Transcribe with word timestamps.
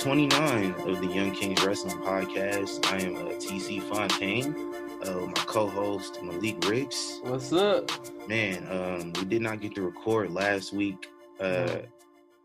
29 0.00 0.72
of 0.88 0.98
the 1.02 1.08
Young 1.08 1.30
Kings 1.32 1.62
Wrestling 1.62 1.98
Podcast. 1.98 2.86
I 2.90 3.04
am 3.04 3.16
uh, 3.16 3.32
TC 3.32 3.82
Fontaine, 3.82 4.56
uh, 5.04 5.26
my 5.26 5.32
co-host 5.44 6.22
Malik 6.22 6.66
Ricks. 6.66 7.20
What's 7.22 7.52
up? 7.52 7.90
Man, 8.26 8.66
um, 8.70 9.12
we 9.12 9.26
did 9.26 9.42
not 9.42 9.60
get 9.60 9.74
to 9.74 9.82
record 9.82 10.30
last 10.30 10.72
week, 10.72 11.06
uh, 11.38 11.80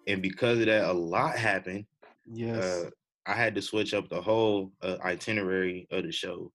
and 0.06 0.22
because 0.22 0.60
of 0.60 0.66
that, 0.66 0.90
a 0.90 0.92
lot 0.92 1.38
happened. 1.38 1.86
Yes. 2.30 2.62
Uh, 2.62 2.90
I 3.26 3.32
had 3.32 3.56
to 3.56 3.62
switch 3.62 3.94
up 3.94 4.10
the 4.10 4.22
whole 4.22 4.74
uh, 4.82 4.98
itinerary 5.02 5.88
of 5.92 6.04
the 6.04 6.12
show 6.12 6.52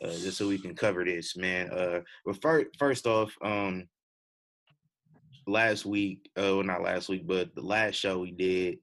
uh, 0.00 0.12
just 0.12 0.38
so 0.38 0.48
we 0.48 0.56
can 0.56 0.74
cover 0.74 1.04
this, 1.04 1.36
man. 1.36 1.70
Uh, 1.70 2.00
but 2.24 2.40
first, 2.40 2.68
first 2.78 3.06
off, 3.06 3.36
um, 3.42 3.86
last 5.46 5.84
week, 5.84 6.30
uh, 6.38 6.56
well, 6.56 6.62
not 6.62 6.80
last 6.80 7.10
week, 7.10 7.26
but 7.26 7.54
the 7.54 7.60
last 7.60 7.96
show 7.96 8.20
we 8.20 8.30
did, 8.30 8.78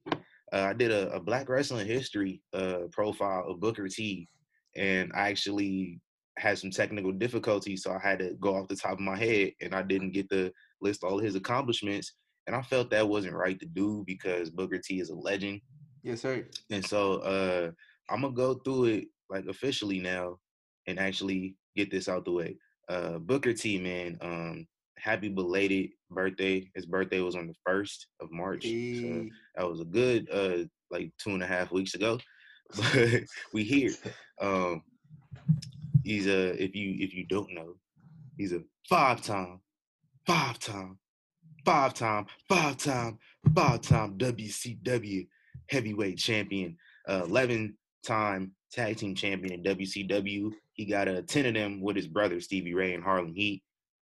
uh, 0.52 0.62
I 0.70 0.72
did 0.72 0.90
a, 0.90 1.10
a 1.12 1.20
Black 1.20 1.48
Wrestling 1.48 1.86
History 1.86 2.40
uh, 2.52 2.82
profile 2.92 3.46
of 3.48 3.60
Booker 3.60 3.88
T, 3.88 4.28
and 4.76 5.10
I 5.14 5.28
actually 5.30 6.00
had 6.38 6.58
some 6.58 6.70
technical 6.70 7.12
difficulties, 7.12 7.82
so 7.82 7.92
I 7.92 7.98
had 7.98 8.18
to 8.20 8.34
go 8.40 8.56
off 8.56 8.68
the 8.68 8.76
top 8.76 8.92
of 8.92 9.00
my 9.00 9.16
head, 9.16 9.52
and 9.60 9.74
I 9.74 9.82
didn't 9.82 10.12
get 10.12 10.30
to 10.30 10.52
list 10.80 11.02
all 11.02 11.18
his 11.18 11.34
accomplishments, 11.34 12.12
and 12.46 12.54
I 12.54 12.62
felt 12.62 12.90
that 12.90 13.08
wasn't 13.08 13.34
right 13.34 13.58
to 13.58 13.66
do 13.66 14.04
because 14.06 14.50
Booker 14.50 14.78
T 14.78 15.00
is 15.00 15.10
a 15.10 15.14
legend, 15.14 15.60
yes, 16.02 16.22
sir. 16.22 16.46
and 16.70 16.84
so 16.84 17.18
uh, 17.20 17.70
I'm 18.08 18.22
gonna 18.22 18.34
go 18.34 18.54
through 18.54 18.84
it 18.84 19.04
like 19.30 19.46
officially 19.46 19.98
now, 19.98 20.38
and 20.86 20.98
actually 20.98 21.56
get 21.74 21.90
this 21.90 22.08
out 22.08 22.24
the 22.24 22.32
way. 22.32 22.56
Uh, 22.88 23.18
Booker 23.18 23.52
T, 23.52 23.78
man, 23.78 24.16
um, 24.20 24.66
happy 24.98 25.28
belated 25.28 25.90
birthday. 26.10 26.70
His 26.74 26.86
birthday 26.86 27.20
was 27.20 27.36
on 27.36 27.46
the 27.46 27.54
first 27.64 28.06
of 28.20 28.30
March. 28.30 28.64
So 28.64 29.26
that 29.56 29.68
was 29.68 29.80
a 29.80 29.84
good 29.84 30.28
uh 30.32 30.64
like 30.90 31.10
two 31.18 31.30
and 31.30 31.42
a 31.42 31.46
half 31.46 31.72
weeks 31.72 31.94
ago. 31.94 32.18
But 32.76 33.22
we 33.52 33.62
here. 33.62 33.92
Um 34.40 34.82
he's 36.02 36.26
a 36.26 36.62
if 36.62 36.74
you 36.74 36.96
if 36.98 37.14
you 37.14 37.24
don't 37.26 37.52
know, 37.54 37.76
he's 38.36 38.52
a 38.52 38.62
five 38.88 39.22
time, 39.22 39.60
five 40.26 40.58
time, 40.58 40.98
five 41.64 41.94
time, 41.94 42.26
five 42.48 42.76
time, 42.76 43.18
five 43.54 43.80
time 43.82 44.18
WCW 44.18 45.28
heavyweight 45.68 46.18
champion, 46.18 46.76
uh, 47.08 47.22
11 47.24 47.76
time 48.04 48.52
tag 48.72 48.96
team 48.96 49.14
champion 49.14 49.54
in 49.54 49.62
WCW. 49.62 50.52
He 50.74 50.84
got 50.84 51.08
a 51.08 51.22
10 51.22 51.46
of 51.46 51.54
them 51.54 51.80
with 51.80 51.96
his 51.96 52.06
brother 52.06 52.40
Stevie 52.40 52.74
Ray 52.74 52.94
and 52.94 53.02
Harlem 53.02 53.34
Heat. 53.34 53.62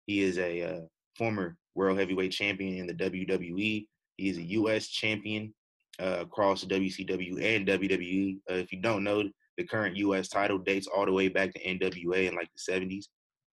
He 0.05 0.21
is 0.21 0.37
a 0.37 0.61
uh, 0.63 0.81
former 1.17 1.57
world 1.77 1.97
heavyweight 1.99 2.31
champion 2.31 2.77
in 2.79 2.87
the 2.87 2.93
WWE. 2.93 3.87
He 4.17 4.29
is 4.29 4.37
a 4.37 4.43
U.S. 4.43 4.87
champion 4.87 5.53
uh, 5.99 6.17
across 6.21 6.65
WCW 6.65 7.41
and 7.43 7.67
WWE. 7.67 8.37
Uh, 8.49 8.55
if 8.55 8.71
you 8.71 8.81
don't 8.81 9.03
know, 9.03 9.23
the 9.57 9.63
current 9.63 9.95
U.S. 9.97 10.27
title 10.27 10.57
dates 10.57 10.87
all 10.87 11.05
the 11.05 11.11
way 11.13 11.27
back 11.29 11.53
to 11.53 11.63
NWA 11.63 12.27
in 12.27 12.35
like 12.35 12.49
the 12.55 12.71
70s. 12.73 13.05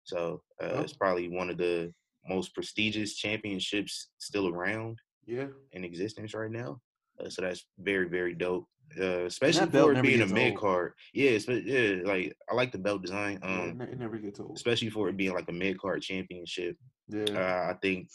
So 0.05 0.41
uh, 0.62 0.69
Oh. 0.72 0.81
it's 0.81 0.93
probably 0.94 1.28
one 1.28 1.50
of 1.50 1.59
the 1.59 1.93
most 2.28 2.55
prestigious 2.55 3.16
championships 3.16 4.10
still 4.19 4.49
around 4.49 4.99
Yeah. 5.27 5.49
in 5.72 5.84
existence 5.84 6.33
right 6.34 6.50
now. 6.50 6.81
Uh, 7.21 7.28
so 7.28 7.43
that's 7.43 7.66
very, 7.78 8.09
very 8.09 8.34
dope. 8.34 8.66
Uh, 9.00 9.25
especially 9.25 9.66
for 9.71 9.93
it 9.94 10.03
being 10.03 10.21
a 10.21 10.27
mid 10.27 10.54
card. 10.56 10.93
Yeah, 11.15 11.31
it's, 11.31 11.49
yeah, 11.49 12.03
like 12.04 12.37
I 12.50 12.54
like 12.54 12.72
the 12.72 12.78
belt 12.78 13.00
design. 13.00 13.39
Um, 13.43 13.81
it 13.81 13.99
never 13.99 14.19
gets 14.19 14.39
old. 14.39 14.54
especially 14.56 14.91
for 14.91 15.09
it 15.09 15.16
being 15.16 15.33
like 15.33 15.49
a 15.49 15.53
mid 15.53 15.78
card 15.78 16.03
championship. 16.03 16.77
Yeah. 17.12 17.25
Uh, 17.39 17.71
I 17.73 17.75
think 17.81 18.09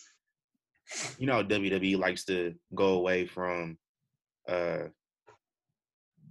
you 1.20 1.28
know 1.28 1.44
WWE 1.44 1.98
likes 1.98 2.24
to 2.26 2.56
go 2.74 2.94
away 2.94 3.26
from 3.26 3.78
uh 4.48 4.84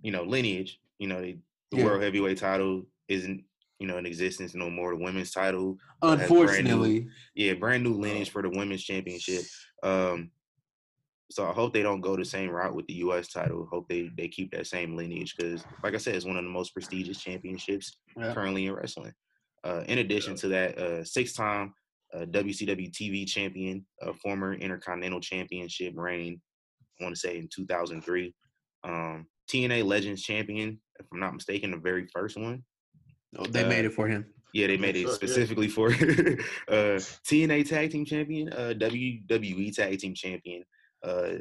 you 0.02 0.12
know 0.12 0.24
lineage. 0.24 0.80
You 0.98 1.08
know, 1.08 1.20
they, 1.20 1.38
the 1.70 1.78
Yeah. 1.78 1.84
world 1.84 2.02
heavyweight 2.02 2.38
title 2.38 2.86
isn't 3.08 3.44
you 3.78 3.86
know 3.86 3.98
in 3.98 4.06
existence 4.06 4.54
no 4.54 4.70
more. 4.70 4.96
The 4.96 5.02
women's 5.04 5.30
title, 5.30 5.78
has 6.02 6.16
brand 6.16 6.30
new- 6.30 6.38
Unfortunately. 6.40 7.08
yeah, 7.34 7.54
brand 7.54 7.84
new 7.84 7.94
lineage 7.94 8.30
for 8.30 8.42
the 8.42 8.48
women's 8.50 8.82
championship. 8.82 9.42
Um, 9.82 10.30
so 11.30 11.44
I 11.46 11.52
hope 11.52 11.72
they 11.74 11.82
don't 11.82 12.00
go 12.00 12.16
the 12.16 12.24
same 12.24 12.50
route 12.50 12.74
with 12.74 12.86
the 12.86 12.94
U.S. 12.94 13.28
title. 13.28 13.66
Hope 13.70 13.88
they 13.88 14.10
they 14.16 14.28
keep 14.28 14.52
that 14.52 14.66
same 14.66 14.96
lineage 14.96 15.34
because, 15.36 15.64
like 15.82 15.94
I 15.94 15.98
said, 15.98 16.14
it's 16.14 16.24
one 16.24 16.36
of 16.36 16.44
the 16.44 16.50
most 16.50 16.72
prestigious 16.72 17.18
championships 17.18 17.98
Yeah. 18.16 18.32
currently 18.32 18.66
in 18.66 18.72
wrestling. 18.74 19.12
Uh, 19.64 19.82
in 19.88 19.98
addition 19.98 20.36
to 20.36 20.48
that, 20.48 20.78
uh, 20.78 21.02
six-time 21.04 21.74
uh, 22.14 22.24
WCW 22.26 22.90
TV 22.90 23.26
champion, 23.26 23.84
a 24.02 24.12
former 24.14 24.54
Intercontinental 24.54 25.20
Championship 25.20 25.94
reign, 25.96 26.40
I 27.00 27.04
want 27.04 27.14
to 27.14 27.20
say 27.20 27.38
in 27.38 27.48
2003. 27.54 28.34
Um, 28.84 29.26
TNA 29.50 29.84
Legends 29.84 30.22
champion, 30.22 30.80
if 30.98 31.06
I'm 31.12 31.20
not 31.20 31.34
mistaken, 31.34 31.70
the 31.70 31.76
very 31.76 32.06
first 32.12 32.36
one. 32.36 32.62
Oh, 33.38 33.46
they 33.46 33.64
uh, 33.64 33.68
made 33.68 33.84
it 33.84 33.92
for 33.92 34.08
him. 34.08 34.26
Yeah, 34.52 34.68
they 34.68 34.76
made 34.76 34.96
it 34.96 35.08
specifically 35.10 35.68
for 35.68 35.88
uh, 36.68 36.98
TNA 37.28 37.68
Tag 37.68 37.90
Team 37.90 38.04
Champion, 38.04 38.52
uh, 38.52 38.72
WWE 38.76 39.74
Tag 39.74 39.98
Team 39.98 40.14
Champion, 40.14 40.64
uh, 41.04 41.34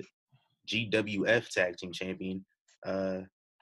GWF 0.68 1.48
Tag 1.50 1.78
Team 1.78 1.94
Champion, 1.94 2.44
uh, 2.86 3.20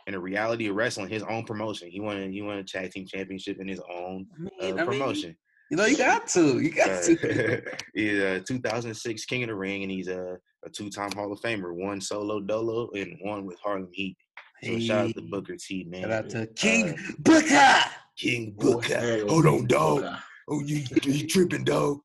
and 0.07 0.15
a 0.15 0.19
reality 0.19 0.67
of 0.67 0.75
wrestling, 0.75 1.09
his 1.09 1.23
own 1.23 1.45
promotion. 1.45 1.89
He 1.89 1.99
won. 1.99 2.31
He 2.31 2.41
won 2.41 2.57
a 2.57 2.63
tag 2.63 2.91
team 2.91 3.05
championship 3.05 3.59
in 3.59 3.67
his 3.67 3.79
own 3.91 4.27
I 4.35 4.41
mean, 4.41 4.51
uh, 4.61 4.65
I 4.65 4.71
mean, 4.71 4.85
promotion. 4.85 5.35
You 5.71 5.77
know, 5.77 5.85
you 5.85 5.97
got 5.97 6.27
to. 6.29 6.59
You 6.59 6.71
got 6.71 6.89
Uh, 6.89 7.01
to. 7.01 7.61
he's 7.95 8.19
a 8.19 8.39
2006 8.41 9.25
King 9.25 9.43
of 9.43 9.47
the 9.49 9.55
Ring, 9.55 9.83
and 9.83 9.91
he's 9.91 10.07
a, 10.07 10.37
a 10.65 10.69
two-time 10.69 11.11
Hall 11.13 11.31
of 11.31 11.39
Famer. 11.41 11.73
One 11.73 11.99
solo 12.01 12.39
dolo 12.39 12.89
and 12.95 13.17
one 13.21 13.45
with 13.45 13.57
Harlem 13.63 13.89
Heat. 13.91 14.17
So 14.63 14.79
shout 14.79 15.07
out 15.09 15.15
to 15.15 15.21
Booker 15.23 15.55
T, 15.57 15.83
man. 15.89 16.03
Shout 16.03 16.11
out 16.11 16.29
to 16.29 16.47
King 16.55 16.89
Uh, 16.91 17.11
Booker. 17.19 17.73
King 18.17 18.53
Booker. 18.57 18.99
hey, 18.99 19.21
Hold 19.27 19.45
on, 19.45 19.67
dog. 19.67 20.05
Oh, 20.49 20.61
you 20.61 20.83
you 21.03 21.27
tripping, 21.27 21.63
dog? 21.63 21.99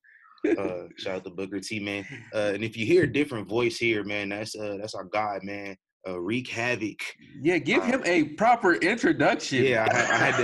Uh, 0.47 0.85
shout 0.97 1.17
out 1.17 1.25
to 1.25 1.31
Booker 1.31 1.61
T, 1.61 1.79
man. 1.81 2.05
Uh, 2.35 2.53
and 2.55 2.65
if 2.65 2.77
you 2.77 2.87
hear 2.87 3.05
a 3.05 3.13
different 3.13 3.49
voice 3.49 3.77
here, 3.77 4.03
man, 4.05 4.29
that's 4.31 4.57
uh 4.57 4.77
that's 4.81 4.95
our 4.95 5.05
guy, 5.05 5.39
man. 5.43 5.77
Uh, 6.07 6.19
Wreak 6.21 6.49
Havoc. 6.49 7.01
Yeah, 7.43 7.59
give 7.59 7.83
him 7.85 8.03
a 8.05 8.25
proper 8.35 8.75
introduction. 8.75 9.65
Yeah, 9.65 9.87
I, 9.91 9.95
had- 9.97 10.11
I 10.11 10.17
had 10.17 10.37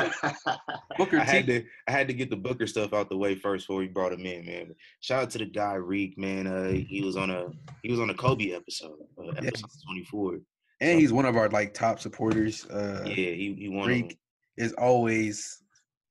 to 0.45 0.59
Booker 0.99 1.19
I 1.21 1.25
had 1.25 1.47
to 1.47 1.65
I 1.87 1.91
had 1.93 2.09
to 2.09 2.15
get 2.15 2.29
the 2.31 2.37
Booker 2.37 2.67
stuff 2.67 2.93
out 2.93 3.09
the 3.09 3.17
way 3.17 3.35
first 3.35 3.67
before 3.67 3.79
we 3.81 3.87
brought 3.89 4.13
him 4.13 4.27
in, 4.27 4.45
man. 4.45 4.65
But 4.69 4.77
shout 5.01 5.23
out 5.23 5.31
to 5.31 5.39
the 5.39 5.47
guy 5.47 5.75
Riq, 5.77 6.19
man. 6.19 6.47
Uh, 6.47 6.71
he 6.73 7.03
was 7.05 7.17
on 7.17 7.31
a 7.31 7.47
he 7.83 7.91
was 7.91 8.01
on 8.01 8.11
a 8.11 8.15
Kobe 8.15 8.51
episode, 8.53 8.99
uh, 9.19 9.29
episode 9.37 9.71
twenty 9.87 10.05
four. 10.11 10.39
And 10.81 10.99
he's 11.01 11.13
one 11.13 11.25
of 11.25 11.37
our 11.37 11.49
like 11.49 11.73
top 11.73 12.01
supporters. 12.01 12.67
Uh 12.67 13.05
Yeah, 13.07 13.15
he 13.15 13.55
he 13.59 13.69
won. 13.69 13.89
Riq 13.89 14.17
is 14.57 14.73
always 14.73 15.63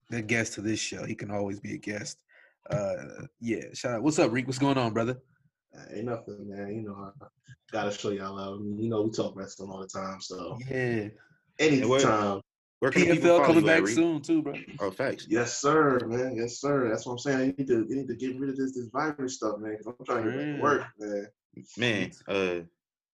the 0.10 0.22
guest 0.22 0.54
to 0.54 0.62
this 0.62 0.80
show. 0.80 1.04
He 1.06 1.16
can 1.16 1.32
always 1.32 1.60
be 1.60 1.74
a 1.74 1.78
guest. 1.78 2.24
Uh 2.70 2.94
yeah, 3.42 3.66
shout 3.74 3.96
out. 3.96 4.04
What's 4.04 4.20
up, 4.20 4.32
Riq? 4.32 4.48
What's 4.48 4.58
going 4.58 4.78
on, 4.78 4.94
brother? 4.94 5.18
Uh, 5.76 5.82
Ain't 5.94 6.06
nothing, 6.06 6.50
man. 6.50 6.76
You 6.76 6.82
know, 6.84 7.12
I 7.22 7.26
gotta 7.72 7.92
show 7.92 8.10
y'all 8.10 8.36
love. 8.36 8.60
I 8.60 8.62
mean, 8.62 8.78
you 8.78 8.90
know, 8.90 9.02
we 9.02 9.12
talk 9.12 9.36
wrestling 9.36 9.70
all 9.72 9.80
the 9.80 9.88
time, 9.88 10.22
so 10.22 10.60
Yeah. 10.70 11.10
anytime. 11.60 12.42
Where 12.80 12.92
can 12.92 13.04
PFL 13.04 13.46
coming 13.46 13.66
back 13.66 13.84
Riq? 13.84 13.96
soon 13.96 14.22
too, 14.22 14.42
bro. 14.42 14.54
Oh, 14.80 14.92
facts. 14.92 15.26
Yes, 15.30 15.58
sir, 15.58 16.00
man. 16.06 16.36
Yes, 16.36 16.60
sir. 16.60 16.90
That's 16.90 17.06
what 17.06 17.14
I'm 17.14 17.20
saying. 17.20 17.40
You 17.48 17.54
need 17.58 17.68
to, 17.68 17.86
you 17.90 17.96
need 17.96 18.08
to 18.10 18.16
get 18.16 18.38
rid 18.38 18.50
of 18.50 18.58
this 18.58 18.76
this 18.76 18.88
virus 18.88 19.36
stuff, 19.36 19.60
man. 19.60 19.78
'cause 19.78 19.94
I'm 19.98 20.06
trying 20.06 20.26
to 20.26 20.32
get 20.32 20.52
back 20.54 20.62
work, 20.62 20.84
man. 21.00 21.28
Man, 21.78 22.12
uh, 22.28 22.60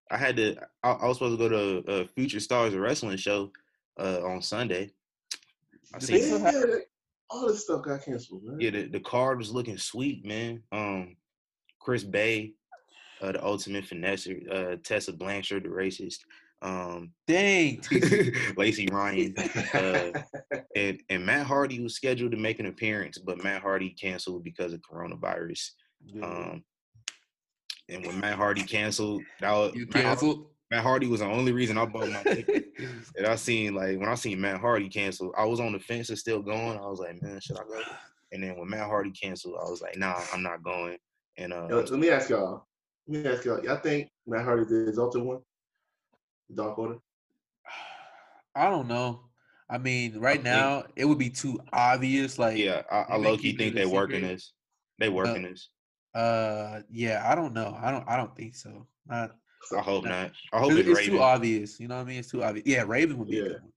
I 0.09 0.17
had 0.17 0.35
to. 0.37 0.55
I, 0.81 0.91
I 0.91 1.07
was 1.07 1.17
supposed 1.17 1.39
to 1.39 1.49
go 1.49 1.49
to 1.83 1.91
a 1.91 2.07
Future 2.07 2.39
Stars 2.39 2.73
of 2.73 2.79
Wrestling 2.79 3.17
show 3.17 3.51
uh, 3.99 4.21
on 4.23 4.41
Sunday. 4.41 4.91
I 5.93 5.99
Did 5.99 6.23
seen 6.23 6.41
Yeah, 6.41 6.79
all 7.29 7.47
this 7.47 7.63
stuff 7.63 7.83
got 7.83 8.03
canceled, 8.03 8.43
man. 8.43 8.59
Yeah, 8.59 8.71
the, 8.71 8.87
the 8.87 8.99
card 8.99 9.37
was 9.37 9.51
looking 9.51 9.77
sweet, 9.77 10.25
man. 10.25 10.63
Um, 10.71 11.15
Chris 11.79 12.03
Bey, 12.03 12.53
uh, 13.21 13.31
the 13.31 13.43
ultimate 13.43 13.85
finesser, 13.85 14.41
uh, 14.51 14.77
Tessa 14.83 15.13
Blanchard, 15.13 15.63
the 15.63 15.69
racist, 15.69 16.19
um, 16.61 17.11
Dang. 17.27 17.81
Lacey 18.57 18.87
Ryan, 18.91 19.33
uh, 19.73 20.11
and 20.75 21.01
and 21.09 21.25
Matt 21.25 21.45
Hardy 21.45 21.79
was 21.79 21.95
scheduled 21.95 22.31
to 22.31 22.37
make 22.37 22.59
an 22.59 22.65
appearance, 22.65 23.17
but 23.17 23.43
Matt 23.43 23.61
Hardy 23.61 23.91
canceled 23.91 24.43
because 24.43 24.73
of 24.73 24.81
coronavirus. 24.81 25.69
Um, 26.21 26.63
and 27.87 28.05
when 28.05 28.19
Matt 28.19 28.35
Hardy 28.35 28.63
canceled, 28.63 29.23
that 29.39 29.51
was, 29.51 29.73
you 29.73 29.85
Matt, 29.93 30.03
canceled. 30.03 30.47
Matt 30.71 30.83
Hardy 30.83 31.07
was 31.07 31.21
the 31.21 31.25
only 31.25 31.51
reason 31.51 31.77
I 31.77 31.85
bought 31.85 32.09
my 32.09 32.23
ticket. 32.23 32.65
And 33.17 33.27
I 33.27 33.35
seen 33.35 33.75
like 33.75 33.99
when 33.99 34.07
I 34.07 34.15
seen 34.15 34.39
Matt 34.39 34.61
Hardy 34.61 34.87
cancel, 34.87 35.33
I 35.37 35.43
was 35.43 35.59
on 35.59 35.73
the 35.73 35.79
fence 35.79 36.07
and 36.07 36.17
still 36.17 36.41
going. 36.41 36.77
I 36.77 36.87
was 36.87 36.99
like, 36.99 37.21
man, 37.21 37.37
should 37.41 37.57
I 37.57 37.63
go? 37.63 37.81
And 38.31 38.41
then 38.41 38.57
when 38.57 38.69
Matt 38.69 38.87
Hardy 38.87 39.11
canceled, 39.11 39.55
I 39.59 39.69
was 39.69 39.81
like, 39.81 39.97
nah, 39.97 40.21
I'm 40.31 40.41
not 40.41 40.63
going. 40.63 40.97
And 41.39 41.53
uh, 41.53 41.67
let 41.69 41.91
me 41.91 42.09
ask 42.09 42.29
y'all. 42.29 42.65
Let 43.07 43.23
me 43.23 43.29
ask 43.31 43.45
y'all. 43.45 43.63
Y'all 43.63 43.77
think 43.77 44.09
Matt 44.27 44.43
Hardy 44.43 44.65
did 44.65 44.87
his 44.87 44.99
ultimate 44.99 45.25
one? 45.25 45.39
Dark 46.53 46.77
Order? 46.77 46.97
I 48.55 48.69
don't 48.69 48.87
know. 48.87 49.21
I 49.69 49.77
mean, 49.77 50.19
right 50.19 50.43
now 50.43 50.83
it 50.95 51.05
would 51.05 51.17
be 51.17 51.29
too 51.29 51.59
obvious. 51.71 52.37
Like, 52.39 52.57
yeah, 52.57 52.81
I, 52.91 53.13
I 53.13 53.17
low 53.17 53.37
key 53.37 53.55
think 53.55 53.73
a 53.75 53.79
they 53.79 53.85
working 53.85 54.17
secret. 54.17 54.33
this. 54.35 54.53
They 54.99 55.09
working 55.09 55.43
this. 55.43 55.69
uh, 56.15 56.81
yeah, 56.91 57.25
I 57.29 57.35
don't 57.35 57.53
know. 57.53 57.77
I 57.81 57.91
don't. 57.91 58.03
I 58.07 58.17
don't 58.17 58.35
think 58.35 58.55
so. 58.55 58.85
Not, 59.07 59.31
I 59.77 59.81
hope 59.81 60.03
Nah. 60.05 60.09
not. 60.23 60.31
I 60.51 60.59
hope 60.59 60.71
it's, 60.71 60.79
it's, 60.81 60.89
it's 60.89 60.97
Raven. 60.99 61.13
too 61.13 61.21
obvious. 61.21 61.79
You 61.79 61.87
know 61.87 61.95
what 61.97 62.01
I 62.01 62.05
mean? 62.05 62.19
It's 62.19 62.31
too 62.31 62.43
obvious. 62.43 62.65
Yeah, 62.67 62.83
Raven 62.85 63.17
would 63.19 63.29
be. 63.29 63.39
a 63.39 63.43
Yeah. 63.43 63.47
good 63.49 63.61
one. 63.61 63.71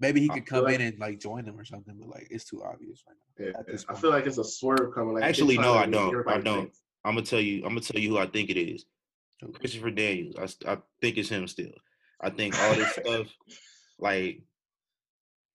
Maybe 0.00 0.20
he 0.20 0.28
could 0.28 0.46
come 0.46 0.64
like- 0.64 0.74
in 0.76 0.80
and 0.82 0.98
like 0.98 1.18
join 1.18 1.44
them 1.46 1.58
or 1.58 1.64
something, 1.64 1.96
but 1.98 2.08
like 2.08 2.28
it's 2.30 2.44
too 2.44 2.62
obvious 2.62 3.02
right 3.08 3.16
now. 3.16 3.46
Yeah, 3.46 3.58
At 3.58 3.66
this 3.66 3.86
I 3.88 3.94
feel 3.94 4.10
like 4.10 4.26
it's 4.26 4.38
a 4.38 4.44
swerve 4.44 4.92
coming. 4.94 5.14
Like 5.14 5.24
Actually, 5.24 5.56
no, 5.58 5.74
I 5.74 5.86
don't. 5.86 6.28
I 6.28 6.38
don't. 6.38 6.62
think. 6.64 6.74
I'm 7.04 7.14
gonna 7.14 7.26
tell 7.26 7.40
you. 7.40 7.64
I'm 7.64 7.70
gonna 7.70 7.80
tell 7.80 8.00
you 8.00 8.10
who 8.10 8.18
I 8.18 8.26
think 8.26 8.50
it 8.50 8.58
is. 8.58 8.84
Christopher 9.54 9.90
Daniels. 9.90 10.36
I, 10.66 10.72
I 10.72 10.78
think 11.00 11.18
it's 11.18 11.28
him 11.28 11.46
still. 11.48 11.72
I 12.20 12.30
think 12.30 12.58
all 12.60 12.74
this 12.74 12.92
stuff, 12.92 13.26
like 13.98 14.42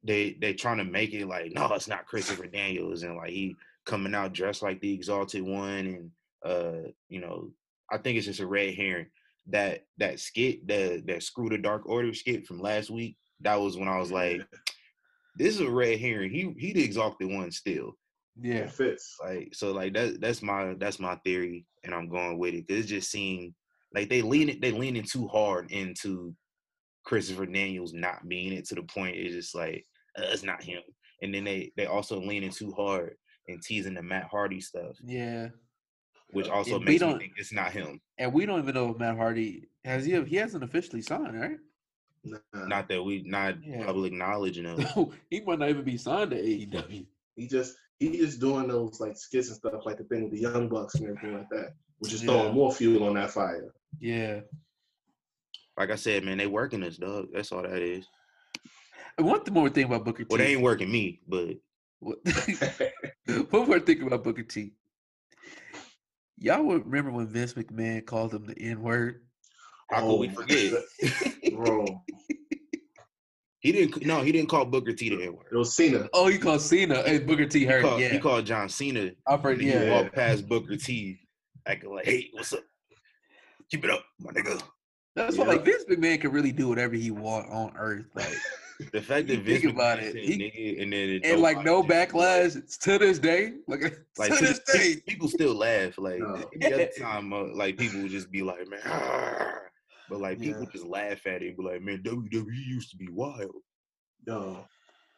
they 0.03 0.37
they 0.39 0.53
trying 0.53 0.77
to 0.77 0.83
make 0.83 1.13
it 1.13 1.25
like 1.27 1.51
no, 1.55 1.67
it's 1.73 1.87
not 1.87 2.05
Christopher 2.05 2.47
Daniels, 2.47 3.03
and 3.03 3.15
like 3.15 3.31
he 3.31 3.55
coming 3.85 4.13
out 4.13 4.33
dressed 4.33 4.61
like 4.61 4.81
the 4.81 4.93
Exalted 4.93 5.43
One, 5.43 5.85
and 5.87 6.11
uh, 6.45 6.89
you 7.09 7.21
know, 7.21 7.51
I 7.91 7.97
think 7.97 8.17
it's 8.17 8.27
just 8.27 8.39
a 8.39 8.47
red 8.47 8.75
herring. 8.75 9.07
That 9.47 9.85
that 9.97 10.19
skit, 10.19 10.67
the 10.67 11.01
that 11.07 11.23
Screw 11.23 11.49
the 11.49 11.57
Dark 11.57 11.87
Order 11.87 12.13
skit 12.13 12.45
from 12.45 12.59
last 12.59 12.89
week, 12.89 13.15
that 13.41 13.59
was 13.59 13.77
when 13.77 13.87
I 13.87 13.97
was 13.97 14.11
like, 14.11 14.45
this 15.37 15.55
is 15.55 15.61
a 15.61 15.69
red 15.69 15.99
herring. 15.99 16.31
He 16.31 16.53
he 16.57 16.73
the 16.73 16.83
Exalted 16.83 17.29
One 17.31 17.51
still. 17.51 17.93
Yeah, 18.41 18.55
It 18.65 18.71
fits. 18.71 19.15
Like 19.23 19.53
so, 19.53 19.71
like 19.71 19.93
that 19.93 20.21
that's 20.21 20.41
my 20.41 20.75
that's 20.77 20.99
my 20.99 21.15
theory, 21.17 21.65
and 21.83 21.93
I'm 21.93 22.09
going 22.09 22.37
with 22.37 22.53
it 22.53 22.67
because 22.67 22.85
it 22.85 22.89
just 22.89 23.11
seemed 23.11 23.53
like 23.93 24.09
they 24.09 24.21
lean 24.21 24.59
they 24.61 24.71
leaning 24.71 25.03
too 25.03 25.27
hard 25.27 25.71
into 25.71 26.35
Christopher 27.03 27.45
Daniels 27.45 27.93
not 27.93 28.27
being 28.27 28.53
it 28.53 28.65
to 28.67 28.75
the 28.75 28.83
point 28.83 29.15
it's 29.15 29.33
just 29.33 29.55
like 29.55 29.85
uh, 30.17 30.23
it's 30.25 30.43
not 30.43 30.61
him, 30.63 30.81
and 31.21 31.33
then 31.33 31.43
they 31.43 31.71
they 31.77 31.85
also 31.85 32.19
leaning 32.19 32.51
too 32.51 32.71
hard 32.73 33.15
and 33.47 33.61
teasing 33.63 33.93
the 33.93 34.03
Matt 34.03 34.25
Hardy 34.25 34.59
stuff, 34.59 34.97
yeah. 35.05 35.47
which 36.31 36.49
also 36.49 36.71
Yeah, 36.71 36.77
we 36.79 36.85
makes 36.85 37.01
me 37.03 37.17
think 37.17 37.33
it's 37.37 37.53
not 37.53 37.71
him. 37.71 38.01
And 38.17 38.33
we 38.33 38.45
don't 38.45 38.59
even 38.61 38.75
know 38.75 38.89
if 38.91 38.97
Matt 38.97 39.15
Hardy 39.15 39.69
has 39.85 40.05
he 40.05 40.21
he 40.23 40.35
hasn't 40.35 40.63
officially 40.65 41.01
signed, 41.01 41.39
right? 41.39 41.57
Nah, 42.25 42.65
Not 42.67 42.89
that 42.89 43.01
we 43.01 43.23
not 43.23 43.63
Yeah. 43.63 43.85
public 43.85 44.11
knowledge, 44.11 44.57
you 44.57 44.63
know. 44.63 45.13
he 45.29 45.39
might 45.39 45.59
not 45.59 45.69
even 45.69 45.85
be 45.85 45.95
signed 45.97 46.31
to 46.31 46.37
AEW. 46.37 47.05
he 47.35 47.47
just 47.47 47.77
he 47.99 48.17
just 48.17 48.39
doing 48.39 48.67
those 48.67 48.99
like 48.99 49.17
skits 49.17 49.47
and 49.47 49.57
stuff 49.57 49.85
like 49.85 49.97
the 49.97 50.03
thing 50.03 50.23
with 50.23 50.31
the 50.31 50.39
young 50.39 50.69
bucks 50.69 50.95
and 50.95 51.05
everything 51.05 51.33
like 51.35 51.49
that, 51.49 51.73
which 51.99 52.13
is 52.13 52.23
Yeah. 52.23 52.31
throwing 52.31 52.53
more 52.53 52.71
fuel 52.71 53.03
on 53.07 53.15
that 53.15 53.31
fire. 53.31 53.73
Yeah. 53.99 54.41
Like 55.77 55.91
I 55.91 55.95
said, 55.95 56.23
man, 56.23 56.37
they 56.37 56.47
working 56.47 56.83
us, 56.83 56.97
dog. 56.97 57.27
That's 57.33 57.51
all 57.51 57.61
that 57.63 57.81
is. 57.81 58.05
And 59.17 59.25
one 59.27 59.43
th- 59.43 59.51
more 59.53 59.69
thing 59.69 59.85
about 59.85 60.05
Booker 60.05 60.23
T. 60.23 60.27
Well, 60.29 60.37
they 60.39 60.53
ain't 60.53 60.61
working 60.61 60.91
me, 60.91 61.21
but 61.27 61.55
What- 61.99 62.19
one 63.51 63.67
more 63.67 63.79
thing 63.79 64.01
about 64.03 64.23
Booker 64.23 64.43
T. 64.43 64.73
Y'all 66.39 66.63
would 66.63 66.85
remember 66.85 67.11
when 67.11 67.27
Vince 67.27 67.53
McMahon 67.53 68.05
called 68.05 68.33
him 68.33 68.45
the 68.45 68.57
N 68.59 68.81
word? 68.81 69.23
how 69.89 70.01
could 70.01 70.17
we 70.17 70.29
Oh, 70.29 70.33
forget? 70.33 70.73
Bro, 71.53 72.03
He 73.67 73.73
didn't. 73.73 74.05
No, 74.05 74.21
he 74.21 74.31
didn't 74.31 74.47
call 74.47 74.63
Booker 74.63 74.93
T 74.93 75.09
the 75.09 75.21
N 75.23 75.33
word. 75.35 75.47
it 75.51 75.57
was 75.57 75.75
Cena. 75.75 76.07
Oh, 76.13 76.27
he 76.27 76.37
called 76.37 76.61
Cena 76.61 77.03
Hey, 77.03 77.19
Booker 77.19 77.45
T 77.45 77.59
He 77.59 77.65
called, 77.65 77.99
yeah, 77.99 78.07
he 78.07 78.17
called 78.17 78.45
John 78.45 78.69
Cena. 78.69 79.11
I've 79.27 79.41
heard. 79.41 79.59
He 79.59 79.67
Yeah, 79.67 79.83
Yeah. 79.83 79.91
walked 80.03 80.15
past 80.15 80.47
Booker 80.47 80.77
T, 80.77 81.19
acting 81.65 81.93
like, 81.93 82.05
"Hey, 82.05 82.29
what's 82.31 82.53
up? 82.53 82.63
Keep 83.69 83.83
it 83.83 83.91
up, 83.91 84.05
my 84.19 84.31
nigga." 84.31 84.61
that's 85.17 85.35
why 85.35 85.43
Yeah. 85.45 85.51
like 85.51 85.65
Vince 85.65 85.83
McMahon 85.89 86.21
can 86.21 86.31
really 86.31 86.53
do 86.53 86.69
whatever 86.69 86.95
he 86.95 87.11
want 87.11 87.49
on 87.49 87.73
Earth, 87.77 88.05
like 88.15 88.33
The 88.93 89.01
fact 89.01 89.27
that 89.27 89.39
Vince 89.39 89.63
think 89.63 89.73
about 89.73 89.99
McMahon 89.99 90.15
it, 90.15 90.15
he- 90.15 90.37
nigga, 90.77 90.81
and 90.83 90.93
then 90.93 91.09
it 91.09 91.25
and 91.25 91.41
like 91.41 91.57
no 91.57 91.81
nobody 91.81 92.05
just- 92.05 92.13
backlash 92.13 92.79
to 92.83 92.97
this 92.99 93.19
day. 93.19 93.51
Like, 93.67 93.81
Like 94.17 94.31
to 94.31 94.37
to 94.37 94.45
this 94.45 94.59
this 94.65 94.95
day, 94.95 95.01
people 95.07 95.27
still 95.27 95.55
laugh. 95.55 95.97
Like 95.97 96.19
No. 96.19 96.41
any 96.61 96.73
other 96.73 96.89
time, 96.97 97.33
uh, 97.33 97.45
like 97.53 97.77
people 97.77 98.01
would 98.03 98.11
just 98.11 98.31
be 98.31 98.43
like, 98.43 98.65
"Man," 98.69 98.79
but 100.09 100.19
like 100.19 100.39
people 100.39 100.63
Yeah. 100.63 100.69
just 100.71 100.85
laugh 100.85 101.25
at 101.27 101.41
it, 101.41 101.47
and 101.49 101.57
be 101.57 101.63
like, 101.63 101.81
"Man, 101.81 102.01
WWE 102.03 102.65
used 102.65 102.91
to 102.91 102.97
be 102.97 103.07
wild." 103.09 103.55
Yo, 104.25 104.65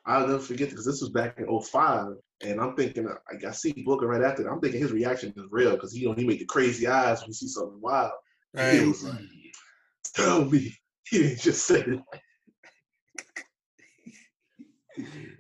I'll 0.06 0.28
never 0.28 0.40
forget 0.40 0.70
because 0.70 0.86
this 0.86 1.02
was 1.02 1.10
back 1.10 1.38
in 1.40 1.48
05, 1.48 2.14
and 2.42 2.60
I'm 2.62 2.76
thinking, 2.76 3.08
uh, 3.08 3.16
like, 3.32 3.44
I 3.44 3.52
see 3.52 3.74
Booker 3.86 4.08
right 4.08 4.22
after 4.22 4.44
that. 4.44 4.50
I'm 4.50 4.62
thinking 4.62 4.82
his 4.82 4.92
reaction 4.92 5.34
is 5.36 5.46
real 5.50 5.72
because 5.72 5.94
he, 5.94 6.00
you 6.02 6.10
know, 6.10 6.16
he 6.16 6.26
made 6.26 6.40
the 6.40 6.46
crazy 6.46 6.88
eyes 6.88 7.22
when 7.22 7.28
he 7.28 7.34
see 7.34 7.48
something 7.48 7.82
wild. 7.82 8.12
He 8.56 8.80
was 8.82 9.04
like, 9.04 9.22
tell 10.16 10.46
me. 10.46 10.74
He 11.10 11.18
didn't 11.18 11.40
just 11.40 11.66
say 11.66 11.80
it. 11.82 12.00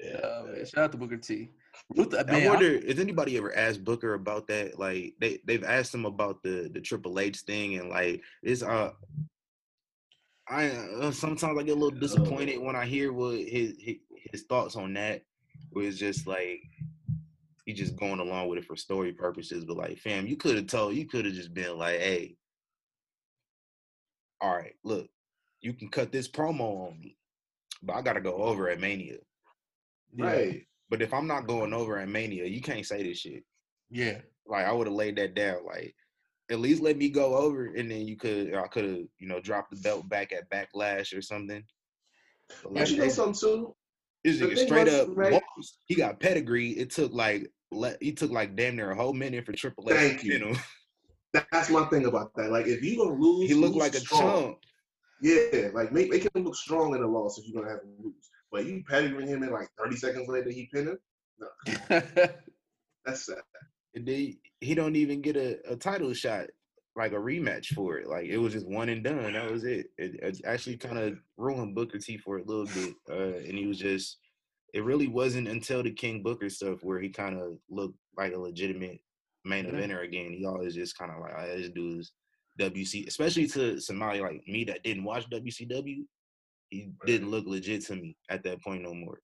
Yeah, 0.01 0.43
man. 0.45 0.65
Shout 0.65 0.85
out 0.85 0.91
to 0.93 0.97
Booker 0.97 1.17
T. 1.17 1.49
Ruth, 1.95 2.13
uh, 2.13 2.23
I 2.27 2.31
man, 2.31 2.47
wonder, 2.47 2.79
has 2.87 2.99
anybody 2.99 3.37
ever 3.37 3.55
asked 3.55 3.83
Booker 3.83 4.13
about 4.13 4.47
that? 4.47 4.79
Like 4.79 5.13
they 5.19 5.39
they've 5.45 5.63
asked 5.63 5.93
him 5.93 6.05
about 6.05 6.41
the 6.43 6.69
the 6.73 6.81
Triple 6.81 7.19
H 7.19 7.41
thing, 7.41 7.75
and 7.75 7.89
like 7.89 8.21
it's 8.41 8.63
uh, 8.63 8.91
I 10.49 10.69
uh, 10.69 11.11
sometimes 11.11 11.57
I 11.59 11.63
get 11.63 11.77
a 11.77 11.79
little 11.79 11.99
disappointed 11.99 12.59
when 12.59 12.75
I 12.75 12.85
hear 12.85 13.13
what 13.13 13.35
his 13.37 13.75
his, 13.79 13.95
his 14.31 14.43
thoughts 14.43 14.75
on 14.75 14.93
that. 14.93 15.21
Where 15.71 15.85
it's 15.85 15.97
just 15.99 16.25
like 16.25 16.61
he 17.65 17.73
just 17.73 17.95
going 17.95 18.19
along 18.19 18.47
with 18.49 18.57
it 18.57 18.65
for 18.65 18.75
story 18.75 19.13
purposes, 19.13 19.63
but 19.63 19.77
like, 19.77 19.99
fam, 19.99 20.25
you 20.25 20.35
could 20.35 20.55
have 20.55 20.65
told, 20.65 20.95
you 20.95 21.05
could 21.05 21.25
have 21.25 21.35
just 21.35 21.53
been 21.53 21.77
like, 21.77 21.99
hey, 21.99 22.35
all 24.41 24.55
right, 24.55 24.73
look, 24.83 25.07
you 25.61 25.73
can 25.73 25.87
cut 25.89 26.11
this 26.11 26.27
promo 26.27 26.87
on 26.87 26.99
me, 26.99 27.15
but 27.83 27.93
I 27.95 28.01
gotta 28.01 28.21
go 28.21 28.33
over 28.33 28.69
at 28.69 28.79
Mania. 28.79 29.17
yeah, 30.15 30.25
Right. 30.25 30.65
But 30.89 31.03
if 31.03 31.13
I'm 31.13 31.27
not 31.27 31.45
going 31.45 31.71
over 31.71 31.99
at 31.99 32.09
Mania, 32.09 32.45
you 32.45 32.61
can't 32.61 32.85
say 32.85 33.03
this 33.03 33.19
shit. 33.19 33.43
yeah, 33.91 34.21
Like 34.47 34.65
I 34.65 34.71
would 34.71 34.87
have 34.87 34.95
laid 34.95 35.17
that 35.17 35.35
down. 35.35 35.63
Like 35.63 35.93
at 36.49 36.59
least 36.59 36.81
let 36.81 36.97
me 36.97 37.09
go 37.09 37.35
over, 37.35 37.67
and 37.75 37.89
then 37.89 38.07
you 38.07 38.17
could 38.17 38.53
I 38.53 38.67
could 38.67 38.85
have 38.85 38.99
you 39.19 39.27
know 39.27 39.39
dropped 39.39 39.71
the 39.71 39.81
belt 39.81 40.07
back 40.09 40.31
at 40.31 40.49
Backlash 40.49 41.17
or 41.17 41.21
something. 41.21 41.63
But, 42.63 42.73
like, 42.73 42.89
you 42.89 42.97
know 42.97 43.09
something 43.09 43.39
too? 43.39 43.75
this 44.23 44.37
nigga 44.41 44.57
straight 44.65 44.85
was, 44.85 44.93
up 44.93 45.09
right-. 45.13 45.41
He 45.85 45.95
got 45.95 46.19
pedigree. 46.19 46.71
It 46.71 46.89
took 46.91 47.13
like 47.13 47.51
le- 47.71 47.97
he 48.01 48.11
took 48.11 48.31
like 48.31 48.55
damn 48.55 48.75
near 48.75 48.91
a 48.91 48.95
whole 48.95 49.13
minute 49.13 49.45
for 49.45 49.53
Triple 49.53 49.85
H. 49.89 49.95
Thank 49.95 50.23
you. 50.23 50.37
him. 50.37 50.57
That's 51.51 51.69
my 51.69 51.85
thing 51.85 52.05
about 52.05 52.33
that. 52.35 52.51
Like, 52.51 52.65
if 52.65 52.83
you 52.83 52.97
gonna 52.97 53.13
lose, 53.13 53.47
He 53.47 53.53
looked 53.53 53.75
like 53.75 53.93
a 53.93 53.99
strong. 53.99 54.21
chump. 54.21 54.57
Yeah, 55.21 55.69
like 55.73 55.91
make 55.91 56.09
make 56.09 56.23
him 56.23 56.43
look 56.43 56.55
strong 56.55 56.95
in 56.95 57.01
the 57.01 57.07
loss 57.07 57.37
if 57.37 57.45
you're 57.45 57.61
gonna 57.61 57.71
have 57.71 57.83
him 57.83 57.93
lose. 58.01 58.29
But 58.51 58.65
you 58.65 58.83
pedigreeing 58.89 59.27
him 59.27 59.43
in 59.43 59.51
like 59.51 59.67
30 59.77 59.97
seconds 59.97 60.27
later, 60.27 60.49
he 60.49 60.69
pinned 60.73 60.89
him. 60.89 60.99
No, 61.39 61.47
that's 63.05 63.25
sad. 63.25 63.37
And 63.95 64.05
then 64.07 64.37
he 64.61 64.75
don't 64.75 64.95
even 64.95 65.21
get 65.21 65.35
a, 65.35 65.57
a 65.71 65.75
title 65.75 66.13
shot, 66.13 66.45
like 66.95 67.11
a 67.11 67.15
rematch 67.15 67.67
for 67.73 67.97
it. 67.97 68.07
Like 68.07 68.25
it 68.25 68.37
was 68.37 68.53
just 68.53 68.67
one 68.67 68.89
and 68.89 69.03
done. 69.03 69.33
That 69.33 69.51
was 69.51 69.63
it. 69.63 69.87
It, 69.97 70.15
it 70.21 70.41
actually 70.45 70.77
kind 70.77 70.97
of 70.99 71.17
ruined 71.37 71.75
Booker 71.75 71.97
T 71.97 72.17
for 72.17 72.37
a 72.37 72.43
little 72.43 72.65
bit, 72.65 72.93
uh, 73.09 73.37
and 73.37 73.57
he 73.57 73.67
was 73.67 73.79
just. 73.79 74.17
It 74.71 74.83
really 74.83 75.07
wasn't 75.07 75.47
until 75.47 75.81
the 75.81 75.89
King 75.91 76.21
Booker 76.21 76.47
stuff 76.47 76.83
where 76.83 76.99
he 76.99 77.09
kind 77.09 77.39
of 77.39 77.57
looked 77.71 77.97
like 78.15 78.33
a 78.33 78.39
legitimate 78.39 78.99
main 79.43 79.65
Yeah. 79.65 79.71
eventer 79.71 80.03
again. 80.03 80.31
He 80.31 80.45
always 80.45 80.75
just 80.75 80.95
kind 80.95 81.11
of 81.11 81.19
like, 81.21 81.33
oh, 81.35 81.57
this 81.57 81.69
dude's 81.71 82.11
WC, 82.59 83.07
especially 83.07 83.47
to 83.47 83.79
somebody 83.79 84.19
like 84.19 84.43
me 84.47 84.63
that 84.65 84.83
didn't 84.83 85.05
watch 85.05 85.27
WCW. 85.31 86.05
He 86.69 86.91
didn't 87.07 87.31
look 87.31 87.47
legit 87.47 87.83
to 87.87 87.95
me 87.95 88.15
at 88.29 88.43
that 88.43 88.61
point 88.61 88.83
no 88.83 88.93
more 88.93 89.19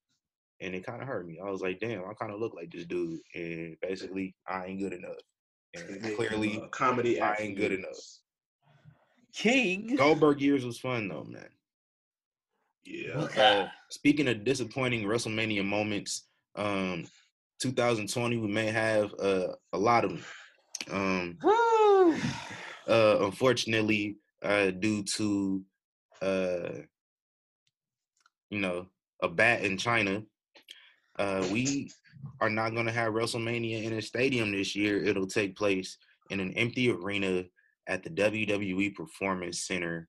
and 0.61 0.73
it 0.73 0.85
kind 0.85 1.01
of 1.01 1.07
hurt 1.07 1.27
me. 1.27 1.39
I 1.43 1.49
was 1.49 1.61
like, 1.61 1.79
damn, 1.79 2.05
I 2.05 2.13
kind 2.13 2.31
of 2.31 2.39
look 2.39 2.53
like 2.53 2.71
this 2.71 2.85
dude, 2.85 3.19
and 3.33 3.77
basically, 3.81 4.35
I 4.47 4.65
ain't 4.65 4.79
good 4.79 4.93
enough. 4.93 5.17
And 5.73 6.15
clearly, 6.15 6.57
a 6.57 6.67
comedy 6.69 7.19
I 7.19 7.35
ain't 7.35 7.57
good 7.57 7.73
enough. 7.73 7.97
King. 9.33 9.95
Goldberg 9.97 10.39
years 10.39 10.65
was 10.65 10.79
fun 10.79 11.09
though, 11.09 11.25
man. 11.25 11.49
Yeah. 12.85 13.27
Uh, 13.37 13.67
speaking 13.89 14.27
of 14.27 14.43
disappointing 14.45 15.03
WrestleMania 15.05 15.65
moments, 15.65 16.27
um, 16.55 17.05
2020 17.59 18.37
we 18.37 18.47
may 18.47 18.67
have 18.67 19.13
uh, 19.19 19.47
a 19.73 19.77
lot 19.77 20.05
of 20.05 20.11
them. 20.11 20.23
Um, 20.91 21.37
Woo. 21.43 22.13
uh, 22.87 23.25
unfortunately, 23.25 24.17
uh, 24.41 24.71
due 24.71 25.03
to 25.03 25.63
uh, 26.21 26.69
you 28.49 28.59
know 28.59 28.87
a 29.21 29.27
bat 29.27 29.63
in 29.65 29.77
China, 29.77 30.23
uh, 31.19 31.45
we 31.51 31.91
are 32.41 32.49
not 32.49 32.73
going 32.73 32.85
to 32.85 32.91
have 32.91 33.13
WrestleMania 33.13 33.83
in 33.83 33.93
a 33.93 34.01
stadium 34.01 34.51
this 34.51 34.75
year. 34.75 35.03
It'll 35.03 35.27
take 35.27 35.55
place 35.55 35.97
in 36.29 36.39
an 36.39 36.51
empty 36.53 36.89
arena 36.89 37.43
at 37.87 38.03
the 38.03 38.09
WWE 38.09 38.95
Performance 38.95 39.61
Center. 39.61 40.07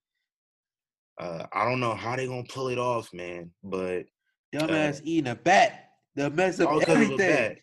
Uh, 1.21 1.45
I 1.53 1.65
don't 1.65 1.81
know 1.81 1.95
how 1.95 2.17
they're 2.17 2.27
gonna 2.27 2.45
pull 2.45 2.69
it 2.69 2.79
off, 2.79 3.13
man, 3.15 3.51
but 3.65 4.05
Dumbass 4.55 5.01
eating 5.05 5.31
a 5.31 5.35
bat. 5.35 5.91
The 6.15 6.31
mess 6.31 6.61
up 6.61 6.71
of 6.71 6.83
everything. 6.89 7.57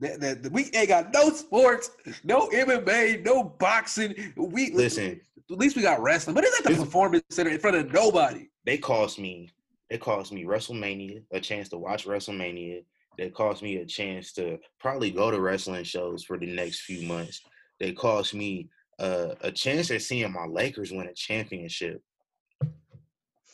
That, 0.00 0.48
we 0.50 0.70
ain't 0.74 0.88
got 0.88 1.12
no 1.12 1.30
sports, 1.30 1.90
no 2.24 2.48
MMA, 2.48 3.24
no 3.24 3.44
boxing. 3.44 4.32
We 4.36 4.70
Listen, 4.72 5.20
At 5.50 5.58
least 5.58 5.76
we 5.76 5.82
got 5.82 6.00
wrestling, 6.02 6.34
but 6.34 6.44
it's 6.44 6.56
at 6.58 6.64
the 6.64 6.70
It's- 6.70 6.84
performance 6.84 7.24
center 7.30 7.50
in 7.50 7.58
front 7.60 7.76
of 7.76 7.92
nobody. 7.92 8.48
they 8.64 8.78
cost 8.78 9.18
me 9.18 9.50
they 9.90 9.98
cost 9.98 10.32
me 10.32 10.44
WrestleMania, 10.44 11.22
a 11.32 11.40
chance 11.40 11.68
to 11.70 11.78
watch 11.78 12.06
WrestleMania. 12.06 12.84
They 13.18 13.28
cost 13.28 13.62
me 13.62 13.76
a 13.78 13.84
chance 13.84 14.32
to 14.34 14.58
probably 14.78 15.10
go 15.10 15.30
to 15.30 15.40
wrestling 15.40 15.84
shows 15.84 16.24
for 16.24 16.38
the 16.38 16.46
next 16.46 16.82
few 16.82 17.06
months. 17.06 17.40
They 17.80 17.92
cost 17.92 18.32
me 18.32 18.68
uh, 19.00 19.34
a 19.40 19.50
chance 19.50 19.90
at 19.90 20.02
seeing 20.02 20.32
my 20.32 20.46
Lakers 20.46 20.92
win 20.92 21.08
a 21.08 21.14
championship. 21.14 22.00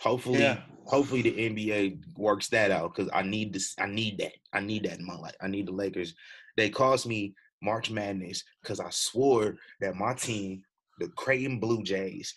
Hopefully, 0.01 0.41
Yeah. 0.41 0.61
hopefully 0.85 1.23
the 1.23 1.33
NBA 1.33 2.19
works 2.19 2.49
that 2.49 2.71
out 2.71 2.95
because 2.95 3.11
I 3.15 3.23
need 3.23 3.55
this. 3.55 3.75
I 3.79 3.87
need 3.87 4.19
that. 4.19 4.33
I 4.53 4.61
need 4.61 4.85
that 4.85 4.99
in 4.99 5.07
my 5.07 5.17
life. 5.17 5.35
I 5.41 5.49
need 5.49 5.67
the 5.67 5.73
Lakers. 5.73 6.15
They 6.57 6.69
cost 6.69 7.07
me 7.07 7.35
March 7.63 7.91
Madness 7.91 8.45
because 8.63 8.79
I 8.79 8.91
swore 8.91 9.57
that 9.81 9.95
my 9.97 10.13
team, 10.15 10.63
the 10.99 11.09
Creighton 11.17 11.59
Blue 11.61 11.83
Jays, 11.83 12.35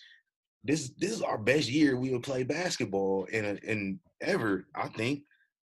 this 0.64 0.90
this 0.98 1.12
is 1.12 1.22
our 1.22 1.38
best 1.38 1.70
year 1.70 1.98
we 1.98 2.12
would 2.12 2.24
play 2.24 2.44
basketball 2.44 3.26
in 3.26 3.46
a, 3.46 3.54
in 3.70 4.00
ever. 4.22 4.68
I 4.76 4.88
think. 4.90 5.24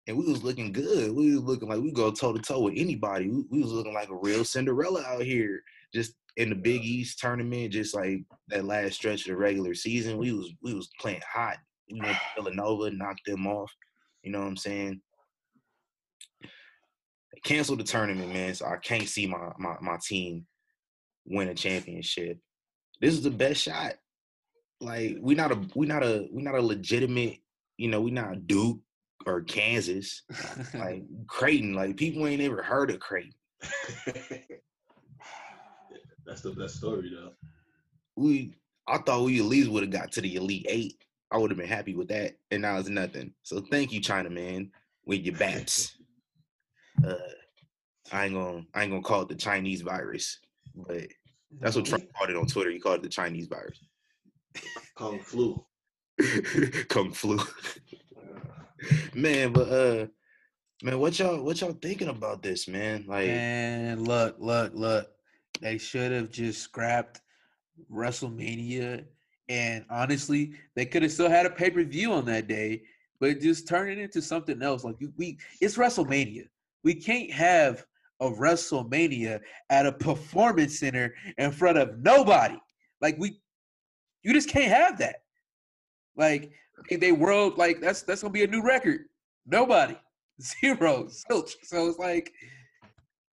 And 0.08 0.18
we 0.18 0.26
was 0.26 0.44
looking 0.44 0.72
good. 0.72 1.12
We 1.12 1.36
was 1.36 1.44
looking 1.44 1.70
like 1.70 1.82
we 1.82 1.92
go 1.92 2.10
toe 2.10 2.34
to 2.34 2.42
toe 2.42 2.62
with 2.62 2.74
anybody. 2.76 3.30
We, 3.30 3.46
we 3.52 3.62
was 3.62 3.72
looking 3.72 3.94
like 3.94 4.10
a 4.10 4.16
real 4.16 4.44
Cinderella 4.44 5.04
out 5.04 5.22
here, 5.22 5.62
just 5.94 6.14
in 6.38 6.50
the 6.50 6.56
Big 6.56 6.84
East 6.84 7.20
tournament, 7.20 7.74
just 7.74 7.94
like 7.94 8.24
that 8.48 8.66
last 8.66 8.96
stretch 8.96 9.22
of 9.22 9.28
the 9.28 9.36
regular 9.36 9.76
season. 9.76 10.18
We 10.18 10.32
was 10.34 10.52
we 10.64 10.74
was 10.74 10.90
playing 11.00 11.22
hot. 11.32 11.58
You 11.88 12.02
know, 12.02 12.14
Villanova 12.36 12.90
knocked 12.92 13.26
them 13.26 13.46
off. 13.46 13.72
You 14.24 14.32
know 14.32 14.40
what 14.40 14.48
I'm 14.48 14.58
saying? 14.58 15.02
They 16.42 17.40
canceled 17.44 17.80
the 17.80 17.84
tournament, 17.84 18.34
man. 18.34 18.56
So 18.56 18.66
I 18.66 18.78
can't 18.78 19.08
see 19.08 19.28
my 19.28 19.52
my, 19.60 19.76
my 19.80 19.98
team 20.04 20.48
win 21.26 21.50
a 21.50 21.54
championship. 21.54 22.40
This 23.00 23.14
is 23.14 23.22
the 23.22 23.32
best 23.32 23.62
shot. 23.62 23.94
Like 24.82 25.18
we 25.20 25.36
not 25.36 25.52
a 25.52 25.60
we 25.76 25.86
not 25.88 26.04
a 26.04 26.28
we 26.32 26.42
not 26.42 26.56
a 26.56 26.62
legitimate, 26.62 27.40
you 27.78 27.90
know, 27.90 28.02
we 28.02 28.12
not 28.12 28.48
Duke 28.48 28.80
or 29.26 29.42
Kansas. 29.42 30.24
Like 30.74 31.04
Creighton, 31.28 31.74
like 31.74 31.98
people 31.98 32.26
ain't 32.28 32.42
ever 32.42 32.64
heard 32.64 32.90
of 32.92 33.00
Creighton. 33.00 33.34
That's 36.26 36.42
the 36.42 36.52
best 36.52 36.76
story 36.78 37.12
though. 37.14 37.32
We 38.16 38.54
I 38.88 39.00
thought 39.00 39.24
we 39.24 39.40
at 39.40 39.46
least 39.46 39.70
would 39.70 39.84
have 39.84 39.92
got 39.92 40.12
to 40.14 40.22
the 40.22 40.36
elite 40.36 40.66
eight. 40.70 41.04
I 41.32 41.38
would 41.38 41.52
have 41.52 41.60
been 41.60 41.68
happy 41.68 41.96
with 41.96 42.08
that. 42.08 42.38
And 42.52 42.62
now 42.62 42.78
it's 42.78 42.90
nothing. 42.90 43.34
So 43.44 43.62
thank 43.62 43.92
you, 43.92 44.00
China 44.00 44.30
man, 44.30 44.72
with 45.06 45.22
your 45.22 45.36
bats. 45.36 45.96
Uh 47.06 47.16
I 48.12 48.26
ain't 48.26 48.34
gonna 48.34 48.64
I 48.74 48.84
ain't 48.84 48.92
gonna 48.92 49.04
call 49.04 49.22
it 49.22 49.30
the 49.30 49.36
Chinese 49.36 49.82
virus, 49.82 50.40
but 50.76 51.04
that's 51.60 51.76
what 51.76 51.86
Trump 51.86 52.04
called 52.14 52.30
it 52.30 52.36
on 52.36 52.46
Twitter. 52.46 52.72
He 52.72 52.80
called 52.80 52.98
it 52.98 53.04
the 53.04 53.10
Chinese 53.10 53.48
virus. 53.48 53.80
Kung 54.96 55.20
flu. 55.20 55.64
Kung 56.90 57.12
flu. 57.12 57.40
man, 59.14 59.54
but 59.54 59.70
uh 59.70 60.08
man, 60.84 61.00
what 61.00 61.18
y'all 61.20 61.42
what 61.44 61.62
y'all 61.62 61.78
thinking 61.82 62.10
about 62.10 62.42
this, 62.42 62.68
man? 62.68 63.06
Like 63.08 63.28
And 63.30 64.08
look, 64.08 64.36
look, 64.40 64.74
look. 64.74 65.10
They 65.62 65.78
should 65.78 66.12
have 66.12 66.32
just 66.32 66.62
scrapped 66.62 67.22
WrestleMania. 67.92 69.06
And 69.48 69.86
honestly, 69.90 70.54
they 70.76 70.86
could 70.86 71.04
have 71.04 71.12
still 71.12 71.30
had 71.30 71.46
a 71.46 71.50
pay 71.50 71.70
per 71.70 71.84
view 71.84 72.14
on 72.14 72.26
that 72.26 72.48
day, 72.48 72.84
but 73.20 73.42
just 73.42 73.68
turn 73.68 73.90
it 73.90 73.98
into 73.98 74.22
something 74.22 74.62
else. 74.62 74.84
Like 74.84 74.96
we, 75.18 75.38
it's 75.60 75.78
WrestleMania. 75.78 76.48
We 76.84 76.94
can't 76.94 77.32
have 77.32 77.86
a 78.22 78.30
WrestleMania 78.30 79.40
at 79.70 79.86
a 79.86 79.92
performance 79.92 80.80
center 80.80 81.14
in 81.38 81.52
front 81.52 81.78
of 81.78 82.00
nobody. 82.00 82.58
Like 83.02 83.18
we, 83.18 83.40
you 84.24 84.34
just 84.34 84.50
can't 84.50 84.72
have 84.72 84.98
that. 85.00 85.18
Like 86.16 86.52
they- 86.90 86.96
they 86.98 87.12
world 87.12 87.58
like 87.58 87.82
that's 87.82 88.02
that's 88.04 88.22
gonna 88.22 88.32
be 88.34 88.44
a 88.44 88.48
new 88.48 88.62
record. 88.64 89.02
Nobody, 89.46 89.98
zero, 90.42 91.06
zilch. 91.06 91.52
So 91.64 91.88
it's 91.88 92.00
like, 92.00 92.32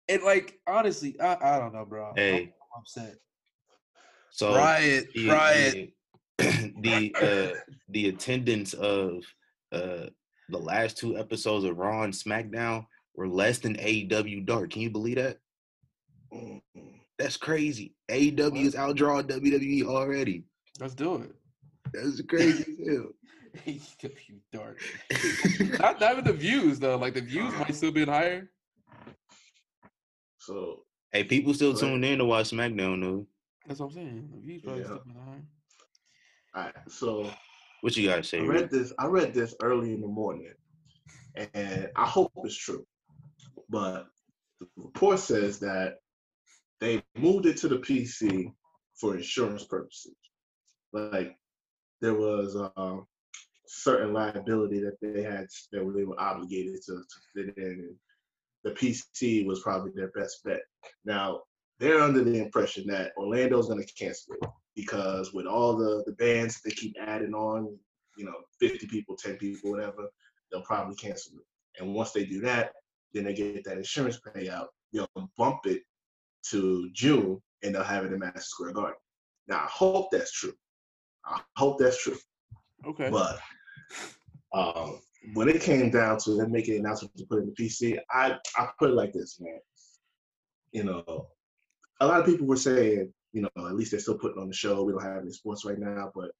and 0.10 0.22
like 0.24 0.60
honestly, 0.68 1.20
I, 1.20 1.38
I 1.42 1.60
don't 1.60 1.74
know, 1.74 1.86
bro. 1.86 2.06
I'm- 2.06 2.14
Hey. 2.16 2.42
I'm 2.44 2.82
upset. 2.82 3.16
so 4.32 4.56
Riot, 4.56 5.08
the, 5.14 5.28
riot. 5.30 5.90
the 6.38 6.74
the 6.82 7.16
uh 7.22 7.60
the 7.90 8.08
attendance 8.10 8.74
of 8.74 9.24
uh 9.74 10.06
the 10.50 10.58
last 10.58 10.98
two 10.98 11.18
episodes 11.18 11.66
of 11.66 11.78
Raw 11.78 12.04
and 12.04 12.14
SmackDown 12.14 12.86
were 13.16 13.28
less 13.28 13.60
than 13.60 13.76
AEW 13.76 14.46
Dark. 14.46 14.72
Can 14.72 14.82
you 14.82 14.90
believe 14.90 15.16
that? 15.18 15.38
Mm. 16.34 16.62
That's 17.20 17.38
crazy. 17.38 17.94
AEW 18.10 18.66
is 18.66 18.76
outdrawing 18.76 19.30
WWE 19.30 19.84
already. 19.86 20.44
Let's 20.82 20.96
do 20.96 21.16
it. 21.18 21.36
That's 21.94 22.20
crazy 22.24 22.66
as 22.72 22.88
hell. 22.90 23.12
AEW 23.68 24.40
dark. 24.52 24.82
not, 25.80 26.00
not 26.02 26.14
even 26.14 26.24
the 26.26 26.34
views 26.34 26.80
though. 26.80 26.98
Like 26.98 27.14
the 27.14 27.22
views 27.22 27.54
might 27.54 27.76
still 27.76 27.92
be 27.92 28.04
higher. 28.06 28.50
So 30.40 30.86
Hey, 31.12 31.24
people 31.26 31.54
still 31.54 31.74
Right. 31.74 31.80
tuned 31.82 32.04
in 32.06 32.18
to 32.18 32.26
watch 32.26 32.50
SmackDown 32.50 33.02
though. 33.02 33.28
That's 33.68 33.80
what 33.80 33.88
I'm 33.88 33.92
saying. 33.94 34.30
The 34.34 34.40
views 34.42 34.64
probably 34.64 34.82
Yeah. 34.82 34.88
still 34.88 35.04
be 35.06 35.14
higher. 35.14 35.44
all 36.56 36.64
right. 36.64 36.76
So 36.92 37.32
What 37.82 37.96
you 37.96 38.08
guys 38.10 38.28
say? 38.28 38.40
I 38.40 38.44
Rick? 38.44 38.62
read 38.62 38.72
this. 38.72 38.94
I 38.98 39.06
read 39.06 39.34
this 39.36 39.54
early 39.62 39.94
in 39.94 40.02
the 40.02 40.08
morning, 40.08 40.54
and 41.54 41.90
I 41.96 42.06
hope 42.08 42.32
it's 42.44 42.58
true. 42.58 42.88
But 43.70 44.08
the 44.60 44.68
report 44.78 45.20
says 45.20 45.60
that 45.60 45.98
they 46.80 47.04
moved 47.16 47.46
it 47.46 47.58
to 47.58 47.68
the 47.68 47.78
PC 47.80 48.52
for 49.00 49.16
insurance 49.16 49.66
purposes. 49.66 50.16
Like 50.93 51.38
there 52.01 52.15
was 52.15 52.55
um, 52.75 53.05
certain 53.67 54.13
liability 54.13 54.79
that 54.81 54.98
they 55.01 55.24
had 55.24 55.48
that 55.71 55.93
they 55.95 56.03
were 56.03 56.19
obligated 56.19 56.81
to, 56.86 56.93
to 56.93 57.45
fit 57.45 57.57
in, 57.57 57.95
the 58.63 58.71
PC 58.71 59.45
was 59.45 59.62
probably 59.62 59.91
their 59.95 60.12
best 60.12 60.43
bet. 60.43 60.62
Now 61.05 61.41
they're 61.79 62.01
under 62.01 62.24
the 62.24 62.39
impression 62.39 62.86
that 62.88 63.12
Orlando's 63.17 63.67
going 63.67 63.83
to 63.83 63.93
cancel 63.93 64.36
it 64.36 64.50
because 64.75 65.33
with 65.33 65.45
all 65.45 65.75
the 65.75 66.03
the 66.05 66.13
bands 66.13 66.55
that 66.55 66.69
they 66.69 66.75
keep 66.75 66.95
adding 67.00 67.33
on, 67.33 67.77
you 68.17 68.25
know, 68.25 68.36
50 68.60 68.88
people, 68.88 69.15
10 69.15 69.38
people, 69.38 69.71
whatever, 69.71 70.10
they'll 70.51 70.62
probably 70.62 70.95
cancel 70.95 71.38
it. 71.38 71.81
And 71.81 71.93
once 71.93 72.12
they 72.12 72.25
do 72.25 72.41
that, 72.41 72.74
then 73.13 73.24
they 73.24 73.33
get 73.33 73.63
that 73.63 73.77
insurance 73.77 74.19
payout. 74.19 74.67
They'll 74.93 75.10
bump 75.38 75.62
it 75.65 75.83
to 76.50 76.89
June, 76.93 77.41
and 77.63 77.74
they'll 77.74 77.83
have 77.83 78.05
it 78.05 78.13
in 78.13 78.19
Madison 78.19 78.41
Square 78.41 78.74
Garden. 78.74 78.95
Now 79.48 79.60
I 79.60 79.67
hope 79.67 80.10
that's 80.12 80.31
true. 80.31 80.53
I 81.25 81.42
hope 81.56 81.80
that's 81.80 82.01
true. 82.01 82.18
Okay. 82.86 83.10
But 83.10 83.40
um, 84.54 85.00
when 85.34 85.50
it 85.50 85.62
came 85.62 85.92
down 85.92 86.18
to 86.20 86.32
them 86.32 86.51
making 86.51 86.75
an 86.75 86.80
announcement 86.82 87.16
to 87.18 87.25
put 87.25 87.40
in 87.40 87.46
the 87.48 87.63
PC, 87.63 88.00
I 88.10 88.38
I 88.58 88.70
put 88.80 88.90
it 88.90 88.96
like 88.96 89.13
this, 89.13 89.40
man. 89.40 89.60
You 90.72 90.84
know, 90.86 91.28
a 92.00 92.08
lot 92.08 92.20
of 92.20 92.25
people 92.25 92.48
were 92.48 92.56
saying, 92.56 93.13
you 93.34 93.42
know, 93.42 93.50
at 93.58 93.75
least 93.75 93.92
they're 93.92 94.00
still 94.00 94.18
putting 94.18 94.42
on 94.42 94.48
the 94.48 94.54
show. 94.54 94.84
We 94.84 94.94
don't 94.94 95.04
have 95.04 95.22
any 95.22 95.32
sports 95.32 95.66
right 95.66 95.78
now, 95.78 96.12
but 96.16 96.32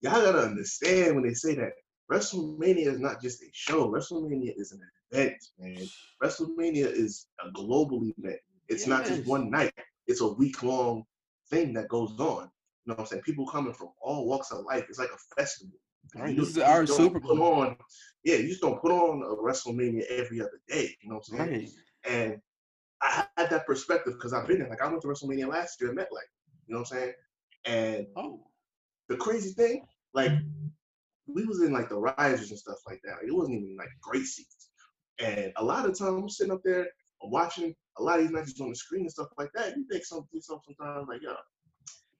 y'all 0.00 0.12
gotta 0.12 0.40
understand 0.40 1.14
when 1.14 1.24
they 1.24 1.34
say 1.34 1.54
that 1.56 1.72
WrestleMania 2.10 2.86
is 2.86 3.00
not 3.00 3.20
just 3.22 3.42
a 3.42 3.46
show. 3.52 3.90
WrestleMania 3.90 4.52
is 4.56 4.72
an 4.72 4.80
event, 5.10 5.42
man. 5.58 5.86
WrestleMania 6.22 6.90
is 6.90 7.26
a 7.44 7.50
global 7.50 8.02
event. 8.16 8.38
It's 8.68 8.86
not 8.86 9.06
just 9.06 9.26
one 9.26 9.50
night. 9.50 9.72
It's 10.06 10.20
a 10.20 10.28
week 10.28 10.62
long 10.62 11.04
thing 11.50 11.72
that 11.74 11.88
goes 11.88 12.18
on. 12.18 12.50
You 12.84 12.90
know 12.90 12.94
what 12.96 13.00
I'm 13.00 13.06
saying? 13.06 13.22
People 13.22 13.46
coming 13.46 13.72
from 13.72 13.88
all 14.00 14.26
walks 14.26 14.50
of 14.50 14.64
life. 14.64 14.84
It's 14.88 14.98
like 14.98 15.10
a 15.10 15.34
festival. 15.40 15.76
Right, 16.14 16.34
You 16.34 16.40
this 16.40 16.50
is 16.50 16.58
our 16.58 16.86
Super 16.86 17.18
Bowl. 17.18 17.42
on, 17.42 17.76
yeah, 18.24 18.36
you 18.36 18.48
just 18.48 18.60
don't 18.60 18.80
put 18.80 18.92
on 18.92 19.22
a 19.22 19.42
WrestleMania 19.42 20.02
every 20.10 20.40
other 20.40 20.60
day. 20.68 20.94
You 21.02 21.08
know 21.10 21.16
what 21.16 21.24
I'm 21.32 21.38
saying? 21.48 21.60
Right. 21.60 21.70
And 22.06 22.40
I 23.00 23.24
had 23.38 23.48
that 23.50 23.66
perspective 23.66 24.12
because 24.14 24.34
I've 24.34 24.46
been 24.46 24.58
there. 24.58 24.68
Like 24.68 24.82
I 24.82 24.86
went 24.88 25.00
to 25.02 25.08
WrestleMania 25.08 25.48
last 25.48 25.80
year 25.80 25.90
at 25.90 25.96
MetLife. 25.96 26.30
You 26.66 26.74
know 26.74 26.80
what 26.80 26.92
I'm 26.92 26.98
saying? 26.98 27.12
And 27.64 28.06
Oh. 28.16 28.46
the 29.08 29.16
crazy 29.16 29.52
thing, 29.54 29.86
like 30.12 30.32
we 31.26 31.44
was 31.46 31.62
in 31.62 31.72
like 31.72 31.88
the 31.88 31.96
risers 31.98 32.50
and 32.50 32.58
stuff 32.58 32.78
like 32.86 33.00
that. 33.04 33.16
Like, 33.16 33.26
it 33.28 33.34
wasn't 33.34 33.62
even 33.62 33.76
like 33.78 33.88
great 34.02 34.26
seats. 34.26 34.68
And 35.18 35.52
a 35.56 35.64
lot 35.64 35.86
of 35.88 35.98
times 35.98 36.20
I'm 36.22 36.28
sitting 36.28 36.52
up 36.52 36.60
there 36.64 36.86
watching 37.22 37.74
a 37.98 38.02
lot 38.02 38.18
of 38.18 38.24
these 38.24 38.32
matches 38.32 38.60
on 38.60 38.68
the 38.68 38.76
screen 38.76 39.02
and 39.02 39.10
stuff 39.10 39.28
like 39.38 39.50
that. 39.54 39.74
You 39.76 39.86
think 39.90 40.04
something 40.04 40.40
off 40.50 40.62
sometimes 40.66 41.08
like, 41.08 41.22
yo, 41.22 41.34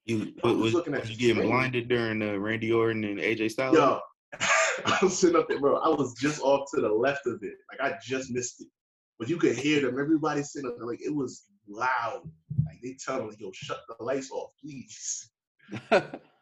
You 0.07 0.35
I'm 0.45 0.61
was, 0.61 0.75
looking 0.75 0.95
at 0.95 1.09
you 1.09 1.17
getting 1.17 1.37
screen. 1.37 1.51
blinded 1.51 1.89
during 1.89 2.23
uh, 2.23 2.37
Randy 2.37 2.73
Orton 2.73 3.05
and 3.05 3.19
AJ 3.19 3.53
Styles? 3.53 3.77
yo, 3.77 4.01
I 4.39 4.99
was 5.03 5.19
sitting 5.19 5.37
up 5.37 5.49
there, 5.49 5.61
bro. 5.61 5.77
I 5.77 5.89
was 5.89 6.15
just 6.15 6.43
off 6.43 6.71
to 6.75 6.81
the 6.81 6.89
left 6.89 7.27
of 7.27 7.43
it. 7.43 7.55
Like 7.71 7.81
I 7.81 7.97
just 8.03 8.31
missed 8.31 8.61
it. 8.61 8.69
But 9.19 9.29
you 9.29 9.39
could 9.39 9.57
hear 9.57 9.81
them. 9.81 9.99
Everybody 9.99 10.43
sitting 10.43 10.69
up 10.69 10.77
there, 10.77 10.87
like 10.87 11.01
it 11.01 11.15
was 11.15 11.45
loud. 11.69 12.23
Like 12.67 12.81
they 12.83 12.97
tell 13.03 13.19
them, 13.19 13.29
like, 13.29 13.41
yo, 13.41 13.51
shut 13.53 13.81
the 13.89 14.05
lights 14.05 14.31
off, 14.31 14.51
please. 14.61 15.31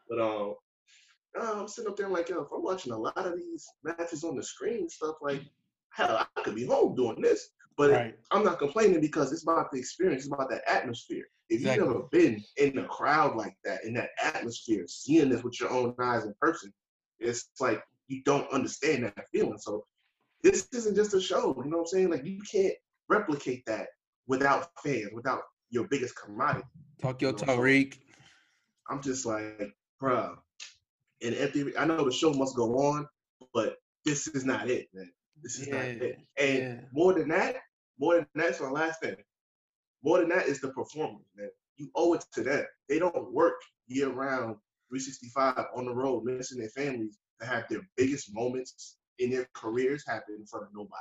But 0.09 0.19
um, 0.19 0.55
uh, 1.39 1.61
I'm 1.61 1.67
sitting 1.67 1.89
up 1.89 1.97
there 1.97 2.09
like, 2.09 2.29
yo, 2.29 2.41
if 2.41 2.49
I'm 2.53 2.61
watching 2.61 2.91
a 2.91 2.97
lot 2.97 3.17
of 3.17 3.35
these 3.35 3.65
matches 3.83 4.23
on 4.23 4.35
the 4.35 4.43
screen 4.43 4.81
and 4.81 4.91
stuff, 4.91 5.15
like, 5.21 5.41
hell, 5.89 6.27
I 6.37 6.41
could 6.41 6.55
be 6.55 6.65
home 6.65 6.95
doing 6.95 7.21
this. 7.21 7.49
But 7.77 7.91
right. 7.91 8.15
I'm 8.31 8.43
not 8.43 8.59
complaining 8.59 9.01
because 9.01 9.31
it's 9.31 9.43
about 9.43 9.71
the 9.71 9.79
experience, 9.79 10.25
it's 10.25 10.33
about 10.33 10.49
the 10.49 10.61
atmosphere. 10.69 11.25
If 11.49 11.59
Exactly. 11.59 11.85
you've 11.85 11.93
never 11.93 12.07
been 12.11 12.43
in 12.57 12.77
a 12.79 12.87
crowd 12.87 13.35
like 13.35 13.55
that, 13.63 13.83
in 13.83 13.93
that 13.95 14.09
atmosphere, 14.23 14.85
seeing 14.87 15.29
this 15.29 15.43
with 15.43 15.59
your 15.59 15.69
own 15.69 15.93
eyes 15.99 16.23
in 16.25 16.33
person, 16.39 16.73
it's 17.19 17.49
like 17.59 17.83
you 18.07 18.21
don't 18.23 18.51
understand 18.51 19.03
that 19.03 19.27
feeling. 19.31 19.57
So 19.57 19.85
this 20.41 20.67
isn't 20.73 20.95
just 20.95 21.13
a 21.13 21.21
show, 21.21 21.53
you 21.63 21.69
know 21.69 21.77
what 21.77 21.83
I'm 21.83 21.87
saying? 21.87 22.09
Like 22.11 22.25
you 22.25 22.39
can't 22.49 22.73
replicate 23.09 23.63
that 23.67 23.87
without 24.27 24.69
fans, 24.83 25.09
without 25.13 25.41
your 25.69 25.87
biggest 25.87 26.15
commodity. 26.15 26.65
Talk 27.01 27.21
your 27.21 27.31
No, 27.33 27.37
so- 27.37 27.45
Tariq. 27.45 27.97
I'm 28.89 29.01
just 29.01 29.25
like, 29.25 29.73
bruh. 30.01 30.35
And 31.21 31.35
empty. 31.35 31.77
I 31.77 31.85
know 31.85 32.03
the 32.03 32.11
show 32.11 32.33
must 32.33 32.55
go 32.55 32.75
on, 32.75 33.07
but 33.53 33.77
this 34.05 34.27
is 34.27 34.43
not 34.43 34.69
it, 34.69 34.89
man. 34.93 35.09
This 35.41 35.57
is 35.59 35.67
not 35.69 35.85
it. 35.85 36.19
And 36.37 36.57
yeah. 36.57 36.79
more 36.91 37.13
than 37.13 37.29
that, 37.29 37.57
more 37.97 38.15
than 38.15 38.27
that's 38.35 38.59
my 38.59 38.69
last 38.69 39.01
thing. 39.01 39.15
More 40.03 40.19
than 40.19 40.29
that 40.29 40.47
is 40.47 40.59
the 40.59 40.69
performers, 40.69 41.25
man. 41.35 41.49
You 41.77 41.89
owe 41.95 42.13
it 42.13 42.25
to 42.33 42.43
them. 42.43 42.65
They 42.89 42.99
don't 42.99 43.33
work 43.33 43.55
year 43.87 44.09
round, 44.09 44.57
365 44.89 45.65
on 45.75 45.85
the 45.85 45.93
road, 45.93 46.23
missing 46.23 46.59
their 46.59 46.69
families 46.69 47.17
to 47.41 47.47
have 47.47 47.63
their 47.69 47.81
biggest 47.97 48.33
moments 48.33 48.97
in 49.19 49.31
their 49.31 49.47
careers 49.53 50.03
happen 50.07 50.35
in 50.39 50.45
front 50.45 50.65
of 50.65 50.71
nobody. 50.73 50.93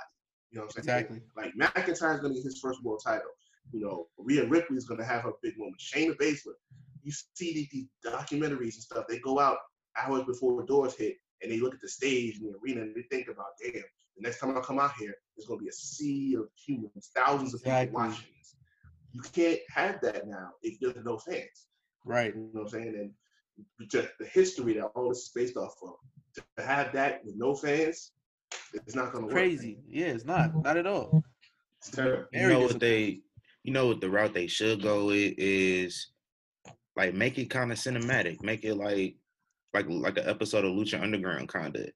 You 0.50 0.58
know 0.58 0.66
what 0.66 0.76
I'm 0.76 0.84
saying? 0.84 1.06
Exactly. 1.06 1.20
Like 1.36 1.54
McIntyre's 1.54 2.20
gonna 2.20 2.34
get 2.34 2.44
his 2.44 2.60
first 2.60 2.82
world 2.82 3.02
title. 3.04 3.30
You 3.72 3.80
know, 3.80 4.06
Rhea 4.18 4.46
Ripley's 4.46 4.84
gonna 4.84 5.04
have 5.04 5.22
her 5.22 5.32
big 5.42 5.58
moment. 5.58 5.80
Shayna 5.80 6.16
Baszler. 6.16 6.54
You 7.02 7.12
see 7.34 7.68
these, 7.72 7.86
documentaries 8.06 8.74
and 8.74 8.82
stuff. 8.82 9.06
They 9.08 9.18
go 9.18 9.40
out 9.40 9.58
hours 9.96 10.24
before 10.24 10.60
the 10.60 10.66
doors 10.66 10.94
hit 10.94 11.16
and 11.42 11.50
they 11.50 11.58
look 11.58 11.74
at 11.74 11.80
the 11.80 11.88
stage 11.88 12.38
in 12.38 12.44
the 12.44 12.58
arena 12.62 12.82
and 12.82 12.94
they 12.94 13.02
think 13.02 13.28
about, 13.28 13.46
damn, 13.62 13.72
the 14.16 14.22
next 14.22 14.38
time 14.40 14.56
I 14.56 14.60
come 14.60 14.78
out 14.78 14.92
here, 14.98 15.14
there's 15.36 15.48
gonna 15.48 15.60
be 15.60 15.68
a 15.68 15.72
sea 15.72 16.34
of 16.34 16.48
humans, 16.54 17.10
thousands 17.14 17.54
of 17.54 17.60
Exactly. 17.60 17.86
people 17.86 18.00
watching. 18.00 18.24
You 19.12 19.20
can't 19.32 19.60
have 19.68 20.00
that 20.02 20.26
now 20.26 20.50
if 20.62 20.78
there's 20.80 21.04
no 21.04 21.18
fans. 21.18 21.68
Right. 22.04 22.34
You 22.34 22.50
know 22.54 22.62
what 22.62 22.62
I'm 22.62 22.68
saying? 22.68 23.12
And 23.78 23.90
just 23.90 24.08
the 24.18 24.26
history 24.26 24.74
that 24.74 24.86
all 24.94 25.08
this 25.08 25.18
is 25.18 25.32
based 25.34 25.56
off 25.56 25.74
of. 25.82 25.94
To 26.56 26.62
have 26.62 26.92
that 26.92 27.24
with 27.24 27.36
no 27.36 27.54
fans, 27.54 28.12
it's 28.72 28.94
not 28.94 29.12
gonna 29.12 29.26
work. 29.26 29.34
Crazy. 29.34 29.78
Yeah, 29.86 30.06
it's 30.06 30.24
not. 30.24 30.50
Not 30.62 30.78
at 30.78 30.86
all. 30.86 31.22
It's 31.78 31.90
terrible. 31.90 32.26
you 32.32 32.48
know 32.48 32.60
what 32.60 32.80
they 32.80 33.20
you 33.64 33.72
know 33.72 33.86
what 33.88 34.00
the 34.00 34.08
route 34.08 34.34
they 34.34 34.46
should 34.46 34.82
go 34.82 35.06
with 35.06 35.34
is 35.36 36.12
like 36.96 37.14
make 37.14 37.38
it 37.38 37.50
kind 37.50 37.72
of 37.72 37.78
cinematic 37.78 38.42
make 38.42 38.64
it 38.64 38.76
like 38.76 39.16
like 39.74 39.86
like 39.88 40.16
an 40.18 40.28
episode 40.28 40.64
of 40.64 40.72
lucha 40.72 41.02
underground 41.02 41.48
kind 41.48 41.74
of 41.76 41.86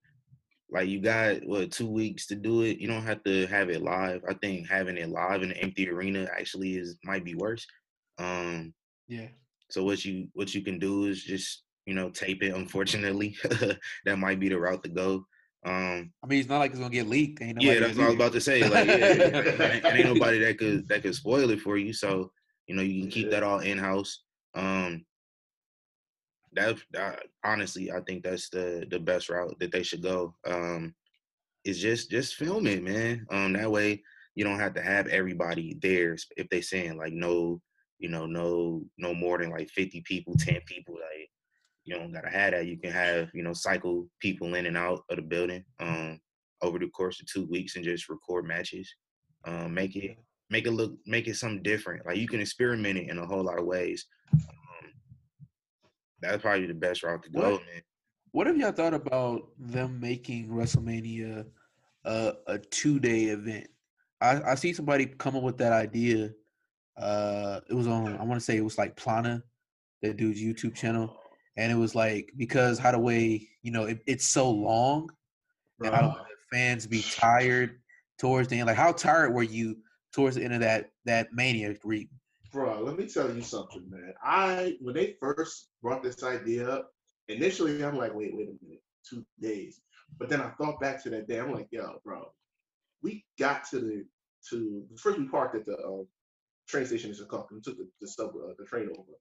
like 0.70 0.88
you 0.88 1.00
got 1.00 1.44
what 1.46 1.70
two 1.70 1.88
weeks 1.88 2.26
to 2.26 2.35
do 2.35 2.62
it 2.62 2.78
you 2.78 2.88
don't 2.88 3.04
have 3.04 3.23
to 3.25 3.46
have 3.46 3.70
it 3.70 3.82
live 3.82 4.23
i 4.28 4.35
think 4.35 4.68
having 4.68 4.96
it 4.96 5.08
live 5.08 5.42
in 5.42 5.50
an 5.52 5.56
empty 5.58 5.88
arena 5.88 6.28
actually 6.37 6.76
is 6.76 6.96
might 7.04 7.25
be 7.25 7.35
worse 7.35 7.66
um 8.18 8.75
Yeah. 9.08 9.28
so 9.70 9.85
what 9.85 10.04
you 10.04 10.28
what 10.35 10.54
you 10.54 10.62
can 10.62 10.78
do 10.78 11.04
is 11.06 11.23
just 11.23 11.62
you 11.87 11.94
know 11.94 12.11
tape 12.11 12.42
it 12.42 12.54
unfortunately 12.54 13.37
that 14.04 14.18
might 14.18 14.40
be 14.40 14.49
the 14.49 14.58
route 14.58 14.82
to 14.82 14.88
go 14.90 15.26
um 15.64 16.12
I 16.23 16.26
mean, 16.28 16.40
it's 16.40 16.49
not 16.49 16.58
like 16.58 16.70
it's 16.70 16.78
gonna 16.80 16.90
get 16.90 17.08
leaked. 17.08 17.42
Ain't 17.42 17.61
yeah, 17.61 17.80
that's 17.80 17.96
what 17.96 18.04
I 18.04 18.06
was 18.08 18.14
about 18.14 18.32
to 18.32 18.40
say. 18.40 18.62
Like, 18.68 18.87
yeah, 18.87 19.73
ain't- 19.73 19.85
ain't 19.85 20.04
nobody 20.04 20.38
that 20.38 20.58
could 20.61 20.87
that 20.88 21.02
could 21.02 21.14
spoil 21.14 21.50
it 21.50 21.61
for 21.61 21.76
you. 21.76 21.92
So 21.92 22.30
you 22.68 22.76
know, 22.76 22.82
you 22.82 23.02
can 23.02 23.11
keep 23.11 23.30
that 23.30 23.42
all 23.42 23.58
in 23.61 23.76
house. 23.78 24.23
Um, 24.54 25.04
that, 26.56 26.76
that 26.92 27.22
honestly, 27.44 27.90
I 27.90 28.00
think 28.00 28.25
that's 28.25 28.48
the 28.48 28.86
the 28.90 28.98
best 28.98 29.28
route 29.28 29.57
that 29.61 29.72
they 29.72 29.83
should 29.83 30.02
go. 30.02 30.35
Um, 30.46 30.94
is 31.64 31.78
just 31.78 32.11
just 32.11 32.35
film 32.35 32.66
it, 32.66 32.83
man. 32.83 33.26
Um, 33.31 33.52
that 33.54 33.70
way 33.70 34.02
you 34.35 34.44
don't 34.44 34.61
have 34.61 34.74
to 34.74 34.83
have 34.83 35.07
everybody 35.09 35.78
there 35.83 36.16
if 36.37 36.48
they 36.48 36.61
saying 36.61 36.96
like 36.96 37.12
no, 37.12 37.61
you 37.98 38.09
know, 38.09 38.26
no 38.26 38.83
no 38.98 39.14
more 39.14 39.38
than 39.38 39.50
like 39.50 39.68
fifty 39.70 40.02
people, 40.02 40.35
ten 40.38 40.61
people. 40.66 40.94
Like 40.94 41.28
you 41.85 41.94
don't 41.94 42.12
gotta 42.12 42.31
have 42.31 42.52
that. 42.52 42.66
You 42.66 42.78
can 42.78 42.92
have 42.92 43.31
you 43.35 43.42
know 43.42 43.52
cycle 43.52 44.09
people 44.20 44.54
in 44.54 44.66
and 44.66 44.76
out 44.76 45.04
of 45.11 45.16
the 45.16 45.22
building. 45.22 45.64
Um, 45.81 46.20
over 46.62 46.78
the 46.78 46.88
course 46.88 47.20
of 47.20 47.26
two 47.26 47.46
weeks 47.46 47.76
and 47.76 47.85
just 47.85 48.09
record 48.09 48.46
matches. 48.46 48.92
Um, 49.44 49.74
make 49.74 49.94
it 49.96 50.16
make 50.50 50.66
it 50.66 50.72
look 50.72 50.96
make 51.07 51.28
it 51.28 51.37
something 51.37 51.62
different. 51.62 52.07
Like 52.07 52.16
you 52.16 52.28
can 52.28 52.40
experiment 52.40 52.98
it 52.98 53.11
in 53.11 53.18
a 53.18 53.26
whole 53.26 53.44
lot 53.44 53.59
of 53.59 53.66
ways. 53.66 54.07
That's 56.20 56.42
probably 56.42 56.66
the 56.66 56.74
best 56.74 57.02
route 57.02 57.22
to 57.24 57.31
go, 57.31 57.52
What? 57.52 57.66
man. 57.66 57.83
What 58.33 58.46
have 58.46 58.57
y'all 58.59 58.72
thought 58.72 58.92
about 58.94 59.48
them 59.59 59.98
making 59.98 60.48
WrestleMania 60.48 61.46
a, 62.05 62.33
a 62.46 62.59
two 62.59 62.98
day 62.98 63.24
event? 63.24 63.68
I, 64.20 64.42
I 64.42 64.55
see 64.55 64.72
somebody 64.72 65.07
come 65.07 65.37
up 65.37 65.42
with 65.42 65.59
that 65.59 65.72
idea. 65.72 66.31
Uh, 66.98 67.61
it 67.68 67.74
was 67.74 67.87
on 67.87 68.16
I 68.16 68.24
want 68.24 68.40
to 68.40 68.44
say 68.44 68.57
it 68.57 68.64
was 68.64 68.79
like 68.79 68.96
Plana, 68.96 69.42
that 70.02 70.16
dude's 70.16 70.40
YouTube 70.42 70.74
channel, 70.74 71.16
and 71.57 71.70
it 71.72 71.76
was 71.76 71.94
like 71.94 72.33
because 72.37 72.79
how 72.79 72.90
the 72.92 72.98
way 72.98 73.48
you 73.62 73.70
know 73.70 73.85
it, 73.85 74.00
it's 74.07 74.26
so 74.26 74.50
long, 74.50 75.11
and 75.81 75.94
I 75.94 76.00
don't 76.00 76.11
Bruh. 76.11 76.16
want 76.16 76.29
the 76.29 76.57
fans 76.57 76.87
be 76.87 77.02
tired 77.02 77.81
towards 78.18 78.48
the 78.48 78.59
end. 78.59 78.66
Like 78.66 78.76
how 78.76 78.92
tired 78.92 79.35
were 79.35 79.42
you 79.42 79.76
towards 80.12 80.37
the 80.37 80.44
end 80.44 80.55
of 80.55 80.61
that 80.61 80.90
that 81.05 81.33
Mania? 81.33 81.74
Bro, 82.52 82.82
let 82.82 82.98
me 82.98 83.06
tell 83.06 83.35
you 83.35 83.42
something, 83.42 83.85
man. 83.88 84.14
I 84.22 84.76
when 84.80 84.94
they 84.94 85.16
first 85.20 85.68
brought 85.82 86.02
this 86.02 86.22
idea 86.22 86.68
up, 86.68 86.92
initially 87.28 87.85
I'm 87.85 87.96
like, 87.96 88.14
wait, 88.14 88.35
wait 88.35 88.48
a 88.48 88.64
minute, 88.64 88.82
two 89.09 89.24
days. 89.40 89.80
But 90.18 90.28
then 90.28 90.40
I 90.40 90.50
thought 90.50 90.80
back 90.80 91.02
to 91.02 91.11
that 91.11 91.28
day. 91.28 91.40
I'm 91.40 91.52
like, 91.52 91.68
yo, 91.70 92.00
bro, 92.04 92.32
we 93.02 93.24
got 93.38 93.68
to 93.70 93.80
the 93.80 94.04
to 94.50 94.85
first 94.96 95.18
we 95.18 95.26
parked 95.28 95.56
at 95.56 95.66
the 95.66 95.76
um, 95.85 96.06
train 96.68 96.87
station 96.87 97.11
in 97.11 97.16
Chicago 97.16 97.48
and 97.50 97.64
took 97.64 97.78
the 97.78 97.88
the 98.00 98.09
sub 98.09 98.30
uh, 98.37 98.52
the 98.59 98.64
train 98.64 98.88
over. 98.96 99.12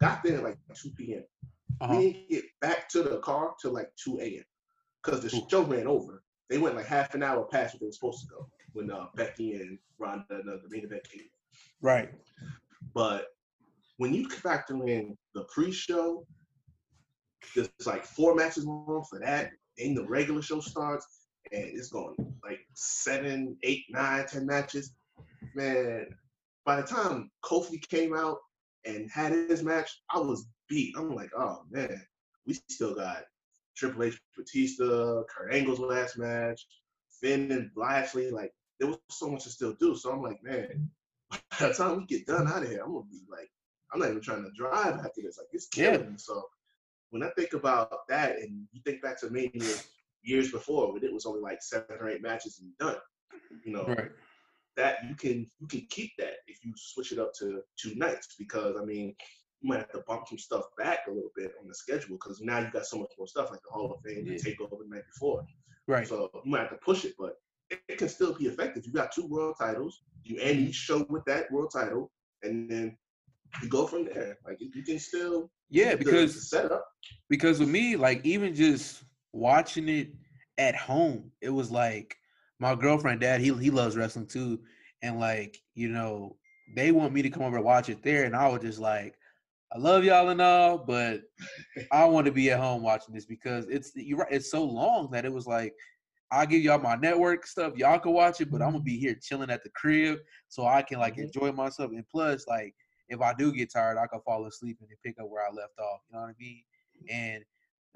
Got 0.00 0.22
there 0.22 0.38
at 0.38 0.44
like 0.44 0.58
2 0.74 0.90
p.m. 0.90 1.24
Uh-huh. 1.80 1.96
We 1.96 2.12
didn't 2.12 2.28
get 2.28 2.44
back 2.60 2.88
to 2.90 3.02
the 3.02 3.18
car 3.18 3.54
till 3.60 3.72
like 3.72 3.90
2 4.02 4.20
a.m. 4.20 4.44
because 5.02 5.20
the 5.22 5.36
Ooh. 5.36 5.46
show 5.50 5.62
ran 5.62 5.86
over. 5.86 6.22
They 6.48 6.58
went 6.58 6.76
like 6.76 6.86
half 6.86 7.14
an 7.14 7.22
hour 7.22 7.44
past 7.44 7.74
what 7.74 7.80
they 7.80 7.86
were 7.86 7.92
supposed 7.92 8.20
to 8.22 8.28
go 8.28 8.48
when 8.72 8.90
uh, 8.90 9.06
Becky 9.16 9.54
and 9.54 9.78
Ronda, 9.98 10.24
the, 10.28 10.60
the 10.62 10.68
main 10.70 10.84
event 10.84 11.08
came. 11.10 11.28
Right. 11.80 12.10
But 12.94 13.26
when 13.98 14.14
you 14.14 14.28
factor 14.28 14.74
in 14.86 15.16
the 15.34 15.44
pre-show, 15.44 16.26
there's 17.54 17.68
like 17.86 18.04
four 18.04 18.34
matches 18.34 18.64
long 18.64 19.04
for 19.08 19.18
that. 19.20 19.50
Then 19.76 19.94
the 19.94 20.06
regular 20.06 20.42
show 20.42 20.60
starts, 20.60 21.06
and 21.52 21.64
it's 21.64 21.88
going 21.88 22.16
like 22.44 22.60
seven, 22.74 23.56
eight, 23.62 23.84
nine, 23.90 24.26
ten 24.26 24.46
matches. 24.46 24.92
Man, 25.54 26.06
by 26.64 26.80
the 26.80 26.86
time 26.86 27.30
Kofi 27.44 27.80
came 27.88 28.14
out 28.14 28.38
and 28.84 29.10
had 29.10 29.32
his 29.32 29.62
match, 29.62 29.90
I 30.12 30.18
was 30.18 30.48
beat. 30.68 30.94
I'm 30.96 31.14
like, 31.14 31.30
oh 31.36 31.62
man, 31.70 32.02
we 32.46 32.58
still 32.68 32.94
got 32.94 33.24
Triple 33.76 34.04
H, 34.04 34.20
Batista, 34.36 35.22
Kurt 35.24 35.54
Angle's 35.54 35.78
last 35.78 36.18
match, 36.18 36.66
Finn 37.20 37.52
and 37.52 37.70
Lashley. 37.76 38.30
Like 38.30 38.52
there 38.80 38.88
was 38.88 38.98
so 39.10 39.30
much 39.30 39.44
to 39.44 39.50
still 39.50 39.74
do. 39.74 39.96
So 39.96 40.10
I'm 40.10 40.22
like, 40.22 40.42
man, 40.42 40.90
by 41.60 41.68
the 41.68 41.74
time 41.74 41.96
we 41.98 42.06
get 42.06 42.26
done 42.26 42.48
out 42.48 42.62
of 42.62 42.68
here, 42.68 42.82
I'm 42.84 42.92
gonna 42.92 43.04
be 43.10 43.20
like, 43.30 43.50
I'm 43.92 44.00
not 44.00 44.10
even 44.10 44.20
trying 44.20 44.44
to 44.44 44.50
drive 44.56 44.94
after 45.04 45.22
this. 45.22 45.38
Like 45.38 45.48
it's 45.52 45.68
Yeah. 45.76 45.92
killing 45.96 46.12
me. 46.12 46.18
So 46.18 46.48
when 47.10 47.22
I 47.22 47.30
think 47.36 47.52
about 47.54 48.06
that, 48.08 48.36
and 48.38 48.66
you 48.72 48.80
think 48.84 49.02
back 49.02 49.18
to 49.20 49.30
maybe 49.30 49.62
years 50.22 50.50
before 50.52 50.92
when 50.92 51.04
it 51.04 51.12
was 51.12 51.26
only 51.26 51.40
like 51.40 51.62
seven 51.62 51.96
or 51.98 52.08
eight 52.08 52.22
matches 52.22 52.60
and 52.60 52.76
done, 52.78 52.98
you 53.64 53.72
know, 53.72 53.86
Right. 53.86 54.10
that 54.76 54.98
you 55.08 55.14
can 55.14 55.46
you 55.58 55.66
can 55.66 55.86
keep 55.90 56.12
that 56.18 56.34
if 56.46 56.64
you 56.64 56.72
switch 56.76 57.12
it 57.12 57.18
up 57.18 57.32
to 57.34 57.62
two 57.76 57.94
nights 57.94 58.34
because 58.38 58.76
I 58.76 58.84
mean 58.84 59.14
you 59.60 59.68
might 59.68 59.78
have 59.78 59.90
to 59.90 60.04
bump 60.06 60.28
some 60.28 60.38
stuff 60.38 60.64
back 60.76 61.00
a 61.08 61.10
little 61.10 61.32
bit 61.34 61.52
on 61.60 61.66
the 61.66 61.74
schedule 61.74 62.16
because 62.16 62.40
now 62.40 62.60
you 62.60 62.70
got 62.70 62.86
so 62.86 62.98
much 62.98 63.10
more 63.18 63.26
stuff 63.26 63.50
like 63.50 63.60
the 63.62 63.70
Hall 63.72 63.92
of 63.92 64.00
Fame, 64.02 64.24
Yeah. 64.26 64.36
the 64.36 64.38
Takeover 64.38 64.78
the 64.78 64.86
night 64.88 65.04
before. 65.12 65.44
Right. 65.88 66.06
So 66.06 66.30
you 66.44 66.50
might 66.50 66.60
have 66.60 66.70
to 66.70 66.76
push 66.76 67.04
it, 67.04 67.14
but 67.18 67.40
it, 67.70 67.98
can 67.98 68.08
still 68.08 68.34
be 68.34 68.46
effective. 68.46 68.84
You 68.86 68.92
got 68.92 69.12
two 69.12 69.26
world 69.26 69.56
titles, 69.60 70.02
you 70.24 70.38
end 70.40 70.60
each 70.60 70.74
show 70.74 71.06
with 71.08 71.24
that 71.26 71.50
world 71.50 71.70
title, 71.72 72.10
and 72.42 72.70
then 72.70 72.96
you 73.62 73.68
go 73.68 73.86
from 73.86 74.04
there. 74.04 74.38
Like 74.46 74.60
you, 74.60 74.70
you 74.74 74.82
can 74.82 74.98
still 74.98 75.50
Yeah, 75.70 75.90
the- 75.90 75.96
because 75.98 76.34
the 76.34 76.40
setup. 76.40 76.84
because 77.28 77.60
with 77.60 77.68
me, 77.68 77.96
like 77.96 78.24
even 78.24 78.54
just 78.54 79.04
watching 79.32 79.88
it 79.88 80.12
at 80.58 80.74
home, 80.74 81.30
it 81.40 81.50
was 81.50 81.70
like 81.70 82.16
my 82.60 82.74
girlfriend, 82.74 83.20
dad, 83.20 83.40
he 83.40 83.52
he 83.54 83.70
loves 83.70 83.96
wrestling 83.96 84.26
too, 84.26 84.60
and 85.02 85.18
like 85.20 85.58
you 85.74 85.88
know 85.88 86.36
they 86.76 86.92
want 86.92 87.14
me 87.14 87.22
to 87.22 87.30
come 87.30 87.42
over 87.42 87.56
and 87.56 87.64
watch 87.64 87.88
it 87.88 88.02
there, 88.02 88.24
and 88.24 88.36
I 88.36 88.48
was 88.48 88.60
just 88.60 88.78
like, 88.78 89.14
I 89.72 89.78
love 89.78 90.04
y'all 90.04 90.28
and 90.28 90.40
all, 90.40 90.78
but 90.78 91.22
I 91.92 92.04
want 92.06 92.26
to 92.26 92.32
be 92.32 92.50
at 92.50 92.60
home 92.60 92.82
watching 92.82 93.14
this 93.14 93.26
because 93.26 93.66
it's 93.68 93.92
you're 93.94 94.18
right, 94.18 94.32
it's 94.32 94.50
so 94.50 94.64
long 94.64 95.10
that 95.12 95.24
it 95.24 95.32
was 95.32 95.46
like. 95.46 95.74
I'll 96.30 96.46
give 96.46 96.62
y'all 96.62 96.78
my 96.78 96.96
network 96.96 97.46
stuff. 97.46 97.76
Y'all 97.76 97.98
can 97.98 98.12
watch 98.12 98.40
it, 98.40 98.50
but 98.50 98.62
I'm 98.62 98.72
gonna 98.72 98.82
be 98.84 98.98
here 98.98 99.14
chilling 99.20 99.50
at 99.50 99.62
the 99.62 99.70
crib 99.70 100.18
so 100.48 100.66
I 100.66 100.82
can 100.82 100.98
like 100.98 101.16
Mhm. 101.16 101.24
enjoy 101.24 101.52
myself. 101.52 101.90
And 101.92 102.06
plus, 102.08 102.46
like, 102.46 102.74
if 103.08 103.20
I 103.20 103.32
do 103.34 103.52
get 103.52 103.72
tired, 103.72 103.98
I 103.98 104.06
can 104.06 104.20
fall 104.22 104.44
asleep 104.46 104.78
and 104.80 104.90
pick 105.02 105.18
up 105.20 105.28
where 105.30 105.46
I 105.46 105.50
left 105.50 105.78
off. 105.78 106.00
You 106.08 106.16
know 106.16 106.22
what 106.22 106.30
I 106.30 106.34
mean? 106.38 106.64
And 107.08 107.44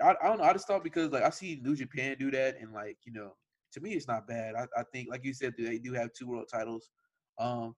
I, 0.02 0.10
I 0.22 0.28
don't 0.28 0.38
know. 0.38 0.44
I 0.44 0.52
just 0.52 0.66
thought 0.66 0.84
because 0.84 1.10
like 1.12 1.22
I 1.22 1.30
see 1.30 1.60
New 1.62 1.76
Japan 1.76 2.16
do 2.18 2.30
that, 2.30 2.58
and 2.60 2.72
like 2.72 2.98
you 3.04 3.12
know, 3.12 3.36
to 3.72 3.80
me 3.80 3.92
it's 3.94 4.08
not 4.08 4.26
bad. 4.26 4.54
I, 4.54 4.66
I 4.76 4.84
think 4.92 5.08
like 5.10 5.24
you 5.24 5.34
said, 5.34 5.54
they 5.58 5.78
do 5.78 5.92
have 5.92 6.12
two 6.12 6.28
world 6.28 6.48
titles. 6.50 6.90
Um, 7.38 7.74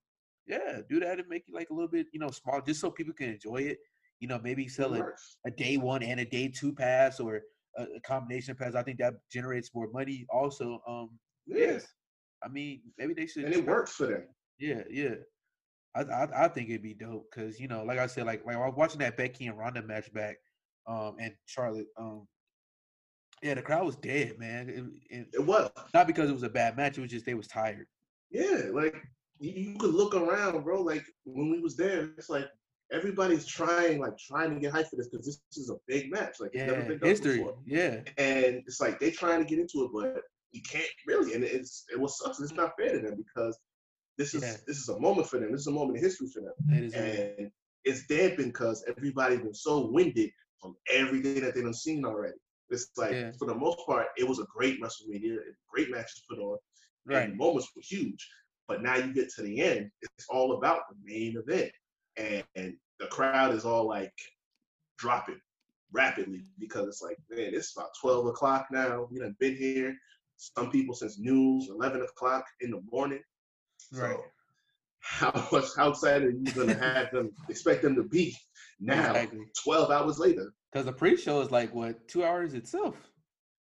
yeah, 0.47 0.81
do 0.89 1.01
that 1.01 1.19
and 1.19 1.29
make 1.29 1.45
it 1.49 1.55
like 1.55 1.71
a 1.71 1.75
little 1.75 1.89
bit 1.89 2.07
you 2.13 2.21
know 2.21 2.31
small, 2.31 2.61
just 2.63 2.81
so 2.81 2.91
people 2.91 3.15
can 3.15 3.31
enjoy 3.31 3.57
it. 3.57 3.79
You 4.21 4.29
know, 4.29 4.39
maybe 4.43 4.69
sell 4.69 4.95
It 4.95 5.05
a 5.45 5.51
day 5.51 5.77
one 5.77 6.03
and 6.03 6.21
a 6.21 6.25
day 6.25 6.49
two 6.49 6.73
pass 6.73 7.21
or 7.21 7.43
a, 7.79 8.01
combination 8.07 8.55
pass. 8.57 8.75
I 8.75 8.83
think 8.83 8.99
that 8.99 9.15
generates 9.33 9.71
more 9.75 9.89
money. 9.93 10.27
Also, 10.31 10.81
um, 10.89 11.11
Yeah. 11.47 11.79
I 12.43 12.49
mean, 12.49 12.83
maybe 12.99 13.15
they 13.15 13.27
should. 13.27 13.45
And 13.45 13.55
it 13.55 13.67
works 13.67 13.93
for 13.93 14.07
them. 14.07 14.25
Yeah, 14.59 14.83
yeah. 14.91 15.15
I, 15.97 16.03
I 16.03 16.45
I 16.45 16.49
think 16.49 16.69
it'd 16.69 16.83
be 16.83 16.95
dope 16.95 17.27
because 17.31 17.59
you 17.61 17.69
know, 17.69 17.85
like 17.85 17.99
I 17.99 18.07
said, 18.07 18.27
like 18.27 18.45
like 18.45 18.57
I 18.57 18.59
was 18.59 18.75
watching 18.77 18.99
that 19.01 19.17
Becky 19.17 19.47
and 19.47 19.57
Ronda 19.57 19.83
match 19.83 20.13
back, 20.13 20.37
um, 20.89 21.17
and 21.21 21.33
Charlotte, 21.47 21.87
um, 21.99 22.27
yeah, 23.43 23.55
the 23.55 23.63
crowd 23.63 23.87
was 23.87 23.97
dead, 23.97 24.39
man. 24.39 24.69
It, 24.69 24.85
it, 25.17 25.27
It 25.35 25.45
was. 25.47 25.71
not 25.93 26.07
because 26.07 26.31
it 26.31 26.33
was 26.33 26.43
a 26.43 26.49
bad 26.49 26.77
match; 26.77 26.99
it 26.99 27.01
was 27.01 27.11
just 27.11 27.27
they 27.27 27.35
was 27.35 27.47
tired. 27.47 27.87
Yeah, 28.31 28.63
like 28.73 28.97
you, 29.39 29.53
you 29.53 29.79
could 29.79 29.95
look 29.95 30.15
around, 30.15 30.63
bro. 30.65 30.83
Like 30.83 31.05
when 31.25 31.51
we 31.51 31.61
was 31.61 31.77
there, 31.77 32.11
it's 32.19 32.29
like 32.31 32.49
everybody's 32.95 33.47
trying, 33.47 33.99
like 34.01 34.17
trying 34.19 34.55
to 34.55 34.61
get 34.61 34.73
hyped 34.73 34.89
for 34.91 34.97
this 34.97 35.09
because 35.09 35.27
this 35.27 35.41
is 35.57 35.71
a 35.71 35.77
big 35.87 36.11
match. 36.11 36.37
Like 36.41 36.51
it's 36.55 36.67
never 36.67 36.81
Yeah, 36.83 36.89
been 36.89 36.99
done 36.99 37.09
history. 37.11 37.39
before. 37.39 37.59
Yeah, 37.67 37.95
and 38.19 38.63
it's 38.67 38.81
like 38.81 38.99
they're 39.01 39.11
trying 39.11 39.41
to 39.43 39.49
get 39.49 39.59
into 39.59 39.85
it, 39.85 39.91
but 39.93 40.23
you 40.53 40.63
can't 40.63 40.87
really. 41.07 41.35
And 41.35 41.45
it's 41.45 41.85
it 41.93 41.99
was 42.01 42.19
sucks. 42.19 42.41
It's 42.41 42.53
not 42.53 42.73
fair 42.79 42.93
to 42.93 43.01
them 43.01 43.17
because 43.17 43.59
this 44.19 44.35
is 44.35 44.43
Yeah. 44.43 44.57
this 44.67 44.79
is 44.79 44.89
a 44.89 44.99
moment 45.01 45.29
for 45.29 45.39
them. 45.39 45.51
This 45.53 45.63
is 45.63 45.67
a 45.67 45.73
moment 45.73 45.99
in 45.99 46.05
history 46.05 46.29
for 46.33 46.41
them, 46.41 46.53
it 46.71 46.85
is. 46.85 46.95
and 46.95 47.51
it's 47.85 48.07
dampened 48.07 48.53
because 48.53 48.85
everybody's 48.89 49.41
been 49.41 49.53
so 49.55 49.91
winded 49.91 50.31
from 50.61 50.75
everything 50.91 51.43
that 51.43 51.55
they've 51.55 51.75
seen 51.75 52.05
already. 52.05 52.39
It's 52.71 52.91
like 52.97 53.13
Yeah. 53.13 53.33
for 53.39 53.47
the 53.47 53.55
most 53.55 53.79
part, 53.87 54.07
it 54.17 54.27
was 54.27 54.39
a 54.39 54.47
great 54.57 54.81
WrestleMania, 54.81 55.39
great 55.69 55.91
matches 55.91 56.23
put 56.29 56.39
on, 56.39 56.57
Right. 57.05 57.29
and 57.29 57.37
moments 57.37 57.69
were 57.77 57.83
huge. 57.85 58.27
But 58.67 58.83
now 58.83 58.97
you 58.97 59.13
get 59.13 59.29
to 59.35 59.43
the 59.43 59.61
end, 59.61 59.91
it's 60.01 60.27
all 60.31 60.53
about 60.57 60.83
the 60.89 60.97
main 61.03 61.37
event, 61.37 61.71
and, 62.17 62.43
and 62.55 62.75
the 63.01 63.07
crowd 63.07 63.55
is 63.55 63.65
all 63.65 63.87
like 63.87 64.13
dropping 64.99 65.41
rapidly 65.93 66.45
because 66.59 66.89
it's 66.89 67.03
like, 67.03 67.17
man, 67.31 67.51
it's 67.55 67.77
about 67.77 67.91
twelve 68.01 68.27
o'clock 68.27 68.67
now. 68.71 69.09
We 69.11 69.21
done 69.21 69.37
been 69.41 69.57
here. 69.57 69.95
Some 70.37 70.71
people 70.71 70.95
since 70.95 71.19
noon, 71.19 71.67
eleven 71.71 72.03
o'clock 72.03 72.45
in 72.61 72.71
the 72.71 72.81
morning. 72.91 73.23
So 73.79 74.03
Right. 74.03 74.17
how 75.01 75.49
much 75.53 75.67
how 75.77 75.91
excited 75.91 76.29
are 76.29 76.31
you 76.31 76.53
gonna 76.53 76.75
have 76.77 77.11
them 77.13 77.31
expect 77.49 77.83
them 77.83 77.95
to 77.97 78.03
be 78.05 78.37
now, 78.81 79.11
Exactly. 79.15 79.41
twelve 79.63 79.91
hours 79.91 80.19
later? 80.19 80.53
Because 80.73 80.87
the 80.87 80.93
pre-show 80.93 81.41
is 81.41 81.51
like 81.51 81.73
what 81.75 82.07
two 82.09 82.25
hours 82.25 82.55
itself. 82.55 82.97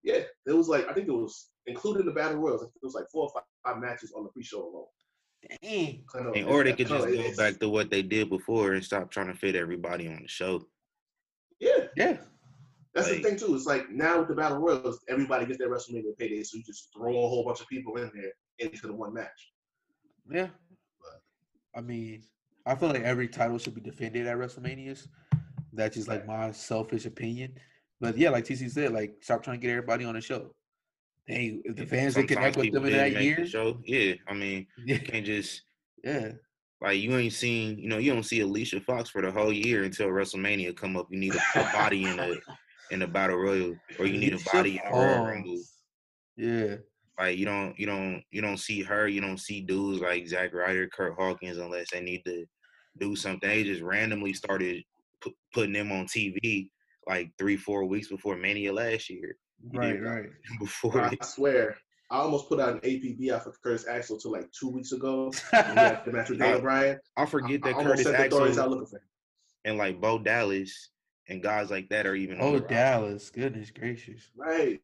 Yeah, 0.03 0.21
it 0.45 0.53
was 0.53 0.67
like 0.67 0.87
I 0.87 0.93
think 0.93 1.07
it 1.07 1.11
was 1.13 1.49
including 1.67 2.05
the 2.05 2.11
battle 2.11 2.37
royals. 2.37 2.63
It 2.63 2.71
was 2.83 2.93
like 2.93 3.05
four 3.11 3.23
or 3.23 3.31
five, 3.33 3.43
five 3.73 3.81
matches 3.81 4.13
on 4.15 4.23
the 4.23 4.29
pre-show 4.29 4.61
alone. 4.61 4.85
Dang. 5.63 6.03
And, 6.13 6.45
or 6.45 6.63
they 6.63 6.73
could 6.73 6.87
just 6.87 7.05
go 7.05 7.11
it's- 7.11 7.37
back 7.37 7.59
to 7.59 7.69
what 7.69 7.89
they 7.89 8.01
did 8.01 8.29
before 8.29 8.73
and 8.73 8.83
stop 8.83 9.11
trying 9.11 9.27
to 9.27 9.33
fit 9.33 9.55
everybody 9.55 10.07
on 10.07 10.21
the 10.21 10.27
show. 10.27 10.63
Yeah, 11.59 11.87
Yeah. 11.95 12.17
that's 12.93 13.09
Like- 13.09 13.21
the 13.21 13.29
thing 13.29 13.37
too. 13.39 13.55
It's 13.55 13.65
like 13.65 13.89
now 13.89 14.19
with 14.19 14.27
the 14.29 14.35
battle 14.35 14.59
royals, 14.59 15.03
everybody 15.09 15.45
gets 15.45 15.59
their 15.59 15.69
WrestleMania 15.69 16.17
payday, 16.17 16.43
so 16.43 16.57
you 16.57 16.63
just 16.63 16.91
throw 16.93 17.09
a 17.11 17.27
whole 17.27 17.43
bunch 17.45 17.61
of 17.61 17.67
people 17.67 17.97
in 17.97 18.11
there 18.13 18.31
into 18.59 18.87
the 18.87 18.93
one 18.93 19.13
match. 19.13 19.53
Yeah. 20.29 20.49
But, 20.99 21.21
I 21.75 21.81
mean, 21.81 22.23
I 22.65 22.75
feel 22.75 22.89
like 22.89 23.01
every 23.01 23.27
title 23.27 23.57
should 23.57 23.75
be 23.75 23.81
defended 23.81 24.27
at 24.27 24.37
WrestleManias. 24.37 25.07
That's 25.73 25.95
just 25.95 26.07
like 26.07 26.27
my 26.27 26.51
selfish 26.51 27.05
opinion. 27.05 27.55
But 27.99 28.17
yeah, 28.17 28.29
like 28.29 28.45
TC 28.45 28.69
said, 28.69 28.91
like 28.93 29.15
stop 29.21 29.43
trying 29.43 29.59
to 29.59 29.61
get 29.61 29.71
everybody 29.71 30.05
on 30.05 30.15
the 30.15 30.21
show. 30.21 30.53
Hey, 31.27 31.61
if 31.63 31.75
the 31.75 31.85
fans 31.85 32.15
that 32.15 32.27
connect 32.27 32.57
with 32.57 32.71
them 32.71 32.85
in 32.85 32.93
that 32.93 33.11
year, 33.21 33.45
show. 33.45 33.79
Yeah, 33.85 34.13
I 34.27 34.33
mean, 34.33 34.67
yeah, 34.77 34.95
you 34.95 35.01
can't 35.01 35.25
just 35.25 35.61
yeah, 36.03 36.31
like 36.81 36.99
you 36.99 37.15
ain't 37.15 37.33
seen, 37.33 37.77
you 37.77 37.87
know, 37.87 37.99
you 37.99 38.13
don't 38.13 38.23
see 38.23 38.41
Alicia 38.41 38.81
Fox 38.81 39.09
for 39.09 39.21
the 39.21 39.31
whole 39.31 39.53
year 39.53 39.83
until 39.83 40.07
WrestleMania 40.07 40.75
come 40.75 40.97
up. 40.97 41.07
You 41.09 41.19
need 41.19 41.35
a, 41.35 41.59
a 41.59 41.71
body 41.71 42.03
in 42.05 42.19
a 42.19 42.33
in 42.91 43.01
a 43.03 43.07
battle 43.07 43.37
royal, 43.37 43.75
or 43.99 44.05
you 44.05 44.17
need 44.17 44.33
a 44.33 44.39
body 44.51 44.81
in 44.83 44.91
a 44.91 44.95
Royal 44.97 45.23
Rumble. 45.25 45.61
yeah, 46.35 46.75
Like 47.17 47.37
you 47.37 47.45
don't, 47.45 47.79
you 47.79 47.85
don't, 47.85 48.21
you 48.31 48.41
don't 48.41 48.57
see 48.57 48.81
her. 48.83 49.07
You 49.07 49.21
don't 49.21 49.39
see 49.39 49.61
dudes 49.61 50.01
like 50.01 50.27
Zack 50.27 50.53
Ryder, 50.53 50.89
Kurt 50.89 51.15
Hawkins, 51.17 51.57
unless 51.57 51.91
they 51.91 52.01
need 52.01 52.23
to 52.25 52.45
do 52.99 53.15
something. 53.15 53.47
They 53.47 53.63
just 53.63 53.81
randomly 53.81 54.33
started 54.33 54.83
pu- 55.21 55.35
putting 55.53 55.71
them 55.73 55.91
on 55.93 56.05
TV 56.05 56.69
like 57.07 57.31
three, 57.37 57.55
four 57.55 57.85
weeks 57.85 58.09
before 58.09 58.35
Mania 58.35 58.73
last 58.73 59.09
year. 59.09 59.37
You 59.71 59.79
right, 59.79 59.93
did- 59.93 60.01
right. 60.03 60.29
Before 60.59 61.01
I 61.01 61.15
swear, 61.23 61.77
I 62.09 62.17
almost 62.17 62.49
put 62.49 62.59
out 62.59 62.73
an 62.73 62.79
APB 62.81 63.31
out 63.31 63.43
for 63.43 63.53
Curtis 63.63 63.87
Axel 63.87 64.17
till 64.17 64.31
like 64.31 64.51
two 64.51 64.69
weeks 64.69 64.91
ago. 64.91 65.31
when 65.51 65.63
he 65.65 65.75
had 65.75 66.03
the 66.05 66.11
match 66.11 66.29
with 66.29 66.39
Daniel 66.39 66.61
Bryan. 66.61 66.99
I 67.17 67.25
forget 67.25 67.61
I, 67.63 67.69
that 67.69 67.75
I 67.75 67.79
almost 67.79 67.87
Curtis 67.87 68.03
sent 68.05 68.17
the 68.31 68.61
out 68.61 68.69
looking 68.69 68.85
for 68.87 68.97
him. 68.97 69.03
and 69.65 69.77
like 69.77 70.01
Bo 70.01 70.19
Dallas 70.19 70.89
and 71.29 71.41
guys 71.41 71.69
like 71.69 71.89
that 71.89 72.05
are 72.05 72.15
even. 72.15 72.37
Oh. 72.41 72.59
Dallas, 72.59 73.29
goodness 73.29 73.71
gracious. 73.71 74.29
Right. 74.35 74.79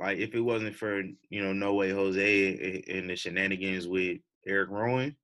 Like 0.00 0.18
if 0.18 0.34
it 0.34 0.40
wasn't 0.40 0.74
for 0.76 1.02
you 1.30 1.42
know 1.42 1.52
No 1.52 1.74
Way 1.74 1.90
Jose 1.90 2.84
and- 2.88 2.96
and 2.98 3.10
the 3.10 3.16
shenanigans 3.16 3.86
with 3.86 4.18
Erick 4.46 4.70
Rowan, 4.70 5.16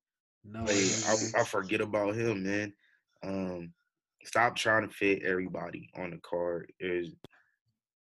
No, 0.45 0.61
like, 0.61 0.77
I. 1.37 1.41
I 1.41 1.45
forget 1.45 1.81
about 1.81 2.15
him, 2.15 2.43
man. 2.45 2.73
Um, 3.25 3.73
stop 4.25 4.57
trying 4.57 4.89
to 4.89 4.95
fit 4.95 5.23
everybody 5.23 5.91
on 5.97 6.11
the 6.11 6.19
card. 6.19 6.73
Is 6.81 7.09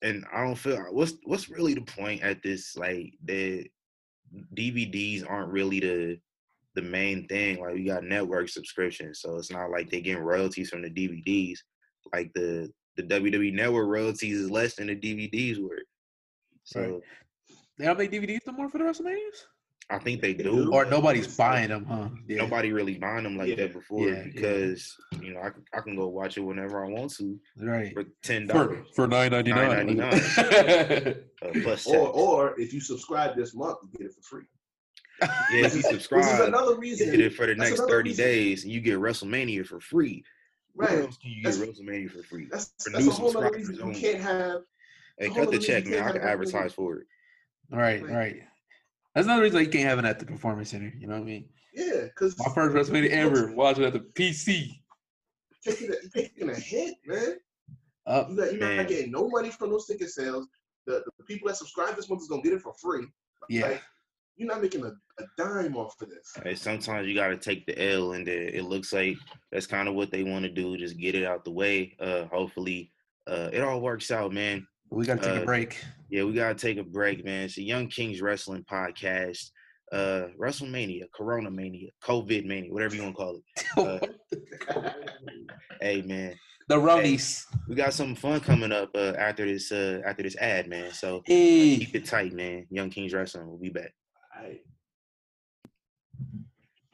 and 0.02 0.24
I 0.32 0.44
don't 0.44 0.56
feel 0.56 0.78
what's 0.90 1.14
what's 1.24 1.48
really 1.48 1.74
the 1.74 1.82
point 1.82 2.22
at 2.22 2.42
this 2.42 2.76
like 2.76 3.14
the 3.24 3.68
DVDs 4.54 5.28
aren't 5.28 5.52
really 5.52 5.80
the 5.80 6.20
the 6.74 6.82
main 6.82 7.26
thing. 7.26 7.60
Like 7.60 7.74
we 7.74 7.84
got 7.84 8.04
network 8.04 8.48
subscriptions, 8.48 9.20
so 9.20 9.36
it's 9.36 9.50
not 9.50 9.70
like 9.70 9.90
they 9.90 10.00
getting 10.00 10.22
royalties 10.22 10.70
from 10.70 10.82
the 10.82 10.90
DVDs. 10.90 11.58
Like 12.12 12.32
the 12.34 12.70
the 12.96 13.02
WWE 13.02 13.52
network 13.52 13.88
royalties 13.88 14.38
is 14.38 14.50
less 14.50 14.76
than 14.76 14.88
the 14.88 14.96
DVDs 14.96 15.60
were. 15.60 15.82
So 16.64 16.80
Right. 16.80 17.02
They 17.78 17.84
don't 17.84 17.98
make 17.98 18.10
DVDs 18.10 18.46
no 18.46 18.52
more 18.52 18.68
for 18.68 18.78
the 18.78 18.84
WrestleManias, 18.84 19.46
I 19.90 19.98
think 19.98 20.20
they 20.20 20.34
They 20.34 20.42
do. 20.44 20.64
do. 20.66 20.72
or 20.72 20.84
nobody's 20.84 21.24
It's 21.26 21.38
like- 21.38 21.48
buying 21.50 21.68
them, 21.70 21.86
huh? 21.86 22.08
Yeah. 22.26 22.38
Nobody 22.42 22.72
really 22.72 22.98
buying 22.98 23.22
them 23.24 23.38
like 23.38 23.48
Yeah. 23.48 23.54
that 23.56 23.72
before 23.72 24.06
Yeah, 24.08 24.16
yeah. 24.16 24.22
because 24.34 24.94
you 25.22 25.32
know 25.32 25.40
I 25.40 25.48
can, 25.50 25.64
I 25.72 25.80
can 25.80 25.96
go 25.96 26.08
watch 26.08 26.36
it 26.36 26.40
whenever 26.40 26.84
I 26.84 26.88
want 26.90 27.10
to 27.14 27.40
right 27.56 27.92
for 27.94 28.04
ten 28.22 28.46
for 28.46 28.52
dollars 28.52 28.86
for 28.94 29.06
nine 29.08 29.30
ninety 29.32 29.50
nine. 29.52 29.86
$9.99. 29.96 31.24
plus 31.62 31.84
tax. 31.84 31.86
Or 31.96 32.08
or 32.10 32.60
if 32.60 32.74
you 32.74 32.80
subscribe 32.80 33.34
this 33.36 33.54
month, 33.54 33.78
you 33.82 33.98
get 33.98 34.06
it 34.08 34.14
for 34.14 34.22
free. 34.22 34.44
yeah, 35.22 35.28
if 35.52 35.54
you 35.54 35.62
This 35.62 35.74
is 35.76 35.90
subscribe, 35.90 36.48
another 36.48 36.74
you 36.74 36.80
reason. 36.80 37.10
get 37.10 37.20
it 37.20 37.32
for 37.34 37.46
the 37.46 37.54
that's 37.54 37.70
next 37.70 37.88
thirty 37.88 38.10
reason. 38.10 38.24
days, 38.24 38.64
and 38.64 38.72
you 38.72 38.80
get 38.80 38.98
WrestleMania 38.98 39.66
for 39.66 39.80
free. 39.80 40.22
Where 40.74 40.88
Right. 40.88 40.98
else 41.00 41.16
can 41.16 41.30
you 41.30 41.42
get 41.42 41.54
WrestleMania 41.54 42.10
for 42.10 42.22
free? 42.22 42.46
That's, 42.50 42.72
For 42.84 42.90
that's 42.90 43.04
new 43.04 43.10
a 43.10 43.14
whole 43.14 43.36
other 43.38 43.58
subscribers 43.58 43.68
reason. 43.70 43.94
You 43.94 44.00
can't 44.00 44.20
have 44.22 44.60
Hey, 45.18 45.30
cut 45.30 45.50
the 45.50 45.58
check, 45.58 45.86
man. 45.86 46.04
I 46.04 46.12
can 46.12 46.20
advertise 46.20 46.72
for 46.74 46.98
it. 46.98 47.06
Right, 47.70 48.00
Right. 48.02 48.12
right. 48.14 48.42
That's 49.18 49.26
another 49.26 49.42
reason 49.42 49.58
you 49.58 49.68
can't 49.68 49.88
have 49.88 49.98
it 49.98 50.04
at 50.04 50.20
the 50.20 50.26
performance 50.26 50.70
center. 50.70 50.92
You 50.96 51.08
know 51.08 51.14
what 51.14 51.22
I 51.22 51.24
mean? 51.24 51.48
yeah, 51.74 52.02
because 52.02 52.38
My 52.38 52.54
first 52.54 52.92
WrestleMania 52.92 53.10
ever, 53.10 53.52
watching 53.52 53.82
at 53.82 53.92
the 53.92 53.98
PC. 53.98 54.78
taking 55.64 55.90
a, 55.90 56.08
taking 56.16 56.48
a 56.48 56.54
hit, 56.54 56.94
man. 57.04 57.38
Up. 58.06 58.30
You 58.30 58.36
got, 58.36 58.52
you're 58.52 58.60
Man. 58.60 58.76
not 58.76 58.86
getting 58.86 59.10
no 59.10 59.28
money 59.28 59.50
from 59.50 59.70
those 59.70 59.86
ticket 59.86 60.10
sales. 60.10 60.46
The, 60.86 61.02
the 61.18 61.24
people 61.24 61.48
that 61.48 61.56
subscribe 61.56 61.96
this 61.96 62.08
month 62.08 62.22
is 62.22 62.28
gonna 62.28 62.42
get 62.42 62.52
it 62.52 62.62
for 62.62 62.72
free. 62.74 63.06
Yeah. 63.48 63.66
Like, 63.66 63.82
you're 64.36 64.46
not 64.46 64.62
making 64.62 64.84
a, 64.84 64.92
a 65.20 65.26
dime 65.36 65.76
off 65.76 66.00
of 66.00 66.10
this. 66.10 66.32
Hey, 66.44 66.54
sometimes 66.54 67.08
you 67.08 67.16
got 67.16 67.26
to 67.26 67.36
take 67.36 67.66
the 67.66 67.90
L, 67.90 68.12
and 68.12 68.24
then 68.24 68.50
it 68.54 68.66
looks 68.66 68.92
like 68.92 69.16
that's 69.50 69.66
kind 69.66 69.88
of 69.88 69.96
what 69.96 70.12
they 70.12 70.22
want 70.22 70.44
to 70.44 70.48
do. 70.48 70.76
Just 70.76 70.96
get 70.96 71.16
it 71.16 71.24
out 71.24 71.44
the 71.44 71.50
way. 71.50 71.96
Uh, 71.98 72.26
hopefully, 72.26 72.92
uh, 73.26 73.50
it 73.52 73.62
all 73.62 73.80
works 73.80 74.12
out, 74.12 74.32
man. 74.32 74.64
We 74.90 75.04
got 75.04 75.22
to 75.22 75.28
take 75.28 75.38
Uh, 75.38 75.42
a 75.42 75.44
break. 75.44 75.78
Yeah, 76.10 76.24
we 76.24 76.32
gotta 76.32 76.54
take 76.54 76.78
a 76.78 76.82
break, 76.82 77.24
man. 77.24 77.44
It's 77.44 77.58
a 77.58 77.62
Young 77.62 77.88
Kings 77.88 78.22
Wrestling 78.22 78.64
podcast. 78.70 79.50
Uh, 79.92 80.28
WrestleMania, 80.38 81.02
Corona 81.14 81.50
Mania, 81.50 81.90
COVID 82.02 82.44
Mania, 82.46 82.72
whatever 82.72 82.94
you 82.94 83.02
want 83.02 83.14
to 83.16 83.22
call 83.22 83.40
it. 83.76 84.06
uh, 84.76 84.90
Hey, 85.80 86.02
man, 86.02 86.34
the 86.68 86.76
Rummies. 86.76 87.44
we 87.68 87.74
got 87.76 87.94
something 87.94 88.16
fun 88.16 88.40
coming 88.40 88.72
up 88.72 88.90
uh, 88.94 89.12
after 89.18 89.46
this 89.46 89.70
uh, 89.70 90.00
after 90.04 90.22
this 90.22 90.36
ad, 90.38 90.68
man. 90.68 90.92
So 90.92 91.22
Hey. 91.26 91.76
keep 91.78 91.94
it 91.94 92.04
tight, 92.06 92.32
man. 92.32 92.66
Young 92.70 92.90
Kings 92.90 93.12
Wrestling, 93.14 93.46
we'll 93.48 93.58
be 93.58 93.68
back. 93.70 93.92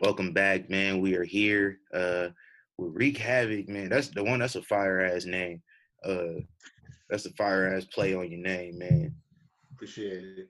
Welcome 0.01 0.33
back, 0.33 0.69
man. 0.69 1.01
We 1.01 1.15
are 1.15 1.25
here 1.25 1.79
uh, 1.95 2.29
with 2.79 2.93
Wreak 2.95 3.17
Havoc, 3.17 3.69
man. 3.69 3.89
That's 3.89 4.09
the 4.09 4.23
one. 4.25 4.41
That's 4.41 4.57
a 4.57 4.63
fire 4.63 5.01
ass 5.01 5.25
name. 5.25 5.63
Uh, 6.05 6.41
that's 7.11 7.27
a 7.27 7.31
fire 7.33 7.75
ass 7.75 7.85
play 7.85 8.14
on 8.14 8.31
your 8.31 8.40
name, 8.40 8.79
man. 8.79 9.14
Appreciate 9.73 10.25
it. 10.38 10.49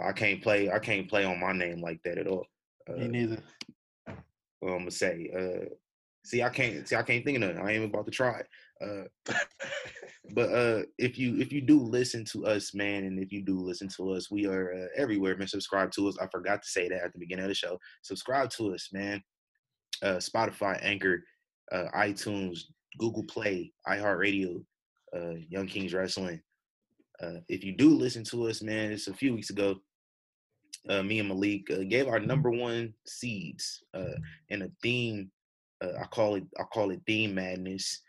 I 0.00 0.12
can't 0.12 0.42
play. 0.42 0.70
I 0.70 0.78
can't 0.78 1.08
play 1.08 1.24
on 1.24 1.40
my 1.40 1.52
name 1.52 1.80
like 1.80 2.02
that 2.04 2.18
at 2.18 2.26
all. 2.26 2.46
Me 2.88 3.04
Uh, 3.04 3.08
neither. 3.08 3.42
what 4.60 4.72
I'm 4.72 4.78
gonna 4.78 4.90
say. 4.90 5.30
Uh, 5.36 5.74
see, 6.24 6.42
I 6.42 6.48
can't. 6.50 6.86
See, 6.86 6.96
I 6.96 7.02
can't 7.02 7.24
think 7.24 7.36
of 7.36 7.42
nothing. 7.42 7.58
I 7.58 7.68
ain't 7.68 7.76
even 7.76 7.90
about 7.90 8.04
to 8.06 8.10
try. 8.10 8.42
Uh, 8.84 9.04
but 10.34 10.50
uh, 10.52 10.82
if 10.98 11.18
you 11.18 11.38
if 11.38 11.52
you 11.52 11.60
do 11.62 11.80
listen 11.80 12.24
to 12.32 12.46
us, 12.46 12.74
man, 12.74 13.04
and 13.04 13.18
if 13.18 13.32
you 13.32 13.42
do 13.42 13.58
listen 13.58 13.88
to 13.96 14.12
us, 14.12 14.30
we 14.30 14.46
are 14.46 14.74
uh, 14.74 14.86
everywhere, 14.96 15.36
man. 15.36 15.48
Subscribe 15.48 15.90
to 15.92 16.08
us. 16.08 16.18
I 16.20 16.26
forgot 16.26 16.62
to 16.62 16.68
say 16.68 16.88
that 16.88 17.02
at 17.02 17.12
the 17.12 17.18
beginning 17.18 17.44
of 17.44 17.48
the 17.48 17.54
show. 17.54 17.78
Subscribe 18.02 18.50
to 18.50 18.74
us, 18.74 18.90
man. 18.92 19.22
Uh, 20.02 20.16
Spotify, 20.16 20.78
Anchor, 20.82 21.22
uh, 21.72 21.86
iTunes, 21.94 22.64
Google 22.98 23.24
Play, 23.24 23.72
iHeartRadio, 23.88 24.62
uh, 25.16 25.34
Young 25.48 25.66
Kings 25.68 25.94
Wrestling. 25.94 26.40
Uh, 27.22 27.40
if 27.48 27.64
you 27.64 27.72
do 27.76 27.90
listen 27.90 28.24
to 28.24 28.48
us, 28.48 28.62
man, 28.62 28.92
it's 28.92 29.08
a 29.08 29.14
few 29.14 29.34
weeks 29.34 29.50
ago. 29.50 29.76
uh, 30.88 31.02
me 31.02 31.18
and 31.18 31.28
Malik 31.28 31.70
uh, 31.70 31.84
gave 31.88 32.08
our 32.08 32.20
number 32.20 32.50
one 32.50 32.94
seeds 33.06 33.82
uh, 33.94 34.16
in 34.48 34.62
a 34.62 34.68
theme. 34.82 35.30
Uh, 35.82 35.92
I 36.00 36.06
call 36.06 36.36
it 36.36 36.44
I 36.58 36.62
call 36.64 36.90
it 36.90 37.00
theme 37.06 37.34
madness. 37.34 38.02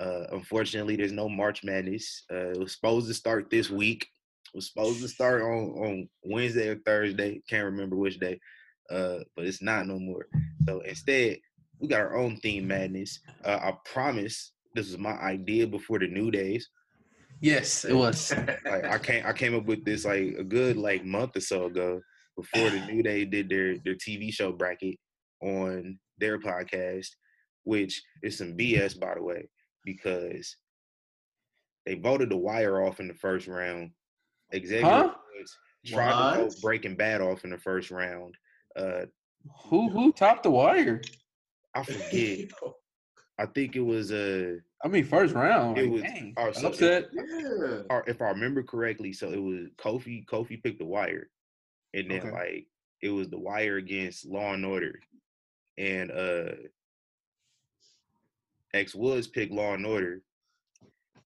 Uh, 0.00 0.24
unfortunately, 0.32 0.96
there's 0.96 1.12
no 1.12 1.28
March 1.28 1.62
Madness. 1.62 2.24
It 2.30 2.58
was 2.58 2.72
supposed 2.72 3.06
to 3.08 3.14
start 3.14 3.50
this 3.50 3.70
week. 3.70 4.08
It 4.52 4.56
was 4.56 4.68
supposed 4.68 5.00
to 5.02 5.08
start 5.08 5.42
on 5.42 5.70
on 5.78 6.08
Wednesday 6.24 6.68
or 6.68 6.76
Thursday. 6.76 7.42
Can't 7.48 7.66
remember 7.66 7.96
which 7.96 8.18
day, 8.18 8.40
but 8.88 9.26
it's 9.38 9.62
not 9.62 9.86
no 9.86 9.98
more. 9.98 10.26
So 10.66 10.80
instead, 10.80 11.38
we 11.78 11.88
got 11.88 12.00
our 12.00 12.16
own 12.16 12.36
theme 12.38 12.66
madness. 12.66 13.20
I 13.44 13.74
promise 13.84 14.52
this 14.74 14.86
was 14.88 14.98
my 14.98 15.12
idea 15.20 15.66
before 15.66 15.98
the 15.98 16.08
new 16.08 16.30
days. 16.30 16.68
Yes, 17.40 17.84
it 17.84 17.94
was. 17.94 18.32
Like 18.64 18.84
I 18.84 18.98
came 18.98 19.26
I 19.26 19.32
came 19.32 19.54
up 19.54 19.64
with 19.66 19.84
this 19.84 20.04
like 20.04 20.34
a 20.38 20.44
good 20.44 20.76
like 20.76 21.04
month 21.04 21.36
or 21.36 21.40
so 21.40 21.64
ago 21.66 22.00
before 22.36 22.70
the 22.70 22.86
new 22.86 23.02
day 23.02 23.24
did 23.24 23.48
their 23.48 23.78
their 23.78 23.94
TV 23.94 24.32
show 24.32 24.52
bracket 24.52 24.96
on 25.42 25.98
their 26.18 26.38
podcast, 26.38 27.08
which 27.64 28.00
is 28.22 28.38
some 28.38 28.56
BS 28.56 28.98
by 28.98 29.14
the 29.14 29.22
way 29.22 29.48
because 29.84 30.56
they 31.84 31.94
voted 31.96 32.30
the 32.30 32.36
wire 32.36 32.82
off 32.82 33.00
in 33.00 33.08
the 33.08 33.14
first 33.14 33.48
round. 33.48 33.90
Xavier 34.54 34.84
Huh? 34.84 35.14
Woods 35.36 35.58
tried 35.86 36.12
to 36.12 36.40
What? 36.42 36.52
vote 36.52 36.54
Breaking 36.62 36.94
Bad 36.94 37.20
off 37.20 37.44
in 37.44 37.50
the 37.50 37.58
first 37.58 37.90
round. 37.90 38.36
Uh, 38.76 39.06
Who 39.64 39.88
who 39.90 40.12
topped 40.12 40.44
the 40.44 40.50
wire? 40.50 41.00
I 41.74 41.82
forget. 41.82 42.50
I 43.42 43.46
think 43.46 43.74
it 43.74 43.80
was 43.80 44.12
uh, 44.12 44.54
I 44.84 44.88
mean, 44.88 45.04
first 45.04 45.34
round. 45.34 45.76
It 45.78 45.82
like, 45.82 45.92
was- 45.92 46.02
dang, 46.02 46.34
so 46.36 46.46
it- 46.48 46.64
upset. 46.64 47.08
yeah. 47.12 48.00
if 48.06 48.22
I 48.22 48.28
remember 48.28 48.62
correctly, 48.62 49.12
so 49.12 49.30
it 49.32 49.42
was 49.42 49.66
Kofi. 49.78 50.24
Kofi 50.26 50.62
picked 50.62 50.78
the 50.78 50.84
wire, 50.84 51.28
and 51.92 52.08
then 52.10 52.20
Okay. 52.20 52.30
like 52.30 52.66
it 53.00 53.10
was 53.10 53.28
the 53.28 53.38
wire 53.38 53.78
against 53.78 54.26
Law 54.26 54.52
and 54.54 54.64
Order, 54.64 55.00
and 55.76 56.10
uh, 56.12 56.52
X 58.74 58.94
Woods 58.94 59.26
picked 59.26 59.52
Law 59.52 59.74
and 59.74 59.84
Order, 59.86 60.22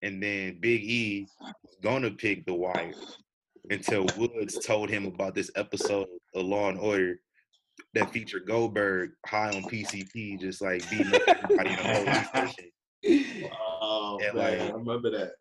and 0.03 0.23
then 0.23 0.59
Big 0.61 0.83
E 0.85 1.27
was 1.63 1.77
gonna 1.83 2.11
pick 2.11 2.47
the 2.47 2.55
wire 2.55 2.93
until 3.71 4.07
Woods 4.17 4.59
told 4.65 4.89
him 4.89 5.05
about 5.07 5.35
this 5.35 5.51
episode 5.55 6.09
of 6.35 6.47
Law 6.47 6.71
and 6.71 6.79
Order 6.79 7.21
that 7.95 8.11
featured 8.13 8.47
Goldberg 8.47 9.11
high 9.27 9.49
on 9.51 9.63
PCP, 9.65 10.39
just 10.39 10.61
like 10.61 10.89
beating 10.91 11.15
up 11.15 11.23
everybody 11.27 11.71
in 11.71 11.77
the 11.77 11.83
whole 11.83 12.05
session. 12.33 12.71
Oh, 13.81 14.19
Yeah, 14.21 14.33
man, 14.33 14.59
like- 14.59 14.61
I 14.61 14.71
remember 14.75 15.11
that. 15.11 15.33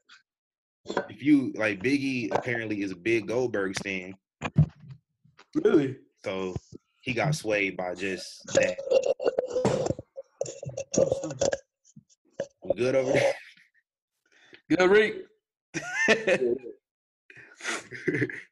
If 1.09 1.23
you 1.23 1.51
like 1.55 1.81
Biggie, 1.81 2.29
apparently 2.31 2.83
is 2.83 2.91
a 2.91 2.95
big 2.95 3.27
Goldberg 3.27 3.75
stan. 3.79 4.13
Really? 5.55 5.97
So 6.23 6.55
he 7.01 7.13
got 7.13 7.33
swayed 7.33 7.75
by 7.75 7.95
just 7.95 8.45
that. 8.53 8.77
We 12.63 12.73
good 12.75 12.95
over 12.95 13.13
there? 13.13 13.33
Good, 14.69 14.89
Rick. 14.91 15.15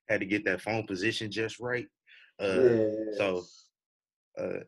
Had 0.10 0.20
to 0.22 0.26
get 0.26 0.46
that 0.46 0.62
phone 0.62 0.86
position 0.88 1.30
just 1.32 1.60
right. 1.60 1.86
Uh, 2.42 2.46
yeah. 2.62 2.88
So, 3.18 3.44
uh, 4.38 4.60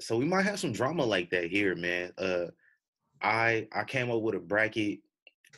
so 0.00 0.16
we 0.16 0.24
might 0.24 0.44
have 0.44 0.58
some 0.58 0.72
drama 0.72 1.04
like 1.04 1.30
that 1.30 1.50
here, 1.50 1.74
man. 1.74 2.12
Uh, 2.18 2.46
I 3.22 3.68
I 3.72 3.84
came 3.84 4.10
up 4.10 4.22
with 4.22 4.34
a 4.34 4.40
bracket. 4.40 5.00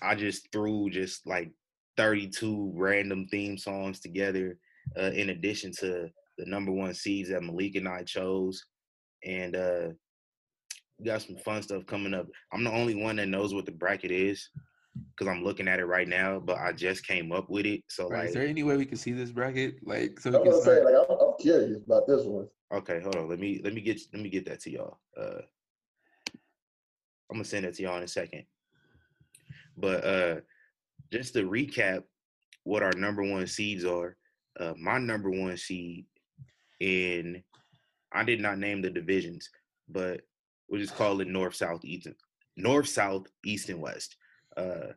I 0.02 0.14
just 0.14 0.50
threw 0.52 0.90
just 0.90 1.26
like 1.26 1.52
32 1.96 2.72
random 2.74 3.26
theme 3.30 3.56
songs 3.56 4.00
together, 4.00 4.58
uh, 4.98 5.12
in 5.12 5.30
addition 5.30 5.72
to 5.80 6.08
the 6.36 6.46
number 6.46 6.72
one 6.72 6.94
seeds 6.94 7.30
that 7.30 7.42
Malik 7.42 7.76
and 7.76 7.88
I 7.88 8.02
chose, 8.02 8.64
and 9.24 9.56
uh, 9.56 9.88
we 10.98 11.06
got 11.06 11.22
some 11.22 11.36
fun 11.36 11.62
stuff 11.62 11.86
coming 11.86 12.14
up. 12.14 12.26
I'm 12.52 12.64
the 12.64 12.72
only 12.72 12.94
one 12.94 13.16
that 13.16 13.28
knows 13.28 13.54
what 13.54 13.66
the 13.66 13.72
bracket 13.72 14.10
is 14.10 14.48
because 15.16 15.30
I'm 15.30 15.42
looking 15.42 15.68
at 15.68 15.80
it 15.80 15.86
right 15.86 16.08
now, 16.08 16.38
but 16.38 16.58
I 16.58 16.72
just 16.72 17.06
came 17.06 17.32
up 17.32 17.48
with 17.50 17.66
it. 17.66 17.82
So 17.88 18.08
Right, 18.08 18.20
like, 18.20 18.28
is 18.28 18.34
there 18.34 18.46
any 18.46 18.62
way 18.62 18.76
we 18.76 18.86
can 18.86 18.96
see 18.96 19.12
this 19.12 19.30
bracket? 19.30 19.76
Like, 19.84 20.20
so 20.20 20.30
we 20.30 20.38
can 20.38 20.46
was 20.46 20.64
say, 20.64 20.80
start. 20.80 20.84
like, 20.84 20.94
I'm, 20.94 21.16
I'm 21.20 21.23
curious 21.44 21.76
about 21.86 22.06
this 22.06 22.24
one. 22.24 22.48
Okay, 22.72 23.00
hold 23.00 23.16
on. 23.16 23.28
Let 23.28 23.38
me 23.38 23.60
let 23.62 23.74
me 23.74 23.80
get 23.80 24.00
let 24.12 24.22
me 24.22 24.30
get 24.30 24.46
that 24.46 24.60
to 24.60 24.70
y'all. 24.70 24.98
Uh 25.16 25.42
I'm 27.30 27.36
gonna 27.36 27.44
send 27.44 27.64
that 27.64 27.74
to 27.74 27.82
y'all 27.82 27.98
in 27.98 28.02
a 28.02 28.08
second. 28.08 28.44
But 29.76 30.04
uh 30.04 30.36
just 31.12 31.34
to 31.34 31.48
recap 31.48 32.02
what 32.64 32.82
our 32.82 32.92
number 32.96 33.22
one 33.22 33.46
seeds 33.46 33.84
are. 33.84 34.16
Uh 34.58 34.72
my 34.78 34.98
number 34.98 35.30
one 35.30 35.56
seed 35.56 36.06
in 36.80 37.42
I 38.12 38.24
did 38.24 38.40
not 38.40 38.58
name 38.58 38.80
the 38.80 38.90
divisions, 38.90 39.50
but 39.88 40.22
we'll 40.68 40.80
just 40.80 40.96
call 40.96 41.20
it 41.20 41.28
north, 41.28 41.54
south, 41.54 41.84
east, 41.84 42.08
north, 42.56 42.88
south, 42.88 43.26
east, 43.44 43.68
and 43.68 43.80
west. 43.80 44.16
Uh 44.56 44.92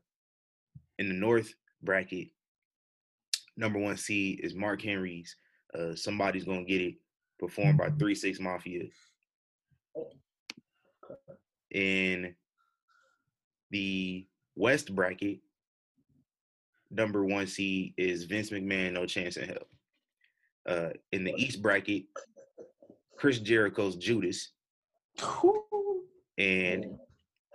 in 0.97 1.09
the 1.09 1.15
north 1.15 1.53
bracket, 1.83 2.29
number 3.55 3.77
one 3.77 3.97
seed 3.97 4.39
is 4.41 4.55
Mark 4.55 4.81
Henry's. 4.81 5.35
Uh 5.73 5.95
somebody's 5.95 6.45
gonna 6.45 6.63
get 6.63 6.81
it 6.81 6.95
performed 7.39 7.77
by 7.77 7.89
Three 7.89 8.15
Six 8.15 8.39
Mafia. 8.39 8.85
In 11.71 12.35
the 13.71 14.25
West 14.55 14.95
bracket, 14.95 15.39
number 16.89 17.23
one 17.23 17.47
seed 17.47 17.93
is 17.97 18.23
Vince 18.23 18.49
McMahon, 18.49 18.93
No 18.93 19.05
Chance 19.05 19.37
in 19.37 19.49
Hell. 19.49 19.67
Uh, 20.67 20.89
in 21.11 21.23
the 21.23 21.33
East 21.35 21.61
bracket, 21.61 22.05
Chris 23.17 23.39
Jericho's 23.39 23.95
Judas, 23.95 24.51
and 26.37 26.97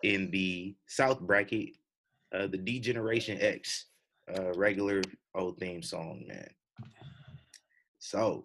in 0.03 0.31
the 0.31 0.75
South 0.87 1.21
bracket, 1.21 1.71
uh, 2.35 2.47
the 2.47 2.59
D 2.59 2.81
Generation 2.81 3.39
X, 3.41 3.87
uh, 4.35 4.53
regular 4.55 5.03
old 5.35 5.59
theme 5.59 5.83
song, 5.83 6.25
man. 6.27 6.49
So 8.05 8.43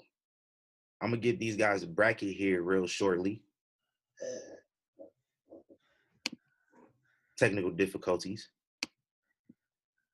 I'm 1.02 1.10
gonna 1.10 1.20
get 1.20 1.40
these 1.40 1.58
guys 1.58 1.82
a 1.82 1.88
bracket 1.88 2.30
here 2.36 2.62
real 2.62 2.86
shortly. 2.86 3.42
Technical 7.38 7.72
difficulties. 7.72 8.50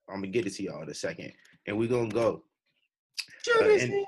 I'm 0.08 0.15
gonna 0.15 0.27
get 0.27 0.47
it 0.47 0.53
to 0.56 0.63
y'all 0.63 0.82
in 0.82 0.89
a 0.89 0.93
second, 0.93 1.34
and 1.67 1.77
we're 1.77 1.89
gonna 1.89 2.08
go. 2.10 2.43
Uh, 3.62 3.65
and- 3.84 4.06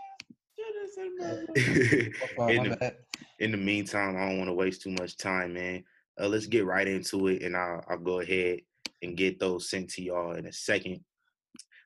Oh, 2.38 2.48
in, 2.48 2.64
the, 2.70 2.96
in 3.40 3.52
the 3.52 3.58
meantime, 3.58 4.16
I 4.16 4.30
don't 4.30 4.38
want 4.38 4.48
to 4.50 4.54
waste 4.54 4.82
too 4.84 4.92
much 4.92 5.18
time, 5.18 5.54
man. 5.54 5.84
Uh, 6.20 6.28
let's 6.30 6.46
get 6.48 6.66
right 6.66 6.88
into 6.88 7.28
it, 7.28 7.42
and 7.44 7.58
I'll, 7.58 7.84
I'll 7.90 7.98
go 7.98 8.22
ahead 8.22 8.60
and 9.02 9.18
get 9.18 9.38
those 9.38 9.70
sent 9.70 9.90
to 9.92 10.02
y'all 10.02 10.32
in 10.36 10.46
a 10.46 10.54
second. 10.54 11.02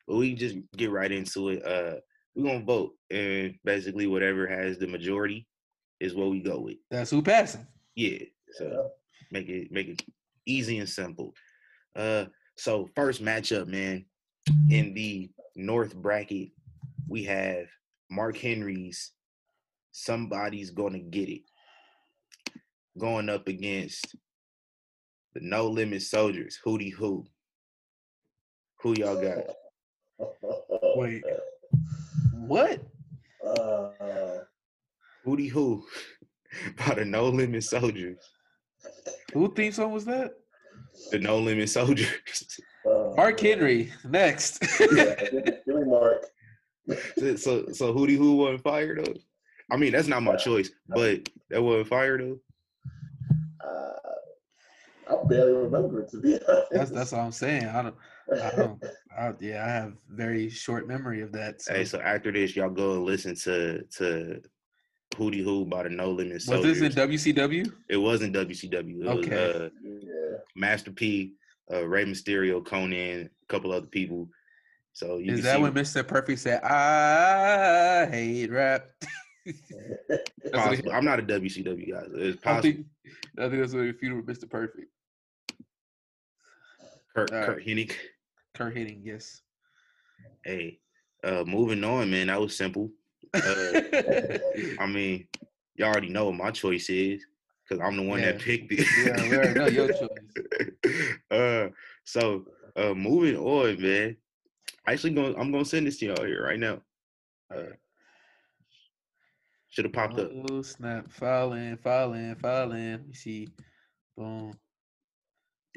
But 0.08 0.18
we 0.18 0.36
just 0.36 0.56
get 0.78 0.92
right 0.92 1.12
into 1.12 1.50
it. 1.50 1.66
Uh, 1.66 1.96
we're 2.40 2.54
gonna 2.54 2.66
vote, 2.66 2.94
and 3.12 3.56
basically, 3.64 4.08
whatever 4.08 4.48
has 4.48 4.78
the 4.78 4.88
majority 4.88 5.46
is 6.00 6.16
what 6.16 6.30
we 6.30 6.40
go 6.40 6.60
with. 6.60 6.78
That's 6.90 7.12
who 7.12 7.22
passing. 7.22 7.68
Yeah. 7.96 8.20
So 8.54 8.90
make 9.32 9.50
it 9.50 9.72
make 9.72 9.90
it 9.90 10.04
easy 10.46 10.80
and 10.80 10.90
simple. 10.90 11.34
Uh 11.96 12.26
so 12.56 12.90
first 12.96 13.24
matchup, 13.24 13.68
man, 13.68 14.06
in 14.70 14.94
the 14.94 15.30
north 15.56 15.96
bracket, 15.96 16.50
we 17.08 17.24
have 17.24 17.68
Mark 18.10 18.38
Henry's 18.38 19.12
Somebody's 19.92 20.72
Gonna 20.72 21.00
Get 21.00 21.30
It 21.30 21.42
going 22.98 23.30
up 23.30 23.48
against 23.48 24.16
the 25.34 25.42
No 25.42 25.68
Limit 25.68 26.02
Soldiers, 26.02 26.60
Hoody 26.66 26.92
Hoo. 26.94 27.26
Who 28.82 28.94
y'all 28.98 29.22
got? 29.22 29.46
Wait. 30.96 31.24
What? 32.48 32.82
Uh, 33.46 33.90
Hoody 35.26 35.50
Hoo 35.50 35.84
by 36.88 36.96
the 36.96 37.06
No 37.06 37.30
Limit 37.30 37.64
Soldiers. 37.64 38.18
Who 39.34 39.54
theme 39.54 39.72
song 39.72 39.92
was 39.92 40.06
that? 40.06 40.32
The 41.12 41.20
No 41.20 41.40
Limit 41.40 41.70
Soldiers. 41.70 42.60
uh, 42.90 43.12
Mark 43.16 43.40
Henry. 43.40 43.92
Next. 44.06 44.60
yeah, 44.80 45.16
give, 45.32 45.66
me- 45.68 45.84
Mark. 45.86 46.26
so 47.38 47.66
so 47.72 47.94
Hoody 47.94 48.18
Hoo 48.18 48.36
wasn't 48.36 48.64
fired 48.64 49.06
though. 49.06 49.14
I 49.72 49.78
mean 49.78 49.92
that's 49.92 50.08
not 50.08 50.24
my 50.24 50.36
choice, 50.36 50.70
but 50.88 51.30
that 51.50 51.62
wasn't 51.62 51.88
fired 51.88 52.22
though. 52.22 52.40
Uh, 53.64 55.14
I 55.14 55.28
barely 55.28 55.54
remember 55.54 56.02
it 56.04 56.10
to 56.12 56.22
be 56.22 56.40
honest. 56.48 56.68
that's 56.72 56.92
that's 56.92 57.14
all 57.14 57.26
I'm 57.26 57.32
saying. 57.32 57.66
I 57.68 57.84
don't. 57.84 57.96
I. 58.34 58.70
I, 59.18 59.34
yeah, 59.42 59.66
I 59.66 59.70
have 59.70 59.94
very 60.10 60.50
short 60.50 60.88
memory 60.88 61.22
of 61.22 61.32
that. 61.34 61.62
So. 61.62 61.74
Hey, 61.74 61.84
so 61.86 62.00
after 62.00 62.32
this, 62.32 62.56
y'all 62.56 62.70
go 62.70 62.94
and 62.94 63.04
listen 63.04 63.36
to 63.36 63.84
to 63.98 64.42
Hoody 65.16 65.44
Hoo 65.44 65.66
by 65.66 65.84
the 65.84 65.90
No 65.90 66.12
Limit 66.12 66.34
was 66.36 66.46
Soldiers. 66.46 66.80
this 66.80 66.96
in 66.96 67.10
WCW? 67.10 67.72
it 67.90 67.98
wasn't 67.98 68.36
WCW. 68.36 69.02
It 69.02 69.08
Okay. 69.08 69.30
was 69.30 69.56
uh, 69.56 69.70
yeah. 69.84 70.38
Master 70.56 70.92
P, 70.92 71.34
uh, 71.74 71.86
Rey 71.88 72.06
Mysterio, 72.06 72.64
Konnan, 72.64 73.26
a 73.26 73.46
couple 73.48 73.72
other 73.72 73.88
people. 73.88 74.30
So 74.94 75.18
you 75.18 75.34
Is 75.34 75.44
that 75.44 75.56
see 75.58 75.62
when 75.62 75.74
Mr. 75.74 76.08
Perfect 76.08 76.40
said, 76.40 76.62
"I 76.64 78.08
hate 78.12 78.52
rap"? 78.52 78.88
Possible. 80.54 80.92
I'm 80.92 81.06
not 81.06 81.20
a 81.20 81.24
WCW 81.24 81.92
guy. 81.92 82.02
so 82.04 82.12
It's 82.16 82.46
I 82.46 82.62
think 82.62 82.86
I 83.38 83.50
think 83.50 83.62
that's 83.62 83.74
what 83.74 83.86
he 83.86 83.92
feuded 83.94 84.26
with 84.26 84.38
Mr. 84.38 84.50
Perfect. 84.50 84.88
Kurt, 87.16 87.32
all 87.32 87.38
right. 87.38 87.46
Curt 87.48 87.66
Hennig. 87.66 87.94
Curt 88.54 88.76
Hennig, 88.76 89.02
yes. 89.04 89.42
Hey, 90.44 90.80
uh, 91.24 91.44
moving 91.46 91.84
on, 91.84 92.10
man. 92.10 92.28
That 92.28 92.42
was 92.42 92.56
simple. 92.56 92.90
Uh, 93.34 93.40
I 94.80 94.86
mean, 94.88 95.28
you 95.76 95.86
already 95.86 96.10
know 96.10 96.26
what 96.26 96.36
my 96.36 96.52
choice 96.52 96.90
is 96.90 97.26
because 97.70 97.84
I'm 97.86 97.98
the 97.98 98.04
one 98.04 98.22
that 98.22 98.40
picked 98.40 98.72
it. 98.72 98.88
yeah, 99.06 99.30
we 99.30 99.38
already 99.38 99.60
know 99.60 99.68
your 99.68 99.88
choice. 99.88 101.14
uh, 101.32 101.68
so 102.04 102.46
uh, 102.76 102.94
moving 102.94 103.38
on, 103.38 103.82
man. 103.82 104.18
Actually, 104.88 105.14
going 105.14 105.36
I'm 105.38 105.52
gonna 105.52 105.66
send 105.66 105.88
this 105.88 105.98
to 106.00 106.08
y'all 106.08 106.26
here 106.26 106.44
right 106.44 106.60
now. 106.60 106.82
Uh, 107.54 107.74
should 109.70 109.86
have 109.86 109.94
popped 109.94 110.20
up. 110.20 110.32
Oh 110.50 110.62
snap! 110.62 111.12
Falling, 111.12 111.78
falling, 111.78 112.36
falling. 112.36 112.92
Let 112.92 113.08
me 113.08 113.14
see. 113.14 113.50
Boom. 114.18 114.54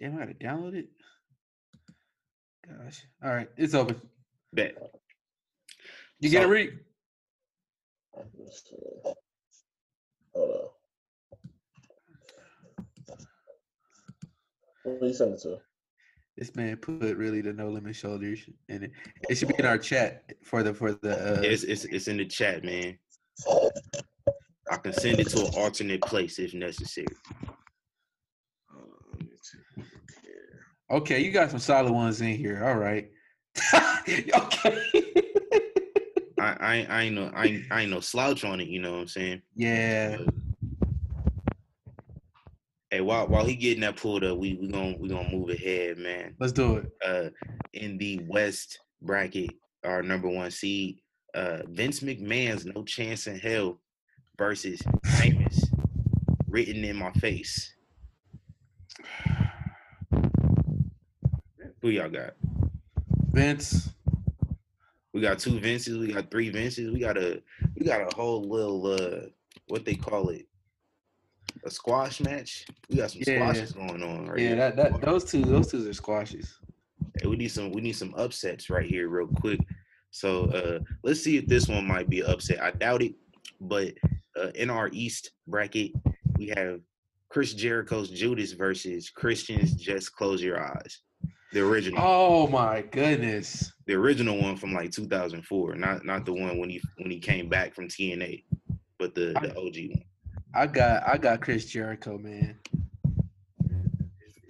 Damn, 0.00 0.16
I 0.16 0.18
gotta 0.20 0.34
download 0.34 0.74
it. 0.74 0.88
Gosh. 2.66 3.04
All 3.24 3.30
right, 3.34 3.48
it's 3.56 3.74
open. 3.74 4.00
Bet. 4.52 4.76
You 6.20 6.30
get 6.30 6.42
it, 6.42 6.46
So- 6.46 6.50
Riq? 6.50 6.78
Let's. 8.38 8.62
Hold 10.34 10.50
on. 10.50 10.68
What 14.84 15.02
you 15.08 15.14
send 15.14 15.34
it 15.34 15.40
to? 15.42 15.58
This 16.36 16.54
man 16.56 16.76
put 16.76 17.16
really 17.16 17.40
the 17.40 17.52
No 17.52 17.68
Limit 17.68 17.94
Soldiers, 17.96 18.40
and 18.68 18.84
it, 18.84 18.92
it 19.28 19.34
should 19.36 19.48
be 19.48 19.54
in 19.58 19.66
our 19.66 19.78
chat 19.78 20.32
for 20.42 20.62
the 20.62 20.72
for 20.74 20.92
the. 20.92 21.38
Uh, 21.38 21.40
It's, 21.42 21.62
it's 21.62 21.84
it's 21.84 22.08
in 22.08 22.16
the 22.16 22.24
chat, 22.24 22.64
man. 22.64 22.98
I 24.70 24.76
can 24.78 24.92
send 24.92 25.20
it 25.20 25.28
to 25.30 25.46
an 25.46 25.54
alternate 25.54 26.00
place 26.02 26.38
if 26.38 26.54
necessary. 26.54 27.06
Uh, 27.46 28.78
let 29.12 29.20
me 29.20 29.28
check. 29.28 29.84
Okay, 30.92 31.20
you 31.20 31.30
got 31.30 31.50
some 31.50 31.58
solid 31.58 31.90
ones 31.90 32.20
in 32.20 32.36
here. 32.36 32.62
All 32.62 32.76
right. 32.76 33.10
okay. 34.08 34.84
I 36.38 36.56
I 36.60 36.74
ain't, 36.74 36.90
I 36.90 37.02
ain't 37.02 37.14
no 37.14 37.30
I 37.34 37.64
I 37.70 37.82
ain't 37.82 37.90
no 37.90 38.00
slouch 38.00 38.44
on 38.44 38.60
it. 38.60 38.68
You 38.68 38.80
know 38.80 38.92
what 38.92 39.00
I'm 39.00 39.08
saying? 39.08 39.42
yeah. 39.56 40.18
Hey, 42.90 43.00
while 43.00 43.26
while 43.26 43.46
he 43.46 43.56
getting 43.56 43.80
that 43.80 43.96
pulled 43.96 44.22
up, 44.22 44.36
we 44.36 44.58
we 44.60 44.68
gonna 44.68 44.94
we 44.98 45.08
gonna 45.08 45.30
move 45.30 45.48
ahead, 45.48 45.96
man. 45.96 46.34
Let's 46.38 46.52
do 46.52 46.76
it. 46.76 46.92
Uh, 47.02 47.30
in 47.72 47.96
the 47.96 48.20
West 48.28 48.78
bracket, 49.00 49.50
our 49.82 50.02
number 50.02 50.28
one 50.28 50.50
seed, 50.50 51.00
uh, 51.34 51.60
Vince 51.68 52.00
McMahon's 52.00 52.66
"No 52.66 52.84
Chance 52.84 53.28
in 53.28 53.38
Hell" 53.38 53.80
versus 54.36 54.82
Famous, 55.06 55.70
written 56.48 56.84
in 56.84 56.96
my 56.96 57.12
face. 57.12 57.72
Who 61.82 61.88
y'all 61.90 62.08
got? 62.08 62.34
Vince. 63.32 63.90
We 65.12 65.20
got 65.20 65.40
two 65.40 65.58
Vinces. 65.58 65.98
We 65.98 66.12
got 66.12 66.30
three 66.30 66.48
Vinces. 66.48 66.90
We 66.90 67.00
got 67.00 67.18
a 67.18 67.42
we 67.76 67.84
got 67.84 68.10
a 68.10 68.14
whole 68.14 68.42
little 68.48 68.86
uh 68.86 69.26
what 69.66 69.84
they 69.84 69.94
call 69.96 70.28
it 70.30 70.46
a 71.64 71.70
squash 71.70 72.20
match. 72.20 72.64
We 72.88 72.96
got 72.96 73.10
some 73.10 73.22
Yeah. 73.26 73.34
squashes 73.52 73.72
going 73.72 74.02
on 74.02 74.28
right 74.28 74.38
Yeah, 74.38 74.46
here. 74.48 74.56
that, 74.56 74.76
that 74.76 75.00
those 75.00 75.24
two 75.24 75.42
those 75.42 75.70
two 75.70 75.88
are 75.88 75.92
squashes. 75.92 76.56
Hey, 77.20 77.26
we 77.26 77.36
need 77.36 77.50
some 77.50 77.72
we 77.72 77.80
need 77.80 77.96
some 77.96 78.14
upsets 78.14 78.70
right 78.70 78.88
here 78.88 79.08
real 79.08 79.26
quick. 79.26 79.60
So 80.12 80.44
uh 80.46 80.78
let's 81.02 81.20
see 81.20 81.36
if 81.36 81.46
this 81.46 81.66
one 81.68 81.86
might 81.86 82.08
be 82.08 82.22
upset. 82.22 82.62
I 82.62 82.70
doubt 82.70 83.02
it, 83.02 83.14
but 83.60 83.92
uh, 84.40 84.48
in 84.54 84.70
our 84.70 84.88
East 84.92 85.32
bracket 85.48 85.90
we 86.38 86.52
have 86.56 86.80
Chris 87.28 87.54
Jericho's 87.54 88.08
Judas 88.08 88.52
versus 88.52 89.10
Christian's 89.10 89.74
Just 89.74 90.14
Close 90.14 90.42
Your 90.42 90.60
Eyes. 90.60 91.00
The 91.52 91.60
original, 91.60 92.00
Oh 92.02 92.46
my 92.48 92.80
goodness. 92.80 93.72
the 93.86 93.94
original 93.94 94.40
one 94.40 94.56
from 94.56 94.72
like 94.72 94.90
2004, 94.90 95.74
not 95.76 96.04
not 96.04 96.24
the 96.24 96.32
one 96.32 96.58
when 96.58 96.70
he 96.70 96.80
when 96.98 97.10
he 97.10 97.18
came 97.18 97.48
back 97.48 97.74
from 97.74 97.88
TNA, 97.88 98.44
but 98.98 99.14
the 99.14 99.34
the 99.42 99.50
OG 99.50 99.90
one. 99.94 100.04
I 100.54 100.66
got 100.66 101.06
I 101.06 101.18
got 101.18 101.40
Chris 101.42 101.66
Jericho, 101.66 102.16
man. 102.16 102.58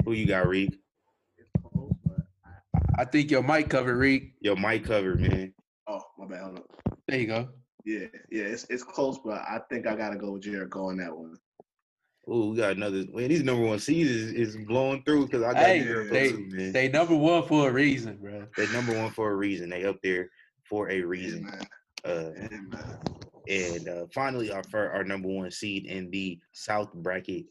Who 0.05 0.13
you 0.13 0.27
got, 0.27 0.47
Riq? 0.47 0.73
I 2.99 3.05
think 3.05 3.31
your 3.31 3.43
mic 3.43 3.69
covered, 3.69 3.97
Riq. 3.99 4.33
Yo, 4.41 4.55
mic 4.55 4.85
covered, 4.85 5.21
man. 5.21 5.55
Oh, 5.89 6.01
my 6.19 6.27
bad. 6.27 6.43
Hold 6.43 6.59
up. 6.59 6.67
There 7.09 7.19
you 7.19 7.27
go. 7.27 7.49
Yeah, 7.85 8.07
yeah, 8.31 8.45
it's 8.45 8.65
it's 8.71 8.85
close, 8.85 9.19
but 9.25 9.41
I 9.41 9.59
think 9.71 9.87
I 9.89 9.97
gotta 9.97 10.17
go 10.17 10.33
with 10.33 10.43
Jericho 10.43 10.89
on 10.91 10.99
that 10.99 11.17
one. 11.17 11.37
Ooh, 12.29 12.51
we 12.51 12.57
got 12.57 12.77
another. 12.77 13.05
Man, 13.13 13.29
these 13.29 13.43
number 13.43 13.65
one 13.67 13.79
seeds 13.81 14.11
is, 14.11 14.33
is 14.33 14.57
blowing 14.67 15.03
through 15.05 15.27
because 15.27 15.43
I 15.43 15.53
got 15.55 15.63
Hey, 15.65 15.83
Jericho 15.83 16.13
they 16.13 16.29
too, 16.31 16.47
man. 16.51 16.73
they 16.73 16.89
number 16.89 17.17
one 17.17 17.43
for 17.45 17.69
a 17.69 17.73
reason, 17.73 18.17
bro. 18.21 18.47
They 18.57 18.67
number 18.73 18.97
one 18.97 19.11
for 19.11 19.31
a 19.33 19.35
reason. 19.37 19.71
They 19.71 19.85
up 19.85 19.97
there 20.03 20.29
for 20.69 20.89
a 20.91 21.01
reason. 21.03 21.51
Uh, 22.05 22.31
and 23.49 23.89
uh, 23.89 24.07
finally, 24.15 24.53
our 24.53 24.63
fir- 24.65 24.91
our 24.93 25.03
number 25.03 25.29
one 25.29 25.51
seed 25.51 25.87
in 25.87 26.11
the 26.11 26.39
South 26.53 26.93
bracket, 26.95 27.45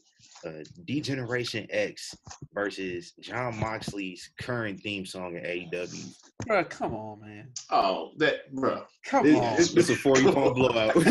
uh, 0.46 0.64
D-Generation 0.86 1.66
X 1.70 2.14
versus 2.54 3.12
Jon 3.20 3.58
Moxley's 3.60 4.30
current 4.40 4.80
theme 4.80 5.04
song 5.04 5.36
at 5.36 5.44
AEW. 5.44 6.14
Bro, 6.46 6.64
come 6.64 6.94
on, 6.94 7.20
man. 7.20 7.48
Oh, 7.70 8.12
that 8.16 8.50
bro. 8.54 8.84
Come 9.04 9.24
This- 9.26 9.36
on. 9.38 9.56
this- 9.58 9.76
It's 9.76 9.90
a 9.90 9.96
four-point 9.96 10.34
blowout. 10.56 10.94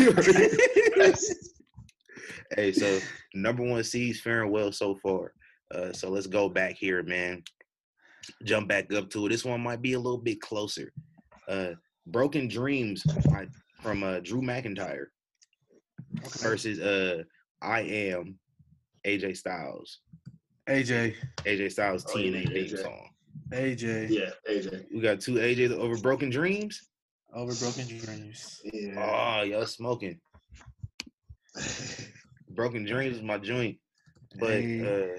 hey, 2.56 2.72
so 2.72 2.98
number 3.34 3.62
one 3.62 3.82
seeds 3.84 4.20
faring 4.20 4.50
well 4.50 4.72
so 4.72 4.94
far. 4.96 5.32
Uh, 5.74 5.92
so 5.92 6.10
let's 6.10 6.26
go 6.26 6.48
back 6.48 6.74
here, 6.76 7.02
man. 7.02 7.42
Jump 8.44 8.68
back 8.68 8.92
up 8.92 9.10
to 9.10 9.26
it. 9.26 9.30
This 9.30 9.44
one 9.44 9.60
might 9.60 9.82
be 9.82 9.94
a 9.94 9.98
little 9.98 10.18
bit 10.18 10.40
closer. 10.40 10.92
Uh, 11.48 11.70
Broken 12.06 12.48
Dreams 12.48 13.02
by, 13.30 13.46
from 13.80 14.02
uh, 14.02 14.20
Drew 14.20 14.42
McIntyre 14.42 15.06
versus 16.40 16.78
uh, 16.80 17.22
I 17.60 17.80
Am 17.80 18.38
AJ 19.06 19.36
Styles. 19.36 20.00
AJ. 20.68 21.14
AJ 21.44 21.72
Styles 21.72 22.06
Oh, 22.14 22.18
yeah, 22.18 22.38
TNA 22.40 22.48
theme 22.48 22.64
AJ. 22.66 22.82
song. 22.82 23.08
AJ. 23.52 24.08
Yeah, 24.10 24.30
AJ. 24.48 24.84
We 24.94 25.00
got 25.00 25.20
two 25.20 25.34
AJs 25.34 25.72
over 25.72 25.96
Broken 25.98 26.30
Dreams. 26.30 26.88
Over 27.34 27.54
broken 27.54 27.86
dreams. 27.86 28.60
Yeah. 28.62 29.38
Oh, 29.40 29.42
y'all 29.42 29.64
smoking. 29.64 30.20
Broken 32.50 32.84
Dreams 32.84 33.16
is 33.16 33.22
my 33.22 33.38
joint, 33.38 33.78
but 34.38 34.62
uh, 34.62 35.18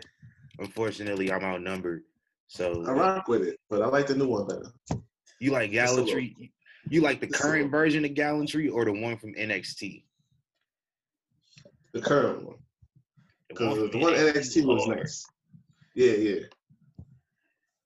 unfortunately, 0.59 1.31
I'm 1.31 1.43
outnumbered. 1.43 2.03
So 2.47 2.83
I 2.87 2.91
rock 2.91 3.27
with 3.27 3.43
it, 3.43 3.59
but 3.69 3.81
I 3.81 3.87
like 3.87 4.07
the 4.07 4.15
new 4.15 4.27
one 4.27 4.47
better. 4.47 4.71
you 5.39 5.51
like 5.51 5.71
Just 5.71 5.93
a 5.93 5.95
little. 5.95 6.09
Gallantry? 6.09 6.53
You 6.89 7.01
like 7.01 7.21
the 7.21 7.27
current 7.27 7.71
version 7.71 8.03
of 8.05 8.13
Gallantry 8.13 8.69
or 8.69 8.85
the 8.85 8.91
one 8.91 9.17
from 9.17 9.33
NXT? 9.35 10.03
The 11.93 12.01
current 12.01 12.45
one. 12.45 12.57
Because 13.47 13.91
the 13.91 13.97
one 13.97 14.13
NXT 14.13 14.65
was 14.65 14.87
nice. 14.87 15.25
Yeah, 15.95 16.11
yeah. 16.13 16.39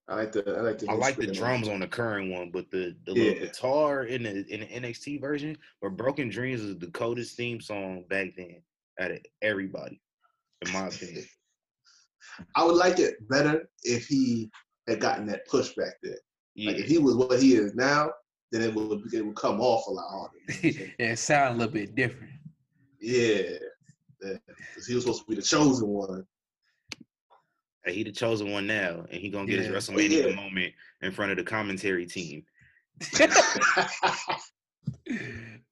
I 0.10 0.16
like 0.16 0.32
the 0.32 0.44
I 0.58 0.62
like 0.62 0.80
the 0.80 0.90
I 0.90 0.94
like 0.94 1.18
the 1.18 1.24
spin 1.24 1.30
on 1.30 1.36
it. 1.36 1.38
drums 1.38 1.68
on 1.68 1.80
the 1.82 1.88
current 1.88 2.32
one, 2.32 2.50
but 2.52 2.70
the 2.72 2.96
the 3.06 3.14
little 3.14 3.40
guitar 3.40 4.04
in 4.06 4.24
the 4.24 4.46
in 4.54 4.62
the 4.62 4.66
NXT 4.68 5.20
version, 5.20 5.58
but 5.82 5.98
Broken 5.98 6.30
Dreams 6.30 6.62
is 6.62 6.78
the 6.78 6.88
coldest 6.92 7.36
theme 7.36 7.60
song 7.60 8.06
back 8.10 8.28
then 8.38 8.62
out 9.00 9.12
of 9.12 9.20
everybody, 9.42 10.02
in 10.66 10.72
my 10.72 10.88
opinion. 10.88 11.26
I 12.56 12.64
would 12.64 12.76
like 12.76 13.00
it 13.00 13.16
better 13.30 13.70
if 13.84 14.08
he 14.08 14.50
had 14.88 15.00
gotten 15.02 15.26
that 15.28 15.46
push 15.48 15.74
back 15.76 15.96
there. 16.02 16.18
Yeah, 16.56 16.72
Like 16.72 16.80
if 16.80 16.88
he 16.88 17.00
was 17.00 17.16
what 17.16 17.42
he 17.42 17.56
is 17.56 17.76
now, 17.76 18.12
then 18.52 18.62
it 18.62 18.74
would 18.74 19.14
it 19.14 19.26
would 19.26 19.36
come 19.36 19.60
off 19.60 19.88
a 19.88 19.92
lot 19.92 20.10
harder. 20.10 20.38
you 20.62 20.72
know 20.72 20.86
what 20.86 20.86
I'm 20.86 20.86
saying? 20.86 20.92
yeah, 21.00 21.06
it 21.12 21.20
sound 21.20 21.56
a 21.56 21.58
little 21.58 21.74
bit 21.74 21.96
different. 21.96 22.32
yeah. 23.02 23.42
Because 24.22 24.88
he 24.88 24.96
was 24.96 25.04
supposed 25.04 25.24
to 25.24 25.30
be 25.30 25.36
the 25.36 25.42
chosen 25.42 25.88
one. 25.90 26.26
And 27.88 27.96
he 27.96 28.04
the 28.04 28.12
chosen 28.12 28.52
one 28.52 28.68
now, 28.68 29.06
and 29.10 29.22
he 29.22 29.30
gonna 29.30 29.48
get 29.48 29.60
Yeah. 29.60 29.68
his 29.72 29.90
WrestleMania 29.90 30.28
Yeah. 30.30 30.36
moment 30.36 30.74
in 31.02 31.12
front 31.12 31.32
of 31.32 31.38
the 31.38 31.44
commentary 31.44 32.06
team. 32.06 32.46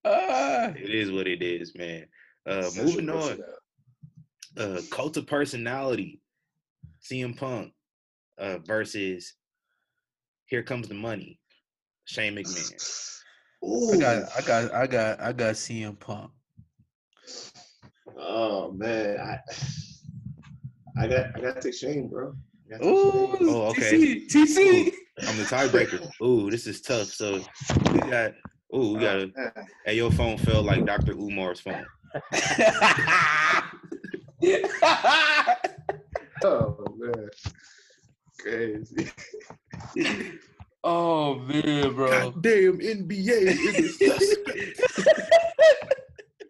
Ah, 0.08 0.68
It 0.70 0.94
is 0.94 1.12
what 1.12 1.28
it 1.28 1.42
is, 1.42 1.76
man. 1.76 2.06
Uh, 2.46 2.70
moving 2.76 3.10
on, 3.10 3.40
uh, 4.56 4.82
cult 4.92 5.18
of 5.18 5.26
personality, 5.28 6.22
CM 7.02 7.36
Punk 7.36 7.74
uh, 8.38 8.60
versus 8.60 9.34
Here 10.46 10.62
Comes 10.64 10.88
the 10.88 10.94
Money, 10.94 11.40
Shane 12.06 12.36
McMahon. 12.36 12.80
Ooh. 13.66 13.94
I 13.94 13.98
got, 13.98 14.32
I 14.38 14.42
got, 14.42 14.74
I 14.74 14.88
got, 14.88 15.20
I 15.20 15.34
got 15.34 15.56
CM 15.56 16.00
Punk. 16.00 16.32
Oh 18.16 18.72
man, 18.72 19.20
I, 19.20 19.40
I 20.98 21.08
got 21.08 21.36
I 21.36 21.42
got 21.42 21.56
to 21.56 21.62
take 21.62 21.74
Shane, 21.74 22.08
bro. 22.08 22.34
Gotta 22.70 22.86
Ooh, 22.86 23.36
Shane. 23.38 23.50
Oh, 23.50 23.68
okay. 23.70 23.92
TC, 23.92 24.28
TC. 24.28 24.94
I'm 25.28 25.38
the 25.38 25.44
tiebreaker. 25.50 26.10
Ooh, 26.22 26.50
this 26.50 26.68
is 26.68 26.82
tough. 26.82 27.08
So 27.08 27.42
we 27.92 28.00
got. 28.00 28.34
Ooh, 28.76 28.96
we 28.96 29.00
got. 29.00 29.18
Oh, 29.18 29.24
uh, 29.24 29.28
man. 29.36 29.52
Hey, 29.86 29.96
your 29.96 30.12
phone 30.12 30.38
felt 30.38 30.66
like 30.66 30.86
Dr. 30.86 31.14
Umar's 31.14 31.60
phone. 31.62 31.86
Oh 36.44 36.86
man, 36.98 37.30
crazy. 38.40 39.10
oh 40.84 41.40
man, 41.40 41.94
bro. 41.94 42.32
Goddamn 42.32 42.80
NBA 42.80 43.30
is 43.30 44.02
a 44.02 44.20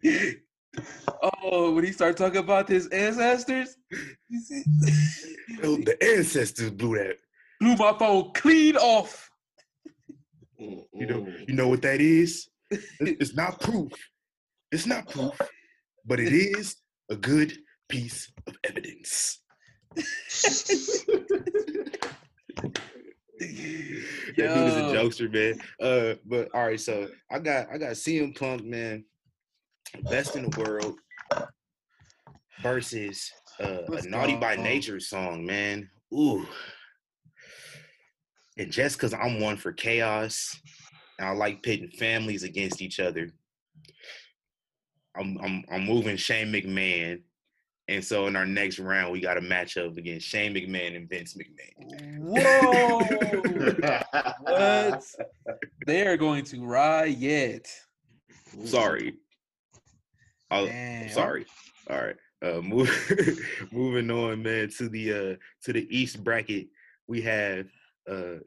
suspect. 0.02 0.42
Oh, 1.42 1.72
when 1.72 1.84
he 1.84 1.92
started 1.92 2.16
talking 2.16 2.38
about 2.38 2.68
his 2.68 2.86
ancestors, 2.88 3.76
Yo, 3.90 5.76
the 5.76 5.96
ancestors 6.02 6.70
blew 6.70 6.96
that. 6.98 7.16
blew 7.60 7.76
my 7.76 7.96
phone 7.98 8.32
clean 8.34 8.76
off. 8.76 9.30
You 10.58 11.06
know, 11.06 11.26
you 11.46 11.54
know 11.54 11.68
what 11.68 11.82
that 11.82 12.00
is? 12.00 12.48
It's 13.00 13.34
not 13.34 13.60
proof. 13.60 13.92
It's 14.72 14.86
not 14.86 15.08
proof, 15.08 15.38
but 16.04 16.18
it 16.18 16.32
is 16.32 16.76
a 17.10 17.16
good 17.16 17.56
piece 17.88 18.32
of 18.46 18.56
evidence. 18.64 19.40
That 23.38 24.54
dude 24.54 24.68
is 24.68 24.76
a 24.76 24.94
jokester, 24.94 25.32
man. 25.32 25.58
Uh, 25.80 26.14
but 26.24 26.48
all 26.54 26.66
right, 26.66 26.80
so 26.80 27.08
I 27.30 27.38
got 27.38 27.68
I 27.72 27.78
got 27.78 27.92
CM 27.92 28.38
Punk, 28.38 28.64
man, 28.64 29.04
best 30.02 30.36
in 30.36 30.50
the 30.50 30.58
world 30.60 30.96
versus 32.62 33.30
uh, 33.60 33.82
a 33.88 34.08
Naughty 34.08 34.36
by 34.36 34.56
on? 34.56 34.62
Nature 34.62 35.00
song, 35.00 35.44
man. 35.44 35.88
Ooh, 36.12 36.46
and 38.58 38.70
just 38.70 38.96
because 38.96 39.12
I'm 39.12 39.40
one 39.40 39.56
for 39.56 39.72
chaos, 39.72 40.58
and 41.18 41.28
I 41.28 41.32
like 41.32 41.62
pitting 41.62 41.90
families 41.90 42.42
against 42.42 42.80
each 42.80 43.00
other, 43.00 43.30
I'm 45.16 45.38
I'm 45.42 45.64
I'm 45.70 45.84
moving 45.84 46.16
Shane 46.16 46.52
McMahon. 46.52 47.22
And 47.88 48.04
so 48.04 48.26
in 48.26 48.34
our 48.34 48.46
next 48.46 48.80
round, 48.80 49.12
we 49.12 49.20
got 49.20 49.36
a 49.36 49.40
matchup 49.40 49.96
against 49.96 50.26
Shane 50.26 50.54
McMahon 50.54 50.96
and 50.96 51.08
Vince 51.08 51.36
McMahon. 51.36 52.18
Whoa! 52.18 52.98
what? 54.40 55.04
They 55.86 56.04
are 56.04 56.16
going 56.16 56.44
to 56.46 56.64
riot. 56.64 57.68
Sorry. 58.64 59.14
Oh, 60.50 60.66
Damn. 60.66 61.08
sorry. 61.10 61.46
All 61.90 61.96
right. 61.98 62.16
Uh 62.44 62.60
move, 62.62 62.90
moving 63.72 64.10
on, 64.10 64.42
man, 64.42 64.68
to 64.78 64.88
the 64.88 65.12
uh 65.12 65.36
to 65.64 65.72
the 65.72 65.86
East 65.96 66.22
bracket. 66.22 66.68
We 67.08 67.22
have 67.22 67.66
uh 68.10 68.38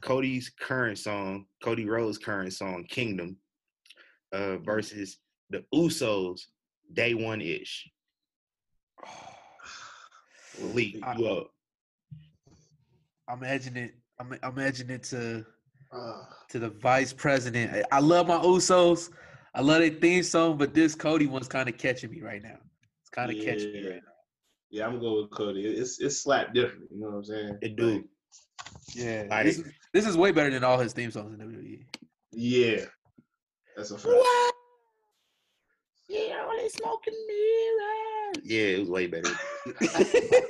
Cody's 0.00 0.50
current 0.60 0.98
song, 0.98 1.46
Cody 1.62 1.84
Rhodes' 1.88 2.18
current 2.18 2.52
song, 2.52 2.84
Kingdom, 2.88 3.36
uh 4.32 4.58
versus 4.58 5.18
the 5.50 5.64
Usos, 5.74 6.42
Day 6.92 7.14
One 7.14 7.40
Ish. 7.40 7.90
Lee, 10.58 11.00
I- 11.02 11.16
you 11.16 11.26
up. 11.26 11.48
Imagine 13.32 13.76
it. 13.76 13.94
I'm 14.18 14.32
imagine 14.42 14.90
it 14.90 15.02
to 15.04 15.44
Ah, 15.94 16.26
to 16.50 16.58
the 16.58 16.70
vice 16.70 17.12
president. 17.12 17.72
I- 17.92 17.96
I 17.96 18.00
love 18.00 18.26
my 18.28 18.38
Usos. 18.38 19.10
I 19.54 19.60
love 19.60 19.80
their 19.80 19.90
theme 19.90 20.22
song, 20.22 20.56
but 20.56 20.72
this 20.74 20.94
Cody 20.94 21.26
one's 21.26 21.48
kind 21.48 21.68
of 21.68 21.76
catching 21.76 22.10
me 22.10 22.20
right 22.20 22.42
now. 22.42 22.56
It's 23.02 23.10
kind 23.10 23.30
of 23.30 23.36
catching 23.44 23.72
me 23.72 23.80
Yeah. 23.82 23.90
right 23.90 24.02
now. 24.04 24.12
yeah, 24.70 24.84
I'm 24.86 24.92
gonna 24.92 25.02
go 25.02 25.20
with 25.22 25.30
Cody. 25.30 25.62
It's 25.66 26.00
it's 26.00 26.18
slapped 26.22 26.54
different. 26.54 26.90
You 26.90 27.00
know 27.00 27.08
what 27.08 27.16
I'm 27.16 27.24
saying? 27.24 27.58
It 27.62 27.76
do. 27.76 28.04
Yeah, 28.94 29.26
Like- 29.28 29.44
this 29.46 29.58
is 29.58 29.64
this 29.92 30.06
is 30.06 30.16
way 30.16 30.32
better 30.32 30.50
than 30.50 30.64
all 30.64 30.78
his 30.78 30.92
theme 30.94 31.10
songs 31.10 31.34
in. 31.34 31.40
WWE. 31.46 31.84
yeah, 32.32 32.84
that's 33.76 33.90
a 33.90 33.98
fact. 33.98 34.14
Yeah, 36.08 36.44
only 36.48 36.68
smoking 36.70 37.14
mirrors. 37.26 38.36
Yeah, 38.44 38.62
it 38.76 38.80
was 38.80 38.88
way 38.90 39.06
better. 39.06 39.30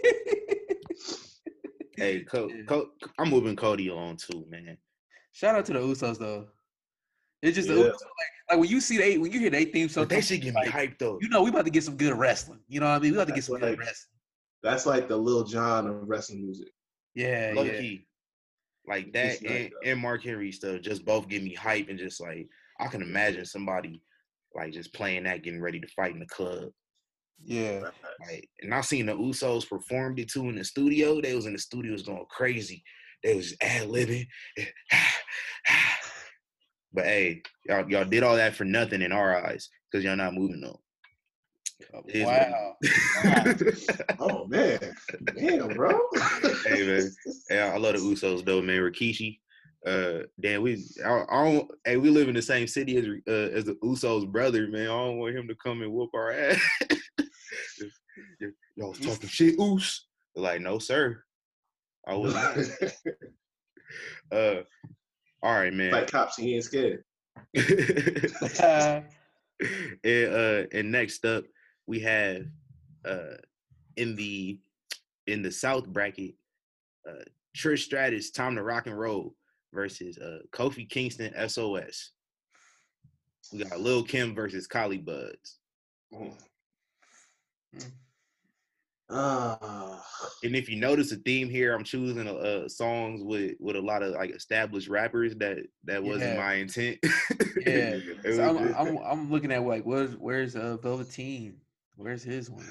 Hey, 1.96 2.20
Co- 2.24 2.48
Co- 2.66 2.90
I'm 3.18 3.28
moving 3.28 3.54
Cody 3.54 3.90
on 3.90 4.16
too, 4.16 4.44
man. 4.48 4.76
Shout 5.32 5.54
out 5.54 5.66
to 5.66 5.72
the 5.74 5.78
Usos 5.78 6.18
though. 6.18 6.48
It's 7.42 7.56
just 7.56 7.68
Yeah. 7.68 7.76
Like, 7.76 7.94
like 8.50 8.58
when 8.60 8.68
you 8.68 8.80
see 8.80 8.98
they 8.98 9.18
when 9.18 9.32
you 9.32 9.40
hear 9.40 9.50
they 9.50 9.64
theme 9.64 9.88
song, 9.88 10.04
But 10.04 10.10
they 10.10 10.20
should 10.20 10.38
on, 10.38 10.44
get 10.44 10.54
me 10.54 10.60
like, 10.60 10.70
hyped 10.70 10.98
though. 10.98 11.18
You 11.20 11.28
know, 11.28 11.42
we 11.42 11.50
about 11.50 11.64
to 11.64 11.70
get 11.70 11.84
some 11.84 11.96
good 11.96 12.16
wrestling. 12.16 12.60
You 12.68 12.80
know 12.80 12.86
what 12.86 12.96
I 12.96 12.98
mean? 13.00 13.12
We 13.12 13.16
about 13.16 13.28
to 13.28 13.32
get 13.32 13.36
That's 13.36 13.46
some 13.46 13.58
good 13.58 13.78
wrestling. 13.78 14.18
That's 14.62 14.86
like 14.86 15.08
the 15.08 15.16
Lil 15.16 15.44
Jon 15.44 15.88
of 15.88 16.08
wrestling 16.08 16.42
music. 16.42 16.68
Yeah, 17.14 17.52
Low 17.54 17.62
yeah. 17.62 17.80
key. 17.80 18.06
Like 18.86 19.12
that 19.12 19.30
Just 19.30 19.44
like 19.44 19.52
and, 19.52 19.72
and 19.84 20.00
Mark 20.00 20.24
Henry 20.24 20.52
stuff 20.52 20.80
just 20.80 21.04
both 21.04 21.28
give 21.28 21.42
me 21.42 21.54
hype 21.54 21.88
and 21.88 21.98
just 21.98 22.20
like 22.20 22.48
I 22.80 22.86
can 22.86 23.02
imagine 23.02 23.44
somebody 23.44 24.02
like 24.54 24.72
just 24.72 24.92
playing 24.92 25.24
that, 25.24 25.42
getting 25.42 25.60
ready 25.60 25.80
to 25.80 25.88
fight 25.88 26.12
in 26.12 26.20
the 26.20 26.26
club. 26.26 26.70
Yeah. 27.44 27.82
Like, 28.26 28.48
and 28.60 28.74
I 28.74 28.80
seen 28.82 29.06
the 29.06 29.14
Usos 29.14 29.68
performed 29.68 30.18
it 30.18 30.30
too 30.30 30.48
in 30.48 30.56
the 30.56 30.64
studio. 30.64 31.20
They 31.20 31.34
was 31.34 31.46
in 31.46 31.52
the 31.52 31.58
studios 31.58 32.02
going 32.02 32.24
crazy. 32.30 32.82
They 33.22 33.34
was 33.34 33.54
ad 33.60 33.88
libbing. 33.88 34.26
but 36.92 37.04
hey, 37.04 37.42
y'all, 37.66 37.88
y'all 37.90 38.04
did 38.04 38.22
all 38.22 38.36
that 38.36 38.54
for 38.54 38.64
nothing 38.64 39.02
in 39.02 39.12
our 39.12 39.44
eyes 39.44 39.68
because 39.90 40.04
y'all 40.04 40.16
not 40.16 40.34
moving 40.34 40.64
on. 40.64 40.78
It 42.06 42.16
is 42.16 42.24
what 42.24 42.76
it 42.80 43.96
Wow. 43.98 44.16
Oh 44.20 44.46
man, 44.46 44.78
damn, 45.36 45.68
bro. 45.74 45.98
Hey, 46.64 46.86
man. 46.86 47.10
Yeah, 47.50 47.72
I 47.74 47.78
love 47.78 47.94
the 47.94 48.00
Usos 48.00 48.44
though, 48.44 48.62
man. 48.62 48.80
Rikishi. 48.80 49.38
Uh, 49.84 50.20
damn, 50.40 50.62
we 50.62 50.84
I, 51.04 51.24
I 51.28 51.44
don't. 51.44 51.70
Hey, 51.84 51.96
we 51.96 52.10
live 52.10 52.28
in 52.28 52.34
the 52.34 52.42
same 52.42 52.66
city 52.66 52.96
as 52.96 53.06
uh, 53.28 53.56
as 53.56 53.64
the 53.64 53.74
Usos 53.82 54.30
brother, 54.30 54.68
man. 54.68 54.82
I 54.82 54.86
don't 54.86 55.18
want 55.18 55.36
him 55.36 55.48
to 55.48 55.56
come 55.56 55.82
and 55.82 55.92
whoop 55.92 56.10
our 56.14 56.30
ass. 56.30 56.60
Y'all 58.76 58.90
was 58.90 59.00
talking 59.00 59.28
shit, 59.28 59.58
Us. 59.58 60.06
Like, 60.36 60.60
no, 60.60 60.78
sir. 60.78 61.22
I 62.06 62.14
was. 62.14 62.34
Uh, 64.30 64.62
all 65.42 65.54
right, 65.54 65.72
man. 65.72 65.92
like 65.92 66.10
cops, 66.10 66.36
he 66.36 66.54
ain't 66.54 66.64
scared. 66.64 67.04
And, 70.04 70.34
uh, 70.34 70.64
and 70.72 70.90
next 70.90 71.24
up, 71.24 71.44
we 71.86 72.00
have 72.00 72.46
uh, 73.04 73.36
in 73.96 74.16
the 74.16 74.58
in 75.26 75.42
the 75.42 75.52
South 75.52 75.86
bracket, 75.86 76.34
uh, 77.08 77.22
Trish 77.56 77.80
Stratus, 77.80 78.30
"Time 78.30 78.56
to 78.56 78.62
Rock 78.62 78.86
and 78.86 78.98
Roll" 78.98 79.36
versus 79.72 80.18
uh, 80.18 80.38
Kofi 80.50 80.88
Kingston, 80.88 81.32
SOS. 81.48 82.10
We 83.52 83.64
got 83.64 83.80
Lil 83.80 84.02
Kim 84.02 84.34
versus 84.34 84.66
Collie 84.66 84.98
Buddz. 84.98 85.58
Mm. 86.12 86.32
Ah, 89.12 90.02
And 90.42 90.56
if 90.56 90.68
you 90.68 90.76
notice 90.76 91.12
a 91.12 91.16
theme 91.16 91.48
here, 91.50 91.74
I'm 91.74 91.84
choosing 91.84 92.26
uh, 92.28 92.68
songs 92.68 93.22
with 93.22 93.56
with 93.60 93.76
a 93.76 93.80
lot 93.80 94.02
of 94.02 94.12
like 94.14 94.30
established 94.30 94.88
rappers. 94.88 95.34
That 95.36 95.58
that 95.84 96.02
wasn't 96.02 96.34
Yeah. 96.34 96.36
my 96.40 96.54
intent. 96.54 96.98
yeah. 97.66 97.98
So 98.24 98.42
I'm, 98.48 98.58
just- 98.68 98.78
I'm 98.80 98.96
I'm 98.98 99.30
looking 99.30 99.52
at 99.52 99.62
like 99.62 99.84
where's 99.84 100.16
where's 100.16 100.56
uh 100.56 100.76
Velveteen? 100.78 101.56
Where's 101.96 102.22
his 102.22 102.50
one? 102.50 102.66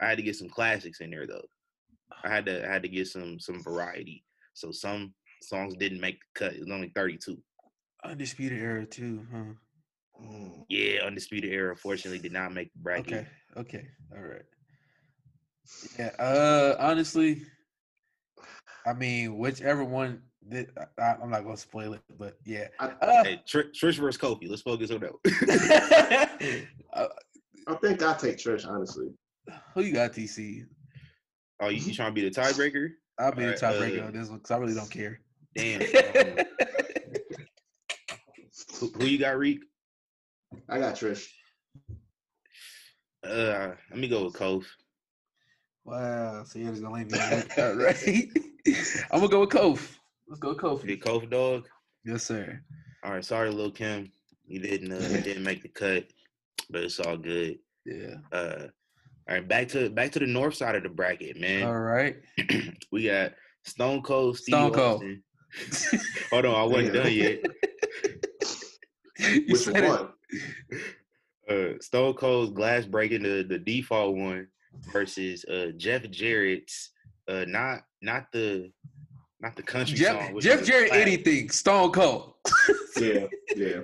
I 0.00 0.06
had 0.08 0.18
to 0.18 0.22
get 0.22 0.36
some 0.36 0.48
classics 0.48 1.00
in 1.00 1.10
there 1.10 1.26
though. 1.26 1.44
I 2.24 2.28
had 2.28 2.46
to 2.46 2.68
I 2.68 2.72
had 2.72 2.82
to 2.82 2.88
get 2.88 3.06
some 3.08 3.38
some 3.38 3.62
variety. 3.62 4.24
So 4.54 4.72
some 4.72 5.14
songs 5.42 5.74
didn't 5.76 6.00
make 6.00 6.18
the 6.34 6.40
cut. 6.46 6.54
It 6.54 6.60
was 6.60 6.70
only 6.70 6.90
32. 6.94 7.36
Undisputed 8.04 8.58
Era 8.60 8.84
too, 8.86 9.24
huh? 9.32 9.52
Yeah, 10.68 11.02
Undisputed 11.04 11.52
Era 11.52 11.76
fortunately 11.76 12.18
did 12.18 12.32
not 12.32 12.52
make 12.52 12.72
the 12.72 12.80
bracket. 12.80 13.12
Okay, 13.12 13.26
okay, 13.56 13.86
all 14.16 14.22
right. 14.22 14.42
Yeah, 15.98 16.10
uh, 16.18 16.76
honestly, 16.78 17.42
I 18.86 18.92
mean, 18.94 19.38
whichever 19.38 19.84
one. 19.84 20.22
That, 20.50 20.68
I, 20.98 21.16
I'm 21.22 21.30
not 21.30 21.44
gonna 21.44 21.56
spoil 21.58 21.92
it, 21.94 22.00
but 22.18 22.38
yeah. 22.46 22.68
I, 22.78 22.86
Uh, 23.02 23.24
Hey, 23.24 23.42
Tr- 23.46 23.70
Trish 23.74 23.98
versus 23.98 24.16
Kofi. 24.18 24.48
Let's 24.48 24.62
focus 24.62 24.90
on 24.90 25.00
that. 25.00 25.12
uh, 26.94 27.08
I 27.66 27.74
think 27.74 28.02
I 28.02 28.14
take 28.14 28.38
Trish 28.38 28.66
honestly. 28.66 29.08
who 29.74 29.82
you 29.82 29.92
got, 29.92 30.12
TC? 30.12 30.64
oh, 31.60 31.68
you, 31.68 31.80
you 31.80 31.92
trying 31.92 32.14
to 32.14 32.14
be 32.14 32.26
the 32.26 32.34
tiebreaker? 32.34 32.88
I'll 33.18 33.32
be 33.34 33.44
the 33.44 33.56
Alright, 33.56 33.60
tiebreaker 33.60 34.04
uh, 34.04 34.06
on 34.06 34.12
this 34.14 34.28
one 34.28 34.38
because 34.38 34.52
I 34.52 34.56
really 34.56 34.74
don't 34.74 34.90
care. 34.90 35.20
Damn. 35.54 35.80
who, 38.78 38.86
who 38.94 39.04
you 39.04 39.18
got, 39.18 39.34
Riq? 39.34 39.58
I 40.68 40.78
got 40.78 40.94
Trish. 40.94 41.28
Uh, 43.26 43.74
let 43.90 43.98
me 43.98 44.08
go 44.08 44.24
with 44.24 44.34
Kof. 44.34 44.64
Wow, 45.88 46.44
so 46.44 46.58
you're 46.58 46.70
just 46.70 46.82
gonna 46.82 46.94
leave 46.94 47.10
me. 47.10 47.18
All 47.18 47.74
right, 47.74 48.28
I'm 49.10 49.20
gonna 49.20 49.28
go 49.28 49.40
with 49.40 49.50
Kof. 49.50 49.96
Let's 50.28 50.40
go, 50.40 50.50
You 50.50 50.56
Kofi. 50.56 51.00
Kof 51.02 51.30
dog. 51.30 51.66
Yes, 52.04 52.24
sir. 52.24 52.60
All 53.04 53.12
right, 53.12 53.24
sorry, 53.24 53.50
Lil 53.50 53.70
Kim. 53.70 54.12
You 54.46 54.60
didn't 54.60 54.92
uh, 54.92 55.08
you 55.08 55.20
didn't 55.22 55.44
make 55.44 55.62
the 55.62 55.68
cut, 55.68 56.06
but 56.70 56.82
it's 56.84 57.00
all 57.00 57.16
good. 57.16 57.58
Yeah. 57.84 58.16
Uh, 58.32 58.66
all 59.28 59.34
right, 59.36 59.46
back 59.48 59.68
to 59.68 59.90
back 59.90 60.12
to 60.12 60.18
the 60.18 60.26
north 60.26 60.54
side 60.54 60.74
of 60.74 60.82
the 60.82 60.88
bracket, 60.88 61.38
man. 61.40 61.66
All 61.66 61.78
right. 61.78 62.16
we 62.92 63.04
got 63.04 63.32
Stone 63.64 64.02
Cold 64.02 64.36
Steve 64.38 64.54
Stone 64.54 64.72
Cold. 64.72 65.02
Austin 65.02 65.22
Hold 66.30 66.44
on, 66.46 66.54
I 66.54 66.64
wasn't 66.64 66.94
Yeah. 66.94 67.02
done 67.02 67.12
yet. 67.12 67.42
Which 69.48 69.66
one? 69.66 70.08
Uh, 71.48 71.78
Stone 71.80 72.14
Cold's 72.14 72.52
glass 72.52 72.84
breaking 72.84 73.22
the 73.22 73.42
the 73.48 73.58
default 73.58 74.14
one 74.16 74.46
versus 74.92 75.44
uh 75.46 75.72
Jeff 75.76 76.08
Jarrett's 76.10 76.90
uh 77.28 77.44
not 77.46 77.82
not 78.02 78.26
the 78.32 78.70
not 79.40 79.56
the 79.56 79.62
country 79.62 79.96
Jeff, 79.96 80.20
song. 80.20 80.40
Jeff 80.40 80.64
Jarrett, 80.64 80.88
slap. 80.88 81.00
anything, 81.00 81.50
Stone 81.50 81.92
Cold. 81.92 82.34
Yeah, 83.00 83.26
yeah. 83.56 83.80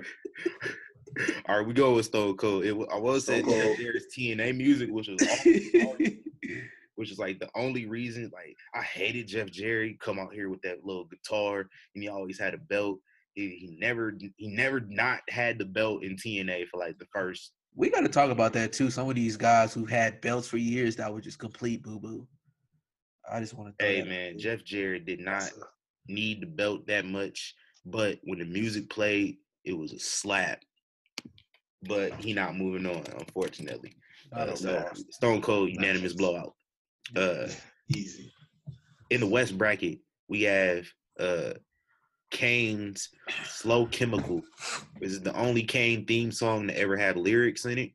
All 1.47 1.59
right, 1.59 1.67
we 1.67 1.73
go 1.73 1.95
with 1.95 2.07
Stone 2.07 2.35
Cold. 2.37 2.65
It, 2.65 2.75
I 2.91 2.97
was 2.97 3.25
saying 3.25 3.45
Stone 3.45 3.61
Jeff 3.61 3.77
Jarrett's 3.77 4.17
TNA 4.17 4.57
music, 4.57 4.89
which 4.91 5.07
was 5.07 5.21
awful, 5.21 5.95
which 6.95 7.11
is 7.11 7.19
like 7.19 7.39
the 7.39 7.49
only 7.55 7.85
reason. 7.85 8.29
Like 8.33 8.57
I 8.73 8.81
hated 8.81 9.27
Jeff 9.27 9.49
Jarrett 9.49 9.99
come 9.99 10.19
out 10.19 10.33
here 10.33 10.49
with 10.49 10.61
that 10.63 10.85
little 10.85 11.05
guitar, 11.05 11.61
and 11.93 12.03
he 12.03 12.09
always 12.09 12.39
had 12.39 12.53
a 12.53 12.57
belt. 12.57 12.99
He, 13.33 13.49
he 13.49 13.77
never 13.79 14.13
he 14.37 14.47
never 14.47 14.81
not 14.81 15.21
had 15.29 15.57
the 15.57 15.65
belt 15.65 16.03
in 16.03 16.17
TNA 16.17 16.67
for 16.67 16.79
like 16.79 16.97
the 16.99 17.07
first. 17.13 17.51
We 17.75 17.89
got 17.89 18.01
to 18.01 18.09
talk 18.09 18.29
about 18.31 18.53
that 18.53 18.73
too. 18.73 18.89
Some 18.89 19.09
of 19.09 19.15
these 19.15 19.37
guys 19.37 19.73
who 19.73 19.85
had 19.85 20.21
belts 20.21 20.47
for 20.47 20.57
years 20.57 20.95
that 20.95 21.13
were 21.13 21.21
just 21.21 21.39
complete 21.39 21.83
boo 21.83 21.99
boo. 21.99 22.27
I 23.29 23.39
just 23.39 23.53
want 23.53 23.77
to. 23.77 23.85
Hey 23.85 24.03
man, 24.03 24.39
Jeff 24.39 24.63
Jarrett 24.63 25.05
did 25.05 25.19
not 25.19 25.49
need 26.07 26.41
the 26.41 26.47
belt 26.47 26.87
that 26.87 27.05
much, 27.05 27.53
but 27.85 28.19
when 28.23 28.39
the 28.39 28.45
music 28.45 28.89
played, 28.89 29.37
it 29.63 29.77
was 29.77 29.91
a 29.93 29.99
slap. 29.99 30.61
But 31.83 32.13
he 32.15 32.33
not 32.33 32.55
moving 32.55 32.85
on, 32.85 33.03
unfortunately. 33.19 33.93
Uh, 34.31 34.55
so. 34.55 34.89
Stone 35.11 35.41
Cold 35.41 35.69
unanimous 35.69 36.13
blowout. 36.13 36.53
Uh, 37.15 37.47
Easy. 37.95 38.31
in 39.11 39.19
the 39.19 39.27
West 39.27 39.57
bracket, 39.57 39.99
we 40.27 40.43
have 40.43 40.87
uh 41.19 41.53
Kane's 42.35 43.09
Slow 43.45 43.85
Chemical. 43.85 44.41
Is 44.99 45.21
the 45.21 45.33
only 45.35 45.63
Kane 45.63 46.05
theme 46.05 46.33
song 46.33 46.67
to 46.67 46.77
ever 46.77 46.97
have 46.97 47.15
lyrics 47.15 47.63
in 47.63 47.77
it. 47.77 47.91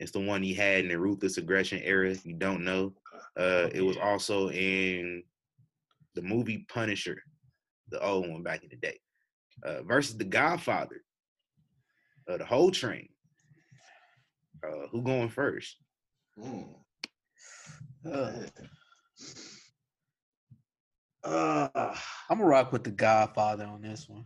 It's 0.00 0.12
the 0.12 0.20
one 0.20 0.42
he 0.42 0.54
had 0.54 0.84
in 0.84 0.88
the 0.88 0.98
Ruthless 0.98 1.36
Aggression 1.36 1.82
era. 1.84 2.08
If 2.08 2.24
you 2.24 2.32
don't 2.32 2.64
know, 2.64 2.94
uh, 3.36 3.68
it 3.74 3.82
was 3.82 3.98
also 3.98 4.50
in 4.50 5.22
the 6.14 6.22
movie 6.22 6.64
Punisher, 6.72 7.22
the 7.90 8.02
old 8.02 8.30
one 8.30 8.42
back 8.42 8.62
in 8.62 8.70
the 8.70 8.76
day, 8.76 8.98
uh, 9.62 9.82
versus 9.82 10.16
The 10.16 10.24
Godfather, 10.24 11.02
uh, 12.30 12.38
the 12.38 12.46
whole 12.46 12.70
train. 12.70 13.10
Uh, 14.64 14.88
who 14.90 15.02
going 15.02 15.28
first? 15.28 15.76
Mm. 16.38 16.66
Uh, 21.28 21.94
I'm 22.30 22.38
gonna 22.38 22.48
rock 22.48 22.72
with 22.72 22.84
the 22.84 22.90
Godfather 22.90 23.64
on 23.64 23.82
this 23.82 24.08
one. 24.08 24.24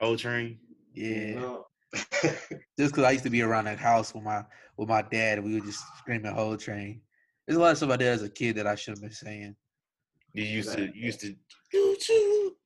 Whole 0.00 0.16
train. 0.16 0.58
Yeah, 0.94 1.34
no. 1.34 1.66
just 1.94 2.40
because 2.76 3.04
I 3.04 3.12
used 3.12 3.24
to 3.24 3.30
be 3.30 3.42
around 3.42 3.66
that 3.66 3.78
house 3.78 4.12
with 4.14 4.24
my 4.24 4.44
with 4.76 4.88
my 4.88 5.02
dad, 5.02 5.38
and 5.38 5.46
we 5.46 5.54
would 5.54 5.64
just 5.64 5.84
scream 5.98 6.22
the 6.22 6.32
whole 6.32 6.56
train. 6.56 7.02
There's 7.46 7.56
a 7.56 7.60
lot 7.60 7.70
of 7.70 7.76
stuff 7.76 7.90
I 7.90 7.96
did 7.96 8.08
as 8.08 8.22
a 8.22 8.28
kid 8.28 8.56
that 8.56 8.66
I 8.66 8.74
should 8.74 8.94
have 8.94 9.00
been 9.02 9.12
saying. 9.12 9.54
You 10.32 10.44
used 10.44 10.72
to 10.72 10.82
Right. 10.86 10.94
you 10.94 11.06
used 11.06 11.20
to 11.20 11.36
choo 11.70 11.96
choo. 12.00 12.56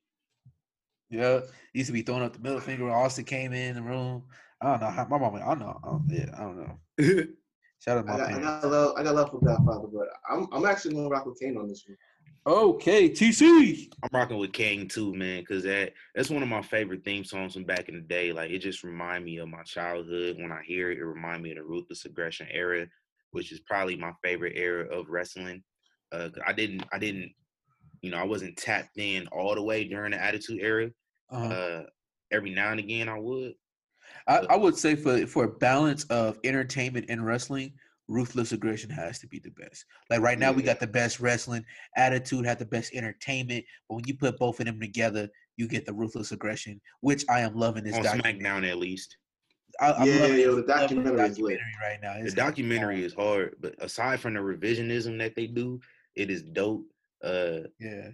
Yeah, 1.11 1.41
used 1.75 1.89
to 1.89 1.93
be 1.93 2.03
throwing 2.03 2.23
up 2.23 2.33
the 2.33 2.39
middle 2.41 2.61
finger 2.61 2.85
when 2.85 2.95
Austin 2.95 3.25
came 3.25 3.53
in 3.53 3.75
the 3.75 3.83
room. 3.83 4.25
I 4.63 4.71
don't 4.71 4.81
know 4.81 4.91
how 4.91 5.05
my 5.07 5.19
mom. 5.19 5.35
I 5.37 5.41
don't 5.41 5.59
know. 5.59 5.81
I 5.85 5.89
don't, 5.89 6.05
yeah, 6.09 6.31
I 6.35 6.41
don't 6.41 6.57
know. 6.57 6.79
Shout 7.81 7.99
out 7.99 8.07
to 8.07 8.13
I 8.13 8.17
my 8.17 8.17
got, 8.17 8.35
I 8.35 8.41
got 8.41 8.65
love. 8.71 8.95
I 8.97 9.03
got 9.03 9.15
love 9.15 9.31
for 9.31 9.41
Godfather, 9.41 9.89
but 9.89 10.09
I'm 10.31 10.49
I'm 10.53 10.65
actually 10.65 10.95
gonna 10.95 11.09
rock 11.09 11.27
with 11.27 11.39
Kane 11.39 11.59
on 11.59 11.69
this 11.69 11.85
one. 11.87 11.99
Okay, 12.47 13.11
TC. 13.11 13.91
I'm 14.05 14.09
rocking 14.13 14.39
with 14.39 14.53
King 14.53 14.87
too, 14.87 15.13
man, 15.13 15.41
because 15.41 15.65
that 15.65 15.95
that's 16.15 16.31
one 16.31 16.45
of 16.45 16.49
my 16.49 16.63
favorite 16.63 17.05
theme 17.05 17.25
songs 17.25 17.55
from 17.55 17.65
back 17.65 17.89
in 17.89 17.97
the 17.97 18.01
day. 18.01 18.33
Like 18.33 18.53
it 18.53 18.61
just 18.61 18.85
remind 18.85 19.25
me 19.25 19.39
of 19.39 19.49
my 19.49 19.65
childhood. 19.65 20.37
When 20.39 20.53
I 20.53 20.63
hear 20.65 20.93
it, 20.93 20.99
it 20.99 21.05
remind 21.05 21.43
me 21.43 21.51
of 21.51 21.57
the 21.57 21.65
ruthless 21.65 22.05
aggression 22.05 22.47
era, 22.53 22.87
which 23.33 23.51
is 23.51 23.59
probably 23.61 23.97
my 23.97 24.13
favorite 24.23 24.53
era 24.55 24.87
of 24.97 25.09
wrestling. 25.09 25.65
Uh, 26.13 26.29
I 26.47 26.53
didn't, 26.53 26.85
I 26.93 27.01
didn't, 27.01 27.33
you 28.01 28.13
know, 28.13 28.19
I 28.19 28.25
wasn't 28.25 28.57
tapped 28.57 28.97
in 28.97 29.27
all 29.33 29.57
the 29.57 29.63
way 29.63 29.83
during 29.83 30.13
the 30.13 30.23
Attitude 30.23 30.61
era. 30.63 30.91
Uh-huh. 31.31 31.49
Uh, 31.53 31.83
every 32.31 32.51
now 32.51 32.71
and 32.71 32.79
again, 32.79 33.09
I 33.09 33.19
would. 33.19 33.55
I, 34.29 34.47
I 34.51 34.57
would 34.57 34.77
say 34.77 34.95
for 34.95 35.27
for 35.27 35.45
a 35.45 35.49
balance 35.49 36.05
of 36.05 36.39
entertainment 36.45 37.07
and 37.09 37.27
wrestling, 37.27 37.73
ruthless 38.09 38.53
aggression 38.53 38.91
has 38.91 39.19
to 39.19 39.27
be 39.27 39.39
the 39.39 39.51
best. 39.51 39.85
Like 40.11 40.21
right 40.21 40.39
now, 40.39 40.53
we 40.53 40.63
got 40.63 40.81
the 40.81 40.87
best 40.87 41.21
wrestling. 41.21 41.65
Attitude 41.97 42.47
had 42.47 42.59
the 42.59 42.65
best 42.67 42.95
entertainment. 42.95 43.65
But 43.89 43.97
when 43.97 44.05
you 44.07 44.17
put 44.17 44.39
both 44.39 44.61
of 44.61 44.67
them 44.67 44.81
together, 44.81 45.29
you 45.57 45.67
get 45.69 45.87
the 45.87 45.93
ruthless 45.93 46.33
aggression, 46.33 46.81
which 47.01 47.25
I 47.29 47.41
am 47.41 47.55
loving 47.57 47.85
this 47.85 47.95
on 47.97 48.03
documentary. 48.05 48.41
SmackDown 48.43 48.69
at 48.71 48.79
least. 48.79 49.17
I, 49.81 49.93
I'm 49.93 50.07
Yeah, 50.09 50.21
loving 50.21 50.39
yo, 50.39 50.55
this- 50.57 50.67
the 50.67 50.73
loving 50.73 50.97
documentary 51.05 51.27
is 51.29 51.39
lit. 51.41 51.59
right 51.83 51.99
now. 52.03 52.15
The 52.15 52.25
It's 52.25 52.35
documentary 52.35 53.05
is 53.05 53.15
hard, 53.15 53.57
but 53.61 53.75
aside 53.83 54.21
from 54.21 54.35
the 54.35 54.41
revisionism 54.41 55.19
that 55.19 55.35
they 55.35 55.47
do, 55.47 55.81
it 56.15 56.31
is 56.31 56.43
dope. 56.43 56.85
Uh, 57.25 57.61
yeah. 57.81 58.11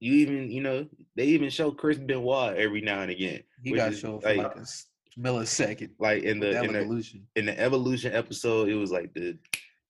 you 0.00 0.12
even, 0.12 0.50
you 0.50 0.60
know, 0.60 0.86
they 1.16 1.24
even 1.26 1.50
show 1.50 1.70
Chris 1.72 1.98
Benoit 1.98 2.56
every 2.56 2.80
now 2.80 3.00
and 3.00 3.10
again. 3.10 3.42
He 3.64 3.72
got 3.72 3.92
is 3.92 3.98
shown 4.00 4.20
like- 4.20 4.36
like 4.36 4.54
a 4.56 4.60
s- 4.60 4.86
millisecond. 5.18 5.90
Like 5.98 6.22
in 6.22 6.40
the 6.40 6.62
in 6.62 6.72
the 6.72 6.78
evolution. 6.80 7.26
in 7.36 7.46
the 7.46 7.58
evolution 7.58 8.12
episode, 8.14 8.68
it 8.68 8.74
was 8.74 8.90
like 8.90 9.12
the 9.14 9.36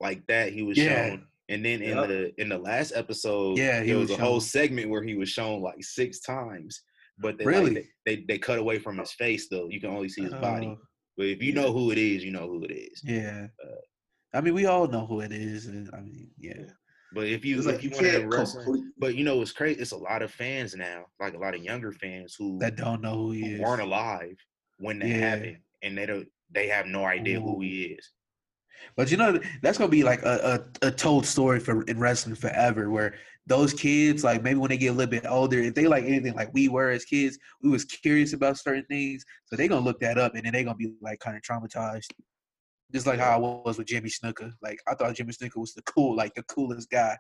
like 0.00 0.26
that 0.26 0.52
he 0.52 0.62
was 0.62 0.78
Yeah. 0.78 1.10
shown, 1.10 1.26
and 1.48 1.64
then 1.64 1.82
in 1.82 1.96
Yep. 1.96 2.08
the 2.08 2.40
in 2.40 2.48
the 2.48 2.58
last 2.58 2.92
episode, 2.94 3.58
Yeah, 3.58 3.80
he 3.82 3.88
there 3.90 3.98
was, 3.98 4.10
was 4.10 4.18
a 4.18 4.22
whole 4.22 4.40
segment 4.40 4.90
where 4.90 5.02
he 5.02 5.14
was 5.14 5.28
shown 5.28 5.60
like 5.62 5.82
six 5.82 6.20
times. 6.20 6.82
But 7.20 7.36
they, 7.36 7.44
Really? 7.44 7.74
like, 7.74 7.88
they, 8.06 8.16
they 8.16 8.24
they 8.28 8.38
cut 8.38 8.58
away 8.58 8.78
from 8.78 8.98
his 8.98 9.12
face 9.12 9.48
though. 9.48 9.68
You 9.68 9.80
can 9.80 9.90
only 9.90 10.08
see 10.08 10.22
his 10.22 10.34
body. 10.34 10.68
Oh, 10.68 10.78
But 11.16 11.26
if 11.26 11.42
you 11.42 11.52
know 11.52 11.72
who 11.72 11.90
it 11.90 11.98
is, 11.98 12.24
you 12.24 12.30
know 12.30 12.46
who 12.48 12.62
it 12.64 12.70
is. 12.72 13.02
yeah. 13.04 13.48
Uh, 13.64 13.74
I 14.34 14.40
mean, 14.42 14.54
we 14.54 14.66
all 14.66 14.86
know 14.86 15.06
who 15.06 15.20
it 15.20 15.32
is. 15.32 15.66
And 15.66 15.90
I 15.94 16.00
mean, 16.00 16.30
yeah. 16.38 16.64
But 17.14 17.26
if 17.26 17.44
you 17.44 17.56
It's 17.56 17.66
if 17.66 17.72
like 17.74 17.82
you 17.82 17.88
you 17.90 17.96
want 17.96 18.06
to 18.06 18.12
can't 18.20 18.32
wrestling, 18.34 18.64
complete. 18.66 18.84
but 18.98 19.14
you 19.16 19.24
know 19.24 19.40
it's 19.42 19.50
crazy. 19.52 19.80
It's 19.80 19.92
a 19.92 19.96
lot 19.96 20.20
of 20.22 20.30
fans 20.30 20.76
now, 20.76 21.06
like 21.18 21.32
a 21.34 21.38
lot 21.38 21.54
of 21.54 21.62
younger 21.64 21.90
fans 21.90 22.36
who, 22.38 22.58
That 22.60 22.76
don't 22.76 23.00
know 23.00 23.14
who 23.16 23.30
he 23.32 23.40
who 23.48 23.54
is. 23.56 23.60
weren't 23.60 23.80
alive 23.82 24.36
when 24.78 24.98
that 25.00 25.08
Yeah. 25.08 25.16
happened, 25.30 25.58
and 25.82 25.98
they 25.98 26.06
don't 26.06 26.28
they 26.50 26.68
have 26.68 26.86
no 26.86 27.04
idea 27.04 27.40
who 27.40 27.58
mm. 27.58 27.64
he 27.64 27.82
is. 27.84 28.12
But 28.96 29.10
you 29.10 29.16
know, 29.16 29.40
that's 29.62 29.78
gonna 29.78 29.90
be 29.90 30.02
like 30.02 30.22
a, 30.22 30.64
a, 30.82 30.88
a 30.88 30.90
told 30.90 31.26
story 31.26 31.60
for 31.60 31.82
in 31.82 31.98
wrestling 31.98 32.36
forever. 32.36 32.90
Where 32.90 33.14
those 33.46 33.74
kids, 33.74 34.24
like 34.24 34.42
maybe 34.42 34.58
when 34.58 34.70
they 34.70 34.76
get 34.76 34.88
a 34.88 34.92
little 34.92 35.10
bit 35.10 35.26
older, 35.26 35.58
if 35.58 35.74
they 35.74 35.86
like 35.86 36.04
anything 36.04 36.34
like 36.34 36.52
we 36.54 36.68
were 36.68 36.90
as 36.90 37.04
kids, 37.04 37.38
we 37.62 37.70
was 37.70 37.84
curious 37.84 38.32
about 38.32 38.58
certain 38.58 38.84
things, 38.86 39.24
so 39.46 39.56
they 39.56 39.68
gonna 39.68 39.84
look 39.84 40.00
that 40.00 40.18
up, 40.18 40.34
and 40.34 40.44
then 40.44 40.52
they 40.52 40.64
gonna 40.64 40.76
be 40.76 40.94
like 41.00 41.18
kind 41.20 41.36
of 41.36 41.42
traumatized. 41.42 42.10
Just 42.92 43.06
like 43.06 43.18
how 43.18 43.34
I 43.34 43.38
was 43.38 43.76
with 43.76 43.86
Jimmy 43.86 44.08
Snooker. 44.08 44.52
Like 44.62 44.78
I 44.88 44.94
thought 44.94 45.14
Jimmy 45.14 45.32
Snooker 45.32 45.60
was 45.60 45.74
the 45.74 45.82
cool, 45.82 46.16
like 46.16 46.34
the 46.34 46.42
coolest 46.44 46.90
guy. 46.90 47.16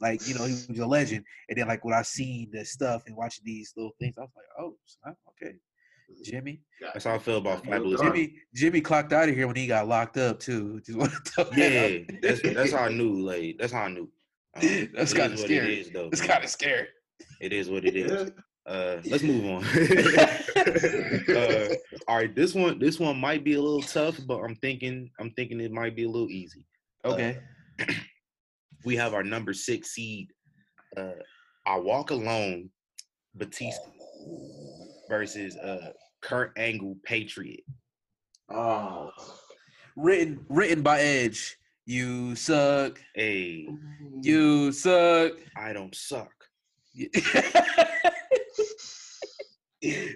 Like 0.00 0.26
you 0.26 0.34
know, 0.34 0.44
he 0.44 0.52
was 0.52 0.78
a 0.78 0.86
legend. 0.86 1.24
And 1.48 1.58
then 1.58 1.66
like 1.68 1.84
when 1.84 1.94
I 1.94 2.02
seen 2.02 2.50
the 2.52 2.64
stuff 2.64 3.02
and 3.06 3.16
watching 3.16 3.44
these 3.44 3.72
little 3.76 3.92
things, 3.98 4.14
I 4.16 4.22
was 4.22 4.30
like, 4.36 4.46
oh, 4.58 5.14
okay, 5.30 5.56
Jimmy. 6.24 6.62
That's 6.80 7.04
how 7.04 7.14
I 7.14 7.18
feel 7.18 7.38
about 7.38 7.64
Fabulous. 7.64 8.00
Jimmy 8.00 8.34
Jimmy 8.54 8.80
clocked 8.80 9.12
out 9.12 9.28
of 9.28 9.34
here 9.34 9.46
when 9.46 9.56
he 9.56 9.66
got 9.66 9.88
locked 9.88 10.16
up 10.16 10.40
too. 10.40 10.80
Just 10.84 10.98
want 10.98 11.12
to 11.12 11.18
throw 11.18 11.44
that 11.44 11.56
Yeah, 11.56 11.98
that's 12.22 12.42
that's 12.42 12.72
how 12.72 12.84
I 12.84 12.88
knew. 12.88 13.20
Like 13.30 13.56
that's 13.58 13.72
how 13.72 13.82
I 13.82 13.88
knew. 13.88 14.08
Um, 14.56 14.88
That's 14.94 15.14
kinda 15.14 15.36
scary. 15.36 15.74
It 15.74 15.78
is 15.86 15.90
though. 15.90 16.08
It's 16.10 16.20
kind 16.20 16.42
of 16.42 16.50
scary. 16.50 16.88
It 17.40 17.52
is 17.52 17.70
what 17.70 17.84
it 17.84 17.96
is. 17.96 18.30
Uh, 18.66 19.00
let's 19.06 19.24
move 19.24 19.44
on. 19.46 19.64
uh, 21.34 21.74
all 22.06 22.16
right, 22.16 22.36
this 22.36 22.54
one 22.54 22.78
this 22.78 23.00
one 23.00 23.18
might 23.18 23.42
be 23.42 23.54
a 23.54 23.60
little 23.60 23.80
tough, 23.82 24.20
but 24.28 24.38
I'm 24.40 24.54
thinking 24.56 25.10
I'm 25.18 25.30
thinking 25.32 25.60
it 25.60 25.72
might 25.72 25.96
be 25.96 26.04
a 26.04 26.08
little 26.08 26.30
easy. 26.30 26.66
Okay. 27.04 27.38
We 28.84 28.96
have 28.96 29.12
our 29.12 29.22
number 29.22 29.52
six 29.52 29.90
seed. 29.90 30.28
Uh, 30.96 31.20
I 31.66 31.78
walk 31.78 32.10
alone, 32.12 32.70
Batista 33.34 33.82
versus 35.10 35.56
uh 35.56 35.92
Kurt 36.22 36.52
Angle 36.56 36.96
Patriot. 37.04 37.64
Oh. 38.48 39.10
Written 39.96 40.46
written 40.48 40.82
by 40.82 41.00
Edge. 41.00 41.58
You 41.84 42.34
suck. 42.36 43.00
Hey, 43.14 43.68
You 44.22 44.70
suck. 44.72 45.32
I 45.56 45.72
don't 45.72 45.94
suck. 45.94 46.30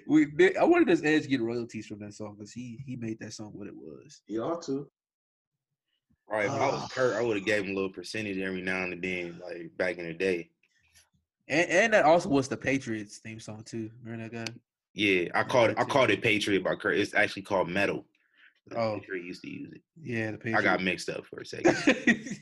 we 0.07 0.27
I 0.59 0.63
wonder 0.63 0.85
does 0.85 1.03
Edge 1.03 1.27
get 1.27 1.41
royalties 1.41 1.87
from 1.87 1.99
that 1.99 2.13
song 2.13 2.35
because 2.37 2.53
he 2.53 2.79
he 2.85 2.95
made 2.95 3.19
that 3.19 3.33
song 3.33 3.51
what 3.53 3.67
it 3.67 3.75
was. 3.75 4.21
He 4.25 4.39
ought 4.39 4.61
to. 4.63 4.87
All 6.27 6.37
right, 6.37 6.45
if 6.45 6.51
I 6.51 6.67
was 6.71 6.81
Ah. 6.83 6.87
Kurt, 6.91 7.15
I 7.15 7.21
would 7.21 7.37
have 7.37 7.45
gave 7.45 7.65
him 7.65 7.71
a 7.71 7.75
little 7.75 7.91
percentage 7.91 8.37
every 8.39 8.61
now 8.61 8.83
and 8.83 8.99
then, 9.01 9.39
like 9.43 9.69
back 9.77 9.97
in 9.97 10.05
the 10.05 10.13
day. 10.13 10.49
And 11.47 11.69
and 11.69 11.93
that 11.93 12.05
also 12.05 12.29
was 12.29 12.47
the 12.47 12.57
Patriots 12.57 13.17
theme 13.19 13.39
song 13.39 13.63
too. 13.63 13.91
Remember 14.03 14.29
that 14.29 14.45
guy? 14.45 14.53
Yeah, 14.95 15.27
I 15.35 15.43
called 15.43 15.71
it. 15.71 15.77
I 15.77 15.83
called 15.83 16.09
it 16.09 16.21
Patriot 16.21 16.63
by 16.63 16.75
Kurt. 16.75 16.97
It's 16.97 17.13
actually 17.13 17.41
called 17.41 17.67
Metal. 17.69 18.05
The 18.67 18.77
Oh. 18.79 18.97
Patriot 18.99 19.25
used 19.25 19.41
to 19.41 19.49
use 19.49 19.73
it. 19.73 19.81
Yeah, 20.01 20.31
the 20.31 20.37
Patriot. 20.37 20.57
I 20.57 20.61
got 20.63 20.81
mixed 20.81 21.09
up 21.09 21.25
for 21.25 21.41
a 21.41 21.45
second. 21.45 21.75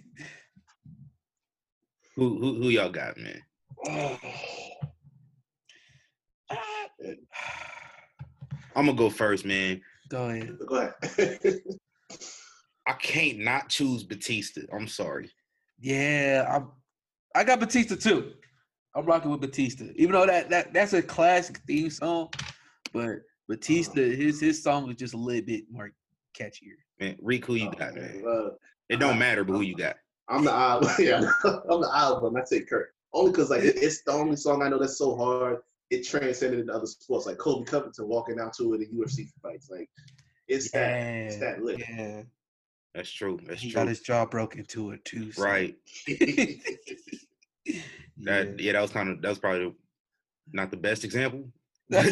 who 2.15 2.37
who 2.39 2.61
who 2.61 2.69
y'all 2.69 2.91
got, 2.91 3.17
man? 3.17 3.41
I'm 8.75 8.85
gonna 8.85 8.93
go 8.93 9.09
first, 9.09 9.45
man. 9.45 9.81
Go 10.09 10.29
ahead. 10.29 10.57
Go 10.67 10.75
ahead. 10.75 11.39
I 12.87 12.93
can't 12.93 13.39
not 13.39 13.69
choose 13.69 14.03
Batista. 14.03 14.61
I'm 14.73 14.87
sorry. 14.87 15.31
Yeah, 15.79 16.45
I'm. 16.49 16.69
I 17.35 17.43
got 17.43 17.59
Batista 17.59 17.95
too. 17.95 18.33
I'm 18.95 19.05
rocking 19.05 19.31
with 19.31 19.41
Batista, 19.41 19.85
even 19.95 20.11
though 20.13 20.25
that 20.25 20.49
that 20.49 20.73
that's 20.73 20.93
a 20.93 21.01
classic 21.01 21.57
theme 21.67 21.89
song, 21.89 22.29
but 22.93 23.17
Batista 23.47 24.01
his 24.01 24.39
his 24.39 24.61
song 24.61 24.89
is 24.89 24.95
just 24.97 25.13
a 25.13 25.17
little 25.17 25.41
bit 25.45 25.63
more 25.71 25.91
catchier. 26.37 26.77
Man, 26.99 27.17
Riq, 27.23 27.45
who 27.45 27.55
you 27.55 27.69
Oh, 27.69 27.71
got, 27.77 27.95
man? 27.95 28.23
Uh, 28.27 28.49
It 28.89 28.97
don't 28.99 29.17
matter, 29.17 29.43
but 29.43 29.53
who 29.53 29.61
you 29.61 29.75
got? 29.75 29.95
I'm 30.29 30.43
the 30.45 30.51
odd. 30.53 30.85
Yeah, 30.99 31.21
I'm 31.43 31.81
the 31.81 31.89
odd 31.91 32.21
one. 32.21 32.37
I 32.37 32.43
take 32.47 32.69
Kurt 32.69 32.93
only 33.13 33.31
because 33.31 33.49
like 33.49 33.63
it- 33.63 33.77
it's 33.77 34.03
the 34.03 34.11
only 34.11 34.35
song 34.35 34.61
I 34.61 34.69
know 34.69 34.77
that's 34.79 34.97
so 34.97 35.15
hard. 35.15 35.57
It 35.89 36.07
transcended 36.07 36.59
into 36.59 36.73
other 36.73 36.85
sports, 36.87 37.25
like 37.25 37.37
Colby 37.37 37.65
Covington 37.65 38.07
walking 38.07 38.39
out 38.39 38.53
to 38.57 38.73
it 38.73 38.81
in 38.81 38.97
UFC 38.97 39.27
fights. 39.41 39.69
Like 39.71 39.89
it's 40.47 40.69
that 40.71 40.99
it's 41.01 41.37
that 41.37 41.63
lit. 41.63 41.79
yeah. 41.79 42.21
That's 42.95 43.11
true. 43.11 43.39
That's 43.47 43.59
He 43.59 43.71
true. 43.71 43.81
got 43.81 43.87
his 43.87 44.01
jaw 44.01 44.25
broken 44.27 44.65
to 44.65 44.91
it 44.91 45.03
too. 45.03 45.31
so- 45.31 45.43
right. 45.43 45.75
yeah. 48.17 48.43
That 48.43 48.59
yeah, 48.59 48.73
that 48.73 48.81
was 48.81 48.91
kind 48.91 49.09
of 49.09 49.21
that 49.21 49.29
was 49.29 49.39
probably 49.39 49.73
not 50.51 50.71
the 50.71 50.77
best 50.77 51.03
example. 51.03 51.49
uh, 51.93 52.03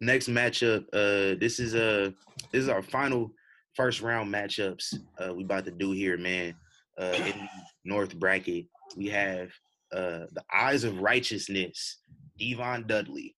next 0.00 0.28
matchup. 0.28 0.84
Uh, 0.92 1.36
this 1.40 1.58
is 1.60 1.74
uh 1.74 2.10
this 2.52 2.62
is 2.62 2.68
our 2.68 2.82
final 2.82 3.32
first 3.74 4.02
round 4.02 4.32
matchups. 4.32 4.94
Uh, 5.18 5.32
we 5.34 5.44
about 5.44 5.64
to 5.64 5.70
do 5.70 5.92
here, 5.92 6.18
man. 6.18 6.54
Uh, 6.98 7.14
in 7.26 7.48
North 7.84 8.14
bracket, 8.18 8.66
we 8.96 9.06
have 9.08 9.50
uh 9.92 10.26
the 10.32 10.42
Eyes 10.52 10.84
of 10.84 11.00
Righteousness, 11.00 11.98
Devon 12.38 12.86
Dudley 12.86 13.34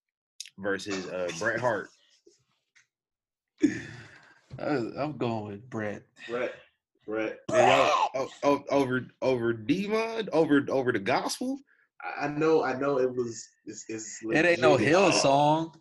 versus 0.58 1.06
uh 1.08 1.28
Bret 1.38 1.60
Hart. 1.60 1.88
I- 4.58 4.90
I'm 4.98 5.16
going 5.16 5.46
with 5.46 5.70
Bret. 5.70 6.02
Bret, 6.28 6.54
Bret. 7.10 7.38
And 7.52 7.68
y'all- 7.70 8.10
o- 8.14 8.30
o- 8.44 8.64
over 8.70 9.06
over 9.22 9.52
Devon 9.52 10.28
over 10.32 10.64
over 10.68 10.92
the 10.92 10.98
gospel. 10.98 11.58
I 12.02 12.26
I 12.26 12.28
know, 12.28 12.62
I 12.64 12.78
know. 12.78 12.98
It 12.98 13.14
was. 13.14 13.46
It's, 13.66 13.84
it's 13.88 14.18
It 14.32 14.44
ain't 14.46 14.60
no 14.60 14.72
legit. 14.72 14.88
hill 14.88 15.00
oh. 15.06 15.10
song. 15.10 15.74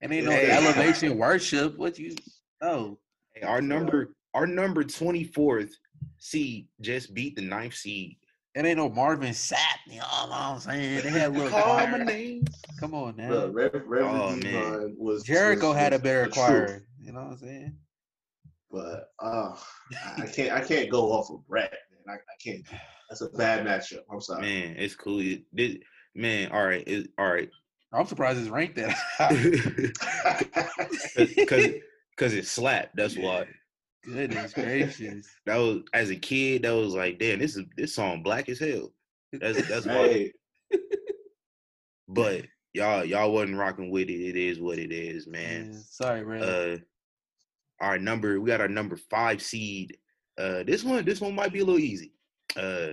It 0.00 0.10
ain't 0.10 0.24
no 0.26 0.30
Hey. 0.30 0.50
elevation 0.50 1.18
worship. 1.18 1.76
What 1.78 1.98
you? 1.98 2.14
No. 2.62 2.98
Hey, 3.34 3.42
our 3.46 3.60
number 3.60 4.14
our 4.34 4.46
number 4.46 4.84
twenty 4.84 5.24
fourth 5.24 5.70
seed 6.18 6.68
just 6.80 7.14
beat 7.14 7.36
the 7.36 7.42
ninth 7.42 7.74
seed. 7.74 8.16
It 8.54 8.64
ain't 8.64 8.78
no 8.78 8.88
Marvin 8.88 9.32
Sapp. 9.32 9.56
You 9.86 9.98
know 9.98 10.06
what 10.06 10.32
I'm 10.32 10.58
saying? 10.60 11.02
They 11.02 11.10
had 11.10 11.30
a 11.30 11.34
little 11.34 11.50
Call 11.60 11.76
my 11.76 11.86
choir. 11.90 12.04
name. 12.04 12.44
Come 12.80 12.94
on 12.94 13.16
now. 13.16 13.30
Look, 13.30 13.54
Rev, 13.84 14.02
Oh, 14.06 14.30
man. 14.30 14.40
Devon 14.40 14.96
was 14.98 15.22
Jericho 15.24 15.68
was- 15.68 15.76
had 15.76 15.92
a 15.92 15.98
better 15.98 16.28
choir. 16.30 16.66
truth. 16.66 16.82
You 17.00 17.12
know 17.12 17.20
what 17.20 17.32
I'm 17.32 17.38
saying? 17.38 17.76
But 18.76 19.08
uh, 19.24 19.56
I 20.18 20.22
I 20.22 20.26
can't, 20.26 20.52
I 20.52 20.60
can't 20.60 20.90
go 20.90 21.10
off 21.12 21.30
of 21.30 21.46
Bret. 21.48 21.72
Man. 22.06 22.16
I, 22.16 22.18
I 22.18 22.36
can't. 22.44 22.62
That's 23.08 23.22
a 23.22 23.28
bad 23.30 23.64
matchup. 23.66 24.00
I'm 24.12 24.20
sorry. 24.20 24.42
Man, 24.42 24.76
it's 24.76 24.94
cool. 24.94 25.20
It- 25.20 25.44
this- 25.52 25.78
man, 26.14 26.50
all 26.52 26.64
right, 26.66 26.86
it, 26.86 27.08
all 27.18 27.26
right. 27.32 27.48
I'm 27.92 28.06
surprised 28.06 28.38
it's 28.40 28.48
ranked 28.50 28.76
that 28.76 28.90
high. 29.16 29.32
Because 31.16 31.72
because 32.10 32.34
it 32.34 32.46
slapped. 32.46 32.96
That's 32.96 33.16
why. 33.16 33.46
Goodness 34.04 34.52
gracious. 34.52 35.26
That 35.46 35.56
was 35.56 35.82
as 35.94 36.10
a 36.10 36.16
kid. 36.16 36.62
That 36.62 36.72
was 36.72 36.92
like, 36.94 37.18
damn, 37.18 37.38
this 37.38 37.56
is 37.56 37.64
this 37.76 37.94
song 37.94 38.22
black 38.22 38.48
as 38.50 38.58
hell. 38.58 38.92
That's 39.32 39.66
that's 39.68 39.86
why. 39.86 39.92
hey, 39.94 40.32
But 42.08 42.44
y'all 42.74 43.04
y'all 43.04 43.32
wasn't 43.32 43.58
rocking 43.58 43.90
with 43.90 44.08
it. 44.10 44.20
It 44.28 44.36
is 44.36 44.60
what 44.60 44.78
it 44.78 44.92
is, 44.92 45.26
man. 45.26 45.70
Yeah, 45.72 45.78
sorry, 45.88 46.24
Red. 46.24 46.42
uh 46.42 46.76
our 47.80 47.98
number 47.98 48.40
we 48.40 48.48
got 48.48 48.60
our 48.60 48.68
number 48.68 48.96
five 48.96 49.40
seed 49.42 49.96
uh 50.38 50.62
this 50.64 50.82
one 50.84 51.04
this 51.04 51.20
one 51.20 51.34
might 51.34 51.52
be 51.52 51.60
a 51.60 51.64
little 51.64 51.80
easy 51.80 52.12
uh 52.56 52.92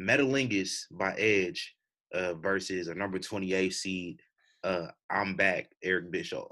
metalingus 0.00 0.82
by 0.92 1.12
edge 1.14 1.74
uh 2.14 2.34
versus 2.34 2.88
a 2.88 2.94
number 2.94 3.18
28 3.18 3.70
seed 3.72 4.20
uh 4.64 4.86
i'm 5.10 5.34
back 5.34 5.70
eric 5.82 6.10
bischoff 6.10 6.50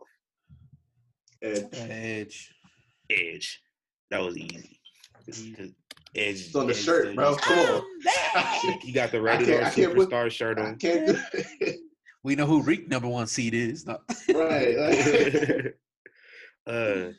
and 1.43 1.69
Edge. 1.73 2.53
edge 3.11 3.63
that 4.11 4.21
was 4.23 4.37
easy. 4.39 4.81
edge 5.29 5.37
it's 6.15 6.55
on 6.55 6.67
the 6.67 6.73
Edge 6.73 6.79
shirt, 6.83 7.03
still 7.03 7.15
bro. 7.15 7.29
used- 7.31 7.41
Come 7.43 7.59
on. 7.59 8.79
he 8.81 8.91
got 8.93 9.11
the 9.11 9.19
I 9.19 9.21
rated 9.21 9.49
can't- 9.49 9.63
R 9.63 9.69
I 9.69 9.71
can't 9.75 9.95
put- 9.95 10.11
superstar 10.11 10.31
shirt 10.31 10.59
I 10.59 10.63
on 10.67 10.77
can't 10.77 11.07
do 11.07 11.73
We 12.23 12.35
know 12.37 12.47
who 12.47 12.63
Riq 12.63 12.89
number 12.89 13.07
one 13.07 13.27
seed 13.29 13.55
is. 13.55 13.87
No. 13.87 13.99
right. 14.35 14.77
like- 14.79 15.77
uh 16.67 17.13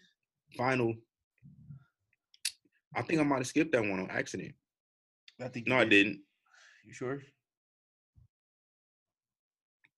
final 0.55 0.93
i 2.95 3.01
think 3.01 3.19
i 3.19 3.23
might 3.23 3.37
have 3.37 3.47
skipped 3.47 3.71
that 3.71 3.81
one 3.81 3.99
on 3.99 4.09
accident 4.09 4.53
I 5.39 5.49
think 5.49 5.67
no 5.67 5.75
you 5.75 5.81
i 5.81 5.83
did. 5.85 5.89
didn't 5.89 6.21
You 6.85 6.93
sure? 6.93 7.21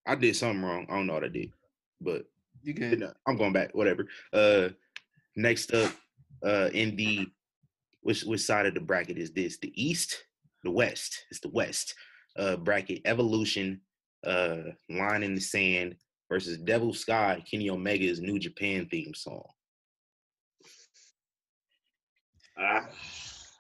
I 0.06 0.16
did 0.16 0.36
something 0.36 0.64
wrong. 0.64 0.86
I 0.90 0.96
don't 0.96 1.08
know 1.08 1.14
what 1.14 1.24
I 1.24 1.28
did, 1.30 1.52
but 2.02 2.26
You 2.64 2.74
good? 2.74 3.04
I'm 3.28 3.38
going 3.38 3.54
back. 3.54 3.76
Whatever. 3.76 4.08
Uh, 4.34 4.70
next 5.36 5.72
up, 5.74 5.92
uh, 6.44 6.70
in 6.74 6.96
the 6.96 7.28
which 8.02 8.24
which 8.24 8.42
side 8.42 8.66
of 8.66 8.74
the 8.74 8.80
bracket 8.82 9.18
is 9.18 9.32
this? 9.32 9.60
The 9.60 9.72
East, 9.82 10.24
the 10.64 10.72
West. 10.72 11.26
It's 11.30 11.40
the 11.42 11.50
West. 11.50 11.94
Uh, 12.38 12.56
bracket 12.58 13.02
Evolution, 13.06 13.82
uh, 14.26 14.58
Line 14.90 15.24
in 15.24 15.36
the 15.36 15.42
Sand 15.42 15.96
versus 16.28 16.58
Devil 16.58 16.94
Sky, 16.94 17.44
Kenny 17.50 17.70
Omega's 17.70 18.20
New 18.20 18.40
Japan 18.40 18.88
theme 18.90 19.14
song. 19.14 19.46
Ah, 22.60 22.88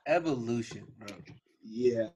Evolution, 0.07 0.85
bro. 0.99 1.15
yeah. 1.63 2.07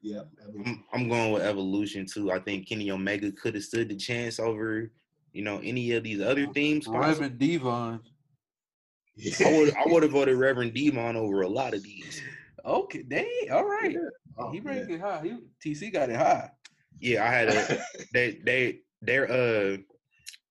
Yeah. 0.00 0.20
I'm, 0.64 0.84
I'm 0.92 1.08
going 1.08 1.32
with 1.32 1.42
Evolution 1.42 2.06
too. 2.06 2.30
I 2.30 2.38
think 2.38 2.68
Kenny 2.68 2.90
Omega 2.90 3.32
could 3.32 3.54
have 3.54 3.64
stood 3.64 3.88
the 3.88 3.96
chance 3.96 4.38
over, 4.38 4.92
you 5.32 5.42
know, 5.42 5.60
any 5.64 5.92
of 5.92 6.04
these 6.04 6.20
other 6.20 6.46
themes. 6.54 6.86
Reverend 6.86 7.38
Devon. 7.38 8.00
I 9.44 9.52
would 9.52 9.74
I 9.74 9.82
would 9.86 10.04
have 10.04 10.12
voted 10.12 10.36
Reverend 10.36 10.74
Demon 10.74 11.16
over 11.16 11.42
a 11.42 11.48
lot 11.48 11.74
of 11.74 11.82
these. 11.82 12.22
Okay, 12.64 13.02
dang, 13.02 13.48
all 13.50 13.64
right. 13.64 13.96
Oh, 14.36 14.52
he 14.52 14.60
man. 14.60 14.76
ranked 14.76 14.92
it 14.92 15.00
high. 15.00 15.22
He, 15.22 15.74
TC 15.74 15.92
got 15.92 16.10
it 16.10 16.16
high. 16.16 16.50
Yeah, 17.00 17.24
I 17.24 17.28
had 17.28 17.48
a 17.48 17.82
they 18.12 18.38
they 18.44 18.80
they're 19.02 19.30
uh 19.30 19.78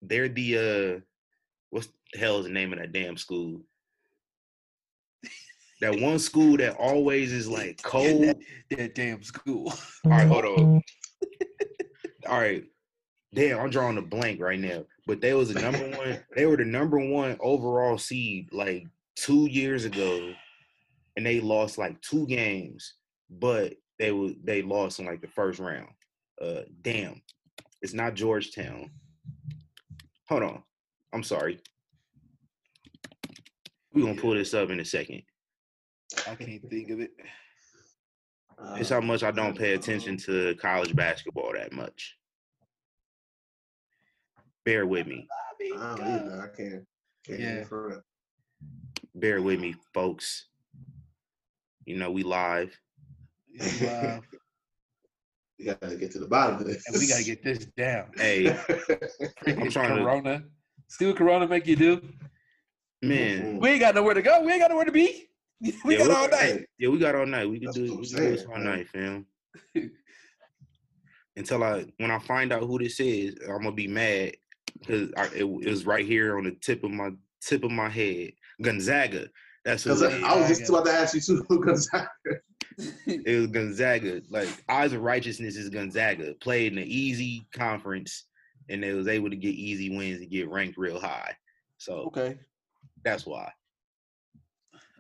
they're 0.01 0.29
the 0.29 0.57
uh 0.57 0.99
what's 1.69 1.87
the 2.11 2.19
hell 2.19 2.39
is 2.39 2.45
the 2.45 2.51
name 2.51 2.73
of 2.73 2.79
that 2.79 2.91
damn 2.91 3.17
school? 3.17 3.61
That 5.81 5.99
one 5.99 6.17
school 6.19 6.57
that 6.57 6.75
always 6.77 7.31
is 7.31 7.47
like 7.47 7.79
Yeah, 7.83 7.89
cold. 7.89 8.23
that, 8.23 8.37
that 8.71 8.95
damn 8.95 9.21
school. 9.23 9.71
All 10.05 10.11
right, 10.11 10.27
hold 10.27 10.45
on. 10.45 10.81
All 12.27 12.39
right. 12.39 12.63
Damn, 13.33 13.59
I'm 13.59 13.69
drawing 13.69 13.97
a 13.97 14.01
blank 14.01 14.41
right 14.41 14.59
now. 14.59 14.85
But 15.05 15.21
they 15.21 15.33
was 15.33 15.53
the 15.53 15.61
number 15.61 15.89
one, 15.97 16.19
they 16.35 16.45
were 16.45 16.57
the 16.57 16.65
number 16.65 16.97
one 16.97 17.37
overall 17.39 17.97
seed 17.97 18.49
like 18.51 18.85
two 19.15 19.47
years 19.47 19.85
ago. 19.85 20.33
And 21.15 21.25
they 21.25 21.39
lost 21.41 21.77
like 21.77 21.99
two 22.01 22.27
games, 22.27 22.93
but 23.29 23.73
they 23.97 24.11
was 24.11 24.33
they 24.43 24.61
lost 24.61 24.99
in 24.99 25.05
like 25.05 25.21
the 25.21 25.27
first 25.27 25.59
round. 25.59 25.87
Uh 26.41 26.61
damn. 26.81 27.21
It's 27.81 27.93
not 27.93 28.15
Georgetown. 28.15 28.91
Hold 30.29 30.43
on. 30.43 30.63
I'm 31.13 31.23
sorry. 31.23 31.59
We're 33.93 34.05
gonna 34.05 34.21
pull 34.21 34.35
this 34.35 34.53
up 34.53 34.69
in 34.69 34.79
a 34.79 34.85
second. 34.85 35.23
I 36.27 36.35
can't 36.35 36.69
think 36.69 36.89
of 36.89 36.99
it. 37.01 37.11
It's 38.77 38.91
Uh, 38.91 38.95
how 38.95 39.01
much 39.01 39.23
I 39.23 39.31
don't 39.31 39.57
pay 39.57 39.73
attention 39.73 40.17
to 40.17 40.55
college 40.55 40.95
basketball 40.95 41.53
that 41.53 41.73
much. 41.73 42.17
Bear 44.65 44.85
with 44.85 45.07
me. 45.07 45.27
I 45.77 45.95
don't 45.95 46.01
either. 46.07 46.41
I 46.53 46.55
can't. 46.57 46.85
can't 47.25 47.39
Yeah. 47.39 47.55
yeah. 47.57 47.63
For 47.65 47.89
it. 47.91 48.03
Bear 49.15 49.41
with 49.41 49.59
me, 49.59 49.75
folks. 49.93 50.47
You 51.85 51.97
know, 51.97 52.11
we 52.11 52.23
live. 52.23 52.77
Wow. 53.81 54.21
We 55.59 55.65
gotta 55.65 55.95
get 55.95 56.11
to 56.11 56.19
the 56.19 56.27
bottom 56.27 56.57
of 56.59 56.65
this. 56.67 56.83
And 56.87 56.97
we 56.97 57.07
gotta 57.07 57.23
get 57.23 57.43
this 57.43 57.65
down. 57.77 58.11
Hey, 58.17 58.49
I'm 59.47 59.69
trying 59.71 59.95
to- 59.95 60.03
Corona. 60.03 60.43
See 60.89 61.05
what 61.05 61.15
Corona 61.17 61.47
make 61.47 61.67
you 61.67 61.75
do? 61.75 62.01
man. 63.01 63.59
We 63.59 63.69
ain't 63.69 63.79
got 63.81 63.93
nowhere 63.95 64.13
to 64.15 64.21
go. 64.21 64.41
We 64.41 64.51
ain't 64.51 64.61
got 64.61 64.71
nowhere 64.71 64.85
to 64.85 64.91
be. 64.91 65.26
We 65.83 65.97
Yeah, 65.97 66.07
got 66.07 66.11
all 66.11 66.29
night. 66.29 66.65
Yeah, 66.79 66.89
we 66.89 66.99
got 66.99 67.15
all 67.15 67.25
night. 67.25 67.49
We 67.49 67.59
can 67.59 67.65
That's 67.65 67.77
do 67.77 67.85
it. 67.85 67.99
We 67.99 68.07
can 68.07 68.17
do 68.17 68.31
this 68.31 68.45
all 68.45 68.59
night, 68.59 68.87
fam. 68.89 69.25
Until 71.35 71.63
I, 71.63 71.85
when 71.97 72.11
I 72.11 72.19
find 72.19 72.51
out 72.51 72.63
who 72.63 72.79
this 72.79 72.99
is, 72.99 73.35
I'm 73.47 73.63
gonna 73.63 73.71
be 73.71 73.87
mad 73.87 74.33
because 74.79 75.09
it, 75.35 75.43
it 75.43 75.69
was 75.69 75.85
right 75.85 76.05
here 76.05 76.37
on 76.37 76.45
the 76.45 76.51
tip 76.51 76.83
of 76.83 76.91
my 76.91 77.11
tip 77.41 77.63
of 77.63 77.71
my 77.71 77.89
head. 77.89 78.31
Gonzaga. 78.61 79.27
That's 79.65 79.85
it 79.85 80.23
I. 80.23 80.33
I 80.33 80.39
was 80.39 80.47
just 80.47 80.69
about 80.69 80.85
to 80.85 80.91
ask 80.91 81.13
you 81.13 81.21
too, 81.21 81.43
Gonzaga. 81.59 82.09
It 83.05 83.39
was 83.39 83.47
Gonzaga. 83.47 84.21
Like 84.29 84.49
Eyes 84.69 84.93
of 84.93 85.01
Righteousness 85.01 85.55
is 85.55 85.69
Gonzaga. 85.69 86.33
Played 86.35 86.73
in 86.73 86.79
an 86.79 86.87
easy 86.87 87.47
conference, 87.53 88.25
and 88.69 88.81
they 88.81 88.93
was 88.93 89.07
able 89.07 89.29
to 89.29 89.35
get 89.35 89.55
easy 89.55 89.95
wins 89.95 90.21
and 90.21 90.29
get 90.29 90.49
ranked 90.49 90.77
real 90.77 90.99
high. 90.99 91.35
So 91.77 91.93
okay. 92.07 92.37
that's 93.03 93.25
why. 93.25 93.51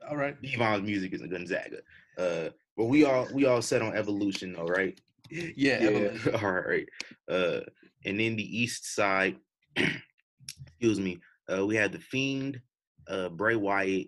All 0.09 0.17
right. 0.17 0.39
Devon's 0.41 0.83
music 0.83 1.13
is 1.13 1.21
a 1.21 1.27
Gonzaga. 1.27 1.77
Uh, 2.17 2.49
but 2.75 2.85
we 2.85 3.05
all 3.05 3.27
we 3.33 3.45
all 3.45 3.61
set 3.61 3.81
on 3.81 3.95
evolution 3.95 4.53
though, 4.53 4.65
right? 4.65 4.99
Yeah. 5.29 5.89
Yeah. 5.89 6.39
All 6.41 6.51
right. 6.51 6.87
Uh, 7.29 7.59
and 8.05 8.19
then 8.19 8.35
the 8.35 8.59
east 8.59 8.95
side, 8.95 9.35
excuse 9.75 10.99
me, 10.99 11.19
uh, 11.51 11.65
we 11.65 11.75
had 11.75 11.91
the 11.91 11.99
Fiend, 11.99 12.61
uh, 13.09 13.29
Bray 13.29 13.55
Wyatt 13.55 14.07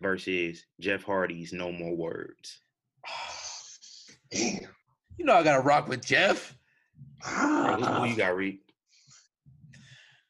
versus 0.00 0.64
Jeff 0.80 1.04
Hardy's 1.04 1.52
No 1.52 1.70
More 1.70 1.94
Words. 1.94 2.58
Damn. 4.32 4.66
You 5.18 5.24
know 5.24 5.34
I 5.34 5.44
gotta 5.44 5.62
rock 5.62 5.88
with 5.88 6.04
Jeff. 6.04 6.56
Hey, 7.24 7.30
who, 7.30 7.84
who 7.84 8.04
you 8.06 8.16
got, 8.16 8.34
Riq? 8.34 8.58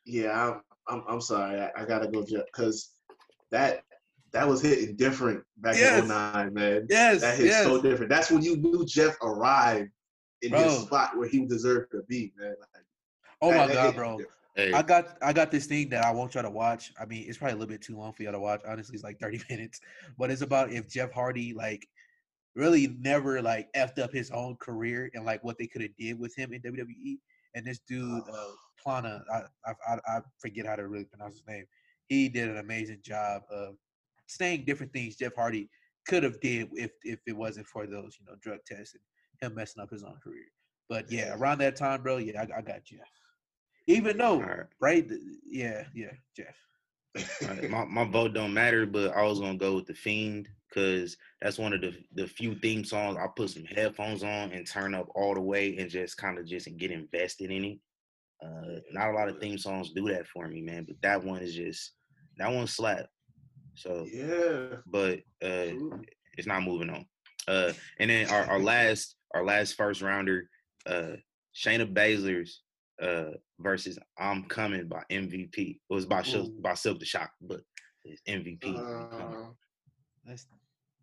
yeah, 0.05 0.31
I'm, 0.31 0.61
I'm, 0.89 1.05
I'm 1.09 1.21
sorry. 1.21 1.61
I, 1.61 1.71
I 1.77 1.85
gotta 1.85 2.09
go 2.09 2.25
Jeff 2.25 2.45
because 2.47 2.91
that 3.51 3.85
that 4.37 4.47
was 4.47 4.61
hitting 4.61 4.97
different 4.97 5.43
back 5.57 5.77
Yes. 5.77 6.03
in 6.03 6.09
09, 6.09 6.53
man. 6.53 6.87
Yes. 6.91 7.23
That 7.23 7.39
hit 7.39 7.47
yes. 7.47 7.65
so 7.65 7.81
different. 7.81 8.11
That's 8.11 8.31
when 8.31 8.43
you 8.43 8.57
knew 8.59 8.85
Jeff 8.85 9.17
arrived 9.23 9.91
in 10.43 10.53
his 10.53 10.81
spot 10.81 11.17
where 11.17 11.27
he 11.27 11.47
deserved 11.47 11.91
to 11.93 12.03
be, 12.07 12.33
man. 12.39 12.55
Like, 12.61 12.85
oh 13.41 13.51
that- 13.51 13.57
my 13.57 13.67
that 13.69 13.75
god, 13.75 13.95
bro. 13.95 14.19
Hey, 14.55 14.73
I 14.73 14.83
got 14.83 15.19
I 15.23 15.33
got 15.35 15.51
this 15.51 15.67
thing 15.67 15.89
that 15.91 16.05
I 16.05 16.11
want 16.11 16.35
y'all 16.35 16.43
to 16.43 16.51
watch. 16.51 16.93
I 17.01 17.05
mean, 17.07 17.25
it's 17.29 17.37
probably 17.39 17.53
a 17.55 17.57
little 17.57 17.69
bit 17.73 17.83
too 17.83 17.97
long 17.97 18.13
for 18.13 18.23
y'all 18.23 18.33
to 18.33 18.41
watch. 18.41 18.63
Honestly, 18.67 18.95
it's 18.95 19.05
like 19.05 19.19
30 19.21 19.41
minutes. 19.51 19.81
But 20.19 20.31
it's 20.31 20.43
about 20.43 20.71
if 20.71 20.89
Jeff 20.89 21.13
Hardy 21.13 21.53
like 21.55 21.87
really 22.55 22.97
never 23.01 23.41
like 23.43 23.69
effed 23.75 23.99
up 23.99 24.13
his 24.13 24.31
own 24.31 24.57
career 24.57 25.11
and 25.15 25.25
like 25.27 25.43
what 25.45 25.59
they 25.59 25.67
could 25.67 25.83
have 25.83 25.95
did 25.99 26.19
with 26.19 26.35
him 26.37 26.53
in 26.55 26.61
WWE. 26.63 27.19
And 27.55 27.67
this 27.67 27.81
dude, 27.89 28.23
uh, 28.31 28.53
Plana, 28.83 29.23
I, 29.33 29.43
I 29.67 29.73
I 29.89 29.99
I 30.17 30.21
forget 30.39 30.67
how 30.67 30.77
to 30.77 30.89
really 30.89 31.05
pronounce 31.05 31.37
his 31.37 31.47
name. 31.47 31.65
He 32.09 32.29
did 32.29 32.49
an 32.49 32.59
amazing 32.59 33.01
job 33.03 33.43
of 33.51 33.77
saying 34.27 34.65
different 34.65 34.93
things 34.93 35.17
Jeff 35.17 35.35
Hardy 35.37 35.69
could 36.07 36.23
have 36.23 36.41
did 36.41 36.69
if 36.73 36.93
if 37.03 37.19
it 37.27 37.37
wasn't 37.37 37.67
for 37.67 37.87
those 37.87 38.17
you 38.21 38.27
know 38.27 38.37
drug 38.41 38.59
tests 38.67 38.95
and 38.95 39.03
him 39.41 39.57
messing 39.57 39.83
up 39.83 39.91
his 39.91 40.03
own 40.03 40.17
career. 40.23 40.47
But 40.89 41.11
yeah, 41.11 41.35
around 41.35 41.59
that 41.59 41.77
time, 41.77 42.03
bro, 42.03 42.19
yeah, 42.19 42.41
I, 42.41 42.59
I 42.59 42.63
got 42.63 42.85
Jeff. 42.85 43.01
Even 43.89 44.19
though, 44.19 44.41
right. 44.41 44.67
right? 44.81 45.11
Yeah, 45.49 45.85
yeah, 45.95 46.13
Jeff. 46.37 46.55
Right, 47.43 47.71
my, 47.71 47.85
my 47.85 48.05
vote 48.05 48.35
don't 48.35 48.55
matter, 48.55 48.87
but 48.87 49.17
I 49.17 49.23
was 49.23 49.41
gonna 49.41 49.57
go 49.57 49.75
with 49.77 49.87
the 49.87 49.95
Fiend 49.95 50.49
because 50.69 51.17
that's 51.41 51.59
one 51.59 51.73
of 51.73 51.81
the 51.81 51.95
the 52.15 52.27
few 52.27 52.55
theme 52.57 52.85
songs 52.85 53.17
I 53.17 53.27
put 53.35 53.51
some 53.51 53.65
headphones 53.65 54.23
on 54.23 54.53
and 54.53 54.67
turn 54.67 54.95
up 54.95 55.09
all 55.15 55.35
the 55.35 55.41
way 55.41 55.77
and 55.79 55.91
just 55.91 56.17
kind 56.17 56.39
of 56.39 56.47
just 56.47 56.69
get 56.77 56.91
invested 56.91 57.51
in 57.51 57.65
it. 57.65 57.79
Uh, 58.45 58.81
not 58.93 59.11
a 59.11 59.13
lot 59.13 59.29
of 59.29 59.39
theme 59.39 59.59
songs 59.59 59.93
do 59.93 60.09
that 60.09 60.27
for 60.27 60.47
me, 60.47 60.61
man, 60.61 60.85
but 60.87 60.97
that 61.03 61.23
one 61.23 61.41
is 61.41 61.55
just 61.55 61.93
that 62.39 62.53
one 62.53 62.67
slap. 62.67 63.07
So, 63.77 64.07
yeah. 64.11 64.79
but 64.87 65.19
uh, 65.43 65.73
it's 66.37 66.47
not 66.47 66.63
moving 66.63 66.91
on. 66.91 67.07
Uh, 67.47 67.73
and 68.01 68.11
then 68.11 68.29
our, 68.31 68.45
our 68.47 68.59
last 68.59 69.17
our 69.35 69.45
last 69.45 69.75
first 69.75 70.03
rounder, 70.03 70.49
uh, 70.87 71.13
Shayna 71.55 71.93
Baszler's 71.93 72.63
uh 73.01 73.33
versus 73.61 73.99
I'm 74.19 74.45
Coming 74.45 74.89
by 74.89 75.03
MVP. 75.11 75.57
It 75.57 75.79
was 75.89 76.07
by 76.07 76.23
Ooh. 76.35 76.51
by 76.61 76.73
Silkk 76.73 76.99
the 76.99 77.05
Shock, 77.05 77.31
but 77.41 77.61
it's 78.05 78.23
MVP. 78.29 78.77
Uh, 78.77 79.51
That's 80.25 80.47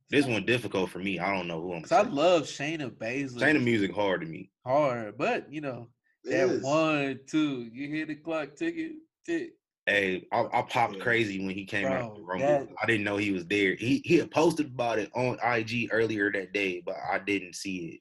this 0.09 0.25
one 0.25 0.45
difficult 0.45 0.89
for 0.89 0.99
me. 0.99 1.19
I 1.19 1.33
don't 1.35 1.47
know 1.47 1.61
who 1.61 1.73
I'm. 1.73 1.81
Cause 1.81 1.91
I 1.91 2.01
love 2.01 2.43
Shayna 2.43 2.89
Baszler. 2.89 3.39
Shayna 3.39 3.63
music 3.63 3.93
hard 3.93 4.21
to 4.21 4.27
me. 4.27 4.51
hard, 4.65 5.17
but 5.17 5.51
you 5.51 5.61
know 5.61 5.87
it 6.23 6.31
that 6.31 6.49
is. 6.49 6.63
one, 6.63 7.19
two, 7.29 7.69
you 7.71 7.87
hear 7.87 8.05
the 8.05 8.15
clock 8.15 8.55
ticking, 8.55 8.99
tick. 9.25 9.53
Hey, 9.85 10.25
I, 10.31 10.45
I 10.53 10.61
popped 10.61 10.95
Yeah. 10.95 11.03
crazy 11.03 11.39
when 11.45 11.55
he 11.55 11.65
came 11.65 11.87
out 11.87 12.15
the 12.15 12.21
Bro, 12.21 12.39
that- 12.39 12.69
I 12.81 12.85
didn't 12.85 13.03
know 13.03 13.17
he 13.17 13.31
was 13.31 13.45
there. 13.47 13.75
He 13.75 14.01
he 14.05 14.17
had 14.17 14.31
posted 14.31 14.67
about 14.67 14.97
it 14.99 15.11
on 15.13 15.37
IG 15.43 15.89
earlier 15.91 16.31
that 16.31 16.53
day, 16.53 16.81
but 16.85 16.95
I 17.11 17.19
didn't 17.19 17.55
see 17.55 17.85
it. 17.95 17.99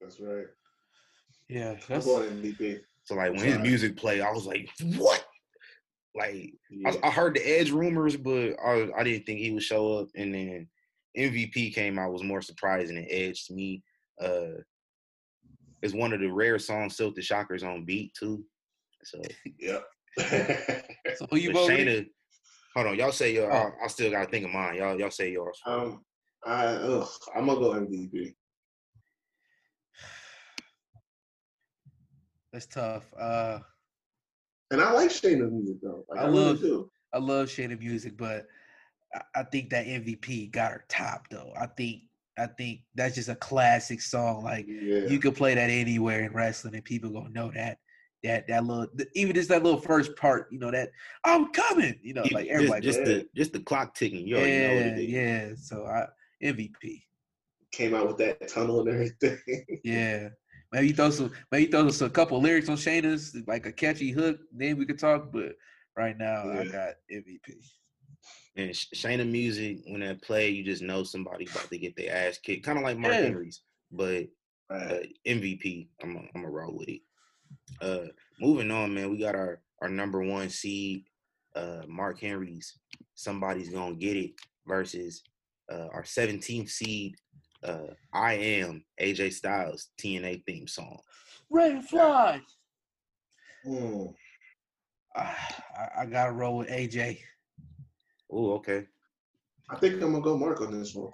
That's 0.00 0.18
right. 0.20 0.46
Yeah, 1.48 1.76
that's 1.88 2.04
going 2.04 2.28
MVP. 2.42 2.80
So 3.04 3.14
like 3.14 3.30
when 3.32 3.40
his 3.44 3.58
music 3.58 3.96
played, 3.96 4.20
I 4.20 4.32
was 4.32 4.44
like, 4.44 4.68
what? 4.96 5.24
Like 6.14 6.52
Yeah. 6.68 6.94
I, 7.02 7.08
I 7.08 7.10
heard 7.10 7.36
the 7.36 7.48
Edge 7.48 7.70
rumors, 7.70 8.16
but 8.16 8.54
I, 8.64 8.90
I 8.96 9.02
didn't 9.04 9.24
think 9.24 9.38
he 9.38 9.52
would 9.52 9.62
show 9.62 9.98
up. 9.98 10.08
And 10.16 10.34
then 10.34 10.68
MVP 11.16 11.74
came 11.74 11.98
out 11.98 12.12
was 12.12 12.24
more 12.24 12.42
surprising 12.42 12.96
than 12.96 13.06
Edge 13.08 13.46
to 13.46 13.54
me. 13.54 13.82
Uh, 14.20 14.62
it's 15.80 15.94
one 15.94 16.12
of 16.12 16.18
the 16.20 16.26
rare 16.30 16.58
songs 16.58 16.96
Silkk 16.96 17.14
the 17.14 17.22
Shockers 17.22 17.62
on 17.62 17.84
beat 17.84 18.12
too. 18.14 18.44
So, 19.04 19.22
Yep. 19.60 19.84
So 20.18 21.26
who 21.30 21.36
you 21.36 21.52
voting? 21.52 21.86
Shayna, 21.86 22.06
hold 22.74 22.86
on, 22.88 22.96
y'all 22.98 23.12
say 23.12 23.34
yours. 23.34 23.50
Oh. 23.52 23.70
I, 23.80 23.84
I 23.84 23.88
still 23.88 24.10
gotta 24.10 24.30
think 24.30 24.46
of 24.46 24.50
mine. 24.52 24.76
Y'all 24.76 24.98
y'all 24.98 25.10
say 25.10 25.30
yours. 25.32 25.58
um, 25.66 26.02
I 26.46 26.66
ugh, 26.66 27.08
I'm 27.34 27.46
gonna 27.46 27.60
go 27.60 27.70
MVP. 27.74 28.34
That's 32.52 32.66
tough. 32.66 33.04
Uh, 33.18 33.58
And 34.70 34.80
I 34.80 34.92
like 34.92 35.10
Shayna's 35.10 35.52
music 35.52 35.76
though. 35.82 36.04
Like, 36.08 36.20
I 36.20 36.22
I, 36.22 36.26
really 36.26 36.38
love- 36.44 36.60
do. 36.60 36.90
I 37.12 37.18
love 37.18 37.48
Shayna 37.48 37.78
music, 37.78 38.16
but 38.18 38.46
I, 39.14 39.20
I 39.36 39.42
think 39.44 39.70
that 39.70 39.86
MVP 39.86 40.50
got 40.50 40.72
her 40.72 40.84
top 40.88 41.28
though. 41.30 41.52
I 41.58 41.66
think 41.66 42.02
I 42.38 42.46
think 42.46 42.80
that's 42.94 43.16
just 43.16 43.28
a 43.28 43.34
classic 43.34 44.00
song. 44.00 44.44
Like 44.44 44.66
Yeah. 44.68 45.06
you 45.08 45.18
could 45.18 45.34
play 45.34 45.54
that 45.54 45.70
anywhere 45.70 46.22
in 46.24 46.32
wrestling, 46.32 46.74
and 46.74 46.84
people 46.84 47.10
gonna 47.10 47.30
know 47.30 47.50
that. 47.54 47.78
That 48.24 48.48
that 48.48 48.64
little 48.64 48.86
th- 48.88 49.08
even 49.14 49.34
just 49.34 49.48
that 49.50 49.62
little 49.62 49.80
first 49.80 50.16
part, 50.16 50.48
you 50.50 50.58
know 50.58 50.70
that 50.72 50.90
I'm 51.24 51.52
coming, 51.52 51.98
you 52.02 52.14
know, 52.14 52.22
Even 52.24 52.34
like 52.34 52.46
just, 52.46 52.54
everybody. 52.54 52.86
just 52.86 52.98
Yeah. 53.00 53.04
the 53.04 53.28
just 53.36 53.52
the 53.52 53.60
clock 53.60 53.94
ticking. 53.94 54.26
You 54.26 54.36
already 54.38 54.52
know 54.58 55.00
yeah, 55.02 55.46
yeah. 55.48 55.48
So 55.56 55.86
I 55.86 56.06
MVP. 56.44 57.02
Came 57.70 57.94
out 57.94 58.06
with 58.08 58.16
that 58.18 58.48
tunnel 58.48 58.80
and 58.80 58.88
everything. 58.88 59.38
Yeah. 59.84 60.30
Maybe 60.72 60.92
throw 60.92 61.10
some 61.10 61.32
maybe 61.52 61.70
throw 61.70 61.88
some 61.90 62.08
a 62.08 62.10
couple 62.10 62.40
lyrics 62.40 62.68
on 62.68 62.76
Shayna's, 62.76 63.36
like 63.46 63.66
a 63.66 63.72
catchy 63.72 64.10
hook, 64.10 64.38
then 64.52 64.76
we 64.78 64.84
could 64.84 64.98
talk. 64.98 65.30
But 65.32 65.52
right 65.96 66.16
now 66.18 66.50
I 66.50 66.64
got 66.66 66.94
MVP. 67.12 67.38
And 68.56 68.74
Sh- 68.74 68.88
Shayna 68.96 69.30
music, 69.30 69.78
when 69.86 70.00
that 70.00 70.20
play, 70.22 70.50
you 70.50 70.64
just 70.64 70.82
know 70.82 71.04
somebody 71.04 71.46
about 71.48 71.70
to 71.70 71.78
get 71.78 71.94
their 71.96 72.12
ass 72.14 72.38
kicked. 72.38 72.64
Kind 72.66 72.78
of 72.78 72.84
like 72.84 72.98
Mark 72.98 73.14
Yeah. 73.14 73.20
Henry's, 73.22 73.62
but 73.92 74.26
uh, 74.70 74.76
right. 74.96 75.14
MVP. 75.26 75.88
I'm 76.02 76.16
a, 76.16 76.20
I'm 76.34 76.44
a 76.44 76.50
roll 76.50 76.76
with 76.76 76.88
it. 76.88 77.00
Uh, 77.80 78.06
moving 78.40 78.70
on, 78.70 78.94
man. 78.94 79.10
We 79.10 79.18
got 79.18 79.34
our 79.34 79.60
our 79.80 79.88
number 79.88 80.22
one 80.22 80.48
seed, 80.48 81.04
uh, 81.54 81.82
Mark 81.86 82.20
Henry's. 82.20 82.78
Somebody's 83.14 83.70
gonna 83.70 83.94
get 83.94 84.16
it 84.16 84.32
versus 84.66 85.22
uh, 85.72 85.88
our 85.92 86.02
17th 86.02 86.70
seed. 86.70 87.14
Uh, 87.62 87.94
I 88.12 88.34
am 88.34 88.84
AJ 89.00 89.32
Styles 89.32 89.88
TNA 90.00 90.44
theme 90.44 90.68
song. 90.68 90.98
Red 91.50 91.84
fly. 91.84 92.40
Hmm. 93.64 94.06
I, 95.16 95.34
I 96.00 96.06
gotta 96.06 96.32
roll 96.32 96.58
with 96.58 96.68
AJ. 96.68 97.18
Oh, 98.30 98.52
okay. 98.54 98.86
I 99.70 99.76
think 99.76 99.94
I'm 99.94 100.12
gonna 100.12 100.20
go 100.20 100.36
Mark 100.36 100.60
on 100.60 100.78
this 100.78 100.94
one. 100.94 101.12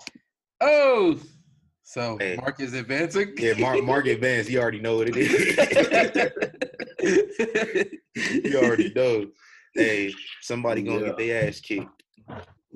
Oh, 0.61 1.19
so 1.85 2.17
Hey. 2.19 2.37
Mark 2.37 2.59
is 2.61 2.75
advancing. 2.75 3.35
Yeah, 3.37 3.55
Mark 3.59 3.85
Mark 3.85 4.07
Advance. 4.07 4.49
You 4.51 4.61
already 4.61 4.81
know 4.81 4.97
what 4.97 5.09
it 5.11 5.17
is. 5.17 5.31
you 8.45 8.59
already 8.59 8.93
know. 8.95 9.27
Hey, 9.75 10.13
somebody 10.41 10.83
gonna 10.83 11.05
get 11.05 11.17
their 11.17 11.47
ass 11.49 11.61
kicked. 11.61 12.03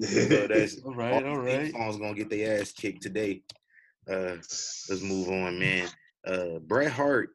So 0.01 0.47
that's 0.47 0.81
all 0.85 0.95
right, 0.95 1.25
all 1.25 1.39
right. 1.39 1.73
Phone's 1.73 1.99
gonna 1.99 2.15
get 2.15 2.31
their 2.31 2.61
ass 2.61 2.73
kicked 2.73 3.03
today. 3.03 3.43
Uh, 4.09 4.37
let's 4.37 5.03
move 5.03 5.29
on, 5.29 5.59
man. 5.59 5.89
Uh, 6.27 6.59
Bret 6.61 6.93
Hart 6.93 7.31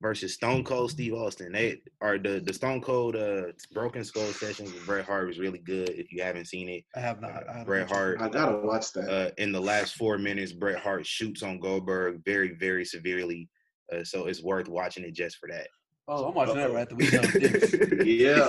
versus 0.00 0.34
Stone 0.34 0.64
Cold 0.64 0.90
Steve 0.90 1.14
Austin. 1.14 1.52
They 1.52 1.80
are 2.00 2.18
the 2.18 2.40
the 2.40 2.52
Stone 2.52 2.80
Cold 2.82 3.16
uh 3.16 3.44
Broken 3.72 4.04
Skull 4.04 4.26
sessions 4.32 4.72
with 4.72 4.86
Bret 4.86 5.04
Hart 5.04 5.26
was 5.26 5.38
really 5.38 5.58
good. 5.58 5.90
If 5.90 6.12
you 6.12 6.22
haven't 6.22 6.46
seen 6.46 6.68
it, 6.68 6.84
I 6.94 7.00
have 7.00 7.20
not. 7.20 7.48
I 7.48 7.64
Bret. 7.64 7.88
Hart. 7.88 8.20
I 8.20 8.28
gotta 8.28 8.58
watch 8.58 8.92
that. 8.92 9.08
Uh, 9.08 9.30
in 9.38 9.52
the 9.52 9.60
last 9.60 9.94
four 9.96 10.18
minutes, 10.18 10.52
Bret 10.52 10.78
Hart 10.78 11.06
shoots 11.06 11.42
on 11.42 11.58
Goldberg 11.60 12.24
very, 12.24 12.54
very 12.54 12.84
severely. 12.84 13.48
Uh, 13.92 14.04
so 14.04 14.26
it's 14.26 14.42
worth 14.42 14.68
watching 14.68 15.04
it 15.04 15.14
just 15.14 15.36
for 15.38 15.48
that. 15.48 15.66
Oh, 16.06 16.26
I'm 16.28 16.34
watching 16.34 16.56
that 16.56 16.72
right 16.72 16.82
after 16.82 16.94
we 16.94 17.10
done 17.10 17.20
with 17.22 17.32
this. 17.42 17.72
yeah. 18.06 18.48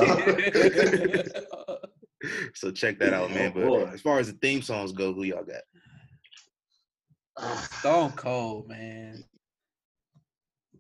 so 2.54 2.72
check 2.72 3.00
that 3.00 3.14
out, 3.14 3.32
man. 3.32 3.52
Oh, 3.56 3.60
But 3.60 3.68
boy. 3.68 3.86
as 3.94 4.02
far 4.02 4.20
as 4.20 4.28
the 4.32 4.38
theme 4.40 4.62
songs 4.62 4.92
go, 4.92 5.14
who 5.14 5.24
y'all 5.24 5.44
got? 5.44 5.62
Stone 7.64 8.12
Cold, 8.14 8.68
man. 8.68 9.24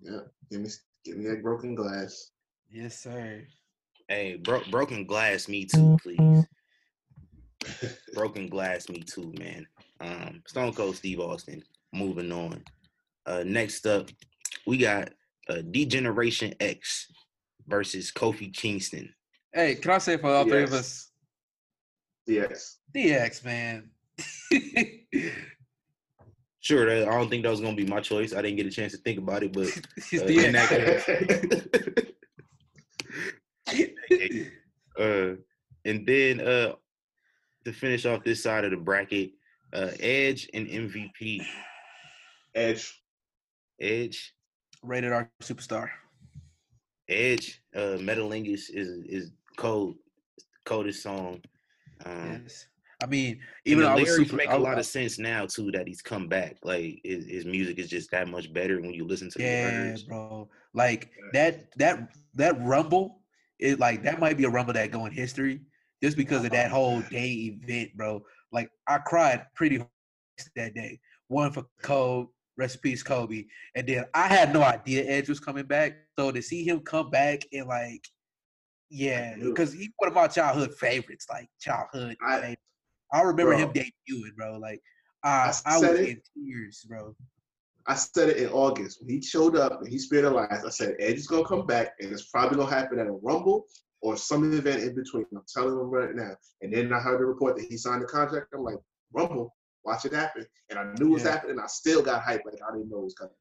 yeah. 0.01 0.19
Give 0.49 0.61
me 0.61 0.69
give 1.05 1.17
me 1.17 1.27
that 1.27 1.43
broken 1.43 1.75
glass. 1.75 2.31
Yes, 2.69 2.97
sir. 2.99 3.43
Hey, 4.07 4.37
bro- 4.37 4.63
broken 4.71 5.05
glass, 5.05 5.47
me 5.47 5.65
too, 5.65 5.97
please. 6.01 6.45
broken 8.13 8.47
glass, 8.47 8.89
me 8.89 9.01
too, 9.01 9.33
man. 9.37 9.67
Um, 10.01 10.41
Stone 10.47 10.73
Cold 10.73 10.95
Steve 10.95 11.19
Austin. 11.19 11.61
Moving 11.93 12.31
on. 12.31 12.63
Uh, 13.25 13.43
next 13.45 13.85
up, 13.85 14.09
we 14.65 14.77
got 14.77 15.09
uh, 15.49 15.61
D-Generation 15.69 16.53
X 16.59 17.11
versus 17.67 18.11
Kofi 18.11 18.53
Kingston. 18.53 19.13
Hey, 19.53 19.75
can 19.75 19.91
I 19.91 19.97
say 19.99 20.17
for 20.17 20.29
all 20.31 20.45
three 20.45 20.63
of 20.63 20.73
us, 20.73 21.11
Yes. 22.25 22.77
DX 22.95 23.43
man. 23.45 23.89
Sure, 26.61 26.89
I 26.91 27.05
don't 27.05 27.29
think 27.29 27.43
that 27.43 27.49
was 27.49 27.61
gonna 27.61 27.75
be 27.75 27.85
my 27.85 28.01
choice. 28.01 28.33
I 28.33 28.41
didn't 28.41 28.57
get 28.57 28.65
a 28.65 28.71
chance 28.71 28.91
to 28.91 28.97
think 28.97 29.17
about 29.17 29.43
it, 29.43 29.53
but 29.53 29.67
uh, 30.13 30.25
in 30.25 30.51
that 30.51 30.69
case, 33.67 34.51
uh, 34.99 35.35
and 35.85 36.05
then 36.05 36.41
uh, 36.41 36.73
to 37.63 37.71
finish 37.71 38.05
off 38.05 38.23
this 38.23 38.43
side 38.43 38.65
of 38.65 38.71
the 38.71 38.77
bracket, 38.77 39.31
uh, 39.73 39.91
Edge 39.99 40.49
and 40.53 40.67
MVP. 40.67 41.41
Edge. 42.55 43.01
Edge, 43.79 44.35
Rated 44.83 45.13
R 45.13 45.31
superstar. 45.41 45.89
Edge, 47.07 47.61
uh, 47.75 47.97
Metalingus 47.97 48.69
is 48.69 49.03
is 49.05 49.31
cold, 49.57 49.95
coldest 50.65 51.01
song. 51.03 51.41
Um, 52.05 52.41
Yes. 52.43 52.67
I 53.01 53.05
mean, 53.05 53.39
Even 53.65 53.85
the 53.85 53.95
lyrics 53.95 54.15
super, 54.15 54.35
make 54.35 54.51
a 54.51 54.57
lot 54.57 54.77
of 54.77 54.85
sense 54.85 55.17
now 55.19 55.45
too 55.45 55.71
that 55.71 55.87
he's 55.87 56.01
come 56.01 56.27
back. 56.27 56.57
Like 56.63 56.99
his, 57.03 57.25
his 57.25 57.45
music 57.45 57.79
is 57.79 57.89
just 57.89 58.11
that 58.11 58.27
much 58.27 58.51
better 58.51 58.81
when 58.81 58.93
you 58.93 59.05
listen 59.05 59.29
to 59.31 59.39
the 59.39 59.45
Yeah, 59.45 59.89
words. 59.89 60.03
bro. 60.03 60.49
Like 60.73 61.11
that 61.31 61.71
that 61.77 62.09
that 62.35 62.61
rumble 62.61 63.21
is 63.57 63.79
like 63.79 64.03
that 64.03 64.19
might 64.19 64.37
be 64.37 64.43
a 64.43 64.49
rumble 64.49 64.73
that 64.73 64.91
go 64.91 65.05
in 65.05 65.13
history 65.13 65.61
just 66.03 66.17
because 66.17 66.43
of 66.43 66.51
that 66.51 66.71
oh, 66.71 66.75
whole 66.75 67.01
day 67.01 67.57
event, 67.63 67.95
bro. 67.95 68.21
Like 68.51 68.69
I 68.87 68.97
cried 68.97 69.45
pretty 69.55 69.77
hard 69.77 69.89
that 70.57 70.73
day. 70.73 70.99
One 71.29 71.53
for 71.53 71.65
Kobe, 71.81 72.27
peace, 72.81 73.03
Kobe. 73.03 73.45
And 73.75 73.87
then 73.87 74.05
I 74.13 74.27
had 74.27 74.51
no 74.51 74.61
idea 74.61 75.05
Edge 75.05 75.29
was 75.29 75.39
coming 75.39 75.65
back. 75.65 75.93
So 76.17 76.31
to 76.31 76.41
see 76.41 76.65
him 76.65 76.81
come 76.81 77.09
back 77.11 77.43
and 77.53 77.67
like, 77.67 78.05
yeah, 78.89 79.35
because 79.39 79.71
he's 79.71 79.89
one 79.97 80.09
of 80.09 80.15
my 80.15 80.27
childhood 80.27 80.73
favorites, 80.73 81.27
like 81.29 81.47
childhood. 81.61 82.17
I- 82.21 82.41
favorites. 82.41 82.61
I 83.11 83.21
remember 83.21 83.53
him 83.53 83.71
debuting, 83.73 84.35
bro. 84.35 84.57
Like 84.57 84.81
I, 85.23 85.53
I 85.65 85.75
I 85.75 85.79
was 85.79 85.99
it. 85.99 86.09
in 86.09 86.21
tears, 86.35 86.85
bro. 86.87 87.15
I 87.87 87.95
said 87.95 88.29
it 88.29 88.37
in 88.37 88.49
August 88.49 89.01
when 89.01 89.09
he 89.09 89.21
showed 89.21 89.55
up 89.55 89.81
and 89.81 89.87
he 89.89 89.97
spared 89.97 90.25
the 90.25 90.31
last. 90.31 90.65
I 90.65 90.69
said 90.69 90.95
Edge 90.99 91.17
is 91.17 91.27
gonna 91.27 91.45
come 91.47 91.65
back 91.65 91.93
and 91.99 92.11
it's 92.11 92.27
probably 92.29 92.57
gonna 92.57 92.69
happen 92.69 92.99
at 92.99 93.07
a 93.07 93.11
Rumble 93.11 93.65
or 94.01 94.15
some 94.15 94.53
event 94.53 94.83
in 94.83 94.95
between. 94.95 95.25
I'm 95.33 95.41
telling 95.51 95.73
him 95.73 95.89
right 95.89 96.13
now. 96.15 96.31
And 96.61 96.71
then 96.73 96.93
I 96.93 96.99
heard 96.99 97.19
the 97.19 97.25
report 97.25 97.55
that 97.57 97.65
he 97.65 97.77
signed 97.77 98.01
the 98.03 98.05
contract. 98.05 98.47
I'm 98.53 98.63
like, 98.63 98.77
Rumble, 99.11 99.55
watch 99.83 100.05
it 100.05 100.13
happen. 100.13 100.45
And 100.69 100.77
I 100.77 100.93
knew 100.99 101.07
it 101.07 101.13
was 101.13 101.23
Yeah. 101.23 101.31
happening. 101.31 101.59
I 101.59 101.67
still 101.67 102.01
got 102.03 102.21
hyped 102.21 102.45
like 102.45 102.59
I 102.67 102.73
didn't 102.75 102.89
know 102.89 102.99
it 102.99 103.05
was 103.05 103.15
coming. 103.15 103.33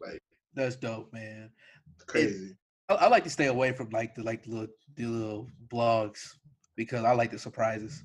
Like 0.00 0.22
That's 0.54 0.76
dope, 0.76 1.12
man. 1.12 1.50
crazy. 2.06 2.56
I, 2.88 2.94
I 2.94 3.08
like 3.08 3.24
to 3.24 3.30
stay 3.30 3.46
away 3.46 3.72
from 3.72 3.90
like 3.90 4.14
the 4.14 4.22
like 4.22 4.44
the 4.44 4.50
little, 4.50 4.74
the 4.94 5.06
little 5.06 5.48
blogs 5.68 6.20
because 6.76 7.04
I 7.04 7.12
like 7.12 7.32
the 7.32 7.38
surprises. 7.38 8.04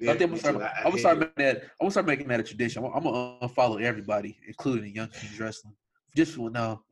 Yeah, 0.00 0.12
I 0.12 0.16
think 0.16 0.30
I'm 0.32 0.38
gonna 0.38 0.40
start. 0.40 0.56
I- 0.62 0.66
I 0.66 0.78
I'm 0.78 0.84
gonna 0.90 0.98
start 0.98 1.18
making 1.18 1.34
that. 1.38 1.56
I'm 1.62 1.68
gonna 1.80 1.90
start 1.90 2.06
making 2.06 2.28
that 2.28 2.40
a 2.40 2.42
tradition. 2.42 2.84
I'm, 2.84 2.92
I'm 2.92 3.02
gonna 3.02 3.38
unfollow 3.42 3.82
everybody, 3.82 4.38
including 4.46 4.84
the 4.84 4.90
Young 4.92 5.08
Kings 5.08 5.38
Wrestling. 5.40 5.74
Just 6.16 6.34
for 6.34 6.50
now, 6.50 6.82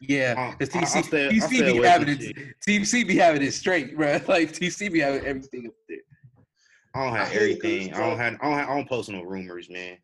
yeah, 0.00 0.54
because 0.58 0.74
I'll- 0.74 0.80
I'll 0.82 0.86
TC, 0.86 1.04
stay- 1.04 1.28
TC 1.30 1.40
stay 1.56 1.72
be 1.72 1.86
having 1.86 2.08
it. 2.08 2.36
TC 2.66 3.06
be 3.06 3.16
having 3.16 3.42
it 3.42 3.52
straight, 3.52 3.96
bro. 3.96 4.20
Like 4.28 4.52
TC 4.52 4.90
be 4.92 5.00
having 5.00 5.24
everything 5.24 5.66
up 5.66 5.74
there. 5.88 5.98
I 6.94 7.04
don't 7.04 7.14
have 7.16 7.26
'cause 7.28 7.36
everything. 7.36 7.94
I 7.94 7.98
don't 7.98 8.18
have. 8.18 8.34
I 8.40 8.44
don't. 8.48 8.58
Have, 8.58 8.68
I 8.68 8.74
don't 8.76 8.88
post 8.88 9.08
no 9.10 9.22
rumors, 9.22 9.70
man. 9.70 9.98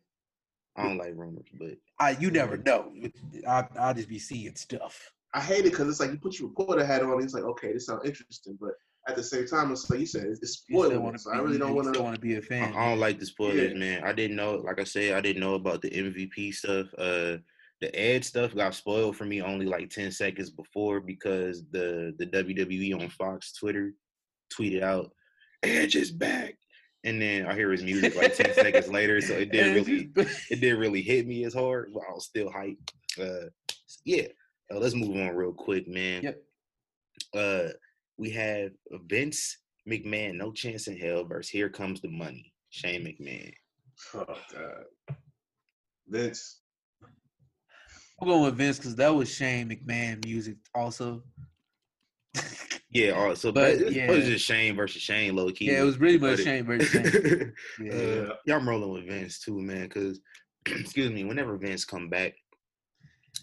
I 0.75 0.83
don't 0.83 0.97
like 0.97 1.13
rumors, 1.15 1.47
but 1.59 1.75
I 1.99 2.11
you 2.11 2.29
never 2.31 2.57
know. 2.57 2.93
I 3.47 3.65
I 3.79 3.93
just 3.93 4.07
be 4.09 4.19
seeing 4.19 4.55
stuff. 4.55 5.11
I 5.33 5.41
hate 5.41 5.65
it 5.65 5.71
because 5.71 5.89
it's 5.89 5.99
like 5.99 6.11
you 6.11 6.17
put 6.17 6.39
your 6.39 6.47
reporter 6.49 6.85
hat 6.85 7.01
on. 7.03 7.11
And 7.13 7.23
it's 7.23 7.33
like, 7.33 7.43
okay, 7.43 7.73
this 7.73 7.87
sounds 7.87 8.05
interesting, 8.05 8.57
but 8.61 8.71
at 9.07 9.15
the 9.15 9.23
same 9.23 9.47
time, 9.47 9.71
it's 9.71 9.89
like 9.89 9.99
you 10.01 10.05
said, 10.05 10.25
it's, 10.25 10.39
it's 10.41 10.63
You 10.67 10.77
still 10.77 10.83
spoiling. 10.89 11.03
Wanna, 11.03 11.19
So 11.19 11.31
I 11.31 11.37
really 11.37 11.57
don't 11.57 11.73
want 11.75 11.85
Still 11.87 11.95
to. 12.01 12.03
want 12.03 12.15
to 12.15 12.21
be 12.21 12.35
a 12.35 12.41
fan. 12.41 12.73
I 12.75 12.89
don't 12.89 12.99
like 12.99 13.19
the 13.19 13.25
spoilers, 13.25 13.71
Yeah. 13.71 13.77
man. 13.77 14.03
I 14.03 14.11
didn't 14.13 14.35
know. 14.35 14.55
Like 14.55 14.79
I 14.79 14.83
said, 14.83 15.13
I 15.13 15.21
didn't 15.21 15.41
know 15.41 15.55
about 15.55 15.81
the 15.81 15.89
MVP 15.89 16.53
stuff. 16.53 16.87
Uh, 16.97 17.37
the 17.79 17.95
Edge 17.95 18.25
stuff 18.25 18.55
got 18.55 18.73
spoiled 18.75 19.15
for 19.15 19.25
me 19.25 19.41
only 19.41 19.65
like 19.65 19.89
ten 19.89 20.11
seconds 20.11 20.49
before 20.49 20.99
because 20.99 21.63
the 21.71 22.13
the 22.17 22.25
WWE 22.25 22.99
on 22.99 23.07
Fox 23.09 23.53
Twitter 23.53 23.93
tweeted 24.51 24.81
out 24.81 25.11
Edge 25.63 25.95
is 25.95 26.11
back, 26.11 26.55
and 27.03 27.21
then 27.21 27.45
I 27.45 27.53
hear 27.53 27.71
his 27.71 27.83
music 27.83 28.15
like 28.15 28.35
ten 28.35 28.51
seconds 28.55 28.87
later, 28.89 29.21
so 29.21 29.33
it 29.35 29.51
didn't 29.51 29.73
really 29.85 30.09
it 30.49 30.59
didn't 30.59 30.79
really 30.79 31.03
hit 31.03 31.27
me 31.27 31.43
as 31.45 31.53
hard, 31.53 31.91
but 31.93 32.01
I 32.09 32.13
was 32.13 32.25
still 32.25 32.51
hyped. 32.51 32.89
Uh, 33.21 33.49
yeah, 34.05 34.23
uh, 34.73 34.79
let's 34.79 34.95
move 34.95 35.15
on 35.15 35.35
real 35.35 35.53
quick, 35.53 35.87
man. 35.87 36.23
Yep. 36.23 36.41
Uh, 37.35 37.67
we 38.17 38.29
have 38.31 38.71
Vince 39.07 39.57
McMahon, 39.89 40.35
no 40.35 40.51
chance 40.51 40.87
in 40.87 40.97
hell 40.97 41.23
versus 41.23 41.49
Here 41.49 41.69
Comes 41.69 42.01
the 42.01 42.09
Money, 42.09 42.53
Shane 42.69 43.03
McMahon. 43.05 43.53
Oh 44.13 44.25
God, 44.53 45.15
Vince. 46.07 46.61
I'm 48.21 48.27
going 48.27 48.43
with 48.45 48.55
Vince 48.57 48.77
because 48.77 48.95
that 48.95 49.13
was 49.13 49.31
Shane 49.33 49.69
McMahon 49.69 50.23
music 50.25 50.57
also. 50.73 51.23
Yeah, 52.89 53.11
uh, 53.19 53.35
so 53.35 53.51
But, 53.51 53.79
but, 53.79 53.91
yeah. 53.91 54.09
it 54.09 54.15
was 54.15 54.25
just 54.25 54.45
Shane 54.45 54.73
versus 54.75 55.01
Shane, 55.01 55.35
low 55.35 55.51
key. 55.51 55.65
yeah, 55.65 55.81
it 55.81 55.85
was 55.85 55.99
really 55.99 56.17
much 56.17 56.37
But 56.37 56.39
it- 56.39 56.43
Shane 56.45 56.63
versus 56.65 56.89
Shane. 56.89 57.53
Yeah. 57.83 57.93
uh, 57.93 58.35
yeah, 58.45 58.55
I'm 58.55 58.67
rolling 58.67 58.91
with 58.93 59.05
Vince 59.07 59.39
too, 59.39 59.59
man. 59.61 59.83
Because 59.83 60.21
excuse 60.65 61.11
me, 61.11 61.25
whenever 61.25 61.57
Vince 61.57 61.83
come 61.83 62.09
back, 62.09 62.33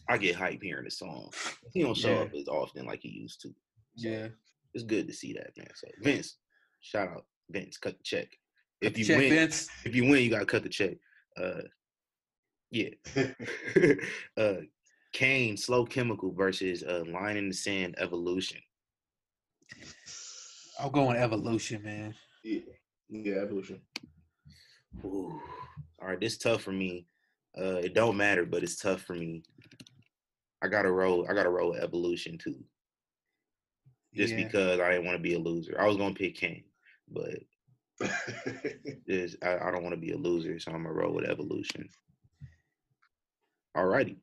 I 0.08 0.16
get 0.16 0.34
hype 0.34 0.62
hearing 0.62 0.86
the 0.86 0.90
song. 0.90 1.30
He 1.74 1.82
don't 1.82 1.94
show 1.96 2.08
Yeah. 2.10 2.20
up 2.22 2.30
as 2.34 2.48
often 2.48 2.86
like 2.86 3.00
he 3.02 3.10
used 3.10 3.42
to. 3.42 3.48
So 3.96 4.08
Yeah. 4.08 4.28
It's 4.74 4.84
good 4.84 5.06
to 5.08 5.14
see 5.14 5.32
that, 5.34 5.50
man. 5.56 5.68
So 5.74 5.88
Vince, 6.02 6.36
shout 6.80 7.08
out 7.08 7.24
Vince, 7.50 7.78
cut 7.78 7.96
the 7.96 8.04
check. 8.04 8.28
If 8.80 8.98
you 8.98 9.04
Check 9.04 9.18
win, 9.18 9.30
Vince. 9.30 9.68
if 9.84 9.94
you 9.94 10.04
win, 10.04 10.22
you 10.22 10.30
gotta 10.30 10.44
cut 10.46 10.62
the 10.62 10.68
check. 10.68 10.96
Uh, 11.40 11.62
yeah. 12.70 12.90
uh, 14.36 14.54
Kane, 15.12 15.56
Slow 15.56 15.84
Chemical 15.84 16.32
versus 16.32 16.82
uh, 16.82 17.04
Line 17.06 17.36
in 17.36 17.48
the 17.48 17.54
Sand, 17.54 17.94
Evolution. 17.98 18.60
I'm 20.80 20.90
going 20.90 21.16
Evolution, 21.16 21.82
man. 21.84 22.14
yeah, 22.42 22.60
yeah, 23.08 23.36
evolution. 23.36 23.80
Ooh. 25.04 25.40
All 26.02 26.08
right, 26.08 26.20
this 26.20 26.36
tough 26.36 26.62
for 26.62 26.72
me. 26.72 27.06
Uh, 27.56 27.76
it 27.76 27.94
don't 27.94 28.16
matter, 28.16 28.44
but 28.44 28.64
it's 28.64 28.76
tough 28.76 29.02
for 29.02 29.14
me. 29.14 29.44
I 30.62 30.68
gotta 30.68 30.90
roll. 30.90 31.26
I 31.30 31.34
gotta 31.34 31.50
roll 31.50 31.70
with 31.70 31.82
Evolution 31.82 32.36
too, 32.38 32.56
just 34.14 34.32
Yeah. 34.34 34.44
because 34.44 34.80
I 34.80 34.90
didn't 34.90 35.06
want 35.06 35.16
to 35.16 35.22
be 35.22 35.34
a 35.34 35.38
loser. 35.38 35.80
I 35.80 35.86
was 35.86 35.96
gonna 35.96 36.14
pick 36.14 36.36
Kane, 36.36 36.64
but 37.10 37.38
is 39.06 39.36
I, 39.42 39.58
I 39.58 39.70
don't 39.70 39.82
want 39.82 39.94
to 39.94 40.00
be 40.00 40.12
a 40.12 40.16
loser, 40.16 40.58
so 40.58 40.72
I'm 40.72 40.82
gonna 40.82 40.92
roll 40.94 41.14
with 41.14 41.24
evolution. 41.28 41.88
Alrighty. 43.76 44.16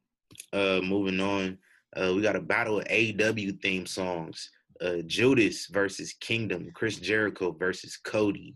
Uh 0.54 0.82
moving 0.84 1.20
on. 1.20 1.58
Uh 1.96 2.14
we 2.16 2.22
got 2.22 2.36
a 2.36 2.42
battle 2.42 2.80
of 2.80 2.86
AEW 2.88 3.62
theme 3.62 3.86
songs. 3.86 4.50
Uh 4.80 4.98
Judas 5.06 5.68
versus 5.68 6.14
Kingdom, 6.14 6.72
Chris 6.74 6.98
Jericho 6.98 7.52
versus 7.52 7.98
Cody. 7.98 8.56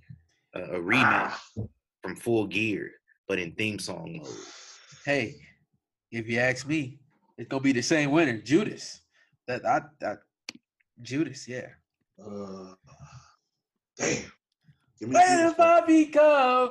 Uh, 0.56 0.76
a 0.76 0.80
rematch 0.80 1.34
Ah, 1.34 1.44
from 2.02 2.16
Full 2.16 2.48
Gear, 2.48 2.92
but 3.28 3.40
in 3.40 3.52
theme 3.54 3.78
song 3.78 4.20
mode. 4.24 4.34
Hey, 5.06 5.36
if 6.12 6.30
you 6.30 6.40
ask 6.40 6.66
me, 6.66 6.98
it's 7.38 7.50
gonna 7.50 7.62
be 7.62 7.74
the 7.74 7.82
same 7.82 8.12
winner, 8.12 8.38
Judas. 8.38 9.02
That 9.48 9.66
I, 9.66 9.82
I 10.04 10.16
Judas, 11.02 11.48
yeah. 11.48 11.68
uh, 12.24 12.74
damn. 13.98 14.32
Give 15.00 15.10
me 15.10 15.16
Where 15.16 15.48
if 15.48 15.60
I 15.60 15.82
become 15.86 16.70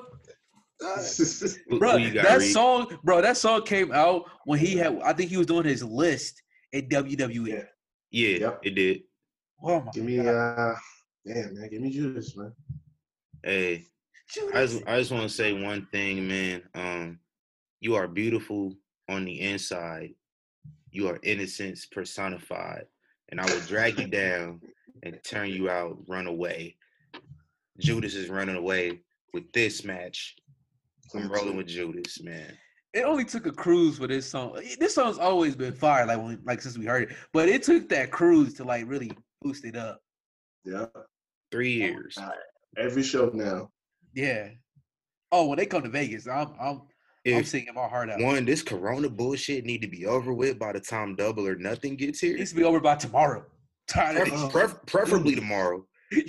bro, 1.79 1.99
got, 1.99 2.15
that 2.15 2.41
Riq? 2.41 2.53
song, 2.53 2.99
bro, 3.05 3.21
that 3.21 3.37
song 3.37 3.63
came 3.65 3.93
out 3.93 4.25
when 4.45 4.59
he 4.59 4.77
had 4.77 4.99
I 5.03 5.13
think 5.13 5.31
he 5.31 5.37
was 5.37 5.47
doing 5.47 5.65
his 5.65 5.83
list 5.85 6.43
at 6.75 6.89
WWE. 6.89 7.47
Yeah. 7.49 7.63
Yeah, 8.11 8.39
Yep. 8.39 8.61
it 8.65 8.71
did. 8.75 9.03
Oh 9.63 9.81
my 9.81 9.91
give 9.93 10.05
me 10.05 10.17
God. 10.17 10.27
uh, 10.29 10.75
damn 11.27 11.55
man, 11.55 11.69
give 11.71 11.81
me 11.83 11.91
Judas, 11.91 12.37
man. 12.37 12.53
Hey, 13.43 13.85
I 14.55 14.67
just, 14.67 14.83
I 14.87 14.99
just 14.99 15.11
want 15.11 15.25
to 15.25 15.29
say 15.29 15.53
one 15.53 15.87
thing, 15.93 16.27
man. 16.27 16.63
Um, 16.75 17.19
you 17.81 17.95
are 17.95 18.09
beautiful 18.09 18.73
on 19.09 19.25
the 19.27 19.41
inside. 19.41 20.15
You 20.91 21.09
are 21.09 21.19
innocence 21.23 21.87
personified, 21.87 22.87
and 23.31 23.41
I 23.41 23.45
will 23.47 23.61
drag 23.61 23.99
you 23.99 24.07
down 24.07 24.61
and 25.03 25.19
turn 25.25 25.51
you 25.51 25.69
out. 25.71 25.99
Run 26.09 26.27
away. 26.27 26.77
Judas 27.79 28.15
is 28.15 28.29
running 28.29 28.57
away 28.57 29.01
with 29.33 29.51
this 29.53 29.85
match. 29.85 30.37
I'm 31.15 31.31
rolling 31.31 31.57
with 31.57 31.67
Judas, 31.67 32.23
man. 32.23 32.57
it 32.93 33.05
only 33.05 33.25
took 33.25 33.47
a 33.47 33.53
cruise 33.53 33.99
for 33.99 34.07
this 34.07 34.29
song. 34.29 34.59
This 34.81 34.95
song's 34.95 35.19
always 35.19 35.55
been 35.55 35.73
fire, 35.75 36.07
like 36.07 36.19
when 36.19 36.41
like 36.45 36.61
since 36.63 36.77
we 36.79 36.87
heard 36.87 37.05
it. 37.11 37.17
But 37.33 37.49
it 37.49 37.63
took 37.63 37.89
that 37.91 38.11
cruise 38.11 38.55
to 38.55 38.65
like 38.65 38.89
really 38.89 39.13
boost 39.43 39.65
it 39.65 39.77
up. 39.77 40.01
Yeah, 40.65 40.87
Three 41.53 41.83
oh 41.83 41.87
years. 41.87 42.19
every 42.79 43.03
show 43.03 43.31
now. 43.35 43.71
Yeah. 44.15 44.49
Oh, 45.31 45.47
when 45.47 45.59
they 45.59 45.67
come 45.67 45.83
to 45.83 45.89
Vegas, 45.89 46.27
I'm 46.27 46.53
I'm 46.61 46.83
I'm 47.27 47.33
If 47.41 47.49
singing 47.49 47.73
my 47.75 47.89
heart 47.89 48.11
out. 48.11 48.21
one, 48.21 48.45
this 48.45 48.63
Corona 48.63 49.09
bullshit 49.09 49.65
need 49.65 49.81
to 49.83 49.89
be 49.89 50.05
over 50.07 50.35
with 50.35 50.59
by 50.59 50.73
the 50.73 50.81
time 50.81 51.17
Double 51.17 51.47
or 51.47 51.57
Nothing 51.57 51.97
gets 51.97 52.21
here. 52.21 52.35
It 52.35 52.39
needs 52.39 52.51
to 52.51 52.57
be 52.57 52.65
over 52.65 52.81
by 52.81 52.97
tomorrow. 52.97 53.47
Tired 53.89 54.17
of 54.17 54.29
Pref- 54.29 54.41
this 54.41 54.49
pref- 54.53 54.87
preferably 54.87 55.35
tomorrow. 55.35 55.87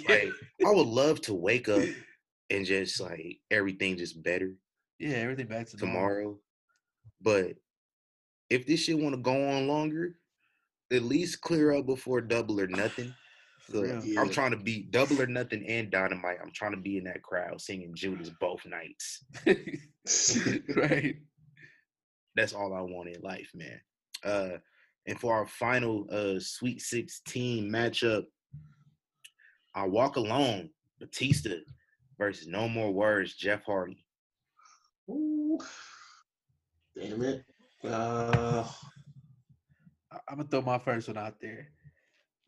Like 0.07 0.31
I 0.65 0.71
would 0.71 0.87
love 0.87 1.21
to 1.21 1.33
wake 1.33 1.67
up 1.69 1.83
and 2.49 2.65
just 2.65 2.99
like 3.01 3.37
everything 3.51 3.97
just 3.97 4.21
better 4.23 4.53
yeah, 4.99 5.17
everything 5.17 5.47
back 5.47 5.67
to 5.67 5.77
tomorrow. 5.77 6.39
But 7.21 7.55
if 8.49 8.65
this 8.65 8.79
shit 8.79 8.97
want 8.97 9.13
to 9.13 9.21
go 9.21 9.49
on 9.49 9.67
longer, 9.67 10.15
at 10.93 11.03
least 11.03 11.41
clear 11.41 11.73
up 11.73 11.85
before 11.85 12.21
double 12.21 12.61
or 12.61 12.67
nothing. 12.67 13.13
For 13.65 13.71
So. 13.71 14.01
Yeah. 14.03 14.21
I'm 14.21 14.29
trying 14.29 14.51
to 14.51 14.57
be 14.57 14.87
double 14.89 15.21
or 15.21 15.27
nothing 15.27 15.65
and 15.67 15.89
dynamite. 15.89 16.37
I'm 16.41 16.51
trying 16.51 16.71
to 16.71 16.77
be 16.77 16.97
in 16.97 17.03
that 17.05 17.23
crowd 17.23 17.59
singing 17.61 17.93
Judas 17.95 18.29
both 18.39 18.61
nights. 18.65 19.23
right. 20.75 21.15
That's 22.35 22.53
all 22.53 22.73
I 22.73 22.81
want 22.81 23.09
in 23.09 23.21
life, 23.21 23.49
man. 23.55 23.79
Uh, 24.23 24.57
and 25.07 25.19
for 25.19 25.33
our 25.33 25.45
final 25.45 26.07
uh, 26.11 26.39
Sweet 26.39 26.81
16 26.81 27.69
matchup, 27.69 28.23
I 29.73 29.85
walk 29.85 30.15
alone, 30.15 30.69
Batista 30.99 31.55
versus 32.17 32.47
No 32.47 32.67
More 32.67 32.91
Words, 32.91 33.35
Jeff 33.35 33.63
Hardy. 33.65 34.03
Ooh. 35.09 35.59
Damn 36.97 37.21
it. 37.23 37.43
Uh, 37.83 38.63
I'm 40.27 40.37
gonna 40.37 40.47
throw 40.49 40.61
my 40.61 40.79
first 40.79 41.07
one 41.07 41.17
out 41.17 41.35
there. 41.39 41.67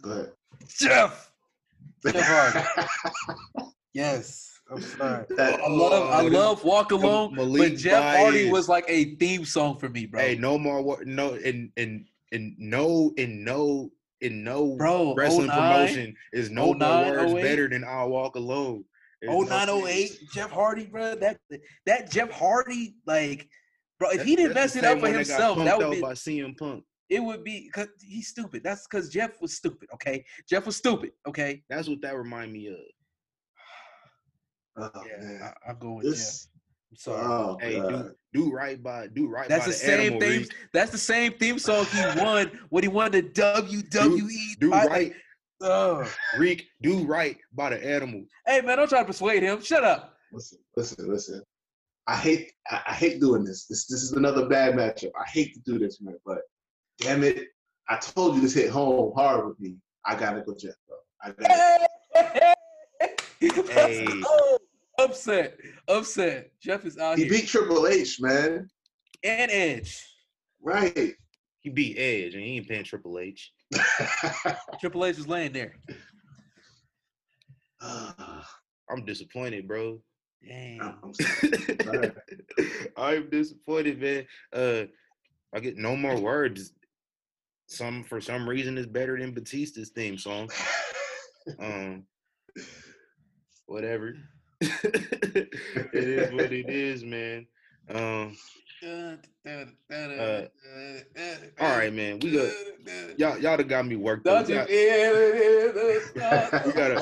go 0.01 0.11
ahead. 0.11 0.31
Jeff. 0.67 1.31
Jeff 2.05 2.15
Hardy. 2.15 2.87
Yes. 3.93 4.59
I'm 4.69 4.81
sorry. 4.81 5.25
That- 5.37 5.59
I 5.59 5.67
love 5.67 6.11
I 6.11 6.21
Oh, 6.21 6.27
love 6.27 6.63
Walk 6.63 6.91
Alone, 6.91 7.33
but 7.35 7.45
Malik 7.47 7.77
Jeff 7.77 8.17
Hardy 8.17 8.51
was 8.51 8.69
like 8.69 8.85
a 8.87 9.15
theme 9.15 9.43
song 9.45 9.77
for 9.79 9.89
me, 9.89 10.05
bro. 10.05 10.19
Hey, 10.21 10.35
no 10.35 10.57
more 10.59 10.81
wor- 10.83 11.03
no 11.05 11.33
in 11.33 11.71
in 11.77 12.05
in 12.31 12.55
no 12.59 13.11
in 13.17 13.43
no 13.43 13.89
in 14.21 14.43
no 14.43 14.75
Bro, 14.75 15.15
wrestling 15.15 15.47
09, 15.47 15.57
promotion 15.57 16.15
is 16.33 16.51
no 16.51 16.73
09, 16.73 17.05
more 17.05 17.15
words 17.17 17.33
08. 17.33 17.41
better 17.41 17.69
than 17.69 17.83
I'll 17.83 18.09
walk 18.09 18.35
alone. 18.35 18.83
There's 19.21 19.33
Oh 19.33 19.41
no- 19.41 19.49
nine 19.49 19.69
oh 19.69 19.87
eight, 19.87 20.11
Jeff 20.33 20.51
Hardy, 20.51 20.85
bro. 20.85 21.15
That 21.15 21.39
that 21.87 22.11
Jeff 22.11 22.29
Hardy, 22.29 22.97
like, 23.07 23.49
bro, 23.99 24.11
if 24.11 24.23
he 24.25 24.35
didn't 24.35 24.53
mess 24.53 24.75
it 24.75 24.83
up 24.83 24.99
for 24.99 25.07
himself, 25.07 25.57
that 25.59 25.79
punked 25.79 25.87
would 25.89 25.95
be 25.95 26.01
by 26.01 26.13
CM 26.13 26.55
Punk. 26.55 26.83
It 27.09 27.21
would 27.23 27.43
be 27.43 27.67
because 27.67 27.87
he's 28.01 28.27
stupid. 28.27 28.63
That's 28.63 28.85
because 28.87 29.09
Jeff 29.09 29.41
was 29.41 29.53
stupid. 29.55 29.87
Okay, 29.93 30.25
Jeff 30.49 30.65
was 30.65 30.75
stupid. 30.75 31.11
Okay, 31.27 31.63
That's 31.69 31.87
what 31.87 32.01
that 32.01 32.15
remind 32.17 32.51
me 32.51 32.67
of. 32.67 32.75
Oh, 34.77 34.89
yeah, 35.07 35.25
man. 35.25 35.41
I, 35.43 35.69
I'm 35.71 35.79
going 35.79 35.95
with 35.97 36.05
Jeff. 36.05 36.13
This. 36.13 36.47
I'm 36.91 36.97
sorry. 36.97 37.25
Oh, 37.25 37.57
Hey, 37.59 37.75
do 37.79 38.11
do 38.33 38.51
right 38.51 38.81
by 38.81 39.07
do 39.07 39.27
right 39.27 39.49
That's 39.49 39.65
by 39.65 39.71
the 39.71 39.71
the, 39.71 39.77
same 39.77 40.19
theme. 40.19 40.41
Riq. 40.43 40.51
That's 40.73 40.91
the 40.91 40.97
same 40.97 41.33
theme 41.33 41.59
song 41.59 41.85
he 41.85 42.01
won 42.21 42.51
when 42.69 42.83
he 42.83 42.87
won 42.87 43.11
the 43.11 43.23
WWE. 43.23 44.59
Do 44.59 44.69
fight. 44.69 44.87
right, 44.89 45.13
Ugh. 45.61 46.07
Riq. 46.37 46.63
Do 46.81 47.03
right 47.05 47.37
by 47.53 47.71
the 47.71 47.83
animal. 47.85 48.23
Hey 48.45 48.61
man, 48.61 48.77
don't 48.77 48.87
try 48.89 48.99
to 48.99 49.05
persuade 49.05 49.43
him. 49.43 49.61
Shut 49.61 49.83
up. 49.83 50.13
Listen, 50.31 50.59
listen, 50.75 51.09
listen. 51.09 51.41
I 52.05 52.15
hate, 52.15 52.51
I, 52.69 52.81
I 52.87 52.93
hate 52.93 53.19
doing 53.19 53.43
this. 53.43 53.65
This, 53.65 53.85
this 53.87 54.01
is 54.01 54.13
another 54.13 54.47
bad 54.47 54.75
matchup. 54.75 55.11
I 55.19 55.27
hate 55.29 55.53
to 55.55 55.59
do 55.65 55.77
this, 55.77 55.99
man. 55.99 56.15
But 56.25 56.39
damn 56.99 57.23
it, 57.23 57.47
I 57.89 57.97
told 57.97 58.35
you 58.35 58.41
this 58.41 58.53
hit 58.53 58.69
home 58.69 59.13
hard 59.15 59.47
with 59.47 59.59
me. 59.59 59.75
I 60.05 60.15
gotta 60.15 60.41
go 60.41 60.55
Jeff, 60.55 60.75
bro. 60.87 60.97
I 61.21 61.31
got. 61.31 62.53
Hey. 63.69 64.07
Oh, 64.09 64.57
upset, 64.99 65.57
upset. 65.87 66.49
Jeff 66.59 66.85
is 66.85 66.97
out 66.97 67.17
He 67.17 67.25
here 67.25 67.33
beat 67.33 67.47
Triple 67.47 67.85
H, 67.85 68.19
man. 68.19 68.67
and 69.23 69.51
Edge. 69.51 70.03
Right. 70.61 71.13
He 71.61 71.69
beat 71.69 71.97
Edge 71.99 72.33
and 72.33 72.43
he 72.43 72.57
ain't 72.57 72.67
paying 72.67 72.83
Triple 72.83 73.19
H. 73.19 73.51
Triple 74.79 75.05
H 75.05 75.17
was 75.17 75.27
laying 75.27 75.51
there. 75.53 75.75
I'm 77.81 79.05
disappointed, 79.05 79.67
bro. 79.67 80.01
Dang. 80.47 80.81
I'm, 80.81 80.95
I'm 81.03 81.13
sorry. 81.13 81.77
Sorry. 81.83 82.11
I'm 82.97 83.29
disappointed, 83.29 84.01
man. 84.01 84.25
Uh, 84.51 84.83
I 85.53 85.59
get 85.59 85.77
no 85.77 85.95
more 85.95 86.19
words. 86.19 86.73
Some 87.67 88.03
for 88.03 88.19
some 88.21 88.47
reason 88.47 88.77
is 88.77 88.87
better 88.87 89.19
than 89.19 89.33
Batista's 89.33 89.89
theme 89.89 90.17
song. 90.17 90.49
Um, 91.61 92.03
whatever. 93.67 94.17
it 94.59 95.49
is 95.93 96.33
what 96.33 96.51
it 96.51 96.69
is, 96.69 97.05
man. 97.05 97.47
Um, 97.89 98.35
all 101.59 101.77
right, 101.77 101.93
man. 101.93 102.19
We 102.19 102.31
got 102.31 102.53
y'all. 103.17 103.37
Y'all 103.39 103.57
done 103.57 103.67
got 103.67 103.85
me 103.87 103.95
worked 103.95 104.27
up. 104.27 104.47
Don't 104.47 104.49
We 104.49 104.53
got- 104.55 104.69
we 104.69 104.75
we 106.67 106.73
gotta, 106.73 106.95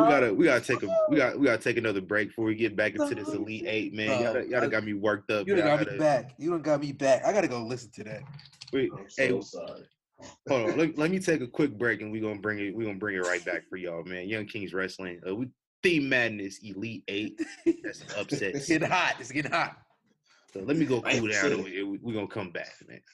we 0.00 0.08
gotta, 0.08 0.34
we 0.34 0.44
gotta 0.44 0.60
take 0.60 0.82
a, 0.82 0.96
we 1.08 1.16
got, 1.16 1.38
we 1.38 1.46
gotta 1.46 1.62
take 1.62 1.76
another 1.76 2.00
break 2.00 2.28
before 2.28 2.44
we 2.44 2.54
get 2.54 2.76
back 2.76 2.94
into 2.94 3.14
this 3.14 3.28
elite 3.28 3.64
eight, 3.66 3.94
man. 3.94 4.22
Y'all, 4.22 4.34
done- 4.34 4.50
y'all 4.50 4.60
done 4.60 4.70
got 4.70 4.84
me 4.84 4.94
worked 4.94 5.30
up. 5.30 5.46
You 5.46 5.56
done 5.56 5.64
man. 5.64 5.76
Got 5.78 5.80
me 5.80 5.84
gotta- 5.86 5.98
back. 5.98 6.34
You 6.38 6.50
done 6.50 6.62
got 6.62 6.80
me 6.80 6.92
back. 6.92 7.24
I 7.24 7.32
gotta 7.32 7.48
go 7.48 7.62
listen 7.62 7.90
to 7.92 8.04
that. 8.04 8.22
Wait, 8.72 8.90
I'm 8.96 9.08
so 9.10 9.22
hey, 9.22 9.40
sorry. 9.40 9.82
hold 10.48 10.70
on. 10.70 10.78
Let, 10.78 10.96
let 10.98 11.10
me 11.10 11.18
take 11.18 11.40
a 11.40 11.46
quick 11.48 11.76
break, 11.76 12.00
and 12.02 12.12
we 12.12 12.20
gonna 12.20 12.38
bring 12.40 12.58
it. 12.60 12.74
We 12.74 12.84
gonna 12.84 12.98
bring 12.98 13.16
it 13.16 13.26
right 13.26 13.44
back 13.44 13.68
for 13.68 13.76
y'all, 13.76 14.04
man. 14.04 14.28
Young 14.28 14.46
Kings 14.46 14.72
Wrestling. 14.72 15.20
Uh, 15.28 15.34
we 15.34 15.48
Theme 15.82 16.08
Madness 16.08 16.60
Elite 16.62 17.02
Eight. 17.08 17.40
That's 17.82 18.02
an 18.02 18.06
upset. 18.18 18.54
It's 18.54 18.68
getting 18.68 18.88
hot. 18.88 19.16
It's 19.18 19.32
getting 19.32 19.50
hot. 19.50 19.76
So 20.52 20.60
let 20.60 20.76
me 20.76 20.84
go 20.84 21.00
cool 21.00 21.28
down, 21.28 21.52
and 21.52 21.64
we, 21.64 21.82
we, 21.84 21.98
we 22.02 22.12
gonna 22.12 22.26
come 22.26 22.50
back, 22.50 22.74
man. 22.88 23.00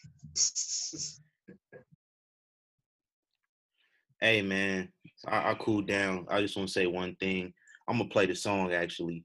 Hey, 4.18 4.40
man. 4.40 4.88
I, 5.26 5.50
I 5.50 5.54
cooled 5.54 5.86
down. 5.86 6.26
I 6.30 6.40
just 6.40 6.56
want 6.56 6.70
to 6.70 6.72
say 6.72 6.86
one 6.86 7.16
thing. 7.16 7.52
I'm 7.86 7.98
gonna 7.98 8.08
play 8.08 8.24
the 8.24 8.34
song. 8.34 8.72
Actually, 8.72 9.24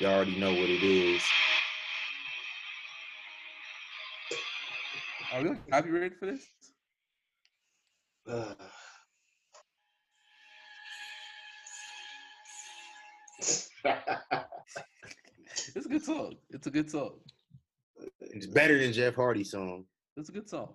y'all 0.00 0.12
already 0.12 0.34
know 0.34 0.52
what 0.52 0.70
it 0.70 0.82
is. 0.82 1.22
Are 5.32 5.40
we 5.40 5.50
copyrighted 5.70 6.18
for 6.18 6.26
this? 6.26 6.44
Uh, 8.28 8.54
It's 15.74 15.86
a 15.86 15.88
good 15.88 16.04
song. 16.04 16.34
It's 16.50 16.66
a 16.66 16.70
good 16.70 16.90
song. 16.90 17.14
It's 18.20 18.46
better 18.46 18.78
than 18.78 18.92
Jeff 18.92 19.16
Hardy's 19.16 19.50
song, 19.50 19.84
It's 20.16 20.28
a 20.28 20.32
good 20.32 20.48
song. 20.48 20.74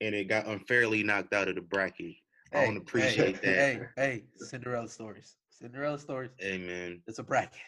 and 0.00 0.14
it 0.14 0.28
got 0.28 0.46
unfairly 0.46 1.02
knocked 1.02 1.34
out 1.34 1.48
of 1.48 1.56
the 1.56 1.60
bracket. 1.60 2.14
I 2.52 2.64
don't 2.64 2.78
appreciate 2.78 3.36
hey, 3.44 3.76
that. 3.76 3.90
Hey, 3.96 4.02
hey, 4.02 4.24
Cinderella 4.36 4.88
stories. 4.88 5.36
Cinderella 5.50 5.98
stories. 5.98 6.30
Hey, 6.38 6.58
man. 6.58 7.02
It's 7.06 7.18
a 7.18 7.22
bracket. 7.22 7.60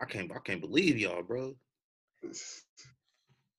I 0.00 0.04
can't. 0.04 0.30
I 0.32 0.38
can't 0.44 0.60
believe 0.60 0.98
y'all, 0.98 1.22
bro. 1.22 1.54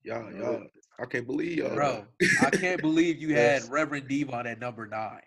Y'all, 0.03 0.31
y'all. 0.33 0.63
I 0.99 1.05
can't 1.05 1.25
believe 1.25 1.57
y'all, 1.57 1.73
Bro, 1.73 2.05
I 2.41 2.49
can't 2.51 2.79
believe 2.79 3.19
you 3.19 3.35
had 3.35 3.63
Reverend 3.69 4.07
D-Von 4.07 4.45
at 4.45 4.59
number 4.59 4.85
nine. 4.85 5.21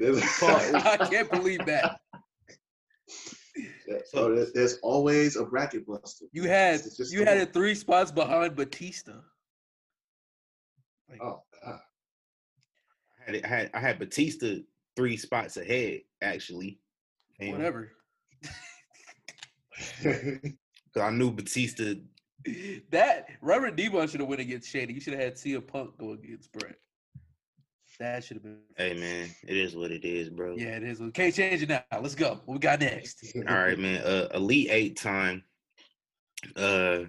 There's, 0.00 0.22
I 0.42 0.96
can't 1.10 1.30
believe 1.30 1.64
that. 1.66 2.00
so 4.06 4.34
there's, 4.34 4.52
there's 4.54 4.78
always 4.78 5.36
a 5.36 5.44
bracket 5.44 5.86
buster. 5.86 6.24
You 6.32 6.44
had 6.44 6.82
just 6.82 7.12
you 7.12 7.24
had 7.24 7.36
it 7.36 7.52
three 7.52 7.74
spots 7.74 8.10
behind 8.10 8.56
Batista. 8.56 9.16
Like, 11.08 11.22
Oh 11.22 11.42
God. 11.62 11.80
I 13.20 13.30
had, 13.30 13.44
I 13.44 13.48
had 13.48 13.70
I 13.74 13.80
had 13.80 13.98
Batista 13.98 14.56
three 14.96 15.18
spots 15.18 15.58
ahead 15.58 16.00
actually. 16.22 16.80
And- 17.38 17.52
whatever. 17.52 17.92
Cause 20.02 21.02
I 21.02 21.10
knew 21.10 21.30
Batista. 21.30 21.94
That 22.90 23.26
Reverend 23.42 23.76
D-Von 23.76 24.08
should 24.08 24.20
have 24.20 24.28
went 24.28 24.40
against 24.40 24.70
Shady. 24.70 24.94
You 24.94 25.00
should 25.00 25.12
have 25.12 25.22
had 25.22 25.34
CM 25.34 25.66
Punk 25.66 25.98
go 25.98 26.12
against 26.12 26.50
Bret. 26.52 26.76
That 28.00 28.24
should 28.24 28.38
have 28.38 28.42
been. 28.42 28.60
Hey 28.78 28.94
man, 28.94 29.28
it 29.46 29.58
is 29.58 29.76
what 29.76 29.90
it 29.90 30.06
is, 30.06 30.30
bro. 30.30 30.56
Yeah, 30.56 30.76
it 30.76 30.82
is. 30.84 31.00
We 31.00 31.10
can't 31.10 31.34
change 31.34 31.60
it 31.60 31.68
now. 31.68 31.84
Let's 32.00 32.14
go. 32.14 32.40
What 32.46 32.54
we 32.54 32.58
got 32.58 32.80
next? 32.80 33.22
All 33.46 33.54
right, 33.54 33.78
man. 33.78 34.00
Uh, 34.02 34.28
Elite 34.32 34.68
Eight 34.70 34.96
time. 34.96 35.44
Uh, 36.56 37.00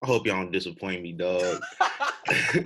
I 0.00 0.06
hope 0.06 0.28
y'all 0.28 0.36
don't 0.36 0.52
disappoint 0.52 1.02
me, 1.02 1.10
dog. 1.10 1.60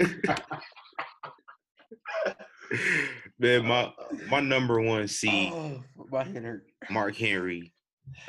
man, 3.38 3.64
my 3.64 3.90
my 4.28 4.40
number 4.40 4.82
one 4.82 5.08
seed, 5.08 5.50
oh, 5.54 5.82
my 6.10 6.24
head 6.24 6.44
hurt. 6.44 6.66
Mark 6.90 7.16
Henry. 7.16 7.72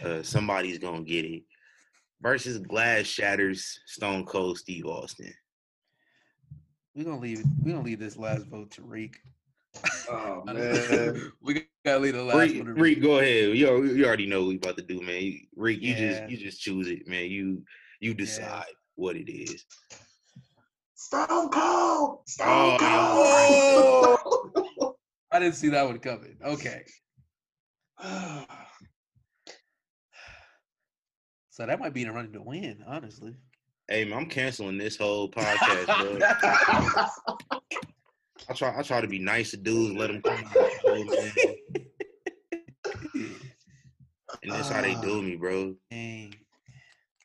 Uh, 0.02 0.24
somebody's 0.24 0.78
gonna 0.78 1.04
get 1.04 1.26
it. 1.26 1.44
Versus 2.22 2.60
Glass 2.60 3.08
Shatters, 3.08 3.78
Stone 3.88 4.24
Cold 4.24 4.58
Steve 4.58 4.86
Austin. 4.86 5.34
We're 6.98 7.04
gonna 7.04 7.20
leave. 7.20 7.46
We're 7.64 7.74
gonna 7.74 7.86
leave 7.86 8.00
this 8.00 8.18
last 8.18 8.48
vote 8.48 8.72
to 8.72 8.82
Riq. 8.82 9.14
Oh 10.10 10.42
man. 10.48 11.32
we 11.44 11.68
gotta 11.86 12.00
leave 12.00 12.16
the 12.16 12.24
last 12.24 12.38
Riq, 12.52 12.66
one. 12.66 12.76
Riq, 12.76 13.02
go 13.04 13.20
ahead. 13.20 13.56
You 13.56 13.84
you 13.84 14.04
already 14.06 14.26
know 14.26 14.42
what 14.42 14.48
we 14.50 14.56
about 14.56 14.78
to 14.78 14.84
do, 14.84 15.00
man. 15.02 15.22
You- 15.22 15.42
Riq, 15.56 15.80
you 15.80 15.94
Yeah. 15.94 16.10
just 16.10 16.30
you 16.32 16.38
just 16.38 16.60
choose 16.60 16.88
it, 16.88 17.08
man. 17.08 17.26
You 17.30 17.64
you 18.00 18.16
decide 18.16 18.66
what 18.96 19.16
it 19.16 19.32
is. 19.32 19.64
Stone 20.96 21.50
Cold. 21.52 22.22
Stone 22.28 22.78
Oh, 22.82 24.18
Cold. 24.66 24.96
I 25.32 25.38
didn't 25.38 25.54
see 25.54 25.70
that 25.70 25.86
one 25.86 26.00
coming. 26.00 26.38
Okay. 26.44 26.84
So 31.50 31.66
that 31.66 31.80
might 31.80 31.92
be 31.96 32.04
in 32.04 32.08
a 32.10 32.14
running 32.14 32.34
to 32.34 32.42
win, 32.44 32.84
honestly. 32.86 33.36
Hey 33.90 34.04
man, 34.04 34.20
I'm 34.20 34.26
canceling 34.26 34.78
this 34.78 34.98
whole 34.98 35.30
podcast, 35.32 35.86
bro. 35.86 36.20
I 38.50 38.54
try 38.54 38.78
I 38.78 38.82
try 38.82 39.00
to 39.00 39.08
be 39.08 39.20
nice 39.20 39.52
to 39.52 39.58
dudes, 39.58 39.96
let 39.96 40.08
them 40.08 40.22
come 40.22 40.34
on 40.34 40.44
the 40.44 40.72
show, 40.82 41.04
man. 41.06 41.86
And 44.44 44.52
that's 44.52 44.70
how 44.70 44.82
they 44.82 44.96
ah, 44.96 45.02
do 45.02 45.22
me, 45.22 45.36
bro. 45.36 45.76
Dang. 45.90 46.34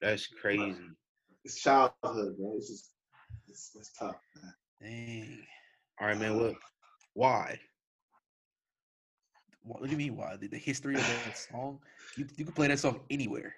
That's 0.00 0.26
crazy. 0.26 0.74
it's 1.44 1.60
childhood, 1.60 2.36
bro. 2.38 2.54
It's 2.56 2.68
just 2.68 2.90
it's, 3.48 3.70
it's 3.74 3.92
tough. 3.92 4.16
Man. 4.34 4.54
Dang. 4.80 5.38
All 6.00 6.06
right, 6.08 6.18
man. 6.18 6.38
What? 6.38 6.54
Why? 7.14 7.58
What, 9.64 9.80
what 9.80 9.86
do 9.86 9.92
you 9.92 9.98
mean? 9.98 10.16
Why 10.16 10.36
the, 10.36 10.48
the 10.48 10.58
history 10.58 10.94
of 10.94 11.00
that 11.00 11.36
song? 11.36 11.80
You 12.16 12.26
you 12.36 12.44
can 12.44 12.54
play 12.54 12.68
that 12.68 12.78
song 12.78 13.00
anywhere, 13.10 13.54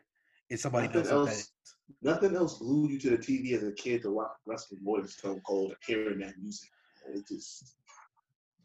and 0.51 0.59
somebody 0.59 0.87
Nothing 0.87 1.03
knows 1.03 1.13
what 1.13 1.25
that 1.25 1.31
else. 1.31 1.41
is. 1.41 1.74
Nothing 2.03 2.35
else 2.37 2.59
glued 2.59 2.91
you 2.91 2.99
to 3.01 3.11
the 3.11 3.19
TV 3.19 3.53
as 3.55 3.63
a 3.63 3.73
kid 3.73 4.03
to 4.03 4.11
watch 4.11 4.31
wrestling 4.47 4.81
more 4.83 4.99
than 4.99 5.09
Stone 5.09 5.41
Cold 5.47 5.71
and 5.71 5.79
hearing 5.87 6.19
that 6.21 6.35
music. 6.41 6.69
It 7.15 7.27
just 7.29 7.77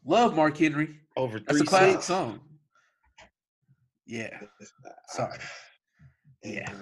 Love 0.04 0.34
Mark 0.34 0.56
Henry. 0.56 0.98
Over 1.16 1.40
That's 1.40 1.58
three 1.58 1.66
a 1.66 1.68
classic 1.68 1.92
cents. 1.94 2.06
song. 2.06 2.40
Yeah. 4.06 4.40
Sorry. 5.08 5.38
Yeah. 6.42 6.72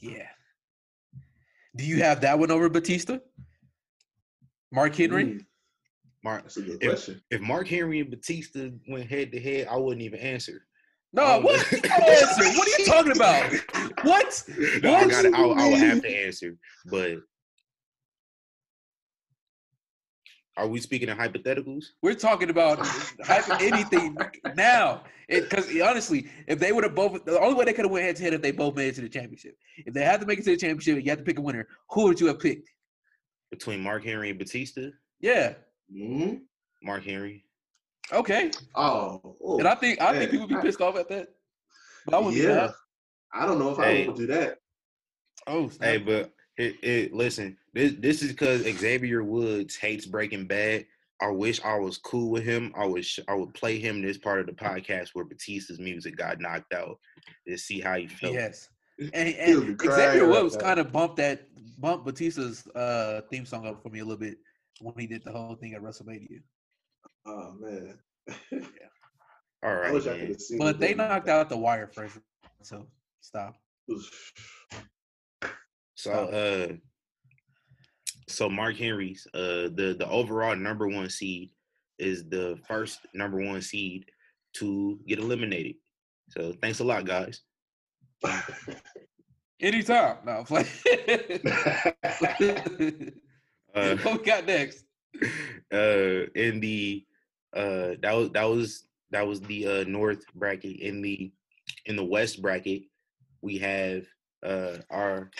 Yeah. 0.00 0.26
Do 1.76 1.84
you 1.84 2.02
have 2.02 2.20
that 2.22 2.38
one 2.38 2.50
over 2.50 2.68
Batista? 2.68 3.18
Mark 4.72 4.94
Henry? 4.96 5.24
Mm, 5.24 5.46
Mark, 6.22 6.42
that's 6.42 6.56
a 6.56 6.62
good 6.62 6.82
If- 6.82 6.88
question. 6.88 7.22
if 7.30 7.40
Mark 7.40 7.68
Henry 7.68 8.00
and 8.00 8.10
Batista 8.10 8.70
went 8.88 9.10
head 9.10 9.30
to 9.32 9.40
head, 9.40 9.68
I 9.68 9.76
wouldn't 9.76 10.02
even 10.02 10.18
answer. 10.20 10.66
No, 11.14 11.22
Oh, 11.24 11.40
what? 11.42 11.66
no. 11.72 11.76
You 11.76 11.80
gotta 11.82 12.10
answer. 12.10 12.58
What 12.58 12.66
are 12.68 12.80
you 12.82 12.86
talking 12.86 13.12
about? 13.12 13.52
What? 14.02 14.44
No, 14.82 14.94
I 14.94 15.02
What? 15.02 15.10
got. 15.10 15.26
I, 15.26 15.42
I 15.42 15.68
would 15.70 15.78
have 15.78 16.02
to 16.02 16.08
answer, 16.10 16.56
but 16.86 17.18
are 20.56 20.66
we 20.66 20.80
speaking 20.80 21.08
in 21.08 21.16
hypotheticals? 21.16 21.84
We're 22.02 22.14
talking 22.14 22.50
about 22.50 22.84
anything 23.60 24.16
now. 24.56 25.04
Because 25.28 25.68
honestly, 25.80 26.28
if 26.46 26.58
they 26.58 26.70
would 26.72 26.84
have 26.84 26.94
both, 26.94 27.24
the 27.24 27.40
only 27.40 27.54
way 27.54 27.64
they 27.64 27.72
could 27.72 27.84
have 27.84 27.92
went 27.92 28.04
head 28.04 28.16
to 28.16 28.22
head 28.24 28.34
if 28.34 28.42
they 28.42 28.50
both 28.52 28.74
made 28.76 28.88
it 28.88 28.94
to 28.96 29.00
the 29.00 29.08
championship. 29.08 29.56
If 29.78 29.94
they 29.94 30.04
had 30.04 30.20
to 30.20 30.26
make 30.26 30.38
it 30.40 30.44
to 30.44 30.50
the 30.50 30.56
championship, 30.56 31.02
you 31.02 31.10
had 31.10 31.18
to 31.18 31.24
pick 31.24 31.38
a 31.38 31.42
winner. 31.42 31.66
Who 31.90 32.04
would 32.04 32.20
you 32.20 32.26
have 32.26 32.40
picked? 32.40 32.70
Between 33.50 33.80
Mark 33.80 34.04
Henry 34.04 34.30
and 34.30 34.38
Batista, 34.38 34.88
Yeah. 35.20 35.54
hmm 35.90 36.34
Mark 36.82 37.04
Henry. 37.04 37.44
Okay. 38.12 38.50
Oh, 38.74 39.36
oh, 39.42 39.58
And 39.58 39.68
I 39.68 39.74
think 39.74 40.00
I 40.00 40.18
think 40.18 40.30
people 40.30 40.46
be 40.46 40.56
pissed 40.56 40.80
off 40.80 40.96
at 40.96 41.08
that. 41.08 41.28
But 42.04 42.14
I 42.14 42.18
wouldn't 42.18 42.36
yeah. 42.42 42.54
mad. 42.54 42.74
I 43.32 43.46
don't 43.46 43.58
know 43.58 43.70
if 43.70 43.78
Hey. 43.78 44.04
I 44.04 44.06
would 44.06 44.16
do 44.16 44.26
that. 44.26 44.58
Oh, 45.46 45.68
snap. 45.68 45.88
Hey, 45.88 45.98
but 45.98 46.32
it, 46.56 46.76
it 46.82 47.14
listen. 47.14 47.56
This 47.72 47.94
this 47.98 48.22
is 48.22 48.30
because 48.32 48.62
Xavier 48.62 49.24
Woods 49.24 49.76
hates 49.76 50.06
Breaking 50.06 50.46
Bad. 50.46 50.86
I 51.20 51.28
wish 51.28 51.62
I 51.64 51.76
was 51.78 51.98
cool 51.98 52.30
with 52.30 52.44
him. 52.44 52.72
I 52.76 52.86
wish 52.86 53.18
I 53.28 53.34
would 53.34 53.54
play 53.54 53.78
him 53.78 54.02
this 54.02 54.18
part 54.18 54.40
of 54.40 54.46
the 54.46 54.52
podcast 54.52 55.10
where 55.14 55.24
Batista's 55.24 55.78
music 55.78 56.16
got 56.16 56.40
knocked 56.40 56.74
out 56.74 56.98
to 57.48 57.56
see 57.56 57.80
how 57.80 57.94
he 57.96 58.06
felt. 58.06 58.34
Yes. 58.34 58.68
And, 58.98 59.34
and 59.34 59.80
Xavier 59.80 60.28
Woods 60.28 60.54
now. 60.56 60.60
kind 60.60 60.80
of 60.80 60.92
bumped 60.92 61.16
that 61.16 61.48
bumped 61.80 62.06
Batista's 62.06 62.66
uh 62.74 63.22
theme 63.30 63.46
song 63.46 63.66
up 63.66 63.82
for 63.82 63.88
me 63.88 64.00
a 64.00 64.04
little 64.04 64.18
bit 64.18 64.38
when 64.80 64.94
he 64.98 65.06
did 65.06 65.24
the 65.24 65.32
whole 65.32 65.54
thing 65.56 65.74
at 65.74 65.82
WrestleMania. 65.82 66.40
Oh 67.26 67.54
man. 67.58 67.98
All 69.62 69.70
I 69.70 69.72
right, 69.72 69.92
wish 69.92 70.06
I 70.06 70.18
could 70.18 70.28
have 70.28 70.40
seen. 70.40 70.58
But 70.58 70.78
they 70.78 70.94
knocked 70.94 71.28
out 71.28 71.48
the 71.48 71.56
wire 71.56 71.86
first. 71.88 72.18
So 72.62 72.86
stop. 73.20 73.56
So 75.96 76.12
uh 76.12 76.74
so 78.28 78.50
Mark 78.50 78.76
Henry's 78.76 79.26
uh 79.32 79.70
the 79.74 79.96
the 79.98 80.06
overall 80.10 80.54
number 80.54 80.86
one 80.86 81.08
seed 81.08 81.50
is 81.98 82.28
the 82.28 82.58
first 82.68 82.98
number 83.14 83.38
one 83.38 83.62
seed 83.62 84.04
to 84.54 84.98
get 85.06 85.18
eliminated. 85.18 85.76
So 86.28 86.52
thanks 86.60 86.80
a 86.80 86.84
lot, 86.84 87.06
guys. 87.06 87.40
Anytime. 89.60 90.18
No, 90.26 90.32
I'm 90.32 90.44
playing. 90.44 90.66
Uh, 93.74 93.96
what 93.96 94.20
we 94.20 94.24
got 94.24 94.46
next? 94.46 94.84
uh 95.72 96.26
in 96.36 96.60
the 96.60 97.04
uh 97.54 97.94
that 98.02 98.14
was 98.14 98.30
that 98.30 98.44
was 98.44 98.86
that 99.10 99.26
was 99.26 99.40
the 99.42 99.66
uh 99.66 99.84
north 99.84 100.24
bracket 100.34 100.80
in 100.80 101.02
the 101.02 101.32
in 101.86 101.96
the 101.96 102.04
west 102.04 102.42
bracket 102.42 102.82
we 103.42 103.58
have 103.58 104.04
uh 104.44 104.76
our 104.90 105.30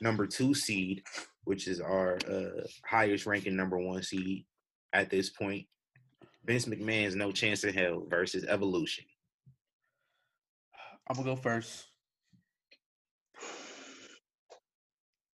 number 0.00 0.26
two 0.26 0.54
seed 0.54 1.02
which 1.44 1.66
is 1.66 1.80
our 1.80 2.18
uh 2.30 2.62
highest 2.86 3.26
ranking 3.26 3.56
number 3.56 3.78
one 3.78 4.02
seed 4.02 4.44
at 4.92 5.10
this 5.10 5.30
point 5.30 5.66
vince 6.44 6.66
mcmahon's 6.66 7.16
no 7.16 7.32
chance 7.32 7.64
in 7.64 7.74
hell 7.74 8.06
versus 8.08 8.44
evolution 8.48 9.04
I'm 11.08 11.16
gonna 11.16 11.34
go 11.34 11.36
first. 11.36 11.86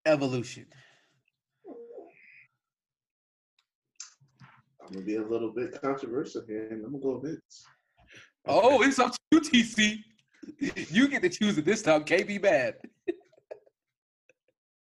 Evolution. 0.06 0.66
I'm 4.90 4.96
gonna 4.96 5.06
be 5.06 5.18
a 5.18 5.24
little 5.24 5.52
bit 5.52 5.80
controversial 5.80 6.42
here, 6.48 6.68
and 6.72 6.84
I'm 6.84 7.00
gonna 7.00 7.04
go 7.04 7.20
Vince. 7.20 7.64
Oh, 8.48 8.82
it's 8.82 8.98
up 8.98 9.12
to 9.12 9.20
you, 9.32 9.42
TC. 9.42 9.98
You 10.90 11.08
get 11.08 11.22
to 11.22 11.30
choose 11.30 11.60
it 11.60 11.66
this 11.66 11.84
time. 11.84 12.04
Can't 12.06 12.28
be 12.28 12.40
bad. 12.40 12.78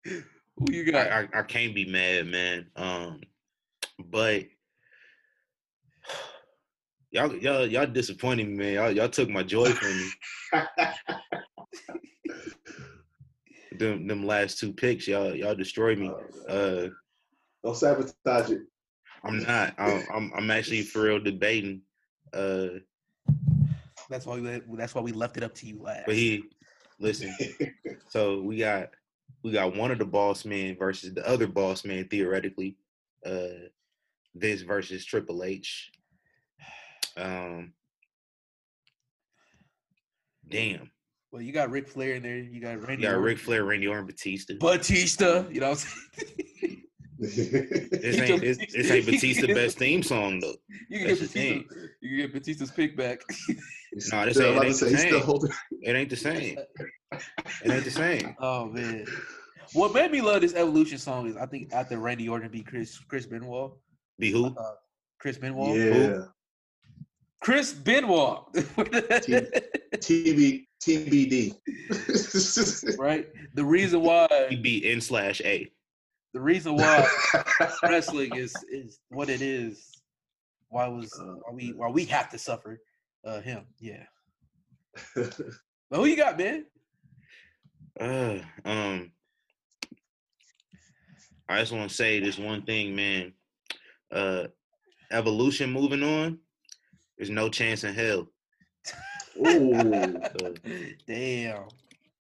Who 0.04 0.22
you 0.70 0.90
got? 0.90 1.10
I, 1.10 1.22
I, 1.22 1.28
I 1.40 1.42
can't 1.42 1.74
be 1.74 1.84
mad 1.84 2.26
man 2.28 2.66
um 2.76 3.20
but 3.98 4.44
y'all 7.10 7.34
y'all 7.36 7.66
y'all 7.66 7.86
disappointed 7.86 8.46
me 8.48 8.54
man 8.54 8.72
y'all, 8.74 8.90
y'all 8.92 9.08
took 9.08 9.28
my 9.28 9.42
joy 9.42 9.68
from 9.70 9.96
me 9.98 10.10
them 13.78 14.06
them 14.06 14.24
last 14.24 14.58
two 14.58 14.72
picks, 14.72 15.06
y'all 15.08 15.34
y'all 15.34 15.54
destroyed 15.54 15.98
me. 15.98 16.10
Oh, 16.48 16.48
Uh, 16.48 16.88
Don't 17.64 17.76
sabotage 17.76 18.50
it. 18.50 18.62
I'm 19.26 19.42
not. 19.42 19.74
I'm 19.78 20.04
I'm, 20.12 20.32
I'm 20.36 20.50
actually 20.50 20.82
for 20.82 21.02
real 21.02 21.20
debating. 21.20 21.82
Uh, 22.32 22.68
That's 24.10 24.26
why 24.26 24.38
we 24.40 24.60
that's 24.76 24.94
why 24.94 25.00
we 25.02 25.12
left 25.12 25.36
it 25.36 25.42
up 25.42 25.54
to 25.56 25.66
you 25.66 25.80
last. 25.80 26.06
but 26.06 26.14
he, 26.14 26.44
listen. 27.00 27.34
So 28.08 28.40
we 28.40 28.56
got 28.58 28.90
we 29.42 29.50
got 29.52 29.74
one 29.76 29.90
of 29.90 29.98
the 29.98 30.04
boss 30.04 30.44
men 30.44 30.76
versus 30.78 31.12
the 31.14 31.26
other 31.28 31.46
boss 31.46 31.84
man 31.84 32.06
theoretically. 32.08 32.76
Uh, 33.24 33.68
this 34.34 34.62
versus 34.62 35.04
Triple 35.04 35.42
H. 35.44 35.90
Um, 37.16 37.72
damn. 40.48 40.90
well, 41.32 41.42
you 41.42 41.52
got 41.52 41.70
Ric 41.70 41.88
Flair 41.88 42.14
in 42.14 42.22
there. 42.22 42.36
You 42.36 42.60
got 42.60 42.72
You 42.72 42.86
Randy. 42.86 43.02
got 43.02 43.12
Orton. 43.12 43.24
Ric 43.24 43.38
Flair, 43.38 43.64
Randy 43.64 43.86
Orton, 43.88 44.06
Batista. 44.06 44.54
Batista. 44.60 45.48
You 45.50 45.60
know 45.60 45.70
what 45.70 45.86
I'm 46.18 46.22
saying? 46.22 46.30
This 47.34 48.20
ain't 48.20 48.40
this, 48.40 48.58
this 48.58 48.90
ain't 48.90 49.06
Batista 49.06 49.46
best 49.54 49.78
theme 49.78 50.02
song 50.02 50.40
though. 50.40 50.54
You 50.88 50.98
can 51.00 51.08
That's 51.08 51.20
get 51.20 51.30
the. 51.32 51.58
Batista. 51.58 51.86
You 52.00 52.08
can 52.08 52.16
get 52.18 52.32
Batista's 52.34 52.70
pick 52.70 52.96
back. 52.96 53.20
Nah, 54.12 54.24
this 54.26 54.38
ain't- 54.40 54.56
it 54.62 54.66
ain't 54.66 54.78
the 54.80 54.96
same. 54.96 55.48
It 55.82 55.96
ain't 55.96 56.10
the 56.10 56.16
same. 56.16 56.58
It 57.64 57.70
ain't 57.70 57.84
the 57.84 57.90
same. 57.90 58.36
oh 58.40 58.66
man. 58.66 59.06
What 59.72 59.92
made 59.94 60.12
me 60.12 60.20
love 60.20 60.42
this 60.42 60.54
Evolution 60.54 60.98
song 60.98 61.26
is 61.28 61.36
I 61.36 61.46
think 61.46 61.72
after 61.72 61.98
Randy 61.98 62.28
Orton 62.28 62.50
beat 62.50 62.66
Chris 62.66 62.98
Chris 63.08 63.26
Benoit. 63.26 63.72
Be 64.18 64.30
who? 64.30 64.46
Uh, 64.46 64.52
Chris 65.20 65.38
Benoit. 65.38 65.76
Yeah. 65.76 66.18
Chris 67.42 67.72
Benoit. 67.72 68.44
TB 68.54 70.62
TBD. 70.86 71.56
right? 72.98 73.26
The 73.54 73.64
reason 73.64 74.02
why 74.02 74.28
He 74.50 74.56
beat 74.56 74.84
N 74.84 75.00
slash 75.00 75.40
A. 75.44 75.70
the 76.36 76.42
reason 76.42 76.74
why 76.76 77.08
wrestling 77.82 78.34
is 78.34 78.54
is 78.70 79.00
what 79.08 79.30
it 79.30 79.40
is. 79.40 80.02
Why 80.68 80.86
was 80.86 81.10
Oh, 81.18 81.40
why 81.46 81.54
we 81.54 81.72
why 81.72 81.88
we 81.88 82.04
have 82.04 82.28
to 82.28 82.38
suffer 82.38 82.78
uh 83.24 83.40
him? 83.40 83.64
Yeah. 83.80 84.04
But 85.88 86.00
who 86.00 86.06
you 86.06 86.16
got, 86.16 86.36
man? 86.36 86.66
Uh, 87.98 88.38
um, 88.64 89.12
I 91.48 91.60
just 91.60 91.70
want 91.70 91.88
to 91.88 91.94
say 91.96 92.18
this 92.18 92.38
one 92.38 92.62
thing, 92.62 92.96
man. 92.96 93.32
Uh, 94.10 94.48
Evolution 95.12 95.70
moving 95.70 96.02
on. 96.02 96.40
There's 97.16 97.30
no 97.30 97.48
chance 97.48 97.84
in 97.84 97.94
hell. 97.94 98.26
Ooh. 99.38 100.20
Uh, 100.34 100.50
Damn. 101.06 101.62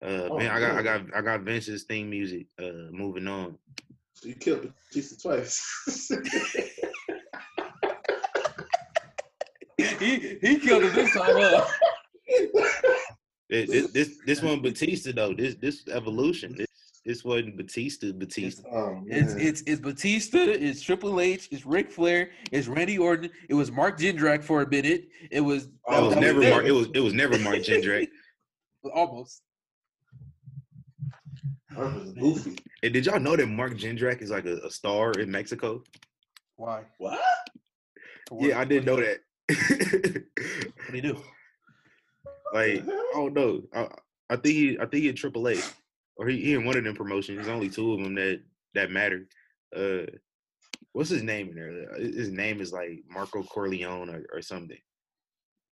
uh, 0.03 0.29
Oh, 0.31 0.37
man, 0.39 0.51
I 0.51 0.61
got 0.61 0.77
I 0.77 0.83
got 0.83 1.01
I 1.17 1.21
got 1.23 1.41
Vince's 1.41 1.85
theme 1.85 2.11
music. 2.11 2.47
Uh, 2.61 2.91
moving 2.93 3.27
on. 3.27 3.57
So 4.25 4.29
you 4.31 4.37
killed 4.37 4.73
Batista 4.89 5.17
twice. 5.29 6.09
he 9.77 10.39
he 10.41 10.59
killed 10.59 10.85
him 10.85 10.95
this 10.95 11.13
time 11.13 11.37
up. 11.37 11.69
This 13.51 13.69
this 13.71 13.91
this, 13.93 14.19
this 14.25 14.43
one 14.43 14.63
Batista 14.63 15.13
though. 15.13 15.35
This 15.35 15.57
this 15.57 15.87
evolution. 15.89 16.55
This 16.57 16.69
this 17.05 17.23
wasn't 17.23 17.59
Batista. 17.59 18.13
Batista. 18.13 18.63
oh, 18.73 19.03
It's 19.09 19.35
man. 19.35 19.47
it's 19.47 19.63
it's 19.67 19.81
Batista, 19.83 20.39
it's 20.39 20.81
Triple 20.81 21.21
H, 21.21 21.49
it's 21.53 21.67
Ric 21.67 21.91
Flair, 21.93 22.31
it's 22.51 22.67
Randy 22.67 22.97
Orton, 22.97 23.29
it 23.51 23.55
was 23.55 23.71
Mark 23.71 23.99
Jindrak 23.99 24.43
for 24.43 24.63
a 24.63 24.69
minute. 24.71 25.09
It 25.31 25.43
was 25.43 25.65
It 25.65 25.71
Oh, 25.87 26.07
was 26.07 26.15
that 26.15 26.21
never 26.23 26.41
it. 26.41 26.49
Mark. 26.49 26.65
It 26.65 26.73
was 26.73 26.87
it 26.95 27.01
was 27.01 27.13
never 27.13 27.39
Mark 27.41 27.57
Jindrak. 27.57 28.09
almost. 28.95 29.43
Mark 31.75 31.95
was 31.95 32.13
goofy. 32.13 32.59
And 32.83 32.93
did 32.93 33.07
y'all 33.07 33.21
know 33.21 33.37
that 33.37 33.47
Mark 33.49 33.75
Jindrak 33.75 34.23
is 34.23 34.31
like 34.31 34.47
a, 34.47 34.59
a 34.59 34.71
star 34.71 35.13
in 35.13 35.31
Mexico? 35.31 35.83
Why? 36.57 36.85
What? 36.99 37.19
What- 38.31 38.49
Yeah, 38.49 38.59
I 38.61 38.65
didn't 38.65 38.87
know 38.87 38.97
that. 38.97 39.21
What 39.49 40.91
do 40.91 40.97
you 40.97 41.03
do? 41.03 41.23
like 42.53 42.77
What 42.77 42.87
the? 42.87 42.93
I 42.93 43.13
don't 43.15 43.35
know. 43.35 43.63
I, 43.75 43.89
I 44.31 44.37
think 44.37 44.55
he 44.55 44.77
I 44.79 44.87
think 44.87 45.03
he 45.03 45.09
in 45.09 45.17
Triple 45.17 45.49
A, 45.49 45.57
or 46.17 46.29
he, 46.29 46.41
he 46.41 46.55
in 46.55 46.65
one 46.65 46.77
of 46.77 46.85
them 46.85 46.95
promotions. 46.97 47.37
There's 47.37 47.49
only 47.49 47.69
two 47.69 47.93
of 47.93 48.01
them 48.03 48.15
that 48.15 48.41
that 48.75 48.91
matter. 48.91 49.27
Uh, 49.77 50.07
what's 50.93 51.11
his 51.11 51.23
name 51.23 51.49
in 51.51 51.55
there? 51.57 51.95
His 51.99 52.31
name 52.31 52.61
is 52.61 52.73
like 52.73 53.03
Marco 53.09 53.43
Corleone 53.43 54.09
or, 54.09 54.25
or 54.33 54.41
something. 54.43 54.79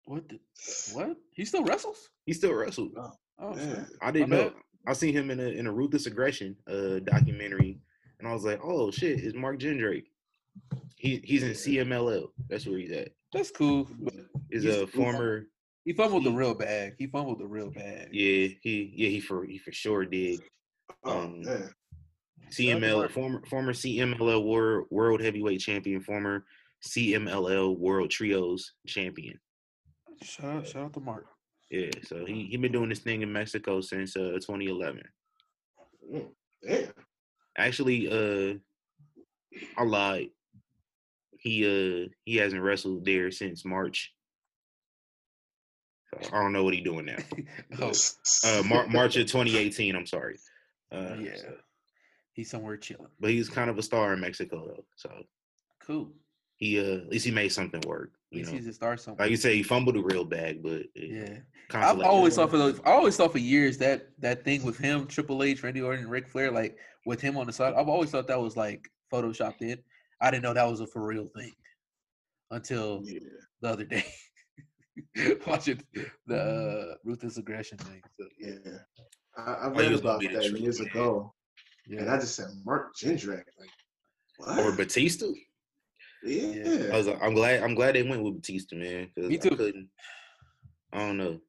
What? 0.05 0.29
The, 0.29 0.39
what? 0.93 1.17
He 1.31 1.43
still 1.45 1.63
wrestles? 1.65 2.09
He 2.25 2.33
still 2.33 2.53
wrestled. 2.53 2.91
Oh, 3.39 3.53
Man. 3.55 3.75
shit. 3.75 3.97
I 4.01 4.11
didn't 4.11 4.29
know. 4.29 4.53
I 4.87 4.93
seen 4.93 5.13
him 5.13 5.29
in 5.29 5.39
a 5.39 5.47
in 5.49 5.67
a 5.67 5.71
ruthless 5.71 6.05
aggression 6.05 6.55
uh 6.67 6.99
documentary, 6.99 7.77
and 8.19 8.27
I 8.27 8.33
was 8.33 8.45
like, 8.45 8.59
oh 8.63 8.89
shit, 8.89 9.19
it's 9.19 9.35
Mark 9.35 9.59
Jindrak. 9.59 10.05
He 10.95 11.21
he's 11.23 11.43
in 11.43 11.51
CMLL. 11.51 12.29
That's 12.49 12.65
where 12.65 12.79
he's 12.79 12.91
at. 12.91 13.09
that's 13.33 13.51
cool. 13.51 13.87
Is 14.49 14.65
a 14.65 14.71
he's- 14.71 14.89
former. 14.89 15.47
he 15.83 15.93
fumbled 15.93 16.23
the 16.23 16.31
real 16.31 16.55
bag. 16.55 16.95
He 16.97 17.07
fumbled 17.07 17.39
the 17.39 17.45
real 17.47 17.69
bag. 17.69 18.07
Yeah, 18.13 18.47
he 18.61 18.91
yeah 18.95 19.09
he 19.09 19.19
for 19.19 19.43
he 19.45 19.57
for 19.57 19.71
sure 19.73 20.05
did. 20.05 20.39
Oh, 21.03 21.19
Um, 21.19 21.41
man. 21.41 21.69
CMLL 22.49 23.11
former 23.11 23.43
former 23.45 23.73
CMLL 23.73 24.43
world 24.45 24.87
world 24.89 25.21
heavyweight 25.21 25.59
champion, 25.59 25.99
former 25.99 26.45
CMLL 26.87 27.77
world 27.77 28.09
trios 28.09 28.71
champion. 28.87 29.37
Shout 30.23 30.45
out, 30.55 30.67
shout 30.67 30.83
out 30.85 30.93
to 30.93 30.99
Mark. 31.01 31.25
Yeah, 31.69 31.89
so 32.03 32.25
he 32.25 32.45
he 32.45 32.57
been 32.57 32.71
doing 32.71 32.89
this 32.89 32.99
thing 32.99 33.21
in 33.21 33.31
Mexico 33.31 33.81
since 33.81 34.15
uh 34.15 34.39
2011. 34.41 35.01
Yeah. 36.63 36.85
Actually, 37.57 38.07
uh, 38.07 38.53
I 39.77 39.83
lied. 39.83 40.29
He 41.39 41.65
uh 41.65 42.07
he 42.23 42.37
hasn't 42.37 42.61
wrestled 42.61 43.03
there 43.05 43.31
since 43.31 43.65
March. 43.65 44.13
So 46.13 46.29
I 46.33 46.41
don't 46.41 46.53
know 46.53 46.63
what 46.63 46.73
he 46.73 46.81
doing 46.81 47.05
now. 47.05 47.17
Oh, 47.81 47.91
Uh, 48.45 48.63
Mar- 48.63 48.87
March 48.87 49.17
of 49.17 49.27
2018. 49.27 49.95
I'm 49.95 50.05
sorry. 50.05 50.37
Uh, 50.91 51.15
yeah. 51.19 51.35
so- 51.35 51.57
He's 52.31 52.49
somewhere 52.51 52.77
chilling. 52.77 53.07
but 53.19 53.31
he's 53.31 53.49
kind 53.49 53.67
of 53.69 53.77
a 53.79 53.83
star 53.83 54.13
in 54.13 54.19
Mexico 54.21 54.67
though. 54.67 54.85
So 54.95 55.11
Cool. 55.85 56.13
he 56.55 56.79
uh 56.79 56.97
at 56.99 57.09
least 57.09 57.25
he 57.25 57.31
made 57.31 57.49
something 57.49 57.81
work. 57.85 58.11
You 58.31 58.39
least 58.39 58.51
know, 58.51 58.57
he's 58.57 58.67
a 58.67 58.73
star 58.73 58.97
like 59.17 59.29
you 59.31 59.37
say, 59.37 59.55
he 59.55 59.63
fumbled 59.63 59.95
the 59.95 60.03
real 60.03 60.25
bag, 60.25 60.61
but 60.61 60.83
yeah. 60.95 61.37
I've 61.73 62.01
always 62.01 62.35
thought 62.35 62.49
for 62.49 62.57
those. 62.57 62.79
I 62.85 62.91
always 62.91 63.15
thought 63.15 63.31
for 63.31 63.37
years 63.39 63.77
that 63.77 64.09
that 64.19 64.43
thing 64.43 64.63
with 64.63 64.77
him, 64.77 65.07
Triple 65.07 65.43
H, 65.43 65.63
Randy 65.63 65.81
Orton, 65.81 66.07
Ric 66.09 66.27
Flair, 66.27 66.51
like 66.51 66.77
with 67.05 67.21
him 67.21 67.37
on 67.37 67.47
the 67.47 67.53
side. 67.53 67.73
I've 67.73 67.87
always 67.89 68.09
thought 68.09 68.27
that 68.27 68.39
was 68.41 68.57
like 68.57 68.89
photoshopped 69.13 69.61
in. 69.61 69.77
I 70.21 70.29
didn't 70.31 70.43
know 70.43 70.53
that 70.53 70.69
was 70.69 70.81
a 70.81 70.87
for 70.87 71.05
real 71.05 71.27
thing 71.37 71.53
until 72.51 73.01
Yeah. 73.05 73.19
the 73.61 73.69
other 73.69 73.85
day, 73.85 74.05
watching 75.47 75.81
the 76.25 76.41
uh, 76.41 76.95
ruthless 77.03 77.37
aggression 77.37 77.77
thing. 77.77 78.01
So, 78.19 78.27
Yeah. 78.39 78.77
I, 79.37 79.51
I 79.53 79.67
read 79.69 79.93
about 79.93 80.21
that 80.21 80.31
years 80.59 80.79
man. 80.79 80.89
ago, 80.89 81.33
and 81.89 82.09
I 82.09 82.17
just 82.17 82.35
said 82.35 82.47
Mark 82.65 82.93
Jindrak. 83.01 83.43
Like, 83.59 83.69
what? 84.37 84.59
or 84.59 84.71
Batista. 84.75 85.27
Yeah. 86.23 86.89
I 86.93 86.97
was 86.97 87.07
like, 87.07 87.21
I'm 87.21 87.33
glad 87.33 87.63
I'm 87.63 87.75
glad 87.75 87.95
they 87.95 88.03
went 88.03 88.23
with 88.23 88.35
Batista, 88.35 88.75
man. 88.75 89.09
'cause 89.15 89.27
Me 89.29 89.35
I 89.35 89.37
too. 89.37 89.55
couldn't. 89.55 89.89
I 90.93 90.99
don't 90.99 91.17
know. 91.17 91.39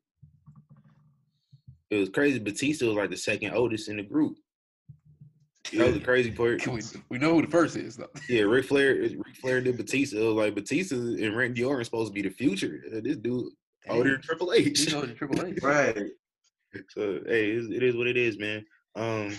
It 1.90 1.96
was 1.96 2.10
crazy. 2.10 2.38
Batista 2.38 2.86
was 2.86 2.96
like 2.96 3.10
the 3.10 3.16
second 3.16 3.54
oldest 3.54 3.88
in 3.88 3.96
the 3.96 4.02
group. 4.02 4.36
That 5.72 5.86
was 5.86 5.94
the 5.94 6.00
crazy 6.00 6.30
part. 6.30 6.66
we, 6.66 6.80
we 7.10 7.18
know 7.18 7.34
who 7.34 7.42
the 7.42 7.48
first 7.50 7.76
is 7.76 7.96
though. 7.96 8.08
Yeah, 8.28 8.42
Ric 8.42 8.64
Flair, 8.66 8.94
Ric 8.94 9.36
Flair 9.40 9.60
did 9.60 9.76
Batista. 9.76 10.16
Was 10.18 10.34
like 10.34 10.54
Batista 10.54 10.96
and 10.96 11.36
Randy 11.36 11.64
Orton 11.64 11.84
supposed 11.84 12.08
to 12.10 12.14
be 12.14 12.26
the 12.26 12.34
future. 12.34 12.82
Uh, 12.94 13.00
This 13.02 13.16
dude 13.16 13.52
older 13.88 14.12
than 14.12 14.22
Triple 14.22 14.50
He 14.52 14.66
H. 14.70 14.92
know 14.92 15.02
the 15.02 15.14
Triple 15.14 15.44
H. 15.46 15.58
Right. 15.62 16.10
So 16.90 17.20
hey, 17.26 17.52
it 17.52 17.82
is 17.82 17.96
what 17.96 18.06
it 18.06 18.16
is, 18.16 18.38
man. 18.38 18.64
Um, 18.96 19.34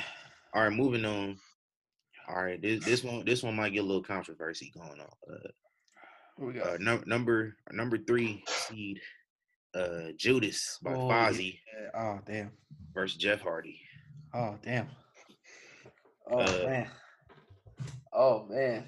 all 0.54 0.62
right, 0.64 0.72
moving 0.72 1.04
on. 1.04 1.36
All 2.28 2.42
right, 2.44 2.60
this 2.60 2.84
this 2.84 3.02
one 3.04 3.24
this 3.24 3.42
one 3.42 3.56
might 3.56 3.72
get 3.72 3.80
a 3.80 3.86
little 3.86 4.02
controversy 4.02 4.70
going 4.76 5.00
on. 5.00 5.08
Uh, 5.34 5.48
we 6.38 6.60
uh, 6.60 6.64
got? 6.64 6.80
num- 6.80 7.04
number 7.06 7.56
number 7.72 7.96
three 7.98 8.44
seed, 8.46 9.00
uh, 9.74 10.08
Judas 10.16 10.78
by 10.82 10.92
Oh, 10.94 11.08
Fozzy 11.08 11.58
yeah. 11.74 12.00
Oh 12.00 12.20
damn. 12.26 12.50
versus 12.94 13.16
Jeff 13.16 13.40
Hardy. 13.40 13.80
Oh 14.34 14.56
damn. 14.62 14.88
Oh 16.30 16.38
Uh, 16.40 16.66
man. 16.66 16.88
Oh 18.12 18.46
man. 18.50 18.84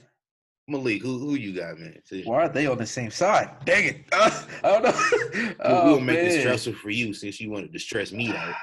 Malik, 0.69 1.01
who 1.03 1.19
who 1.19 1.35
you 1.35 1.55
got, 1.59 1.79
man? 1.79 2.01
Why 2.25 2.43
are 2.43 2.49
they 2.49 2.67
on 2.67 2.77
the 2.79 2.87
same 2.87 3.11
side? 3.11 3.51
Dang 3.65 3.85
it. 3.87 4.05
Uh, 4.13 4.45
I 4.65 4.69
don't 4.69 4.83
know. 4.85 4.93
we'll, 5.33 5.55
Oh, 5.61 5.85
we'll 5.87 6.01
make 6.01 6.19
this 6.19 6.41
stressful 6.41 6.75
for 6.75 6.91
you 6.91 7.15
since 7.15 7.41
you 7.41 7.51
wanted 7.51 7.73
to 7.73 7.79
stress 7.79 8.13
me 8.13 8.31
out. 8.33 8.55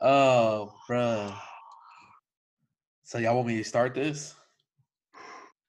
oh, 0.00 0.72
bro. 0.88 1.32
So 3.04 3.18
y'all 3.18 3.36
want 3.36 3.46
me 3.46 3.58
to 3.58 3.64
start 3.64 3.94
this? 3.94 4.34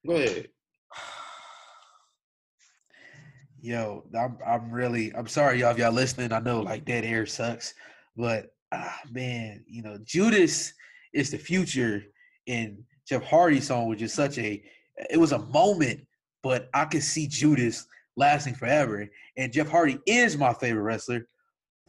Go 0.06 0.14
ahead. 0.14 0.48
Yo, 3.60 4.04
I'm 4.18 4.38
I'm 4.44 4.70
really 4.70 5.14
I'm 5.14 5.26
sorry 5.26 5.60
y'all 5.60 5.72
if 5.72 5.78
y'all 5.78 5.92
listening. 5.92 6.32
I 6.32 6.40
know 6.40 6.62
like 6.62 6.86
dead 6.86 7.04
air 7.04 7.26
sucks, 7.26 7.74
but 8.16 8.54
ah 8.72 8.98
man, 9.12 9.62
you 9.68 9.82
know, 9.82 9.98
Judas 10.02 10.72
is 11.12 11.30
the 11.30 11.36
future 11.36 12.02
and 12.46 12.78
Jeff 13.06 13.22
Hardy's 13.22 13.66
song 13.66 13.88
was 13.88 13.98
just 13.98 14.14
such 14.14 14.38
a 14.38 14.62
it 15.10 15.18
was 15.18 15.32
a 15.32 15.38
moment, 15.38 16.00
but 16.42 16.70
I 16.72 16.86
could 16.86 17.02
see 17.02 17.26
Judas 17.26 17.86
lasting 18.16 18.54
forever. 18.54 19.06
And 19.36 19.52
Jeff 19.52 19.68
Hardy 19.68 19.98
is 20.06 20.38
my 20.38 20.54
favorite 20.54 20.82
wrestler. 20.82 21.26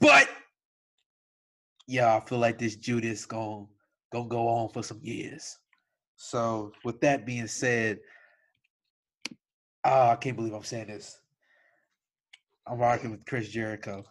But 0.01 0.27
yeah, 1.87 2.15
I 2.15 2.19
feel 2.21 2.39
like 2.39 2.57
this 2.57 2.75
Judas 2.75 3.25
going 3.25 3.67
gonna 4.11 4.27
go 4.27 4.47
on 4.47 4.69
for 4.69 4.83
some 4.83 4.99
years. 5.01 5.57
So 6.15 6.71
with 6.83 7.01
that 7.01 7.25
being 7.25 7.47
said, 7.47 7.99
ah, 9.83 10.11
I 10.11 10.15
can't 10.15 10.35
believe 10.35 10.53
I'm 10.53 10.63
saying 10.63 10.87
this. 10.87 11.19
I'm 12.67 12.77
rocking 12.77 13.11
with 13.11 13.25
Chris 13.25 13.49
Jericho. 13.49 14.03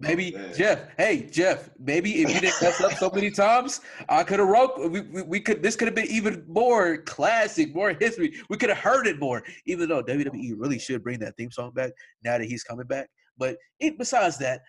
Maybe 0.00 0.34
Oh, 0.34 0.38
man. 0.38 0.54
Jeff. 0.54 0.80
Hey 0.96 1.22
Jeff. 1.30 1.70
Maybe 1.78 2.22
if 2.22 2.34
you 2.34 2.40
didn't 2.40 2.60
mess 2.60 2.80
up 2.80 2.92
so 2.94 3.10
many 3.14 3.30
times, 3.30 3.80
I 4.08 4.24
could 4.24 4.40
have 4.40 4.48
wrote. 4.48 4.90
We, 4.90 5.00
we, 5.00 5.22
we 5.22 5.40
could. 5.40 5.62
This 5.62 5.76
could 5.76 5.86
have 5.86 5.94
been 5.94 6.08
even 6.08 6.44
more 6.48 6.98
classic, 6.98 7.74
more 7.74 7.92
history. 7.92 8.34
We 8.48 8.56
could 8.56 8.70
have 8.70 8.78
heard 8.78 9.06
it 9.06 9.20
more. 9.20 9.42
Even 9.66 9.88
though 9.88 10.02
WWE 10.02 10.54
really 10.56 10.78
should 10.78 11.02
bring 11.02 11.20
that 11.20 11.36
theme 11.36 11.50
song 11.50 11.70
back 11.72 11.92
now 12.24 12.38
that 12.38 12.46
he's 12.46 12.64
coming 12.64 12.86
back. 12.86 13.08
But 13.36 13.56
it, 13.78 13.98
besides 13.98 14.36
that, 14.38 14.62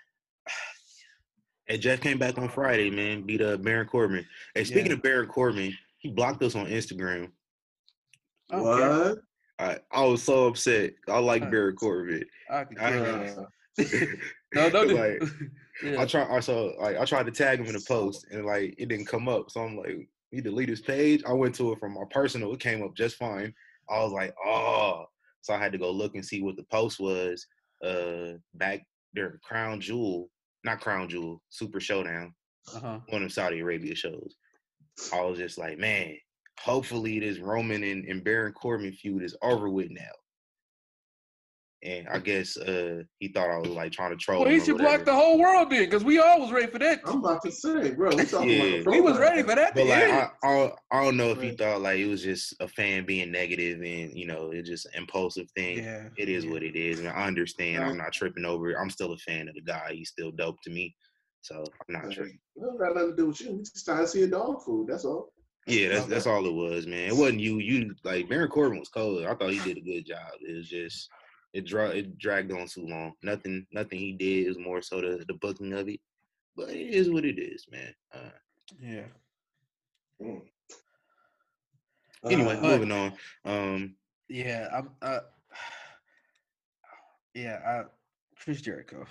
Hey, 1.70 1.78
Jeff 1.78 2.02
came 2.02 2.18
back 2.18 2.40
on 2.40 2.50
Friday, 2.50 2.90
man. 2.90 3.22
Beat 3.22 3.42
up 3.42 3.62
Baron 3.62 3.88
Corbin. 3.88 4.26
Hey, 4.56 4.64
speaking 4.64 4.88
Yeah. 4.88 4.94
of 4.94 5.04
Baron 5.04 5.28
Corbin, 5.30 5.72
he 6.00 6.10
blocked 6.10 6.42
us 6.42 6.56
on 6.56 6.66
Instagram. 6.66 7.32
I 8.50 8.56
don't 8.56 8.66
what? 8.66 9.20
I 9.60 9.78
I 9.92 10.04
was 10.06 10.24
so 10.24 10.48
upset. 10.48 10.94
I 11.08 11.20
like 11.20 11.44
Huh. 11.44 11.50
Baron 11.52 11.76
Corbin. 11.76 12.26
I 12.50 12.64
could 12.64 12.80
I- 12.80 12.90
care 12.92 13.02
less. 13.14 13.38
Uh, 13.38 13.46
no, 14.56 14.70
no, 14.70 14.82
like, 14.96 15.22
yeah. 15.84 16.02
I 16.02 16.06
try. 16.06 16.24
I 16.36 16.40
saw 16.40 16.72
like 16.82 16.98
I 16.98 17.06
tried 17.06 17.28
to 17.28 17.32
tag 17.32 17.60
him 17.60 17.68
in 17.68 17.74
the 17.74 17.86
post, 17.88 18.26
and 18.32 18.46
like 18.48 18.74
it 18.80 18.88
didn't 18.90 19.06
come 19.06 19.30
up. 19.30 19.52
So 19.52 19.62
I'm 19.62 19.78
like, 19.78 20.10
he 20.32 20.42
delete 20.42 20.70
his 20.70 20.82
page. 20.82 21.22
I 21.28 21.34
went 21.34 21.54
to 21.56 21.72
it 21.72 21.80
from 21.80 21.94
my 21.94 22.04
personal. 22.10 22.52
It 22.54 22.60
came 22.60 22.82
up 22.84 22.96
just 22.96 23.18
fine. 23.18 23.54
I 23.90 24.00
was 24.04 24.12
like, 24.12 24.34
oh. 24.44 25.06
So 25.42 25.54
I 25.54 25.60
had 25.60 25.72
to 25.74 25.78
go 25.78 25.92
look 25.92 26.16
and 26.16 26.26
see 26.26 26.42
what 26.42 26.56
the 26.58 26.64
post 26.64 27.00
was. 27.00 27.46
Uh, 27.84 28.34
back 28.56 28.86
there, 29.14 29.40
Crown 29.44 29.80
Jewel, 29.80 30.30
not 30.64 30.82
Crown 30.82 31.10
Jewel, 31.10 31.42
Super 31.50 31.80
Showdown, 31.80 32.34
uh-huh. 32.76 33.00
one 33.10 33.22
of 33.22 33.22
them 33.22 33.30
Saudi 33.30 33.60
Arabia 33.60 33.96
shows. 33.96 34.36
I 35.14 35.22
was 35.22 35.38
just 35.38 35.58
like, 35.58 35.78
man, 35.78 36.16
hopefully 36.60 37.20
this 37.20 37.40
Roman 37.40 37.84
and, 37.84 38.06
and 38.06 38.24
Baron 38.24 38.54
Corbin 38.54 38.92
feud 38.92 39.24
is 39.24 39.38
over 39.42 39.70
with 39.70 39.90
now. 39.92 40.02
And 41.82 42.10
I 42.10 42.20
guess 42.20 42.58
uh 42.58 43.04
he 43.20 43.30
thought 43.30 43.50
I 43.50 43.58
was 43.58 43.70
like 43.70 43.94
trying 43.94 44.10
to 44.12 44.18
troll. 44.18 44.42
Well, 44.42 44.50
he 44.50 44.58
or 44.60 44.66
should 44.66 44.78
block 44.80 45.06
the 45.06 45.14
whole 45.14 45.40
world 45.40 45.70
then, 45.70 45.86
because 45.86 46.04
we 46.04 46.20
all 46.20 46.42
was 46.42 46.52
ready 46.52 46.68
for 46.68 46.78
that. 46.80 47.00
I'm 47.06 47.20
about 47.20 47.42
to 47.44 47.52
say, 47.54 47.92
bro, 47.92 48.10
we 48.16 48.26
talking 48.26 48.50
Yeah. 48.50 48.64
about 48.82 48.88
a 48.88 48.90
We 48.90 49.00
was 49.02 49.18
ready 49.18 49.44
for 49.44 49.56
that. 49.56 49.76
But 49.76 49.86
like. 49.88 50.04
I, 50.04 50.30
I, 50.44 50.56
don't- 50.58 50.74
I 50.92 51.04
don't 51.04 51.16
know 51.16 51.32
if 51.32 51.42
he 51.42 51.52
thought 51.52 51.82
like 51.82 52.00
it 52.00 52.08
was 52.08 52.22
just 52.22 52.54
a 52.60 52.68
fan 52.68 53.06
being 53.06 53.32
negative 53.32 53.78
and 53.82 54.12
you 54.18 54.26
know 54.28 54.52
it's 54.52 54.68
just 54.68 54.88
an 54.88 54.92
impulsive 54.96 55.50
thing. 55.56 55.78
yeah, 55.78 56.10
It 56.18 56.28
is 56.28 56.44
yeah. 56.44 56.52
what 56.52 56.64
it 56.64 56.76
is, 56.76 57.00
and 57.00 57.08
I 57.08 57.26
understand. 57.28 57.82
I'm 57.84 57.96
not 57.98 58.12
tripping 58.12 58.44
over 58.44 58.72
it. 58.72 58.78
I'm 58.78 58.90
still 58.90 59.14
a 59.14 59.18
fan 59.18 59.48
of 59.48 59.56
the 59.56 59.62
guy. 59.62 59.92
He's 59.94 60.10
still 60.10 60.32
dope 60.32 60.58
to 60.66 60.70
me, 60.70 60.94
so 61.42 61.64
I'm 61.88 61.94
not 61.94 62.08
Like, 62.08 62.16
tripping. 62.16 62.40
it 62.58 62.62
don't 62.62 62.78
got 62.78 62.94
nothing 62.96 63.12
to 63.12 63.16
do 63.16 63.28
with 63.28 63.40
you. 63.40 63.52
We 63.54 63.60
just 63.60 63.86
trying 63.86 64.00
to 64.00 64.08
see 64.08 64.24
a 64.24 64.28
dog 64.28 64.64
food. 64.66 64.88
That's 64.90 65.06
all. 65.06 65.32
Yeah, 65.66 65.90
that's 65.90 66.06
that's 66.08 66.28
all 66.28 66.46
it 66.46 66.54
was, 66.54 66.88
man. 66.88 67.08
It 67.10 67.16
wasn't 67.16 67.40
you. 67.42 67.60
You 67.60 67.94
like 68.04 68.28
Baron 68.28 68.50
Corbin 68.50 68.80
was 68.80 68.90
cold. 68.90 69.24
I 69.24 69.34
thought 69.36 69.52
he 69.54 69.60
did 69.60 69.78
a 69.78 69.82
good 69.82 70.06
job. 70.06 70.32
It 70.42 70.56
was 70.58 70.68
just 70.68 71.08
it 71.54 71.66
dra- 71.66 71.90
it 71.90 72.18
dragged 72.18 72.52
on 72.52 72.68
too 72.68 72.86
long. 72.88 73.14
Nothing 73.24 73.66
nothing 73.72 74.00
he 74.00 74.14
did 74.14 74.46
It 74.46 74.50
was 74.50 74.60
more 74.60 74.82
so 74.82 75.02
the 75.02 75.24
the 75.28 75.34
booking 75.36 75.74
of 75.74 75.88
it. 75.90 76.00
But 76.56 76.70
it 76.70 76.90
is 76.94 77.10
what 77.10 77.26
it 77.26 77.40
is, 77.40 77.66
man. 77.72 77.94
Uh, 78.14 78.30
yeah. 78.82 79.04
Mm. 80.22 80.42
anyway, 82.26 82.56
Uh, 82.58 82.62
moving 82.62 82.92
on. 82.92 83.14
Um, 83.46 83.96
Yeah, 84.28 84.68
I'm. 84.74 84.90
Uh, 85.02 85.20
yeah, 87.34 87.60
I, 87.66 87.84
Chris 88.44 88.62
Jericho. 88.62 89.06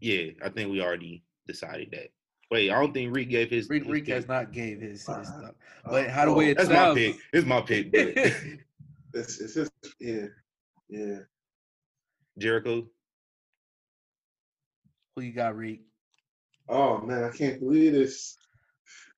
yeah, 0.00 0.30
I 0.42 0.48
think 0.48 0.70
we 0.70 0.80
already 0.82 1.22
decided 1.46 1.90
that. 1.92 2.08
Wait, 2.50 2.70
I 2.70 2.80
don't 2.80 2.92
think 2.92 3.14
Riq 3.14 3.28
gave 3.30 3.50
his. 3.50 3.68
Rick, 3.68 3.84
his 3.84 3.92
Rick 3.92 4.04
pick. 4.06 4.14
has 4.14 4.28
not 4.28 4.52
gave 4.52 4.80
his, 4.80 5.00
his 5.00 5.08
Uh, 5.08 5.22
stuff. 5.24 5.54
uh, 5.84 5.90
But 5.90 6.08
how 6.10 6.24
do 6.24 6.32
we? 6.32 6.46
way 6.46 6.50
it 6.50 6.58
That's 6.58 6.70
my 6.70 6.94
pick. 6.94 7.16
It's 7.32 7.46
my 7.46 7.60
pick. 7.60 7.92
But 7.92 8.16
It's, 9.14 9.40
it's 9.40 9.54
just, 9.54 9.72
yeah, 9.98 10.26
yeah. 10.88 11.20
Jericho. 12.38 12.86
who 15.14 15.22
you 15.22 15.32
got, 15.32 15.54
Riq? 15.54 15.80
Oh 16.68 16.98
man, 16.98 17.24
I 17.24 17.30
can't 17.30 17.60
believe 17.60 17.92
this. 17.92 18.36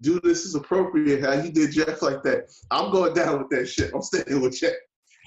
Dude, 0.01 0.23
this 0.23 0.45
is 0.45 0.55
appropriate 0.55 1.23
how 1.23 1.33
you 1.33 1.51
did 1.51 1.73
Jeff 1.73 2.03
like 2.03 2.23
that. 2.23 2.53
I'm 2.71 2.93
going 2.93 3.15
down 3.15 3.39
with 3.39 3.49
that 3.51 3.67
shit. 3.67 3.93
I'm 3.95 4.03
staying 4.03 4.41
with 4.41 4.59
Jeff. 4.59 4.73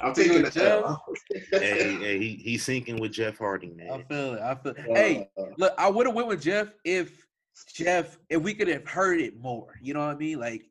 I'm 0.01 0.13
Sticking 0.13 0.31
taking 0.31 0.43
with 0.43 0.53
the 0.53 0.69
L. 0.71 1.03
hey, 1.51 1.95
hey, 1.99 2.19
he 2.19 2.35
he's 2.43 2.63
sinking 2.63 2.99
with 2.99 3.11
Jeff 3.11 3.37
Hardy, 3.37 3.71
man. 3.71 3.91
I 3.91 4.01
feel 4.03 4.33
it. 4.35 4.41
I 4.41 4.55
feel. 4.55 4.73
hey, 4.95 5.29
Uh, 5.37 5.45
look, 5.57 5.73
I 5.77 5.89
would 5.89 6.05
have 6.07 6.15
went 6.15 6.27
with 6.27 6.41
Jeff 6.41 6.69
if 6.85 7.27
Jeff, 7.73 8.17
if 8.29 8.41
we 8.41 8.53
could 8.53 8.67
have 8.69 8.87
heard 8.87 9.19
it 9.19 9.37
more. 9.39 9.75
You 9.81 9.93
know 9.93 9.99
what 10.05 10.15
I 10.15 10.17
mean? 10.19 10.39
Like 10.39 10.63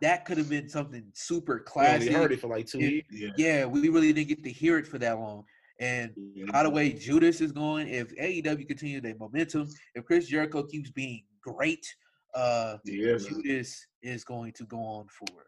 that 0.00 0.24
could 0.24 0.38
have 0.38 0.48
been 0.48 0.68
something 0.68 1.04
super 1.12 1.54
We 1.54 1.82
only 1.86 1.98
classic. 2.06 2.12
heard 2.12 2.32
it 2.32 2.40
for 2.40 2.46
like 2.46 2.66
two 2.66 2.78
Yeah. 2.78 2.88
years. 2.90 3.04
yeah. 3.10 3.28
Yeah, 3.36 3.64
we 3.66 3.88
really 3.88 4.12
didn't 4.12 4.28
get 4.28 4.44
to 4.44 4.50
hear 4.50 4.78
it 4.78 4.86
for 4.86 4.98
that 4.98 5.18
long. 5.18 5.44
And 5.80 6.12
how 6.52 6.64
the 6.64 6.70
way 6.70 6.92
Judas 6.92 7.40
is 7.40 7.52
going, 7.52 7.88
if 7.88 8.14
AEW 8.16 8.66
continues 8.66 9.02
their 9.02 9.14
momentum, 9.16 9.68
if 9.94 10.04
Chris 10.04 10.26
Jericho 10.26 10.64
keeps 10.64 10.90
being 10.90 11.22
great, 11.40 11.86
uh, 12.34 12.78
Yeah. 12.84 13.16
Judas 13.16 13.86
is 14.02 14.24
going 14.24 14.52
to 14.54 14.64
go 14.64 14.80
on 14.80 15.06
for 15.08 15.46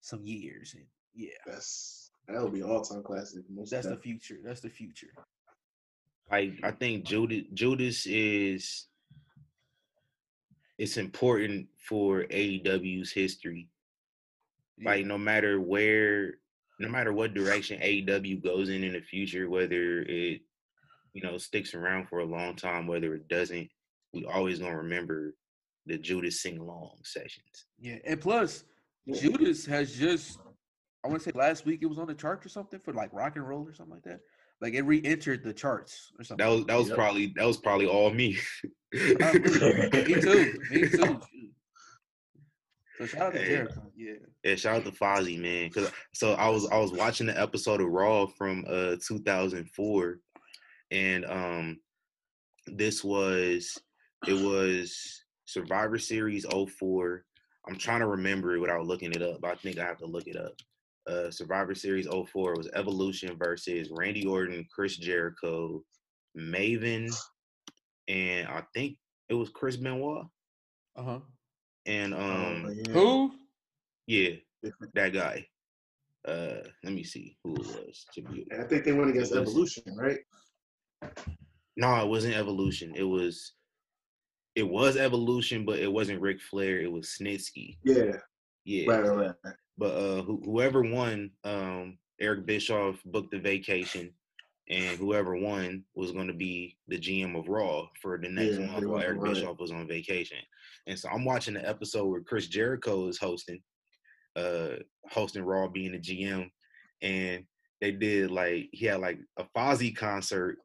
some 0.00 0.24
years. 0.24 0.74
And 0.74 0.84
yeah, 1.14 1.30
That's 1.46 2.10
that'll 2.26 2.50
be 2.50 2.62
all 2.62 2.82
time 2.82 3.02
classic. 3.02 3.44
Most 3.48 3.70
that's 3.70 3.86
the 3.86 3.96
future. 3.96 4.38
That's 4.44 4.60
the 4.60 4.68
future. 4.70 5.12
I 6.30 6.56
I 6.62 6.72
think 6.72 7.04
Judas 7.04 7.44
Judas 7.54 8.06
is 8.06 8.86
it's 10.76 10.96
important 10.96 11.66
for 11.76 12.24
AEW's 12.24 13.10
history. 13.12 13.68
Yeah. 14.76 14.90
Like 14.90 15.06
no 15.06 15.18
matter 15.18 15.60
where, 15.60 16.34
no 16.78 16.88
matter 16.88 17.12
what 17.12 17.34
direction 17.34 17.80
AEW 17.80 18.42
goes 18.42 18.68
in 18.68 18.84
in 18.84 18.92
the 18.92 19.00
future, 19.00 19.48
whether 19.48 20.00
it 20.02 20.40
you 21.12 21.22
know 21.22 21.38
sticks 21.38 21.74
around 21.74 22.08
for 22.08 22.20
a 22.20 22.24
long 22.24 22.54
time, 22.56 22.86
whether 22.86 23.14
it 23.14 23.28
doesn't, 23.28 23.68
we 24.12 24.24
always 24.26 24.58
gonna 24.58 24.76
remember 24.76 25.34
the 25.86 25.98
Judas 25.98 26.40
sing 26.42 26.58
along 26.58 26.96
sessions. 27.02 27.66
Yeah, 27.78 27.96
and 28.04 28.20
plus 28.20 28.64
Yeah. 29.06 29.20
Judas 29.20 29.64
has 29.66 29.94
just 29.94 30.38
I 31.04 31.08
want 31.08 31.22
to 31.22 31.24
say 31.30 31.32
last 31.38 31.64
week 31.64 31.80
it 31.82 31.86
was 31.86 31.98
on 31.98 32.06
the 32.08 32.14
charts 32.14 32.44
or 32.44 32.48
something 32.48 32.80
for 32.80 32.92
like 32.92 33.12
rock 33.12 33.36
and 33.36 33.48
roll 33.48 33.66
or 33.66 33.72
something 33.72 33.94
like 33.94 34.02
that. 34.04 34.20
Like 34.60 34.74
it 34.74 34.82
re-entered 34.82 35.44
the 35.44 35.52
charts 35.52 36.12
or 36.18 36.24
something. 36.24 36.44
That 36.44 36.52
was 36.52 36.64
that 36.66 36.76
was 36.76 36.88
Yep. 36.88 36.96
probably 36.96 37.32
that 37.36 37.46
was 37.46 37.56
probably 37.56 37.86
all 37.86 38.10
me. 38.10 38.36
Uh, 38.94 39.32
me 39.32 40.14
too. 40.20 40.60
Me 40.70 40.88
too. 40.88 41.20
So 42.98 43.06
shout 43.06 43.22
out 43.22 43.32
to. 43.34 43.44
Jericho. 43.44 43.82
Yeah. 43.96 44.12
Yeah, 44.44 44.54
shout 44.56 44.76
out 44.76 44.84
to 44.84 44.90
Fozzy, 44.90 45.38
man. 45.38 45.70
Cause 45.70 45.90
so 46.12 46.32
I 46.34 46.48
was 46.48 46.66
I 46.68 46.78
was 46.78 46.92
watching 46.92 47.26
the 47.26 47.40
episode 47.40 47.80
of 47.80 47.88
Raw 47.88 48.26
from 48.26 48.64
uh 48.68 48.96
2004, 49.06 50.18
and 50.90 51.24
um 51.26 51.80
this 52.66 53.04
was 53.04 53.78
it 54.26 54.34
was 54.34 55.24
Survivor 55.44 55.98
Series 55.98 56.44
04. 56.44 57.24
I'm 57.68 57.76
trying 57.76 58.00
to 58.00 58.06
remember 58.06 58.56
it 58.56 58.60
without 58.60 58.86
looking 58.86 59.12
it 59.12 59.22
up. 59.22 59.40
But 59.40 59.52
I 59.52 59.54
think 59.56 59.78
I 59.78 59.84
have 59.84 59.98
to 59.98 60.06
look 60.06 60.26
it 60.26 60.36
up. 60.36 60.54
Uh 61.06 61.30
Survivor 61.30 61.74
Series 61.74 62.08
04 62.08 62.56
was 62.56 62.68
Evolution 62.74 63.36
versus 63.38 63.90
Randy 63.92 64.26
Orton, 64.26 64.66
Chris 64.74 64.96
Jericho, 64.96 65.84
Maven, 66.36 67.14
and 68.08 68.48
I 68.48 68.62
think 68.74 68.96
it 69.28 69.34
was 69.34 69.50
Chris 69.50 69.76
Benoit. 69.76 70.26
Uh 70.96 71.02
huh. 71.02 71.18
And 71.88 72.12
um 72.14 72.66
Oh, 72.66 72.70
yeah. 72.70 72.92
Who? 72.92 73.32
yeah, 74.06 74.30
that 74.94 75.12
guy. 75.14 75.46
Uh, 76.26 76.60
let 76.84 76.92
me 76.92 77.02
see 77.02 77.36
who 77.42 77.54
it 77.54 77.66
was. 77.66 78.06
To 78.14 78.22
be 78.22 78.46
I 78.52 78.64
think 78.64 78.84
they 78.84 78.92
went 78.92 79.10
against 79.10 79.32
Evolution, 79.34 79.96
right? 79.96 80.18
no, 81.76 81.96
it 82.02 82.08
wasn't 82.08 82.34
Evolution. 82.36 82.92
It 82.94 83.04
was, 83.04 83.54
it 84.54 84.68
was 84.68 84.96
Evolution, 84.98 85.64
but 85.64 85.78
it 85.78 85.90
wasn't 85.90 86.20
Ric 86.20 86.40
Flair. 86.42 86.80
It 86.80 86.92
was 86.92 87.16
Snitsky. 87.18 87.78
Yeah. 87.84 88.12
Yeah. 88.64 88.90
Right, 88.90 89.04
right, 89.06 89.34
right. 89.42 89.54
But 89.78 89.94
uh, 89.94 90.22
who, 90.22 90.42
whoever 90.44 90.82
won, 90.82 91.30
um, 91.44 91.96
Eric 92.20 92.44
Bischoff 92.44 93.00
booked 93.06 93.30
the 93.30 93.38
vacation, 93.38 94.12
and 94.68 94.98
whoever 94.98 95.36
won 95.36 95.84
was 95.94 96.12
going 96.12 96.26
to 96.26 96.34
be 96.34 96.76
the 96.88 96.98
GM 96.98 97.38
of 97.38 97.48
Raw 97.48 97.86
for 98.02 98.18
the 98.18 98.28
next 98.28 98.58
Yeah, 98.58 98.66
month 98.66 98.86
while 98.86 99.00
Eric 99.00 99.22
to. 99.22 99.28
Bischoff 99.32 99.60
was 99.60 99.70
on 99.70 99.86
vacation. 99.88 100.38
And 100.88 100.98
so 100.98 101.08
I'm 101.10 101.24
watching 101.24 101.54
the 101.54 101.68
episode 101.68 102.06
where 102.06 102.22
Chris 102.22 102.48
Jericho 102.48 103.08
is 103.08 103.18
hosting, 103.18 103.60
uh, 104.36 104.76
hosting 105.10 105.42
Raw, 105.42 105.68
being 105.68 105.92
the 105.92 105.98
GM, 105.98 106.50
and 107.02 107.44
they 107.80 107.92
did 107.92 108.30
like 108.30 108.70
he 108.72 108.86
had 108.86 109.00
like 109.00 109.18
a 109.38 109.44
Fozzy 109.56 109.94
concert. 109.94 110.56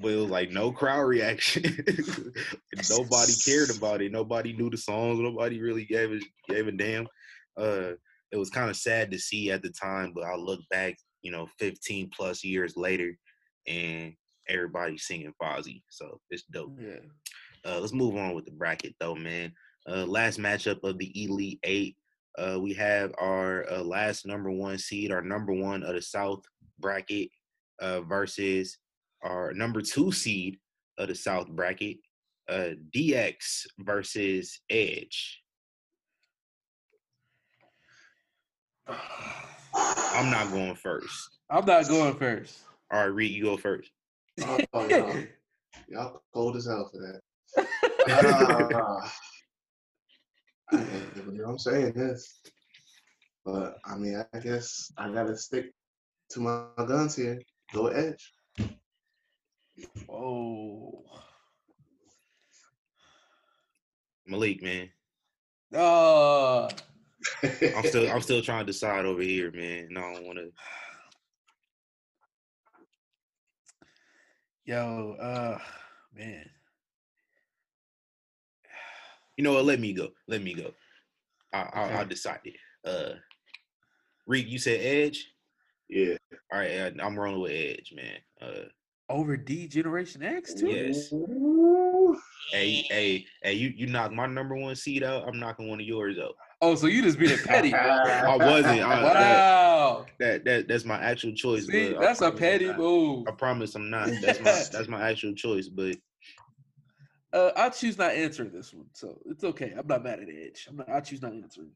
But 0.00 0.12
it 0.12 0.16
was 0.16 0.30
like 0.30 0.50
no 0.50 0.70
crowd 0.72 1.04
reaction. 1.04 1.62
nobody 2.90 3.32
cared 3.44 3.70
about 3.76 4.02
it. 4.02 4.12
Nobody 4.12 4.52
knew 4.52 4.68
the 4.68 4.76
songs. 4.76 5.18
Nobody 5.20 5.60
really 5.60 5.84
gave 5.84 6.12
a 6.12 6.20
gave 6.52 6.66
a 6.66 6.72
damn. 6.72 7.06
Uh, 7.56 7.92
it 8.30 8.36
was 8.36 8.50
kind 8.50 8.70
of 8.70 8.76
sad 8.76 9.10
to 9.12 9.18
see 9.18 9.50
at 9.50 9.62
the 9.62 9.70
time, 9.70 10.12
but 10.14 10.24
I 10.24 10.36
look 10.36 10.60
back, 10.70 10.96
you 11.22 11.30
know, 11.30 11.48
15 11.58 12.10
plus 12.14 12.44
years 12.44 12.76
later, 12.76 13.16
and 13.66 14.12
everybody's 14.48 15.06
singing 15.06 15.32
Fozzy. 15.40 15.82
So 15.88 16.20
it's 16.30 16.44
dope. 16.44 16.76
Yeah. 16.80 17.00
Uh, 17.64 17.80
let's 17.80 17.92
move 17.92 18.16
on 18.16 18.34
with 18.34 18.44
the 18.44 18.52
bracket 18.52 18.94
though, 19.00 19.14
man. 19.14 19.52
Uh, 19.88 20.04
last 20.04 20.38
matchup 20.38 20.84
of 20.84 20.98
the 20.98 21.10
Elite 21.24 21.60
Eight. 21.64 21.96
Uh, 22.36 22.58
we 22.60 22.74
have 22.74 23.12
our 23.18 23.64
uh, 23.70 23.82
last 23.82 24.26
number 24.26 24.50
one 24.50 24.76
seed, 24.76 25.10
our 25.10 25.22
number 25.22 25.52
one 25.52 25.82
of 25.82 25.94
the 25.94 26.02
South 26.02 26.44
bracket, 26.78 27.30
uh, 27.80 28.02
versus 28.02 28.76
our 29.22 29.52
number 29.54 29.80
two 29.80 30.12
seed 30.12 30.58
of 30.98 31.08
the 31.08 31.14
South 31.14 31.48
bracket, 31.48 31.96
uh, 32.50 32.70
DX 32.94 33.66
versus 33.78 34.60
Edge. 34.68 35.42
I'm 39.74 40.30
not 40.30 40.50
going 40.50 40.74
first. 40.74 41.38
I'm 41.50 41.64
not 41.64 41.88
going 41.88 42.14
first. 42.14 42.60
All 42.92 43.00
right, 43.00 43.14
Riq, 43.14 43.30
you 43.30 43.44
go 43.44 43.56
first. 43.56 43.90
Oh, 44.42 44.86
y'all, 44.88 45.16
y'all 45.88 46.22
cold 46.34 46.56
as 46.56 46.66
hell 46.66 46.90
for 46.92 47.20
that. 47.56 49.12
I 50.72 50.76
can't 50.76 51.24
believe 51.24 51.46
I'm 51.46 51.58
saying 51.58 51.92
this. 51.94 52.40
But 53.44 53.78
I 53.84 53.96
mean, 53.96 54.22
I 54.34 54.38
guess 54.38 54.92
I 54.96 55.10
gotta 55.10 55.36
stick 55.36 55.72
to 56.30 56.40
my 56.40 56.66
guns 56.76 57.16
here. 57.16 57.40
Go 57.72 57.86
Edge. 57.88 58.32
Oh. 60.10 61.04
Malik, 64.26 64.62
man. 64.62 64.90
Oh. 65.74 66.68
I'm 67.42 67.84
still 67.84 68.10
I'm 68.10 68.20
still 68.28 68.42
trying 68.42 68.66
to 68.66 68.72
decide 68.72 69.04
over 69.04 69.22
here, 69.22 69.50
man. 69.52 69.88
No, 69.90 70.00
I 70.02 70.14
don't 70.14 70.26
want 70.26 70.38
to. 70.38 70.50
Yo, 74.66 75.16
uh, 75.18 75.58
man. 76.14 76.44
You 79.38 79.44
know 79.44 79.52
what? 79.54 79.64
Let 79.64 79.78
me 79.78 79.92
go. 79.92 80.08
Let 80.26 80.42
me 80.42 80.52
go. 80.52 80.72
I, 81.54 81.58
I, 81.60 81.84
Okay. 81.84 81.94
I'll 81.94 82.04
decide 82.06 82.40
it. 82.44 82.56
Uh, 82.84 83.14
Riq, 84.28 84.48
you 84.48 84.58
said 84.58 84.80
Edge. 84.80 85.26
Yeah. 85.88 86.16
All 86.52 86.58
right, 86.58 86.72
I- 86.72 87.02
I'm 87.02 87.18
rolling 87.18 87.40
with 87.40 87.52
Edge, 87.52 87.94
man. 87.94 88.16
Uh, 88.42 88.64
Over 89.08 89.36
D 89.36 89.68
Generation 89.68 90.22
X 90.24 90.54
too. 90.54 90.66
Yes. 90.68 91.12
Ooh. 91.12 92.18
hey, 92.50 92.82
hey, 92.90 93.24
hey, 93.42 93.52
you 93.54 93.72
you 93.74 93.86
knock 93.86 94.12
my 94.12 94.26
number 94.26 94.56
one 94.56 94.74
seed 94.74 95.02
out. 95.04 95.26
I'm 95.28 95.38
knocking 95.38 95.68
one 95.68 95.80
of 95.80 95.86
yours 95.86 96.18
out. 96.18 96.34
Oh, 96.60 96.74
so 96.74 96.88
you 96.88 97.00
just 97.02 97.18
being 97.18 97.38
petty. 97.38 97.72
I 97.74 98.36
wasn't. 98.36 98.82
I, 98.82 99.00
that, 99.02 99.14
wow. 99.14 100.06
that 100.18 100.44
that 100.44 100.68
that's 100.68 100.84
my 100.84 100.98
actual 100.98 101.32
choice. 101.32 101.66
See, 101.66 101.92
but 101.92 102.00
that's 102.00 102.20
a 102.20 102.30
promise 102.30 102.32
I'm 102.32 102.38
petty 102.38 102.72
move. 102.74 103.28
I 103.28 103.30
promise 103.30 103.74
I'm 103.76 103.88
not. 103.88 104.10
That's 104.20 104.40
my 104.40 104.50
that's 104.72 104.88
my 104.88 105.00
actual 105.10 105.32
choice. 105.34 105.68
But 105.68 105.96
Uh, 107.32 107.50
I 107.56 107.68
choose 107.68 107.98
not 107.98 108.12
answering 108.12 108.50
this 108.52 108.72
one, 108.72 108.86
so 108.92 109.20
it's 109.26 109.44
okay. 109.44 109.74
I'm 109.76 109.86
not 109.86 110.02
mad 110.02 110.20
at 110.20 110.28
Edge. 110.28 110.66
I'm 110.68 110.76
not. 110.76 110.88
I 110.88 111.00
choose 111.00 111.20
not 111.20 111.34
answering. 111.34 111.70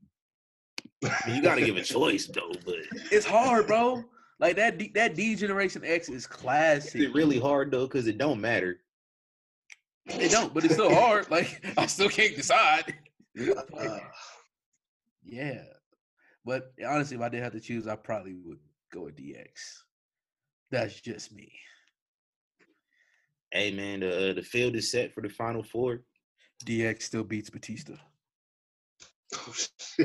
I 1.04 1.22
mean, 1.26 1.36
you 1.36 1.42
got 1.42 1.56
to 1.56 1.64
give 1.64 1.76
a 1.76 1.82
choice 1.82 2.26
though. 2.26 2.52
But 2.64 2.76
It's 3.10 3.26
hard, 3.26 3.66
bro. 3.66 4.02
Like 4.40 4.56
that. 4.56 4.78
D, 4.78 4.90
that 4.94 5.14
D 5.14 5.34
Generation 5.34 5.82
X 5.84 6.08
is 6.08 6.14
is 6.14 6.26
classic. 6.26 7.00
it 7.02 7.14
really 7.14 7.38
hard 7.38 7.70
though? 7.70 7.86
Because 7.86 8.06
it 8.06 8.16
don't 8.18 8.40
matter. 8.40 8.80
It 10.06 10.30
don't, 10.30 10.52
but 10.54 10.64
it's 10.64 10.74
still 10.74 10.94
hard. 10.94 11.30
Like 11.30 11.64
I 11.76 11.86
still 11.86 12.08
can't 12.08 12.34
decide. 12.34 12.94
Uh, 13.78 13.98
yeah, 15.24 15.62
but 16.44 16.72
honestly, 16.86 17.16
if 17.16 17.22
I 17.22 17.28
did 17.28 17.42
have 17.42 17.52
to 17.52 17.60
choose, 17.60 17.86
I 17.86 17.96
probably 17.96 18.34
would 18.44 18.58
go 18.92 19.02
with 19.02 19.16
DX. 19.16 19.46
That's 20.70 21.00
just 21.00 21.32
me. 21.32 21.52
Hey 23.52 23.70
man, 23.70 24.00
the 24.00 24.30
uh, 24.30 24.32
the 24.32 24.42
field 24.42 24.74
is 24.76 24.90
set 24.90 25.12
for 25.12 25.20
the 25.20 25.28
final 25.28 25.62
four. 25.62 26.00
DX 26.64 27.02
still 27.02 27.22
beats 27.22 27.50
Batista. 27.50 27.92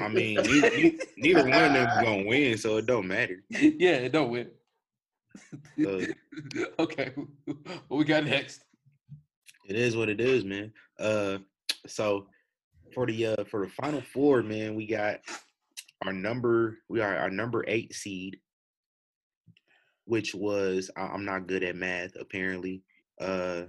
I 0.02 0.08
mean, 0.10 0.36
neither, 0.36 0.92
neither- 1.18 1.50
one 1.50 1.64
of 1.64 1.74
them 1.74 2.04
gonna 2.04 2.26
win, 2.26 2.58
so 2.58 2.76
it 2.78 2.86
don't 2.86 3.08
matter. 3.08 3.44
yeah, 3.50 3.96
it 3.96 4.12
don't 4.12 4.32
win. 4.32 4.50
Uh, 5.80 6.02
okay, 6.80 7.14
what 7.46 7.98
we 7.98 8.04
got 8.04 8.26
next? 8.26 8.64
It 9.66 9.78
is 9.78 9.96
what 9.96 10.10
it 10.10 10.20
is, 10.20 10.44
man. 10.44 10.74
Uh, 11.00 11.38
so 11.86 12.28
for 12.94 13.06
the 13.06 13.28
uh 13.28 13.44
for 13.46 13.66
the 13.66 13.72
final 13.72 14.02
four, 14.02 14.44
man, 14.44 14.76
we 14.76 14.88
got 14.88 15.20
our 16.06 16.12
number. 16.12 16.80
We 16.90 17.00
are 17.00 17.16
our 17.16 17.30
number 17.30 17.64
eight 17.68 17.94
seed, 17.94 18.40
which 20.04 20.36
was 20.36 20.92
I'm 20.98 21.24
not 21.24 21.48
good 21.48 21.64
at 21.64 21.78
math 21.78 22.16
apparently. 22.20 22.84
Uh, 23.20 23.64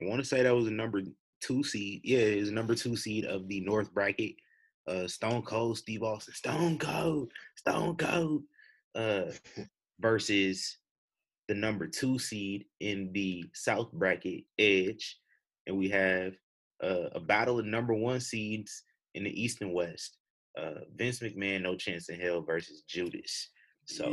I 0.00 0.04
want 0.04 0.20
to 0.20 0.26
say 0.26 0.42
that 0.42 0.54
was 0.54 0.66
the 0.66 0.70
number 0.70 1.02
two 1.40 1.62
seed. 1.62 2.00
Yeah, 2.04 2.18
it 2.18 2.40
was 2.40 2.50
number 2.50 2.74
two 2.74 2.96
seed 2.96 3.24
of 3.24 3.48
the 3.48 3.60
North 3.60 3.92
bracket. 3.92 4.34
Uh, 4.86 5.06
Stone 5.06 5.42
Cold 5.42 5.76
Steve 5.76 6.02
Austin, 6.02 6.32
Stone 6.34 6.78
Cold, 6.78 7.30
Stone 7.56 7.96
Cold, 7.96 8.42
uh, 8.94 9.24
versus 10.00 10.78
the 11.46 11.54
number 11.54 11.86
two 11.86 12.18
seed 12.18 12.64
in 12.80 13.12
the 13.12 13.44
South 13.54 13.92
bracket, 13.92 14.44
Edge, 14.58 15.18
and 15.66 15.76
we 15.76 15.88
have 15.90 16.34
uh, 16.82 17.08
a 17.12 17.20
battle 17.20 17.58
of 17.58 17.66
number 17.66 17.92
one 17.92 18.20
seeds 18.20 18.84
in 19.14 19.24
the 19.24 19.42
East 19.42 19.60
and 19.60 19.74
West. 19.74 20.16
Uh, 20.56 20.80
Vince 20.96 21.20
McMahon, 21.20 21.62
no 21.62 21.76
chance 21.76 22.08
in 22.08 22.18
hell 22.18 22.40
versus 22.42 22.82
Judas. 22.88 23.50
So 23.84 24.06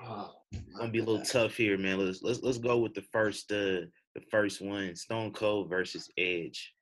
Yee. 0.00 0.08
oh, 0.08 0.32
gonna 0.76 0.90
be 0.90 0.98
a 0.98 1.04
little 1.04 1.24
tough 1.24 1.56
here, 1.56 1.78
man. 1.78 1.98
Let's 1.98 2.22
let's 2.22 2.42
let's 2.42 2.58
go 2.58 2.78
with 2.78 2.94
the 2.94 3.02
first 3.12 3.50
uh 3.52 3.86
the 4.14 4.22
first 4.30 4.60
one, 4.60 4.94
Stone 4.96 5.32
Cold 5.32 5.68
versus 5.68 6.10
Edge. 6.16 6.74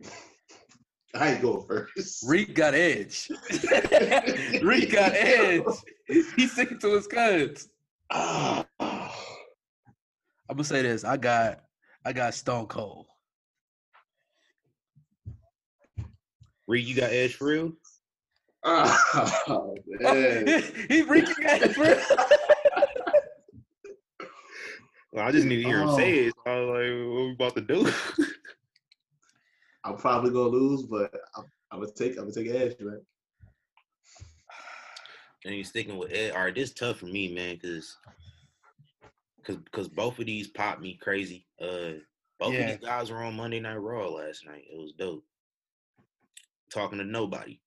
I 1.14 1.32
ain't 1.32 1.42
go 1.42 1.60
first. 1.60 2.26
Riq 2.26 2.54
got 2.54 2.74
edge. 2.74 3.28
Riq 3.50 4.92
got 4.92 5.12
edge. 5.14 5.62
He's 6.08 6.52
sticking 6.52 6.80
to 6.80 6.96
his 6.96 7.06
cuts. 7.06 7.68
Ah. 8.10 8.66
I'm 8.80 10.56
gonna 10.56 10.64
say 10.64 10.82
this. 10.82 11.04
I 11.04 11.16
got 11.16 11.60
I 12.04 12.12
got 12.12 12.34
Stone 12.34 12.66
Cold. 12.66 13.06
Riq, 16.68 16.84
you 16.84 16.94
got 16.94 17.10
Edge 17.10 17.34
for 17.34 17.48
real? 17.48 17.72
Oh, 18.66 19.76
man. 20.00 20.62
he 20.88 21.02
reeking 21.02 21.44
at 21.44 21.62
it, 21.62 21.74
bro. 21.76 22.00
Well, 25.12 25.24
I 25.26 25.30
just 25.30 25.46
need 25.46 25.56
to 25.56 25.62
hear 25.64 25.80
him 25.82 25.88
Oh. 25.90 25.96
say 25.96 26.10
it. 26.26 26.34
So 26.44 26.50
I 26.50 26.60
was 26.60 26.68
like, 26.68 27.08
what 27.12 27.24
we 27.24 27.32
about 27.32 27.54
to 27.56 27.60
do? 27.60 27.92
I'm 29.84 29.96
probably 29.96 30.30
gonna 30.30 30.48
lose, 30.48 30.82
but 30.84 31.14
I'm, 31.36 31.44
I'm 31.70 31.80
gonna 31.80 31.92
take 31.92 32.12
I'm 32.12 32.30
gonna 32.30 32.32
take 32.32 32.48
Edge, 32.48 32.74
man. 32.80 33.00
and 35.44 35.54
you're 35.54 35.64
sticking 35.64 35.98
with 35.98 36.10
Ed. 36.12 36.32
All 36.32 36.40
right, 36.44 36.54
this 36.54 36.72
tough 36.72 36.96
for 36.98 37.06
me, 37.06 37.32
man, 37.34 37.56
because 37.60 37.96
because 39.36 39.58
because 39.62 39.88
both 39.88 40.18
of 40.18 40.26
these 40.26 40.48
popped 40.48 40.80
me 40.80 40.98
crazy. 41.00 41.46
Uh, 41.60 41.92
both 42.40 42.54
Yeah. 42.54 42.60
of 42.60 42.66
these 42.66 42.78
guys 42.88 43.10
were 43.10 43.22
on 43.22 43.36
Monday 43.36 43.60
Night 43.60 43.76
Raw 43.76 44.08
last 44.08 44.46
night. 44.46 44.64
It 44.72 44.76
was 44.80 44.92
dope. 44.98 45.22
Talking 46.72 46.98
to 46.98 47.04
nobody. 47.04 47.60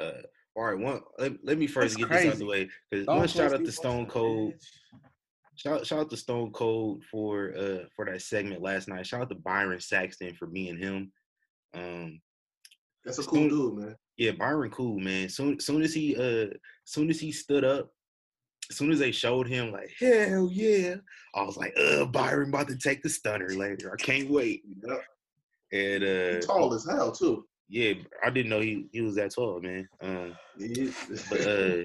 Uh, 0.00 0.22
all 0.56 0.64
right, 0.64 0.78
one. 0.78 1.00
Let, 1.18 1.32
let 1.44 1.58
me 1.58 1.66
first 1.66 1.96
That's 1.98 2.08
get 2.08 2.16
this 2.16 2.26
out 2.26 2.32
of 2.34 2.38
the 2.38 2.46
way 2.46 2.68
because 2.90 3.06
one 3.06 3.28
shout 3.28 3.52
out 3.52 3.64
to 3.64 3.72
Stone 3.72 4.06
Cold. 4.06 4.54
Shout, 5.56 5.86
shout 5.86 6.00
out 6.00 6.10
to 6.10 6.16
Stone 6.16 6.52
Cold 6.52 7.02
for 7.10 7.54
uh 7.56 7.84
for 7.94 8.04
that 8.06 8.22
segment 8.22 8.62
last 8.62 8.88
night. 8.88 9.06
Shout 9.06 9.22
out 9.22 9.28
to 9.30 9.34
Byron 9.36 9.80
Saxton 9.80 10.34
for 10.34 10.46
being 10.46 10.76
him. 10.78 11.12
Um, 11.74 12.20
That's 13.04 13.18
a 13.18 13.22
cool 13.22 13.48
Stone- 13.48 13.48
dude, 13.48 13.78
man. 13.78 13.96
yeah, 14.16 14.32
Byron 14.32 14.70
cool, 14.70 14.98
man. 14.98 15.28
Soon 15.28 15.60
soon 15.60 15.82
as 15.82 15.94
he 15.94 16.16
uh 16.16 16.54
soon 16.84 17.08
as 17.10 17.20
he 17.20 17.32
stood 17.32 17.64
up, 17.64 17.90
as 18.70 18.76
soon 18.76 18.90
as 18.90 18.98
they 18.98 19.12
showed 19.12 19.46
him 19.48 19.72
like 19.72 19.90
hell 19.98 20.48
yeah, 20.52 20.96
I 21.34 21.42
was 21.42 21.56
like, 21.56 21.74
uh 21.78 22.04
Byron 22.06 22.48
about 22.50 22.68
to 22.68 22.76
take 22.76 23.02
the 23.02 23.08
stunner 23.10 23.48
later. 23.50 23.92
I 23.92 24.02
can't 24.02 24.30
wait. 24.30 24.62
Yep. 24.86 25.00
And 25.72 26.02
He 26.02 26.36
uh 26.38 26.40
tall 26.42 26.72
as 26.74 26.86
hell 26.86 27.12
too. 27.12 27.46
Yeah, 27.68 27.94
I 28.24 28.30
didn't 28.30 28.50
know 28.50 28.60
he 28.60 28.86
he 28.92 29.00
was 29.00 29.14
that 29.16 29.34
tall, 29.34 29.60
man. 29.60 29.88
Um 30.02 30.34
but 31.30 31.40
uh 31.46 31.82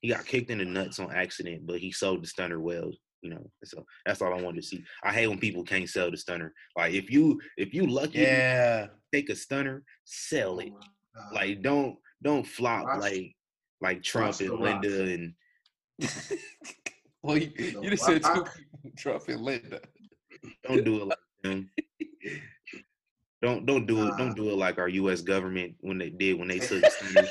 he 0.00 0.08
got 0.08 0.24
kicked 0.24 0.50
in 0.50 0.58
the 0.58 0.64
nuts 0.64 0.98
on 0.98 1.12
accident, 1.12 1.66
but 1.66 1.78
he 1.78 1.92
sold 1.92 2.22
the 2.22 2.26
stunner 2.26 2.58
well. 2.60 2.90
You 3.22 3.30
know, 3.30 3.50
so 3.64 3.84
that's 4.06 4.22
all 4.22 4.32
I 4.32 4.40
wanted 4.40 4.62
to 4.62 4.66
see. 4.66 4.82
I 5.04 5.12
hate 5.12 5.26
when 5.28 5.38
people 5.38 5.62
can't 5.62 5.86
sell 5.88 6.10
the 6.10 6.16
stunner. 6.16 6.54
Like 6.76 6.94
if 6.94 7.10
you 7.10 7.38
if 7.58 7.74
you 7.74 7.86
lucky 7.86 8.20
Yeah. 8.20 8.86
take 9.12 9.28
a 9.28 9.36
stunner, 9.36 9.82
sell 10.04 10.58
it. 10.60 10.72
Uh, 11.16 11.28
Like 11.34 11.60
don't 11.62 11.96
don't 12.22 12.46
flop 12.46 12.84
Watch- 12.86 13.00
like 13.00 13.36
like 13.82 14.02
Trump 14.02 14.28
watch 14.28 14.40
and. 14.40 14.58
Linda 14.58 15.02
and 15.14 15.34
well, 17.22 17.36
you, 17.36 17.50
you 17.82 17.90
just 17.90 18.04
said 18.06 18.22
two 18.22 18.28
Rock- 18.30 18.54
people, 18.82 18.96
Trump 18.96 19.28
and 19.28 19.40
Linda. 19.42 19.80
don't 20.66 20.82
do 20.84 21.02
it 21.02 21.06
like 21.08 21.18
them. 21.42 21.70
Don't 23.42 23.64
don't 23.64 23.86
do 23.86 24.02
it. 24.02 24.06
Nah. 24.06 24.16
Don't 24.16 24.36
do 24.36 24.50
it 24.50 24.56
like 24.56 24.78
our 24.78 24.88
U.S. 24.88 25.22
government 25.22 25.74
when 25.80 25.98
they 25.98 26.10
did 26.10 26.38
when 26.38 26.48
they 26.48 26.58
took 26.60 26.84
stunners. 26.84 27.30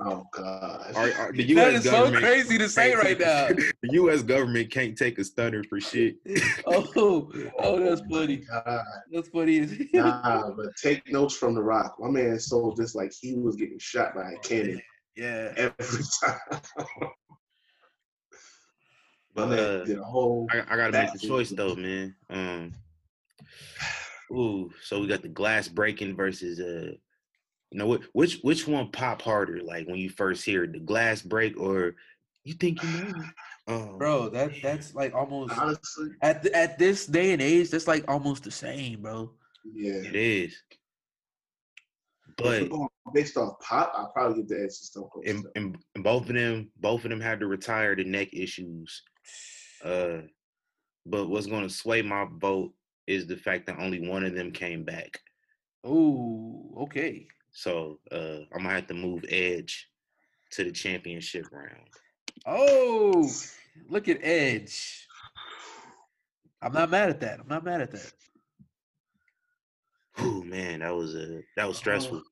oh 0.00 0.24
God! 0.32 0.92
Our, 0.94 1.12
our, 1.12 1.32
the 1.32 1.42
That 1.54 1.72
U.S. 1.72 1.84
is 1.84 1.90
so 1.90 2.12
crazy 2.12 2.58
to 2.58 2.68
say 2.68 2.94
right 2.94 3.18
now. 3.18 3.48
the 3.48 3.92
U.S. 3.92 4.22
government 4.22 4.70
can't 4.70 4.96
take 4.96 5.18
a 5.18 5.24
stunner 5.24 5.64
for 5.64 5.80
shit. 5.80 6.16
Oh, 6.66 7.30
oh, 7.58 7.80
that's 7.80 8.02
my 8.08 8.18
funny. 8.20 8.36
God. 8.36 8.84
That's 9.10 9.28
funny. 9.30 9.88
Nah, 9.92 10.50
but 10.50 10.76
take 10.76 11.10
notes 11.10 11.36
from 11.36 11.54
The 11.54 11.62
Rock. 11.62 11.96
My 11.98 12.10
man 12.10 12.38
sold 12.38 12.76
this 12.76 12.94
like 12.94 13.12
he 13.18 13.34
was 13.34 13.56
getting 13.56 13.78
shot 13.78 14.14
by 14.14 14.32
a 14.32 14.38
cannon 14.38 14.80
yeah. 15.16 15.52
every 15.56 16.04
time. 16.22 16.60
But 19.32 19.58
uh, 19.58 19.84
did 19.84 19.98
a 19.98 20.02
whole. 20.02 20.48
I, 20.50 20.58
I 20.68 20.76
gotta 20.76 20.92
make 20.92 20.92
the 20.92 21.12
That's 21.12 21.24
it. 21.24 21.28
choice 21.28 21.50
though, 21.50 21.76
man. 21.76 22.16
Um, 22.28 22.72
ooh, 24.30 24.70
so 24.82 25.00
we 25.00 25.06
got 25.06 25.22
the 25.22 25.28
glass 25.28 25.68
breaking 25.68 26.16
versus 26.16 26.60
uh, 26.60 26.92
you 27.70 27.78
know 27.78 27.86
what? 27.86 28.02
Which 28.12 28.40
which 28.42 28.66
one 28.66 28.90
pop 28.90 29.22
harder? 29.22 29.60
Like 29.62 29.86
when 29.86 29.98
you 29.98 30.10
first 30.10 30.44
hear 30.44 30.64
it, 30.64 30.72
the 30.72 30.80
glass 30.80 31.22
break 31.22 31.58
or 31.58 31.94
you 32.44 32.54
think 32.54 32.82
you 32.82 32.88
know? 32.90 33.18
me? 33.18 33.24
Um, 33.68 33.98
Bro, 33.98 34.30
that 34.30 34.50
that's 34.62 34.94
like 34.96 35.14
almost 35.14 35.56
Honestly, 35.56 36.08
at 36.22 36.42
th- 36.42 36.54
at 36.54 36.76
this 36.76 37.06
day 37.06 37.32
and 37.32 37.40
age, 37.42 37.70
that's 37.70 37.86
like 37.86 38.04
almost 38.08 38.42
the 38.42 38.50
same, 38.50 39.02
bro. 39.02 39.30
yeah. 39.72 39.92
it 39.92 40.16
is. 40.16 40.60
But 42.36 42.68
based 43.14 43.36
off 43.36 43.60
pop, 43.60 43.92
I'll 43.94 44.10
probably 44.12 44.42
get 44.42 44.48
the 44.48 44.62
edge 44.64 44.70
to 44.70 44.86
Stone 44.86 45.08
Cold. 45.12 45.26
and, 45.26 45.46
and, 45.54 45.78
and 45.94 46.02
both 46.02 46.28
of 46.28 46.34
them, 46.34 46.70
both 46.80 47.04
of 47.04 47.10
them 47.10 47.20
had 47.20 47.38
to 47.40 47.46
retire 47.46 47.94
the 47.94 48.02
neck 48.02 48.28
issues. 48.32 49.02
Uh, 49.84 50.22
but 51.06 51.28
what's 51.28 51.46
going 51.46 51.62
to 51.62 51.72
sway 51.72 52.02
my 52.02 52.26
vote 52.38 52.72
is 53.06 53.26
the 53.26 53.36
fact 53.36 53.66
that 53.66 53.78
only 53.78 54.06
one 54.08 54.24
of 54.24 54.34
them 54.34 54.52
came 54.52 54.84
back. 54.84 55.20
Oh, 55.84 56.74
okay. 56.82 57.26
So 57.52 57.98
uh, 58.12 58.40
I'm 58.54 58.62
gonna 58.62 58.70
have 58.70 58.86
to 58.88 58.94
move 58.94 59.24
Edge 59.28 59.88
to 60.52 60.64
the 60.64 60.72
championship 60.72 61.46
round. 61.52 61.88
Oh, 62.46 63.30
look 63.88 64.08
at 64.08 64.18
Edge. 64.22 65.06
I'm 66.62 66.72
not 66.72 66.90
mad 66.90 67.10
at 67.10 67.20
that. 67.20 67.40
I'm 67.40 67.48
not 67.48 67.64
mad 67.64 67.80
at 67.80 67.90
that. 67.92 68.12
Whew, 70.16 70.44
man, 70.44 70.80
that 70.80 70.94
was 70.94 71.14
uh, 71.14 71.40
that 71.56 71.66
was 71.66 71.78
stressful. 71.78 72.22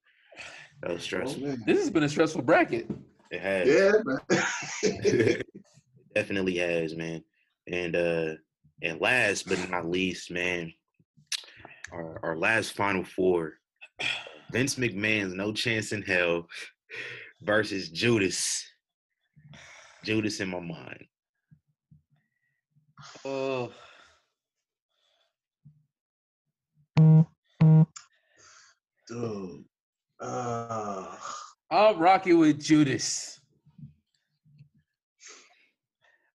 That 0.83 0.93
was 0.93 1.01
Oh, 1.01 1.05
stressful. 1.05 1.43
man. 1.43 1.63
This 1.67 1.79
has 1.79 1.91
been 1.91 2.03
a 2.03 2.09
stressful 2.09 2.43
bracket. 2.43 2.89
It 3.31 3.41
has. 3.41 3.69
Yeah, 3.69 4.43
it 4.83 5.47
definitely 6.15 6.57
has, 6.57 6.95
man. 6.95 7.23
And 7.67 7.97
uh 7.97 8.35
and 8.83 9.01
last 9.01 9.49
but 9.49 9.71
not 9.71 9.89
least, 9.89 10.31
man, 10.31 10.73
our, 11.93 12.21
our 12.23 12.37
last 12.37 12.73
final 12.73 13.05
four. 13.05 13.55
Vince 14.53 14.77
McMahon's 14.77 15.35
No 15.35 15.53
Chance 15.53 15.93
in 15.93 16.03
Hell 16.03 16.47
versus 17.43 17.91
Judas. 17.91 18.65
Judas 20.05 20.41
in 20.41 20.49
my 20.49 20.61
mind. 20.61 21.05
Oh, 23.25 23.73
Dude. 29.09 29.65
Uh, 30.21 31.17
I'm 31.71 31.99
rocking 31.99 32.39
with 32.39 32.61
Judas. 32.61 33.38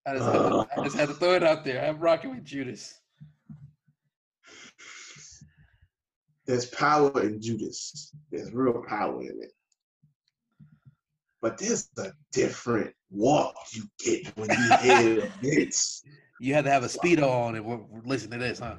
I 0.05 0.13
just, 0.15 0.25
had 0.25 0.33
to, 0.33 0.39
uh. 0.39 0.65
I 0.77 0.83
just 0.83 0.95
had 0.97 1.07
to 1.09 1.15
throw 1.15 1.33
it 1.33 1.43
out 1.43 1.63
there. 1.63 1.85
I'm 1.85 1.99
rocking 1.99 2.31
with 2.31 2.43
Judas. 2.43 2.99
there's 6.45 6.65
power 6.65 7.21
in 7.21 7.41
Judas. 7.41 8.11
There's 8.31 8.51
real 8.53 8.83
power 8.87 9.21
in 9.21 9.39
it. 9.41 9.51
But 11.41 11.57
there's 11.57 11.89
a 11.97 12.11
different 12.31 12.93
walk 13.11 13.55
you 13.71 13.83
get 13.99 14.27
when 14.37 14.49
you 14.49 14.77
hear 14.81 15.33
Vince. 15.41 16.03
You 16.39 16.53
had 16.53 16.65
to 16.65 16.71
have 16.71 16.83
a 16.83 16.87
speedo 16.87 17.29
on 17.29 17.55
and 17.55 17.65
w- 17.65 17.83
w- 17.83 18.01
listen 18.05 18.31
to 18.31 18.37
this, 18.37 18.59
huh? 18.59 18.75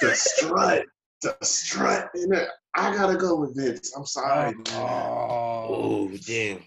The 0.00 0.14
strut. 0.14 0.84
The 1.22 1.36
strut 1.42 2.10
in 2.14 2.32
it. 2.32 2.48
I 2.74 2.94
gotta 2.96 3.16
go 3.16 3.36
with 3.36 3.56
Vince. 3.56 3.92
I'm 3.96 4.06
sorry. 4.06 4.54
Oh, 4.54 4.70
man. 4.70 5.02
Oh, 5.10 5.66
Oh, 5.68 6.10
damn. 6.26 6.60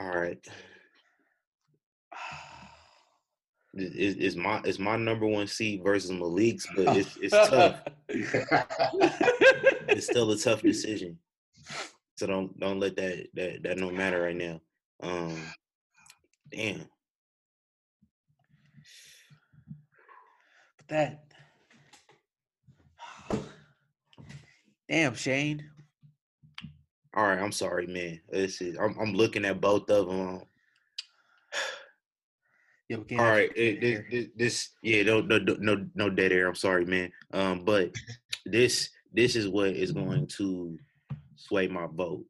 All 0.00 0.08
right. 0.08 0.38
It's, 3.80 4.16
it's 4.18 4.36
my 4.36 4.60
it's 4.64 4.78
my 4.78 4.96
number 4.96 5.26
one 5.26 5.46
seed 5.46 5.82
versus 5.82 6.10
Malik's, 6.10 6.66
but 6.76 6.96
it's 6.96 7.16
it's 7.20 7.32
tough. 7.32 7.82
It's 9.88 10.06
still 10.06 10.30
a 10.30 10.36
tough 10.36 10.62
decision. 10.62 11.18
So 12.16 12.26
don't 12.26 12.58
don't 12.60 12.78
let 12.78 12.96
that 12.96 13.26
that 13.34 13.62
that 13.62 13.78
no 13.78 13.90
matter 13.90 14.22
right 14.22 14.36
now. 14.36 14.60
Um, 15.00 15.42
damn. 16.50 16.84
But 20.76 20.88
that. 20.88 21.24
Damn, 24.88 25.14
Shane. 25.14 25.68
All 27.14 27.24
right, 27.24 27.38
I'm 27.38 27.52
sorry, 27.52 27.86
man. 27.86 28.20
This 28.30 28.60
is 28.60 28.76
I'm 28.78 28.96
I'm 28.98 29.14
looking 29.14 29.44
at 29.44 29.60
both 29.60 29.90
of 29.90 30.08
them. 30.08 30.42
Yeah, 32.88 32.96
we 32.98 33.04
can't 33.04 33.20
All 33.20 33.26
have 33.26 33.36
right, 33.36 33.50
shit 33.54 33.58
it, 33.58 33.80
this, 33.80 34.04
this, 34.10 34.26
this, 34.36 34.68
yeah, 34.82 35.02
no, 35.02 35.20
no, 35.20 35.38
no, 35.38 35.56
no, 35.60 35.86
no 35.94 36.10
dead 36.10 36.32
air. 36.32 36.48
I'm 36.48 36.54
sorry, 36.54 36.86
man. 36.86 37.10
Um, 37.32 37.64
but 37.64 37.94
this, 38.46 38.88
this 39.12 39.36
is 39.36 39.48
what 39.48 39.68
is 39.68 39.92
going 39.92 40.26
to 40.38 40.78
sway 41.36 41.68
my 41.68 41.86
vote. 41.92 42.24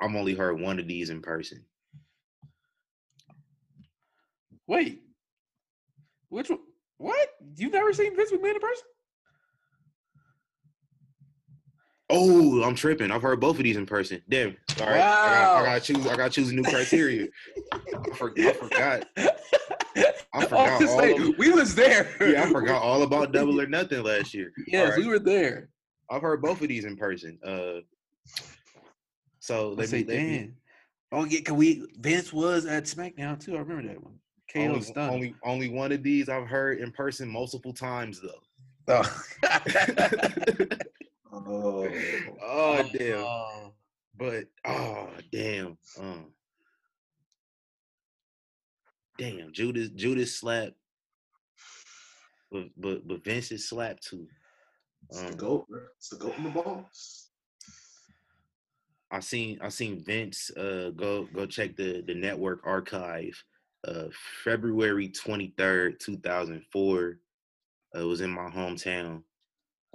I'm 0.00 0.16
only 0.16 0.34
heard 0.34 0.60
one 0.60 0.78
of 0.78 0.86
these 0.86 1.08
in 1.08 1.22
person. 1.22 1.64
Wait. 4.66 5.02
Which 6.28 6.50
one? 6.50 6.58
What? 6.98 7.28
You've 7.56 7.72
never 7.72 7.92
seen 7.92 8.14
Vince 8.16 8.32
McMahon 8.32 8.54
in 8.54 8.60
person? 8.60 8.84
Oh, 12.16 12.62
I'm 12.62 12.76
tripping. 12.76 13.10
I've 13.10 13.22
heard 13.22 13.40
both 13.40 13.58
of 13.58 13.64
these 13.64 13.76
in 13.76 13.86
person. 13.86 14.22
Damn. 14.28 14.56
All 14.80 14.86
right, 14.86 15.00
I, 15.00 15.00
got, 15.00 15.56
I 15.56 15.64
gotta 15.64 15.80
choose. 15.80 16.06
I 16.06 16.16
gotta 16.16 16.30
choose 16.30 16.50
a 16.50 16.54
new 16.54 16.62
criteria. 16.62 17.26
I, 17.72 17.78
for, 18.14 18.32
I 18.38 18.52
forgot. 18.52 19.08
I 19.16 20.44
forgot 20.44 20.80
was 20.80 20.90
all 20.90 21.00
say, 21.00 21.16
of- 21.16 21.36
we 21.38 21.50
was 21.50 21.74
there. 21.74 22.08
Yeah, 22.20 22.44
I 22.44 22.52
forgot 22.52 22.80
all 22.80 23.02
about 23.02 23.32
Double 23.32 23.60
or 23.60 23.66
Nothing 23.66 24.04
last 24.04 24.32
year. 24.32 24.52
Yes, 24.68 24.92
All 24.92 25.02
we 25.02 25.08
were 25.08 25.18
there. 25.18 25.70
I've 26.08 26.22
heard 26.22 26.40
both 26.40 26.62
of 26.62 26.68
these 26.68 26.84
in 26.84 26.96
person. 26.96 27.36
Uh, 27.44 27.80
so 29.40 29.72
I 29.72 29.74
let 29.74 29.90
me, 29.90 30.04
let 30.04 30.16
me. 30.16 30.50
Oh, 31.10 31.24
yeah, 31.24 31.40
can 31.40 31.56
we? 31.56 31.84
Vince 31.98 32.32
was 32.32 32.64
at 32.64 32.84
SmackDown 32.84 33.40
too. 33.40 33.56
I 33.56 33.58
remember 33.58 33.88
that 33.88 34.00
one. 34.00 34.14
KO 34.52 34.60
only, 34.60 34.84
only 34.96 35.34
only 35.42 35.68
one 35.68 35.90
of 35.90 36.04
these 36.04 36.28
I've 36.28 36.46
heard 36.46 36.78
in 36.78 36.92
person 36.92 37.28
multiple 37.28 37.72
times 37.72 38.20
though. 38.20 38.40
Oh. 38.86 39.24
Oh, 41.46 41.88
Oh 42.42 42.82
damn. 42.92 43.18
Oh. 43.18 43.72
But 44.16 44.44
oh 44.64 45.10
damn. 45.32 45.76
Um 46.00 46.26
Damn, 49.18 49.52
Judas 49.52 49.90
Judas 49.90 50.36
slapped 50.38 50.74
but 52.50 52.66
but 52.76 53.06
but 53.06 53.24
Vince's 53.24 53.68
slapped 53.68 54.04
too. 54.04 54.28
it's 55.10 55.20
the 55.20 55.28
Um, 55.28 55.36
goat, 55.36 55.68
bro. 55.68 55.80
It's 55.96 56.08
the 56.10 56.16
goat 56.16 56.36
in 56.38 56.44
the 56.44 56.50
balls. 56.50 57.30
I 59.10 59.20
seen 59.20 59.58
I 59.60 59.68
seen 59.68 60.04
Vince 60.04 60.50
uh 60.56 60.90
go 60.96 61.24
go 61.34 61.46
check 61.46 61.76
the 61.76 62.02
the 62.06 62.14
network 62.14 62.60
archive. 62.64 63.42
Uh 63.86 64.06
February 64.44 65.08
23rd, 65.10 65.98
2004. 66.00 67.18
Uh, 67.94 68.00
it 68.00 68.04
was 68.04 68.20
in 68.20 68.30
my 68.30 68.48
hometown. 68.50 69.22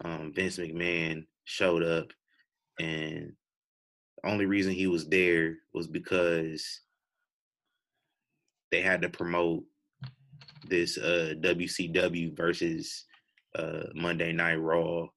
Um 0.04 0.32
Vince 0.34 0.58
McMahon 0.58 1.26
showed 1.50 1.84
up 1.84 2.08
and 2.80 3.34
the 4.22 4.30
only 4.30 4.46
reason 4.46 4.72
he 4.72 4.86
was 4.88 5.08
there 5.10 5.56
was 5.74 5.88
because 5.88 6.82
they 8.72 8.82
had 8.82 9.02
to 9.02 9.10
promote 9.10 9.64
this 10.68 10.98
uh 10.98 11.34
WCW 11.40 12.36
versus 12.38 13.06
uh 13.56 13.84
Monday 13.96 14.32
Night 14.32 14.56
Raw. 14.58 15.08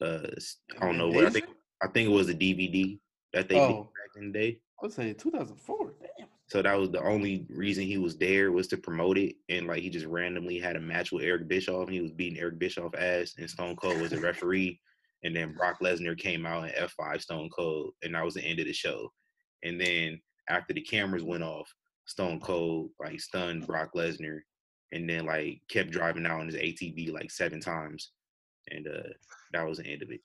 Uh 0.00 0.26
I 0.80 0.86
don't 0.86 0.98
know 0.98 1.08
what 1.08 1.26
I 1.26 1.30
think 1.30 1.46
I 1.82 1.86
think 1.88 2.08
it 2.08 2.12
was 2.12 2.28
a 2.28 2.34
DVD 2.34 2.98
that 3.32 3.48
they 3.48 3.54
did 3.54 3.62
Oh. 3.62 3.84
back 3.84 4.20
in 4.20 4.32
the 4.32 4.38
day. 4.38 4.60
I 4.82 4.86
was 4.86 4.94
saying 4.94 5.14
2004. 5.16 5.94
Damn. 6.18 6.26
So 6.48 6.62
that 6.62 6.78
was 6.78 6.90
the 6.90 7.02
only 7.02 7.46
reason 7.48 7.84
he 7.84 7.98
was 7.98 8.16
there 8.16 8.50
was 8.52 8.66
to 8.68 8.76
promote 8.76 9.18
it. 9.18 9.36
And 9.48 9.66
like 9.66 9.82
he 9.82 9.88
just 9.90 10.06
randomly 10.06 10.58
had 10.58 10.76
a 10.76 10.80
match 10.80 11.12
with 11.12 11.24
Eric 11.24 11.46
Bischoff 11.48 11.84
and 11.84 11.94
he 11.94 12.00
was 12.00 12.10
beating 12.12 12.38
Eric 12.40 12.58
Bischoff 12.58 12.94
ass 12.96 13.34
and 13.38 13.48
Stone 13.48 13.76
Cold 13.76 14.00
was 14.00 14.12
a 14.12 14.20
referee. 14.20 14.80
And 15.24 15.34
then 15.34 15.54
Brock 15.54 15.78
Lesnar 15.82 16.16
came 16.16 16.44
out 16.46 16.64
and 16.64 16.90
F5 16.90 17.20
Stone 17.20 17.50
Cold 17.50 17.92
and 18.02 18.14
that 18.14 18.24
was 18.24 18.34
the 18.34 18.44
end 18.44 18.60
of 18.60 18.66
the 18.66 18.72
show. 18.72 19.10
And 19.62 19.80
then 19.80 20.20
after 20.48 20.74
the 20.74 20.82
cameras 20.82 21.24
went 21.24 21.42
off, 21.42 21.72
Stone 22.06 22.40
Cold 22.40 22.90
like 23.00 23.20
stunned 23.20 23.66
Brock 23.66 23.90
Lesnar 23.96 24.40
and 24.92 25.08
then 25.08 25.24
like 25.26 25.60
kept 25.70 25.90
driving 25.90 26.26
out 26.26 26.40
on 26.40 26.46
his 26.46 26.56
ATV 26.56 27.12
like 27.12 27.30
seven 27.30 27.60
times. 27.60 28.10
And 28.70 28.86
uh 28.86 29.08
that 29.52 29.66
was 29.66 29.78
the 29.78 29.86
end 29.86 30.02
of 30.02 30.10
it. 30.10 30.20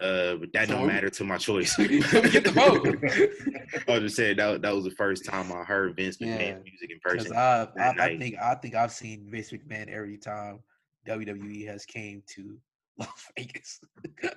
Uh, 0.00 0.36
but 0.36 0.52
that 0.52 0.68
So 0.68 0.74
don't 0.74 0.86
matter 0.86 1.10
to 1.10 1.24
my 1.24 1.36
choice. 1.36 1.76
Get 1.76 2.44
the 2.44 2.52
vote. 2.52 2.86
I 3.88 3.92
was 3.92 4.00
just 4.00 4.16
saying 4.16 4.36
that 4.38 4.62
that 4.62 4.74
was 4.74 4.84
the 4.84 4.90
first 4.92 5.24
time 5.24 5.52
I 5.52 5.62
heard 5.64 5.96
Vince 5.96 6.16
McMahon 6.18 6.38
Yeah, 6.38 6.58
music 6.64 6.90
in 6.90 7.00
person. 7.02 7.36
I, 7.36 7.68
I, 7.78 7.94
I 7.98 8.18
think 8.18 8.36
I 8.38 8.54
think 8.54 8.74
I've 8.74 8.92
seen 8.92 9.28
Vince 9.30 9.50
McMahon 9.50 9.88
every 9.88 10.16
time 10.16 10.60
WWE 11.06 11.66
has 11.66 11.84
came 11.84 12.22
to 12.34 12.58
Las 13.00 13.32
Vegas. 13.36 13.80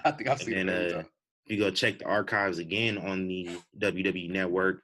I 0.05 0.11
think 0.11 0.29
I've 0.29 0.39
And 0.39 0.41
seen 0.41 0.67
then 0.67 0.69
him 0.69 0.99
uh, 0.99 1.03
you 1.47 1.57
go 1.57 1.71
check 1.71 1.99
the 1.99 2.05
archives 2.05 2.59
again 2.59 2.97
on 2.97 3.27
the 3.27 3.49
WWE 3.79 4.29
Network, 4.29 4.81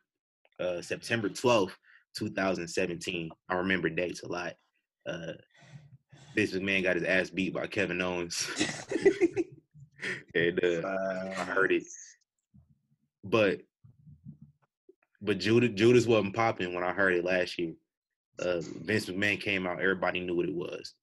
uh, 0.59 0.81
September 0.81 1.29
twelfth, 1.29 1.77
two 2.15 2.29
thousand 2.29 2.67
seventeen. 2.67 3.29
I 3.49 3.55
remember 3.55 3.89
dates 3.89 4.23
a 4.23 4.27
lot. 4.27 4.53
Uh, 5.07 5.33
Vince 6.35 6.51
McMahon 6.51 6.83
got 6.83 6.95
his 6.95 7.05
ass 7.05 7.29
beat 7.29 7.53
by 7.53 7.67
Kevin 7.67 8.01
Owens, 8.01 8.49
and 10.35 10.63
uh, 10.63 10.87
I 10.87 11.43
heard 11.45 11.71
it. 11.71 11.83
But 13.23 13.61
but 15.21 15.39
Judas 15.39 15.71
Judas 15.75 16.05
wasn't 16.05 16.35
popping 16.35 16.73
when 16.73 16.83
I 16.83 16.91
heard 16.91 17.13
it 17.13 17.25
last 17.25 17.57
year. 17.57 17.73
Uh, 18.39 18.61
Vince 18.61 19.07
McMahon 19.07 19.39
came 19.39 19.65
out, 19.65 19.81
everybody 19.81 20.19
knew 20.19 20.35
what 20.35 20.49
it 20.49 20.53
was. 20.55 20.93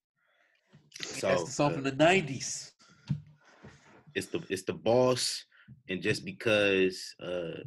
So 1.03 1.29
That's 1.29 1.45
the 1.45 1.51
song 1.51 1.73
from 1.75 1.83
the 1.85 1.93
'90s. 1.93 2.73
it's 4.15 4.27
the 4.29 4.41
it's 4.49 4.63
the 4.63 4.73
boss, 4.75 5.45
and 5.89 6.01
just 6.03 6.25
because 6.25 7.15
uh 7.23 7.63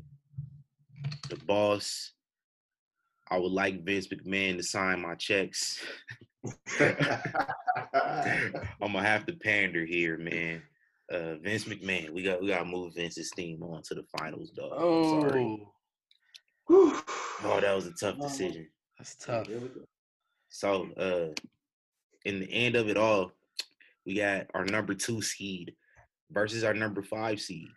the 1.30 1.36
boss, 1.45 2.14
I 3.30 3.38
would 3.38 3.52
like 3.52 3.84
Vince 3.84 4.08
McMahon 4.08 4.58
to 4.58 4.64
sign 4.64 5.02
my 5.02 5.16
checks. 5.16 5.84
I'm 6.80 6.94
gonna 8.82 9.02
have 9.04 9.26
to 9.26 9.34
pander 9.34 9.86
here, 9.86 10.18
man. 10.18 10.62
Uh 11.12 11.36
Vince 11.36 11.66
McMahon, 11.66 12.12
we 12.12 12.24
got 12.24 12.41
we 12.41 12.48
gotta 12.48 12.66
move 12.66 12.95
Vince's 12.95 13.32
team 13.32 13.62
on 13.64 13.82
to 13.84 13.95
the 13.95 14.04
finals, 14.18 14.52
dog. 14.52 14.72
I'm 14.74 15.04
sorry. 15.22 15.68
Oh, 16.70 17.04
Oh, 17.44 17.60
that 17.62 17.76
was 17.76 17.86
a 17.88 17.94
tough 17.94 18.18
decision. 18.20 18.68
that's 18.98 19.16
tough. 19.16 19.48
Here 19.48 19.60
we 19.60 19.68
go. 19.68 19.82
So 20.49 20.88
uh 20.98 21.34
in 22.26 22.39
the 22.39 22.52
end 22.52 22.76
of 22.76 22.89
it 22.89 22.98
all, 22.98 23.31
we 24.06 24.15
got 24.15 24.48
our 24.53 24.65
number 24.65 24.94
two 24.94 25.22
seed 25.22 25.76
versus 26.31 26.64
our 26.64 26.73
number 26.73 27.02
five 27.02 27.39
seed, 27.39 27.68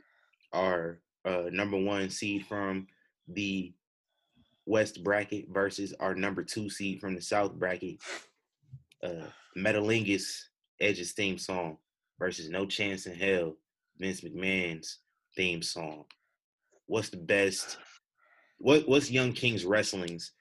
our 0.53 1.01
uh, 1.25 1.45
number 1.51 1.77
one 1.77 2.11
seed 2.11 2.47
from 2.47 2.87
the 3.29 3.73
West 4.67 5.03
bracket 5.03 5.47
versus 5.51 5.95
our 6.01 6.15
number 6.15 6.43
two 6.45 6.71
seed 6.71 7.01
from 7.01 7.15
the 7.15 7.21
South 7.21 7.55
bracket. 7.55 7.99
Uh, 9.03 9.27
Metalingus 9.57 10.43
Edge's 10.81 11.13
theme 11.13 11.39
song 11.39 11.79
versus 12.19 12.49
No 12.49 12.67
Chance 12.67 13.07
in 13.07 13.15
Hell 13.15 13.57
Vince 13.99 14.21
McMahon's 14.21 14.99
theme 15.37 15.63
song. 15.63 16.05
What's 16.87 17.09
the 17.11 17.17
best? 17.17 17.79
What 18.59 18.89
What's 18.89 19.11
Young 19.11 19.33
Kings 19.33 19.65
Wrestling's 19.65 20.33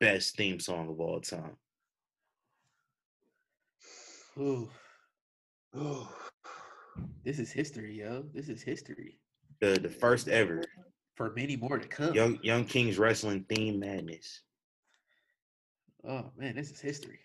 best 0.00 0.36
theme 0.36 0.60
song 0.60 0.88
of 0.88 1.00
all 1.00 1.20
time? 1.20 1.56
Ooh, 4.38 4.68
Oh, 5.74 6.14
this 7.24 7.38
is 7.38 7.50
history, 7.50 7.98
yo. 8.00 8.24
This 8.34 8.48
is 8.48 8.62
history. 8.62 9.18
The 9.60 9.78
the 9.80 9.88
first 9.88 10.28
ever 10.28 10.62
For 11.16 11.32
many 11.34 11.56
more 11.56 11.78
to 11.78 11.88
come. 11.88 12.12
Young 12.14 12.38
Young 12.42 12.64
Kings 12.64 12.98
Wrestling 12.98 13.44
theme 13.48 13.78
madness. 13.80 14.42
Oh 16.06 16.30
man, 16.36 16.54
this 16.56 16.70
is 16.70 16.80
history. 16.80 17.20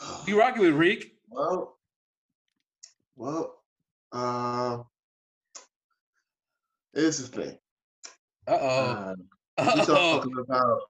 You 0.26 0.38
rocking 0.38 0.62
with 0.62 0.74
Riq? 0.74 1.04
well, 1.28 1.78
well, 3.16 3.62
uh, 4.12 4.82
here's 6.92 7.18
the 7.18 7.42
thing. 7.42 7.58
Uh 8.46 8.58
oh. 8.60 9.14
Uh, 9.58 9.72
we 9.76 9.84
talking 9.84 10.32
about 10.38 10.80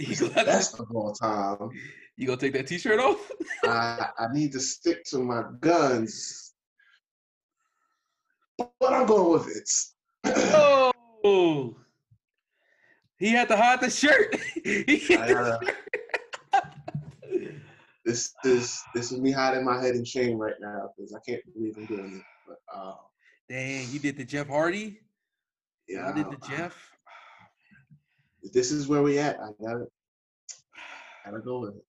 You 0.00 0.14
the 0.16 0.28
gonna, 0.30 0.44
best 0.46 0.80
of 0.80 0.90
all 0.94 1.12
time. 1.12 1.70
you 2.16 2.26
gonna 2.26 2.38
take 2.40 2.54
that 2.54 2.66
T-shirt 2.66 2.98
off? 2.98 3.30
I, 3.64 4.08
I 4.18 4.26
need 4.32 4.52
to 4.52 4.60
stick 4.60 5.04
to 5.06 5.18
my 5.18 5.44
guns, 5.60 6.54
but 8.58 8.92
I'm 8.92 9.06
going 9.06 9.32
with 9.32 9.48
it. 9.56 9.70
oh. 11.24 11.76
He 13.18 13.28
had 13.28 13.48
to 13.48 13.56
hide 13.56 13.82
the 13.82 13.90
shirt. 13.90 14.34
He 14.64 14.96
hid 14.96 15.20
I 15.20 15.26
the 15.28 15.34
gotta- 15.34 15.66
shirt. 15.66 15.76
This 18.06 18.32
is 18.44 18.82
this 18.94 19.12
is 19.12 19.20
me 19.20 19.30
hiding 19.30 19.62
my 19.64 19.80
head 19.80 19.94
in 19.94 20.04
shame 20.06 20.38
right 20.38 20.54
now 20.58 20.90
because 20.96 21.12
I 21.14 21.18
can't 21.28 21.42
believe 21.54 21.76
I'm 21.76 21.84
doing 21.84 22.16
it. 22.16 22.22
But 22.48 22.58
uh, 22.74 22.94
Dang, 23.48 23.86
you 23.90 23.98
did 23.98 24.16
the 24.16 24.24
Jeff 24.24 24.48
Hardy. 24.48 24.98
yeah, 25.86 26.08
I 26.08 26.12
did 26.12 26.26
the 26.30 26.38
Jeff. 26.48 26.74
This 28.42 28.70
is 28.70 28.88
where 28.88 29.02
we 29.02 29.18
at. 29.18 29.38
I 29.40 29.48
gotta 29.62 29.86
gotta 31.24 31.40
go 31.40 31.60
with 31.60 31.76
it. 31.76 31.84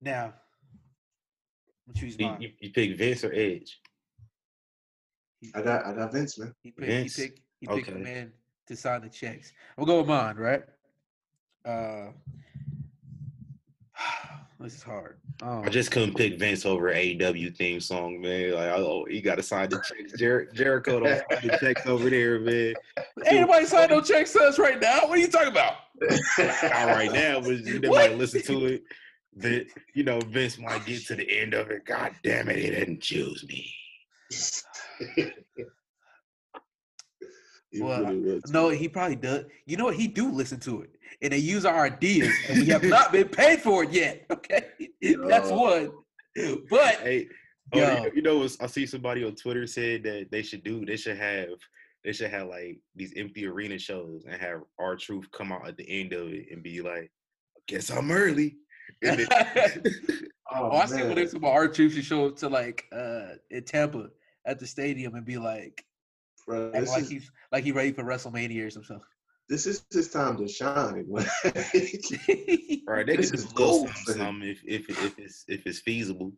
Now, 0.00 0.34
I'm 1.88 1.94
choose 1.94 2.16
You, 2.18 2.26
mine. 2.26 2.40
you, 2.42 2.50
you 2.60 2.70
pick 2.72 2.96
Vince 2.98 3.24
or 3.24 3.32
Edge? 3.32 3.80
I 5.54 5.62
got 5.62 5.86
I 5.86 5.92
got 5.94 6.12
Vince, 6.12 6.38
man. 6.38 6.54
He 6.62 6.70
picked. 6.72 6.86
Vince? 6.86 7.16
He 7.16 7.22
picked. 7.22 7.40
He 7.60 7.66
picked 7.66 7.86
the 7.86 7.92
Okay. 7.94 8.02
man 8.02 8.32
to 8.66 8.76
sign 8.76 9.02
the 9.02 9.08
checks. 9.08 9.52
I'm 9.78 9.84
gonna 9.84 9.94
go 9.94 9.98
with 10.00 10.08
mine, 10.08 10.36
right? 10.36 10.62
Uh, 11.64 12.10
this 14.60 14.74
is 14.76 14.82
hard. 14.82 15.18
Um, 15.42 15.62
I 15.64 15.68
just 15.68 15.90
couldn't 15.90 16.16
pick 16.16 16.38
Vince 16.38 16.64
over 16.64 16.92
AEW 16.92 17.56
theme 17.56 17.80
song, 17.80 18.20
man. 18.20 18.52
Like, 18.52 18.70
oh, 18.72 19.04
he 19.08 19.20
got 19.20 19.34
to 19.36 19.42
sign 19.42 19.68
the 19.68 19.76
checks. 19.80 20.12
Jer- 20.18 20.48
Jericho 20.54 21.00
don't 21.00 21.22
sign 21.30 21.48
the 21.48 21.58
checks 21.58 21.86
over 21.86 22.08
there, 22.08 22.38
man. 22.40 22.74
Anybody 23.26 23.40
nobody 23.40 23.66
signed 23.66 23.90
no 23.90 24.00
checks 24.00 24.32
to 24.32 24.40
us 24.42 24.58
right 24.58 24.80
now. 24.80 25.00
What 25.02 25.18
are 25.18 25.20
you 25.20 25.28
talking 25.28 25.48
about? 25.48 25.74
Not 26.38 26.86
right 26.88 27.12
now, 27.12 27.40
but 27.40 27.64
they 27.64 27.88
What? 27.88 28.10
might 28.10 28.18
listen 28.18 28.42
to 28.42 28.66
it. 28.66 28.84
That 29.36 29.66
you 29.94 30.04
know, 30.04 30.20
Vince 30.20 30.58
might 30.58 30.86
get 30.86 31.04
to 31.06 31.16
the 31.16 31.28
end 31.40 31.54
of 31.54 31.70
it. 31.70 31.84
God 31.84 32.12
damn 32.22 32.48
it, 32.48 32.56
he 32.56 32.70
didn't 32.70 33.00
choose 33.00 33.44
me. 33.48 33.74
He 37.70 37.82
Well, 37.82 38.04
really. 38.04 38.40
No, 38.50 38.68
he 38.68 38.88
probably 38.88 39.16
does. 39.16 39.46
You 39.66 39.76
know 39.76 39.86
what? 39.86 39.96
He 39.96 40.06
do 40.06 40.30
listen 40.30 40.60
to 40.60 40.82
it, 40.82 40.90
and 41.22 41.32
they 41.32 41.38
use 41.38 41.64
our 41.64 41.84
ideas, 41.86 42.34
and 42.48 42.60
we 42.60 42.66
have 42.66 42.82
not 42.84 43.12
been 43.12 43.28
paid 43.28 43.60
for 43.60 43.84
it 43.84 43.90
yet. 43.90 44.26
Okay, 44.30 44.64
that's 45.26 45.50
No. 45.50 45.56
one. 45.56 45.92
But 46.68 46.96
Hey, 46.96 47.28
oh, 47.72 47.78
Yo. 47.78 48.04
you 48.14 48.22
know, 48.22 48.42
you 48.42 48.48
I 48.60 48.66
see 48.66 48.86
somebody 48.86 49.24
on 49.24 49.34
Twitter 49.34 49.66
said 49.66 50.02
that 50.04 50.28
they 50.30 50.42
should 50.42 50.64
do. 50.64 50.84
They 50.84 50.96
should 50.96 51.16
have. 51.18 51.48
They 52.04 52.12
should 52.12 52.30
have 52.30 52.48
like 52.48 52.80
these 52.94 53.14
empty 53.16 53.46
arena 53.46 53.78
shows 53.78 54.24
and 54.28 54.38
have 54.38 54.60
R-Truth 54.78 55.30
come 55.32 55.52
out 55.52 55.66
at 55.66 55.78
the 55.78 55.88
end 55.88 56.12
of 56.12 56.28
it 56.28 56.48
and 56.50 56.62
be 56.62 56.82
like, 56.82 57.10
"Guess 57.66 57.90
I'm 57.90 58.10
early." 58.10 58.56
And 59.02 59.20
then, 59.20 59.28
oh, 60.52 60.70
oh, 60.70 60.76
I 60.76 60.84
see 60.86 60.96
when 60.96 61.06
man. 61.06 61.14
there's 61.16 61.30
some 61.32 61.44
R-Truth 61.44 61.94
should 61.94 62.04
show 62.04 62.26
up 62.26 62.36
to 62.36 62.48
like 62.48 62.84
uh 62.92 63.36
in 63.50 63.64
Tampa 63.64 64.08
at 64.46 64.58
the 64.58 64.66
stadium 64.66 65.14
and 65.14 65.24
be 65.24 65.38
like, 65.38 65.82
Bro, 66.46 66.72
act 66.74 66.88
like 66.88 67.02
is, 67.02 67.08
he's 67.08 67.30
like 67.52 67.64
he 67.64 67.72
ready 67.72 67.92
for 67.92 68.04
WrestleMania 68.04 68.66
or 68.66 68.70
something. 68.70 69.00
This 69.48 69.66
is 69.66 69.84
his 69.92 70.10
time 70.10 70.36
to 70.38 70.48
shine. 70.48 71.06
man. 71.08 71.26
right? 72.86 73.06
They 73.06 73.16
This 73.16 73.30
could 73.30 73.34
is 73.34 73.46
do 73.46 73.54
gold 73.54 73.88
something, 73.88 74.04
for 74.04 74.12
something 74.14 74.48
if 74.48 74.62
if 74.64 74.88
if 74.90 75.18
it's 75.18 75.44
if 75.48 75.66
it's 75.66 75.80
feasible. 75.80 76.32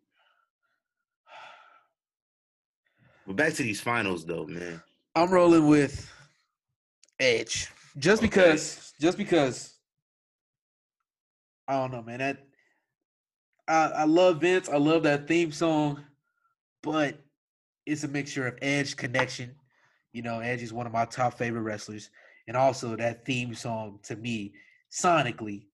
But 3.27 3.37
back 3.37 3.55
to 3.55 3.62
these 3.62 3.81
finals, 3.81 4.24
though, 4.24 4.47
man. 4.47 4.83
I'm 5.15 5.31
rolling 5.31 5.66
with 5.69 6.11
Edge 7.19 7.69
just 7.99 8.23
Okay. 8.23 8.28
because, 8.28 8.93
just 9.01 9.19
because. 9.19 9.74
I 11.69 11.74
don't 11.74 11.93
know, 11.93 12.03
man. 12.03 12.19
That 12.20 12.47
I, 13.69 13.91
I 13.99 14.05
love 14.05 14.41
Vince. 14.41 14.69
I 14.69 14.77
love 14.77 15.03
that 15.05 15.27
theme 15.27 15.51
song, 15.53 16.05
but 16.83 17.19
it's 17.87 18.05
a 18.05 18.09
mixture 18.09 18.47
of 18.47 18.59
Edge 18.62 18.97
connection. 18.97 19.55
You 20.12 20.23
know, 20.23 20.41
Edge 20.41 20.62
is 20.62 20.73
one 20.73 20.87
of 20.87 20.93
my 20.93 21.05
top 21.07 21.35
favorite 21.35 21.62
wrestlers, 21.62 22.11
and 22.47 22.56
also 22.56 22.97
that 22.97 23.24
theme 23.24 23.55
song 23.55 23.98
to 24.05 24.16
me, 24.16 24.55
sonically, 24.90 25.66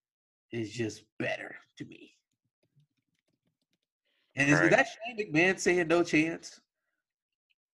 is 0.53 0.73
just 0.73 1.05
better 1.19 1.55
to 1.79 1.85
me. 1.85 2.11
And 4.37 4.49
is, 4.51 4.61
is 4.61 4.71
that 4.71 4.87
Shane 4.87 5.33
McMahon 5.33 5.59
saying 5.59 5.89
no 5.89 6.03
chance? 6.03 6.61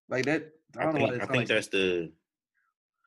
Like 0.09 0.25
that? 0.25 0.51
I 0.77 0.81
I 0.81 0.85
don't 0.85 0.95
know 0.95 1.01
think 1.01 1.13
that 1.13 1.23
I 1.23 1.27
think 1.27 1.37
like- 1.37 1.49
that's 1.49 1.69
the 1.69 2.13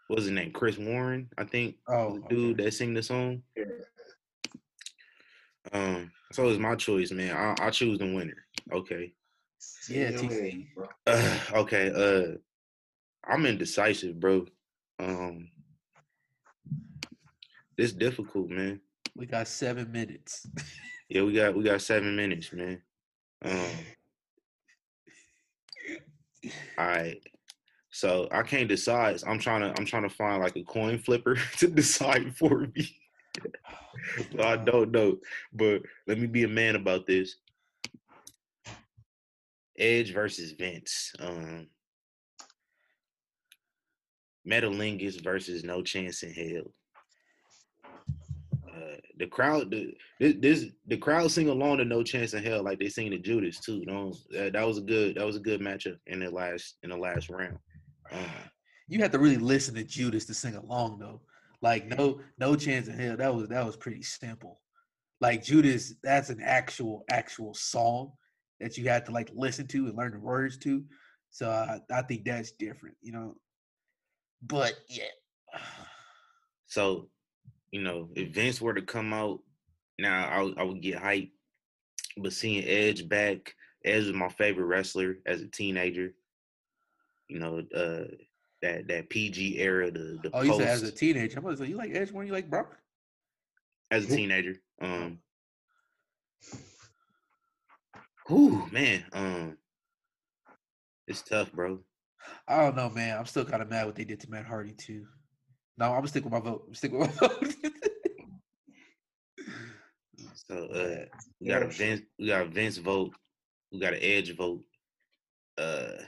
what's 0.07 0.23
his 0.23 0.31
name, 0.31 0.51
Chris 0.51 0.77
Warren. 0.77 1.30
I 1.38 1.43
think 1.45 1.76
Oh, 1.88 2.19
the 2.19 2.27
dude 2.35 2.53
okay. 2.59 2.63
that 2.65 2.72
sing 2.73 2.93
the 2.93 3.03
song. 3.03 3.41
Yeah. 3.55 3.65
Um, 5.73 6.11
so 6.31 6.49
it's 6.49 6.59
my 6.59 6.76
choice, 6.76 7.11
man. 7.11 7.35
I 7.35 7.68
I 7.68 7.69
choose 7.69 7.99
the 7.99 8.13
winner. 8.13 8.45
Okay. 8.72 9.13
Yeah, 9.89 10.09
Send 10.18 10.31
TC. 10.31 10.68
Uh, 11.07 11.39
okay. 11.53 11.91
Uh, 11.93 12.38
I'm 13.31 13.45
indecisive, 13.45 14.19
bro. 14.19 14.45
Um, 14.99 15.49
it's 17.81 17.93
difficult, 17.93 18.49
man. 18.49 18.79
We 19.15 19.25
got 19.25 19.47
seven 19.47 19.91
minutes. 19.91 20.45
Yeah, 21.09 21.23
we 21.23 21.33
got 21.33 21.55
we 21.55 21.63
got 21.63 21.81
seven 21.81 22.15
minutes, 22.15 22.53
man. 22.53 22.81
Um, 23.43 23.65
all 26.77 26.87
right. 26.87 27.17
So 27.89 28.27
I 28.31 28.43
can't 28.43 28.69
decide. 28.69 29.21
I'm 29.27 29.39
trying 29.39 29.61
to 29.61 29.73
I'm 29.79 29.85
trying 29.85 30.03
to 30.07 30.15
find 30.15 30.41
like 30.41 30.55
a 30.55 30.63
coin 30.63 30.99
flipper 30.99 31.35
to 31.57 31.67
decide 31.67 32.35
for 32.37 32.67
me. 32.75 32.97
So 34.31 34.41
I 34.41 34.55
don't 34.57 34.91
know, 34.91 35.17
but 35.53 35.81
let 36.07 36.17
me 36.17 36.25
be 36.25 36.43
a 36.43 36.47
man 36.47 36.75
about 36.75 37.05
this. 37.05 37.35
Edge 39.77 40.13
versus 40.13 40.53
Vince. 40.53 41.13
Um, 41.19 41.67
Metalingus 44.47 45.21
versus 45.23 45.63
No 45.63 45.83
Chance 45.83 46.23
in 46.23 46.33
Hell. 46.33 46.73
Uh, 49.22 49.26
the 49.26 49.30
crowd, 49.30 49.72
the 49.72 49.93
this, 50.19 50.35
this 50.39 50.65
the 50.88 50.98
crowd 50.98 51.31
sing 51.31 51.49
along 51.49 51.77
to 51.77 51.85
No 51.85 52.03
Chance 52.03 52.34
in 52.34 52.43
Hell 52.43 52.64
like 52.64 52.80
they 52.80 52.89
sing 52.89 53.11
to 53.11 53.18
Judas 53.18 53.60
too. 53.60 53.84
No, 53.85 54.14
that, 54.31 54.53
that 54.53 54.68
was 54.68 54.77
a 54.77 54.81
good 54.81 55.15
that 55.15 55.26
was 55.26 55.35
a 55.35 55.39
good 55.41 55.61
matchup 55.61 55.98
in 56.07 56.19
the 56.19 56.30
last 56.30 56.77
in 56.84 56.89
the 56.89 56.98
last 56.98 57.30
round. 57.30 57.57
Um, 58.11 58.26
You 58.88 58.99
had 58.99 59.11
to 59.11 59.19
really 59.19 59.38
listen 59.38 59.76
to 59.76 59.84
Judas 59.84 60.26
to 60.26 60.34
sing 60.34 60.56
along 60.56 60.99
though. 60.99 61.22
Like 61.61 61.88
no 61.88 62.22
no 62.38 62.56
chance 62.56 62.88
in 62.88 62.98
hell. 62.98 63.18
That 63.18 63.34
was 63.34 63.48
that 63.49 63.65
was 63.65 63.77
pretty 63.77 64.03
simple. 64.03 64.60
Like 65.19 65.43
Judas, 65.43 65.93
that's 66.03 66.30
an 66.30 66.41
actual 66.43 67.03
actual 67.10 67.53
song 67.53 68.14
that 68.60 68.77
you 68.77 68.88
had 68.89 69.06
to 69.06 69.11
like 69.11 69.30
listen 69.34 69.68
to 69.68 69.88
and 69.88 69.98
learn 69.98 70.14
the 70.14 70.19
words 70.19 70.57
to. 70.60 70.84
So 71.30 71.49
I, 71.49 71.80
I 71.93 72.02
think 72.02 72.26
that's 72.26 72.52
different, 72.52 72.98
you 73.02 73.11
know. 73.11 73.35
But 74.41 74.73
yeah. 74.89 75.06
So, 76.68 77.10
you 77.72 77.81
know, 77.81 78.10
if 78.15 78.34
Vince 78.34 78.61
were 78.61 78.73
to 78.73 78.81
come 78.81 79.14
out 79.14 79.39
now, 79.98 80.27
I, 80.27 80.41
would- 80.41 80.57
I 80.57 80.64
would 80.64 80.81
get 80.81 81.02
hyped. 81.02 81.31
But 82.18 82.34
seeing 82.34 82.65
Edge 82.68 83.07
back, 83.07 83.56
Edge 83.85 84.06
was 84.06 84.14
my 84.14 84.27
favorite 84.30 84.65
wrestler 84.65 85.18
as 85.26 85.41
a 85.41 85.48
teenager. 85.48 86.14
You 87.30 87.39
know, 87.39 87.60
uh, 87.73 88.03
that 88.61 88.88
that 88.89 89.10
PG 89.10 89.60
era, 89.60 89.89
the 89.89 90.19
the 90.22 90.30
Oh, 90.34 90.41
you 90.41 90.53
said 90.53 90.68
as 90.68 90.84
a 90.84 90.91
teenager. 90.91 91.38
I'm 91.39 91.45
gonna 91.45 91.65
you 91.65 91.77
like 91.77 91.91
Edge 91.95 92.11
more 92.11 92.26
you 92.26 92.34
like 92.34 92.49
Brock? 92.49 92.77
as 93.89 94.06
a 94.11 94.15
teenager. 94.15 94.56
Um, 94.81 95.19
Whew, 98.27 98.68
man. 98.72 99.03
Um, 99.14 99.57
it's 101.07 101.22
tough, 101.22 101.52
bro. 101.52 101.80
I 102.48 102.57
don't 102.64 102.76
know, 102.76 102.89
man. 102.89 103.18
I'm 103.18 103.26
still 103.26 103.45
kind 103.45 103.61
of 103.61 103.69
mad 103.69 103.85
what 103.85 103.95
they 103.95 104.03
did 104.06 104.19
to 104.22 104.30
Matt 104.30 104.45
Hardy 104.45 104.73
too. 104.73 105.06
No, 105.81 105.87
I'm 105.87 105.93
gonna 105.95 106.09
stick 106.09 106.23
with 106.23 106.31
my 106.33 106.39
vote. 106.39 106.63
I'm 106.67 106.75
stick 106.75 106.91
with 106.91 107.21
my 107.21 107.27
vote. 107.27 107.55
So 110.47 110.65
uh, 110.65 111.05
we 111.39 111.47
got 111.47 111.63
a 111.63 111.67
Vince, 111.67 112.01
we 112.19 112.27
got 112.27 112.41
a 112.41 112.45
Vince 112.45 112.77
vote, 112.77 113.13
we 113.71 113.79
got 113.79 113.93
an 113.93 113.99
Edge 114.01 114.35
vote. 114.35 114.61
Uh, 115.57 116.03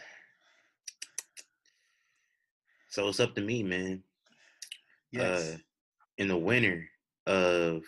so 2.89 3.07
it's 3.07 3.21
up 3.21 3.33
to 3.35 3.41
me, 3.41 3.63
man. 3.63 4.03
yes. 5.11 5.53
Uh, 5.53 5.57
in 6.17 6.27
the 6.27 6.37
winter 6.37 6.85
of 7.25 7.83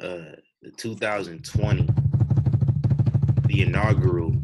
uh 0.00 0.36
the 0.60 0.70
2020, 0.76 1.88
the 3.46 3.62
inaugural, 3.62 4.36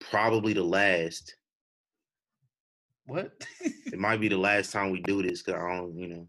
probably 0.00 0.52
the 0.52 0.62
last. 0.62 1.34
What? 3.06 3.32
It 3.60 3.98
might 3.98 4.20
be 4.20 4.28
the 4.28 4.36
last 4.38 4.72
time 4.72 4.90
we 4.90 5.00
do 5.00 5.22
this 5.22 5.42
because 5.42 5.60
I 5.62 5.76
don't, 5.76 5.96
you 5.98 6.08
know, 6.08 6.26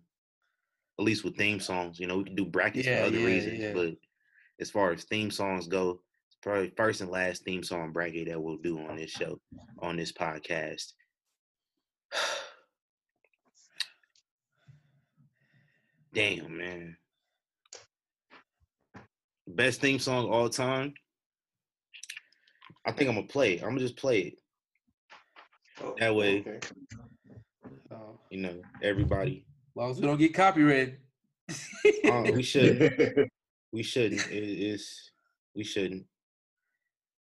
at 0.99 1.05
least 1.05 1.23
with 1.23 1.35
theme 1.37 1.59
songs, 1.59 1.99
you 1.99 2.07
know, 2.07 2.17
we 2.17 2.23
can 2.25 2.35
do 2.35 2.45
brackets 2.51 2.87
Yeah, 2.87 3.01
for 3.01 3.07
other 3.07 3.19
yeah, 3.19 3.25
reasons, 3.25 3.59
yeah. 3.59 3.73
but 3.73 3.95
as 4.59 4.69
far 4.71 4.91
as 4.91 5.03
theme 5.03 5.31
songs 5.31 5.67
go, 5.67 6.01
it's 6.29 6.37
probably 6.41 6.71
first 6.77 7.01
and 7.01 7.09
last 7.09 7.43
theme 7.43 7.63
song 7.63 7.91
bracket 7.91 8.27
that 8.27 8.41
we'll 8.41 8.57
do 8.57 8.79
on 8.79 8.97
this 8.97 9.11
show, 9.11 9.39
on 9.79 9.95
this 9.97 10.11
podcast. 10.11 10.93
Damn, 16.13 16.57
man. 16.57 16.97
Best 19.47 19.81
theme 19.81 19.99
song 19.99 20.27
all 20.27 20.49
time. 20.49 20.93
I 22.85 22.91
think 22.91 23.09
I'm 23.09 23.15
gonna 23.15 23.27
play 23.27 23.53
it. 23.55 23.63
I'm 23.63 23.69
gonna 23.69 23.81
just 23.81 23.97
play 23.97 24.19
it. 24.21 24.33
Oh, 25.81 25.95
That 25.99 26.15
way- 26.15 26.39
okay. 26.39 26.59
Oh, 27.91 28.19
You 28.29 28.41
know, 28.41 28.61
everybody. 28.81 29.45
as 29.69 29.75
long 29.75 29.91
as 29.91 29.97
we 29.99 30.07
don't 30.07 30.17
get 30.17 30.33
copyrighted. 30.33 30.97
Uh, 32.05 32.23
we 32.33 32.43
shouldn't. 32.51 33.29
We 33.71 33.83
shouldn't. 33.83 34.25
It 34.31 34.43
is. 34.43 35.11
We 35.55 35.63
shouldn't. 35.63 36.05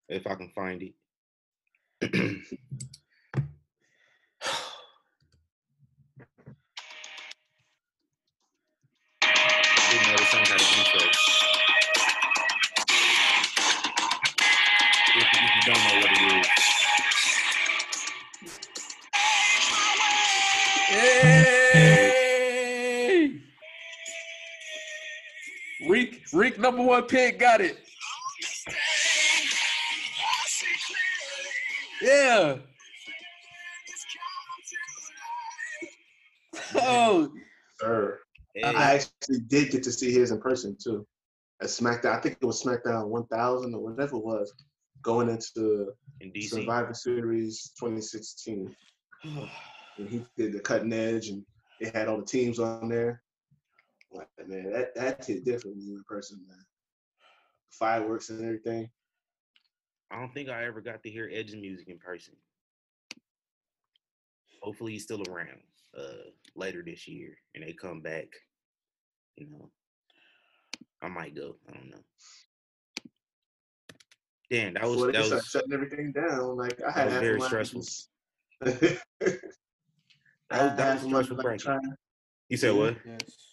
If 0.08 0.26
I 0.26 0.34
can 0.34 0.50
find 0.50 0.82
it. 0.82 0.94
Riq, 26.32 26.54
Riq 26.54 26.58
number 26.58 26.82
one 26.82 27.04
pick 27.04 27.38
got 27.38 27.60
it. 27.60 27.78
Yeah. 32.02 32.56
Oh, 36.72 37.32
Sir. 37.80 38.20
hey, 38.54 38.62
I 38.62 38.94
actually 38.94 39.40
did 39.48 39.72
get 39.72 39.82
to 39.82 39.90
see 39.90 40.12
his 40.12 40.30
in 40.30 40.40
person 40.40 40.76
too. 40.80 41.04
At 41.60 41.68
SmackDown, 41.68 42.16
I 42.16 42.20
think 42.20 42.38
it 42.40 42.46
was 42.46 42.62
SmackDown 42.62 43.08
1000 43.08 43.74
or 43.74 43.80
whatever 43.80 44.16
it 44.16 44.24
was, 44.24 44.52
going 45.02 45.28
into 45.28 45.92
in 46.20 46.30
DC. 46.30 46.50
Survivor 46.50 46.94
Series 46.94 47.72
2016. 47.78 48.74
And 49.98 50.08
he 50.08 50.24
did 50.36 50.52
the 50.52 50.60
cutting 50.60 50.92
edge, 50.92 51.28
and 51.28 51.44
they 51.80 51.90
had 51.92 52.08
all 52.08 52.18
the 52.18 52.24
teams 52.24 52.58
on 52.58 52.88
there. 52.88 53.20
Like, 54.12 54.28
man, 54.46 54.70
that 54.72 54.94
that 54.96 55.24
hit 55.24 55.44
different 55.44 55.76
when 55.76 55.86
you 55.86 55.96
in 55.96 56.04
person, 56.04 56.40
man. 56.48 56.58
Fireworks 57.70 58.30
and 58.30 58.44
everything. 58.44 58.90
I 60.10 60.18
don't 60.18 60.34
think 60.34 60.48
I 60.48 60.64
ever 60.64 60.80
got 60.80 61.02
to 61.04 61.10
hear 61.10 61.30
Edge's 61.32 61.54
music 61.56 61.88
in 61.88 61.98
person. 61.98 62.34
Hopefully 64.62 64.92
he's 64.92 65.04
still 65.04 65.22
around 65.28 65.60
uh 65.96 66.30
later 66.56 66.82
this 66.84 67.06
year 67.08 67.36
and 67.54 67.64
they 67.64 67.72
come 67.72 68.00
back. 68.00 68.26
You 69.36 69.48
know. 69.50 69.70
I 71.02 71.08
might 71.08 71.34
go. 71.34 71.56
I 71.68 71.72
don't 71.72 71.90
know. 71.90 72.02
Damn, 74.50 74.74
that 74.74 74.82
was 74.82 74.94
Before 74.96 75.12
they 75.12 75.18
that 75.22 75.30
was 75.30 75.46
shutting 75.46 75.72
everything 75.72 76.12
down, 76.12 76.56
like 76.56 76.82
I 76.82 76.90
had 76.90 77.04
was 77.12 77.14
very 77.20 77.40
stressful. 77.40 77.82
That 78.60 78.80
was- 78.80 78.98
I 80.50 80.56
that 80.66 80.78
had 80.78 80.78
was 80.78 80.78
half 80.78 81.02
of 81.04 81.08
stressful 81.08 81.36
like 81.44 81.58
trying- 81.60 81.94
You 82.48 82.56
said 82.56 82.72
what? 82.74 82.96
yes. 83.06 83.49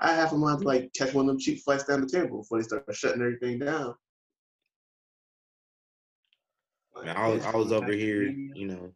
I 0.00 0.14
have 0.14 0.32
a 0.32 0.38
mind 0.38 0.60
to 0.60 0.66
like 0.66 0.92
catch 0.94 1.12
one 1.12 1.24
of 1.24 1.28
them 1.28 1.38
cheap 1.38 1.62
flights 1.62 1.84
down 1.84 2.00
the 2.00 2.08
table 2.08 2.38
before 2.38 2.58
they 2.58 2.64
start 2.64 2.84
shutting 2.92 3.20
everything 3.20 3.58
down. 3.58 3.94
Man, 7.04 7.16
I 7.16 7.28
was 7.28 7.44
I 7.44 7.56
was 7.56 7.72
over 7.72 7.92
here, 7.92 8.24
you 8.24 8.66
know. 8.66 8.92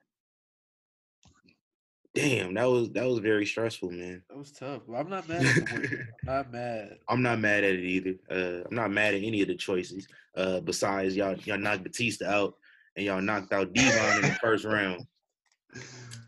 Damn, 2.14 2.54
that 2.54 2.64
was 2.64 2.90
that 2.90 3.06
was 3.06 3.20
very 3.20 3.46
stressful, 3.46 3.90
man. 3.90 4.22
That 4.28 4.36
was 4.36 4.52
tough. 4.52 4.82
But 4.86 4.96
I'm 4.96 5.08
not 5.08 5.28
mad 5.28 5.46
at 5.46 5.54
the 5.54 5.72
win. 5.72 6.08
I'm 6.28 6.34
not 6.34 6.52
mad. 6.52 6.98
I'm 7.08 7.22
not 7.22 7.38
mad 7.38 7.64
at 7.64 7.74
it 7.74 7.84
either. 7.84 8.14
Uh, 8.30 8.66
I'm 8.68 8.76
not 8.76 8.90
mad 8.90 9.14
at 9.14 9.22
any 9.22 9.40
of 9.40 9.48
the 9.48 9.54
choices. 9.54 10.06
Uh, 10.36 10.60
besides 10.60 11.16
y'all, 11.16 11.36
y'all 11.38 11.58
knocked 11.58 11.84
Batista 11.84 12.26
out 12.26 12.54
and 12.96 13.06
y'all 13.06 13.22
knocked 13.22 13.52
out 13.52 13.72
D-Von 13.72 14.16
in 14.16 14.22
the 14.22 14.38
first 14.42 14.64
round. 14.64 15.06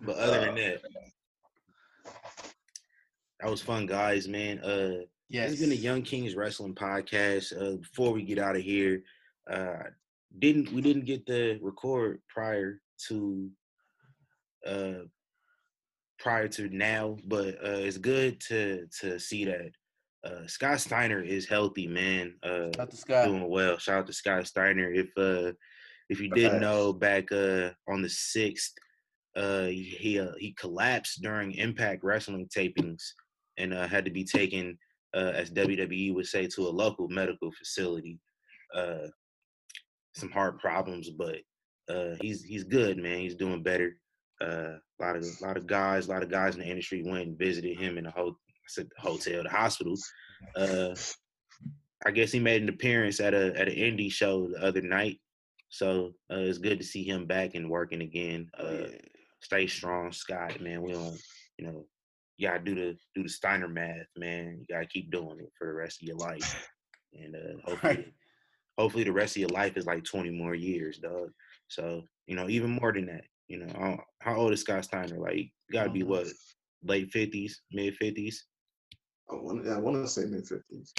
But 0.00 0.16
other 0.16 0.40
than 0.40 0.54
that, 0.56 0.82
that 3.44 3.50
was 3.50 3.60
fun, 3.60 3.84
guys. 3.86 4.26
Man, 4.26 4.58
uh, 4.60 5.02
Yes. 5.28 5.52
it's 5.52 5.60
been 5.60 5.72
a 5.72 5.74
Young 5.74 6.00
Kings 6.02 6.34
Wrestling 6.34 6.74
podcast. 6.74 7.52
Uh, 7.60 7.76
before 7.76 8.12
we 8.12 8.22
get 8.22 8.38
out 8.38 8.56
of 8.56 8.62
here, 8.62 9.02
uh, 9.50 9.82
didn't 10.38 10.72
we 10.72 10.80
didn't 10.80 11.04
get 11.04 11.26
the 11.26 11.58
record 11.62 12.20
prior 12.28 12.80
to 13.08 13.50
uh 14.66 15.04
prior 16.18 16.48
to 16.48 16.68
now, 16.70 17.16
but 17.26 17.54
uh, 17.64 17.80
it's 17.84 17.98
good 17.98 18.40
to 18.42 18.86
to 19.00 19.18
see 19.18 19.44
that 19.44 19.70
uh, 20.24 20.46
Scott 20.46 20.80
Steiner 20.80 21.20
is 21.20 21.46
healthy, 21.46 21.86
man. 21.86 22.34
Uh, 22.42 22.70
Out 22.78 22.90
the 22.90 22.96
sky. 22.96 23.26
doing 23.26 23.48
well. 23.48 23.76
Shout 23.76 23.98
out 24.00 24.06
to 24.06 24.12
Scott 24.14 24.46
Steiner. 24.46 24.90
If 24.90 25.08
uh 25.18 25.52
if 26.08 26.20
you 26.20 26.30
didn't 26.30 26.60
know, 26.60 26.92
back 26.94 27.30
uh 27.32 27.70
on 27.88 28.00
the 28.02 28.08
sixth, 28.10 28.72
uh 29.36 29.64
he 29.66 29.82
he, 29.98 30.20
uh, 30.20 30.32
he 30.38 30.52
collapsed 30.52 31.22
during 31.22 31.52
Impact 31.52 32.02
Wrestling 32.04 32.48
tapings 32.54 33.02
and 33.58 33.72
uh, 33.74 33.86
had 33.86 34.04
to 34.04 34.10
be 34.10 34.24
taken, 34.24 34.78
uh, 35.14 35.32
as 35.34 35.50
WWE 35.50 36.14
would 36.14 36.26
say, 36.26 36.46
to 36.48 36.62
a 36.62 36.68
local 36.70 37.08
medical 37.08 37.50
facility. 37.52 38.18
Uh, 38.74 39.08
some 40.14 40.30
heart 40.30 40.60
problems, 40.60 41.10
but 41.10 41.36
uh, 41.88 42.14
he's 42.20 42.42
he's 42.44 42.64
good, 42.64 42.98
man. 42.98 43.18
He's 43.18 43.34
doing 43.34 43.62
better. 43.62 43.96
Uh, 44.40 44.74
a 44.76 45.00
lot 45.00 45.16
of 45.16 45.24
a 45.24 45.44
lot 45.44 45.56
of 45.56 45.66
guys, 45.66 46.06
a 46.06 46.10
lot 46.10 46.22
of 46.22 46.30
guys 46.30 46.54
in 46.54 46.60
the 46.60 46.66
industry 46.66 47.02
went 47.04 47.26
and 47.28 47.38
visited 47.38 47.78
him 47.78 47.98
in 47.98 48.04
the 48.04 48.10
ho- 48.10 48.36
I 48.48 48.68
said 48.68 48.88
the 48.94 49.00
hotel, 49.02 49.42
the 49.42 49.48
hospital. 49.50 49.94
Uh, 50.56 50.94
I 52.06 52.10
guess 52.10 52.32
he 52.32 52.38
made 52.40 52.62
an 52.62 52.68
appearance 52.68 53.20
at 53.20 53.34
a 53.34 53.58
at 53.58 53.68
an 53.68 53.74
indie 53.74 54.10
show 54.12 54.48
the 54.48 54.62
other 54.64 54.82
night. 54.82 55.20
So 55.68 56.12
uh, 56.30 56.36
it's 56.38 56.58
good 56.58 56.78
to 56.78 56.84
see 56.84 57.02
him 57.02 57.26
back 57.26 57.54
and 57.54 57.68
working 57.70 58.02
again. 58.02 58.50
Oh, 58.58 58.66
Uh. 58.66 58.88
Stay 59.40 59.66
strong, 59.66 60.10
Scott. 60.10 60.58
Man, 60.62 60.80
we 60.80 60.92
don't, 60.92 61.18
you 61.58 61.66
know, 61.66 61.84
you 62.36 62.48
gotta 62.48 62.60
do 62.60 62.74
the 62.74 62.96
do 63.14 63.22
the 63.22 63.28
Steiner 63.28 63.68
math, 63.68 64.06
man. 64.16 64.58
You 64.60 64.74
gotta 64.74 64.86
keep 64.86 65.10
doing 65.10 65.38
it 65.40 65.52
for 65.56 65.66
the 65.68 65.72
rest 65.74 66.02
of 66.02 66.08
your 66.08 66.16
life, 66.16 66.68
and 67.12 67.34
uh, 67.36 67.38
hopefully, 67.64 67.94
Right. 67.96 68.12
hopefully 68.78 69.04
the 69.04 69.12
rest 69.12 69.36
of 69.36 69.40
your 69.40 69.50
life 69.50 69.76
is 69.76 69.86
like 69.86 70.04
twenty 70.04 70.30
more 70.30 70.54
years, 70.54 70.98
dog. 70.98 71.30
So 71.68 72.02
you 72.26 72.36
know, 72.36 72.48
even 72.48 72.70
more 72.70 72.92
than 72.92 73.06
that. 73.06 73.24
You 73.48 73.58
know, 73.58 73.98
how 74.20 74.36
old 74.36 74.52
is 74.54 74.62
Scott 74.62 74.84
Steiner? 74.84 75.18
Like, 75.18 75.52
gotta 75.72 75.90
be 75.90 76.02
what, 76.02 76.26
late 76.82 77.10
fifties, 77.10 77.60
mid 77.72 77.94
fifties. 77.96 78.46
I 79.30 79.34
want, 79.34 79.68
I 79.68 79.78
want 79.78 79.96
to 80.02 80.08
say 80.08 80.24
mid 80.24 80.46
fifties. 80.46 80.92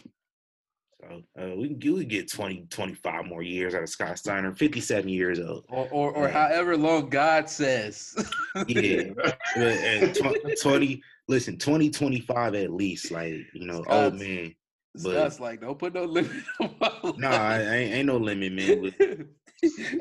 So 1.01 1.21
uh, 1.39 1.55
we 1.55 1.67
can 1.67 1.77
get, 1.79 1.93
we 1.93 1.99
can 2.01 2.07
get 2.09 2.31
20, 2.31 2.67
25 2.69 3.25
more 3.25 3.41
years 3.43 3.75
out 3.75 3.83
of 3.83 3.89
Scott 3.89 4.17
Steiner. 4.17 4.53
Fifty 4.55 4.79
seven 4.79 5.09
years 5.09 5.39
old. 5.39 5.65
Or, 5.69 5.87
or, 5.91 6.11
or 6.13 6.23
Right. 6.25 6.33
however 6.33 6.77
long 6.77 7.09
God 7.09 7.49
says. 7.49 8.15
Yeah. 8.67 9.11
And 9.57 10.15
tw- 10.15 10.61
20 10.61 11.01
listen 11.27 11.57
2025 11.57 12.55
at 12.55 12.71
least 12.71 13.11
like 13.11 13.33
you 13.53 13.65
know 13.65 13.77
old 13.77 13.85
Scott's- 13.85 14.19
man 14.19 14.55
Scott's 14.97 15.39
like, 15.41 15.59
don't 15.59 15.77
put 15.77 15.93
no 15.93 16.05
limit 16.05 16.31
on 16.61 16.73
my 16.79 16.91
life. 17.03 17.17
nah 17.17 17.29
I, 17.31 17.53
I 17.55 17.75
ain't, 17.75 17.93
ain't 17.95 18.05
no 18.07 18.17
limit 18.17 18.53
man 18.53 18.81
but 18.81 18.93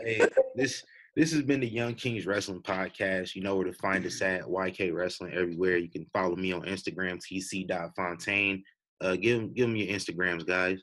hey 0.05 0.21
this 0.55 0.85
this 1.17 1.33
has 1.33 1.43
been 1.43 1.61
the 1.61 1.69
young 1.69 1.95
kings 1.95 2.27
wrestling 2.27 2.61
podcast 2.63 3.35
you 3.35 3.43
know 3.43 3.57
where 3.57 3.65
to 3.67 3.73
find 3.73 4.05
us 4.07 4.21
at 4.23 4.43
yk 4.49 4.93
wrestling 4.93 5.33
everywhere 5.35 5.79
you 5.79 5.89
can 5.91 6.07
follow 6.13 6.37
me 6.37 6.53
on 6.53 6.63
instagram 6.63 7.19
tc.fontaine 7.21 8.63
uh 9.01 9.17
give 9.17 9.41
'em- 9.41 9.53
give 9.53 9.67
them 9.67 9.77
your 9.77 9.89
instagrams 9.89 10.47
guys 10.47 10.81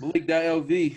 Malik.lv. 0.00 0.96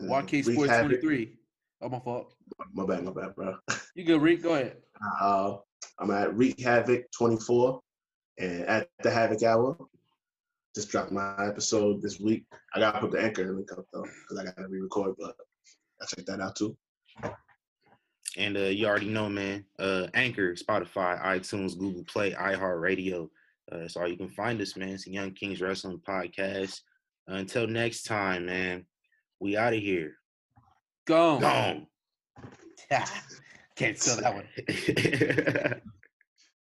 Uh, 0.00 0.04
YK 0.04 0.42
Sports 0.42 0.72
23. 0.80 1.38
Oh, 1.80 1.88
my 1.88 2.00
fault. 2.00 2.34
My 2.74 2.84
bad, 2.84 3.04
my 3.04 3.12
bad, 3.12 3.36
bro. 3.36 3.54
You 3.94 4.04
good, 4.04 4.20
Riq? 4.20 4.42
Go 4.42 4.54
ahead. 4.54 4.78
Uh, 5.20 5.58
I'm 5.98 6.10
at 6.10 6.34
Wreak 6.36 6.60
Havoc 6.60 7.04
24 7.16 7.80
and 8.38 8.62
at 8.62 8.88
the 9.02 9.10
Havok 9.10 9.42
Hour. 9.42 9.76
Just 10.74 10.90
dropped 10.90 11.12
my 11.12 11.46
episode 11.46 12.00
this 12.00 12.18
week. 12.18 12.44
I 12.74 12.80
gotta 12.80 13.00
put 13.00 13.12
the 13.12 13.22
anchor 13.22 13.52
link 13.54 13.70
up 13.72 13.84
though, 13.92 14.02
because 14.02 14.38
I 14.38 14.44
gotta 14.44 14.68
re-record, 14.68 15.14
but 15.18 15.36
I 16.00 16.06
check 16.06 16.24
that 16.26 16.40
out 16.40 16.56
too. 16.56 16.76
And 18.36 18.56
uh, 18.56 18.60
you 18.60 18.86
already 18.86 19.08
know, 19.08 19.28
man. 19.28 19.64
Uh, 19.78 20.06
Anchor, 20.14 20.54
Spotify, 20.54 21.22
iTunes, 21.22 21.78
Google 21.78 22.04
Play, 22.04 22.32
iHeartRadio. 22.32 23.28
Uh, 23.70 23.78
that's 23.78 23.96
all 23.96 24.08
you 24.08 24.16
can 24.16 24.30
find 24.30 24.60
us, 24.62 24.76
man. 24.76 24.90
It's 24.90 25.04
the 25.04 25.12
Young 25.12 25.32
Kings 25.32 25.60
Wrestling 25.60 26.00
Podcast. 26.06 26.80
Uh, 27.30 27.34
until 27.34 27.66
next 27.66 28.04
time, 28.04 28.46
man. 28.46 28.86
We 29.40 29.56
out 29.56 29.74
of 29.74 29.80
here. 29.80 30.14
Gone. 31.06 31.40
Gone. 31.40 31.86
Can't 33.76 33.98
steal 33.98 34.16
that 34.16 34.34
one. 34.34 35.82